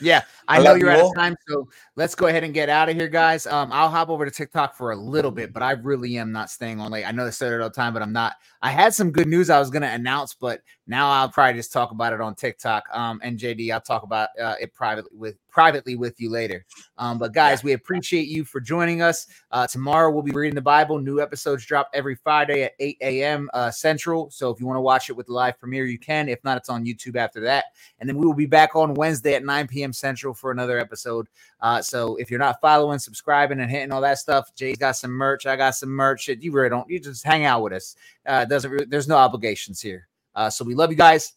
Yeah, 0.00 0.22
I, 0.48 0.58
I 0.58 0.64
know 0.64 0.74
you're 0.74 0.90
you 0.90 0.98
out 0.98 1.04
of 1.06 1.14
time, 1.14 1.36
so 1.46 1.68
let's 1.94 2.16
go 2.16 2.26
ahead 2.26 2.42
and 2.42 2.52
get 2.52 2.68
out 2.68 2.88
of 2.88 2.96
here, 2.96 3.08
guys. 3.08 3.46
Um, 3.46 3.70
I'll 3.70 3.88
hop 3.88 4.08
over 4.08 4.24
to 4.24 4.30
TikTok 4.32 4.74
for 4.74 4.90
a 4.90 4.96
little 4.96 5.30
bit, 5.30 5.52
but 5.52 5.62
I 5.62 5.72
really 5.72 6.18
am 6.18 6.32
not 6.32 6.50
staying 6.50 6.80
on 6.80 6.90
late. 6.90 7.04
I 7.04 7.12
know 7.12 7.24
they 7.24 7.30
said 7.30 7.52
it 7.52 7.60
all 7.60 7.68
the 7.68 7.74
time, 7.74 7.92
but 7.92 8.02
I'm 8.02 8.12
not. 8.12 8.34
I 8.62 8.70
had 8.70 8.94
some 8.94 9.12
good 9.12 9.28
news 9.28 9.48
I 9.48 9.60
was 9.60 9.70
going 9.70 9.82
to 9.82 9.88
announce, 9.88 10.34
but 10.34 10.60
now 10.92 11.10
I'll 11.10 11.28
probably 11.30 11.54
just 11.54 11.72
talk 11.72 11.90
about 11.90 12.12
it 12.12 12.20
on 12.20 12.34
TikTok. 12.34 12.84
Um, 12.92 13.18
and 13.24 13.38
JD, 13.38 13.72
I'll 13.72 13.80
talk 13.80 14.02
about 14.02 14.28
uh, 14.40 14.56
it 14.60 14.74
privately 14.74 15.10
with 15.16 15.36
privately 15.48 15.96
with 15.96 16.20
you 16.20 16.30
later. 16.30 16.64
Um, 16.98 17.18
but 17.18 17.32
guys, 17.32 17.64
we 17.64 17.72
appreciate 17.72 18.28
you 18.28 18.44
for 18.44 18.60
joining 18.60 19.00
us. 19.00 19.26
Uh, 19.50 19.66
tomorrow 19.66 20.10
we'll 20.10 20.22
be 20.22 20.32
reading 20.32 20.54
the 20.54 20.60
Bible. 20.60 20.98
New 20.98 21.20
episodes 21.20 21.64
drop 21.64 21.88
every 21.94 22.14
Friday 22.14 22.64
at 22.64 22.72
8 22.78 22.98
a.m. 23.00 23.48
Uh, 23.54 23.70
Central. 23.70 24.30
So 24.30 24.50
if 24.50 24.60
you 24.60 24.66
want 24.66 24.76
to 24.76 24.82
watch 24.82 25.08
it 25.08 25.14
with 25.14 25.26
the 25.26 25.32
live 25.32 25.58
premiere, 25.58 25.86
you 25.86 25.98
can. 25.98 26.28
If 26.28 26.44
not, 26.44 26.58
it's 26.58 26.68
on 26.68 26.84
YouTube 26.84 27.16
after 27.16 27.40
that. 27.40 27.64
And 27.98 28.08
then 28.08 28.18
we 28.18 28.26
will 28.26 28.34
be 28.34 28.46
back 28.46 28.76
on 28.76 28.92
Wednesday 28.94 29.34
at 29.34 29.44
9 29.44 29.68
p.m. 29.68 29.94
Central 29.94 30.34
for 30.34 30.50
another 30.50 30.78
episode. 30.78 31.26
Uh, 31.60 31.80
so 31.80 32.16
if 32.16 32.30
you're 32.30 32.38
not 32.38 32.60
following, 32.60 32.98
subscribing, 32.98 33.60
and 33.60 33.70
hitting 33.70 33.92
all 33.92 34.02
that 34.02 34.18
stuff, 34.18 34.54
Jay's 34.54 34.76
got 34.76 34.92
some 34.92 35.10
merch. 35.10 35.46
I 35.46 35.56
got 35.56 35.74
some 35.74 35.88
merch. 35.88 36.28
You 36.28 36.52
really 36.52 36.68
don't. 36.68 36.88
You 36.90 37.00
just 37.00 37.24
hang 37.24 37.46
out 37.46 37.62
with 37.62 37.72
us. 37.72 37.96
Uh, 38.26 38.44
doesn't. 38.44 38.90
There's 38.90 39.08
no 39.08 39.16
obligations 39.16 39.80
here. 39.80 40.08
Uh, 40.34 40.50
so 40.50 40.64
we 40.64 40.74
love 40.74 40.90
you 40.90 40.96
guys. 40.96 41.34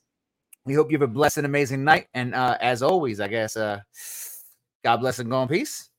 We 0.66 0.74
hope 0.74 0.92
you 0.92 0.98
have 0.98 1.10
a 1.10 1.12
blessed 1.12 1.38
and 1.38 1.46
amazing 1.46 1.84
night. 1.84 2.08
And 2.14 2.34
uh, 2.34 2.58
as 2.60 2.82
always, 2.82 3.20
I 3.20 3.28
guess, 3.28 3.56
uh, 3.56 3.82
God 4.84 4.98
bless 4.98 5.20
and 5.20 5.30
go 5.30 5.42
in 5.44 5.48
peace. 5.48 5.90